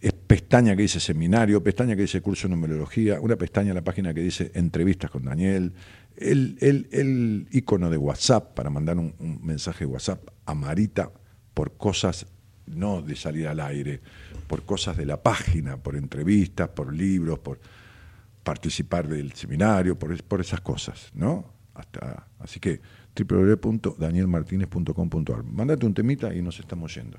es 0.00 0.12
pestaña 0.12 0.74
que 0.74 0.82
dice 0.82 0.98
seminario, 0.98 1.62
pestaña 1.62 1.94
que 1.94 2.02
dice 2.02 2.20
curso 2.20 2.48
de 2.48 2.54
numerología, 2.54 3.20
una 3.20 3.36
pestaña 3.36 3.68
en 3.70 3.76
la 3.76 3.84
página 3.84 4.12
que 4.12 4.20
dice 4.20 4.50
entrevistas 4.54 5.08
con 5.10 5.24
Daniel, 5.24 5.72
el, 6.16 6.58
el, 6.90 7.46
icono 7.50 7.90
de 7.90 7.96
WhatsApp 7.96 8.54
para 8.54 8.70
mandar 8.70 8.98
un, 8.98 9.14
mensaje 9.42 9.86
de 9.86 9.92
WhatsApp 9.92 10.28
a 10.46 10.54
Marita 10.54 11.10
por 11.54 11.76
cosas 11.76 12.26
no 12.66 13.02
de 13.02 13.16
salir 13.16 13.48
al 13.48 13.58
aire, 13.60 14.00
por 14.46 14.62
cosas 14.64 14.96
de 14.96 15.04
la 15.04 15.20
página, 15.22 15.76
por 15.76 15.96
entrevistas, 15.96 16.68
por 16.68 16.94
libros, 16.94 17.40
por 17.40 17.58
participar 18.42 19.06
del 19.08 19.32
seminario, 19.32 19.98
por, 19.98 20.22
por 20.24 20.40
esas 20.40 20.60
cosas, 20.60 21.10
¿no? 21.14 21.52
Hasta, 21.74 22.28
así 22.38 22.60
que 22.60 22.80
www.danielmartinez.com.ar. 23.16 25.42
Mándate 25.44 25.86
un 25.86 25.94
temita 25.94 26.34
y 26.34 26.42
nos 26.42 26.60
estamos 26.60 26.94
yendo. 26.94 27.18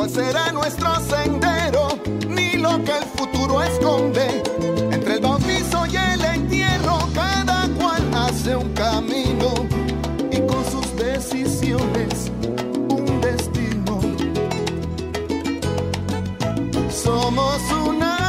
cuál 0.00 0.08
será 0.08 0.50
nuestro 0.50 0.88
sendero, 1.00 1.88
ni 2.26 2.52
lo 2.52 2.82
que 2.82 2.92
el 2.92 3.04
futuro 3.16 3.62
esconde. 3.62 4.42
Entre 4.90 5.16
el 5.16 5.20
bautizo 5.20 5.84
y 5.84 5.96
el 5.96 6.24
entierro, 6.24 7.00
cada 7.14 7.68
cual 7.78 8.02
hace 8.14 8.56
un 8.56 8.72
camino 8.72 9.52
y 10.32 10.38
con 10.46 10.64
sus 10.64 10.96
decisiones 10.96 12.32
un 12.88 13.20
destino. 13.20 14.00
Somos 16.90 17.60
una 17.86 18.19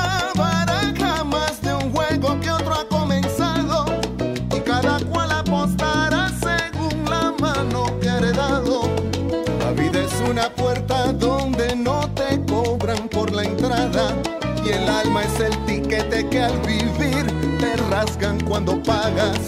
el 14.71 14.87
alma 14.89 15.23
es 15.23 15.39
el 15.39 15.65
tiquete 15.65 16.27
que 16.29 16.41
al 16.41 16.57
vivir 16.61 17.25
te 17.59 17.75
rasgan 17.89 18.39
cuando 18.41 18.81
pagas. 18.81 19.39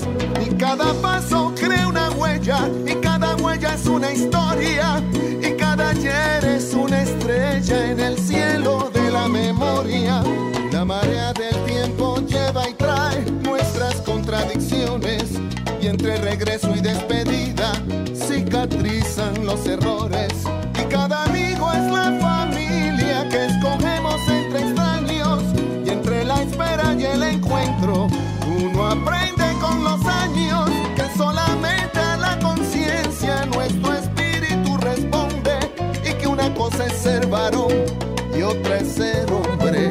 Y 0.45 0.53
cada 0.55 0.93
paso 1.01 1.53
crea 1.55 1.87
una 1.87 2.11
huella 2.11 2.69
y 2.85 2.95
cada 2.95 3.35
huella 3.37 3.73
es 3.73 3.85
una 3.85 4.11
historia 4.11 5.01
y 5.41 5.55
cada 5.57 5.89
ayer 5.89 6.43
es 6.45 6.73
una 6.73 7.01
estrella 7.01 7.91
en 7.91 7.99
el 7.99 8.17
cielo 8.17 8.89
de 8.93 9.11
la 9.11 9.27
memoria. 9.27 10.23
La 10.71 10.83
marea 10.85 11.33
del 11.33 11.55
tiempo 11.65 12.17
lleva 12.27 12.69
y 12.69 12.73
trae 12.73 13.21
nuestras 13.43 13.95
contradicciones 14.01 15.23
y 15.81 15.87
entre 15.87 16.17
regreso 16.17 16.73
y 16.75 16.81
despedida 16.81 17.71
cicatrizan 18.15 19.45
los 19.45 19.65
errores. 19.67 20.33
Ser 38.85 39.26
hombre. 39.31 39.89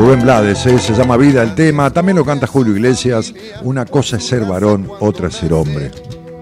Rubén 0.00 0.22
Blades, 0.22 0.64
eh, 0.64 0.78
se 0.78 0.94
llama 0.94 1.18
Vida 1.18 1.42
el 1.42 1.54
tema, 1.54 1.90
también 1.90 2.16
lo 2.16 2.24
canta 2.24 2.46
Julio 2.46 2.74
Iglesias, 2.74 3.34
una 3.62 3.84
cosa 3.84 4.16
es 4.16 4.26
ser 4.26 4.46
varón, 4.46 4.88
otra 5.00 5.28
es 5.28 5.34
ser 5.34 5.52
hombre. 5.52 5.90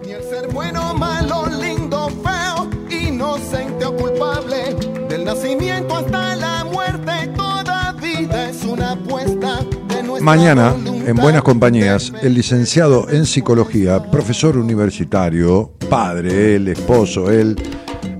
Ni 0.04 0.12
el 0.12 0.22
ser 0.22 0.46
bueno, 0.52 0.94
malo, 0.94 1.46
lindo, 1.60 2.08
feo, 2.22 2.70
inocente 2.88 3.84
o 3.84 3.96
culpable. 3.96 4.76
Del 5.08 5.24
nacimiento 5.24 5.96
hasta 5.96 6.36
la 6.36 6.64
muerte, 6.64 7.32
toda 7.34 7.92
vida 8.00 8.50
es 8.50 8.62
una 8.62 8.92
apuesta 8.92 9.64
de 9.88 10.02
nuestra 10.04 10.24
Mañana, 10.24 10.76
en 11.06 11.16
Buenas 11.16 11.42
Compañías, 11.42 12.12
el 12.22 12.34
licenciado 12.34 13.08
en 13.10 13.26
psicología, 13.26 14.08
profesor 14.10 14.56
universitario, 14.56 15.72
padre, 15.90 16.54
él, 16.54 16.68
esposo, 16.68 17.28
él, 17.28 17.56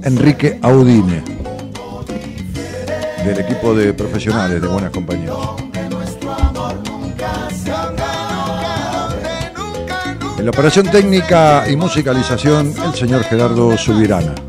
Enrique 0.03 0.59
Audine, 0.63 1.23
del 3.25 3.41
equipo 3.41 3.75
de 3.75 3.93
profesionales 3.95 4.61
de 4.61 4.69
Buenas 4.69 4.91
Compañías. 4.91 5.35
En 10.39 10.45
la 10.45 10.51
operación 10.51 10.87
técnica 10.87 11.65
y 11.69 11.77
musicalización, 11.77 12.73
el 12.85 12.95
señor 12.95 13.25
Gerardo 13.25 13.77
Subirana. 13.77 14.48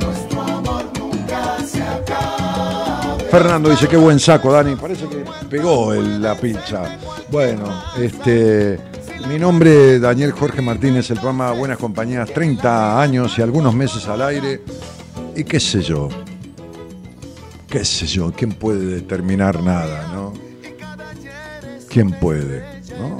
Nuestro 0.00 0.42
amor 0.42 0.84
nunca 0.98 1.56
se 1.66 1.82
acabe. 1.82 3.24
Fernando 3.30 3.70
dice, 3.70 3.88
qué 3.88 3.96
buen 3.96 4.18
saco, 4.18 4.52
Dani. 4.52 4.76
Parece 4.76 5.06
que 5.08 5.24
pegó 5.48 5.92
el- 5.92 6.22
la 6.22 6.34
pincha. 6.36 6.98
Bueno, 7.30 7.64
este. 7.98 8.78
Mi 9.28 9.38
nombre 9.38 9.94
es 9.94 10.00
Daniel 10.00 10.32
Jorge 10.32 10.60
Martínez, 10.60 11.08
el 11.10 11.16
programa 11.16 11.52
Buenas 11.52 11.78
Compañías, 11.78 12.28
30 12.32 13.00
años 13.00 13.38
y 13.38 13.42
algunos 13.42 13.72
meses 13.72 14.06
al 14.08 14.20
aire. 14.22 14.62
Y 15.34 15.44
qué 15.44 15.60
sé 15.60 15.82
yo. 15.82 16.08
Qué 17.68 17.84
sé 17.84 18.06
yo, 18.06 18.32
¿quién 18.32 18.52
puede 18.52 18.84
determinar 18.84 19.62
nada, 19.62 20.12
no? 20.12 20.34
¿Quién 21.88 22.10
puede? 22.12 22.62
¿no? 22.98 23.18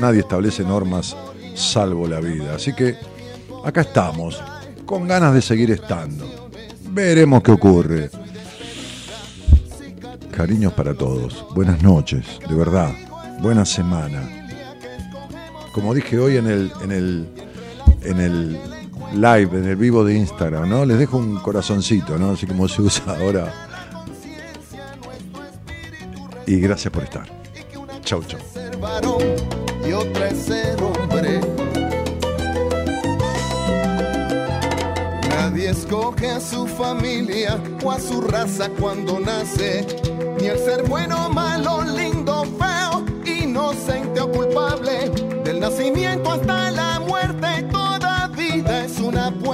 Nadie 0.00 0.20
establece 0.20 0.64
normas 0.64 1.16
salvo 1.54 2.08
la 2.08 2.20
vida. 2.20 2.56
Así 2.56 2.72
que 2.72 2.96
acá 3.64 3.82
estamos, 3.82 4.42
con 4.86 5.06
ganas 5.06 5.34
de 5.34 5.42
seguir 5.42 5.70
estando. 5.70 6.50
Veremos 6.90 7.42
qué 7.42 7.52
ocurre. 7.52 8.10
Cariños 10.30 10.72
para 10.72 10.94
todos. 10.94 11.46
Buenas 11.54 11.82
noches, 11.82 12.24
de 12.48 12.54
verdad. 12.54 12.90
Buena 13.40 13.64
semana. 13.64 14.48
Como 15.72 15.94
dije 15.94 16.18
hoy 16.18 16.36
en 16.36 16.46
el, 16.46 16.72
en 16.82 16.92
el, 16.92 17.28
en 18.02 18.20
el 18.20 18.60
live, 19.14 19.58
en 19.58 19.64
el 19.68 19.76
vivo 19.76 20.04
de 20.04 20.14
Instagram, 20.14 20.68
¿no? 20.68 20.84
Les 20.84 20.98
dejo 20.98 21.18
un 21.18 21.36
corazoncito, 21.38 22.18
¿no? 22.18 22.32
Así 22.32 22.46
como 22.46 22.68
se 22.68 22.82
usa 22.82 23.16
ahora. 23.18 23.52
Y 26.46 26.60
gracias 26.60 26.92
por 26.92 27.04
estar. 27.04 27.26
Chau, 28.04 28.22
chau. 28.24 28.40
Nadie 35.28 35.70
escoge 35.70 36.30
a 36.30 36.40
su 36.40 36.66
familia 36.66 37.60
o 37.84 37.90
a 37.90 38.00
su 38.00 38.20
raza 38.20 38.68
cuando 38.80 39.20
nace, 39.20 39.86
ni 40.40 40.46
el 40.46 40.58
ser 40.58 40.82
bueno, 40.88 41.28
malo, 41.28 41.82
lindo, 41.84 42.44
feo, 42.58 43.04
inocente 43.24 44.20
o 44.20 44.30
culpable, 44.30 45.10
del 45.44 45.60
nacimiento 45.60 46.32
hasta 46.32 46.70
una 49.12 49.30
boy. 49.30 49.51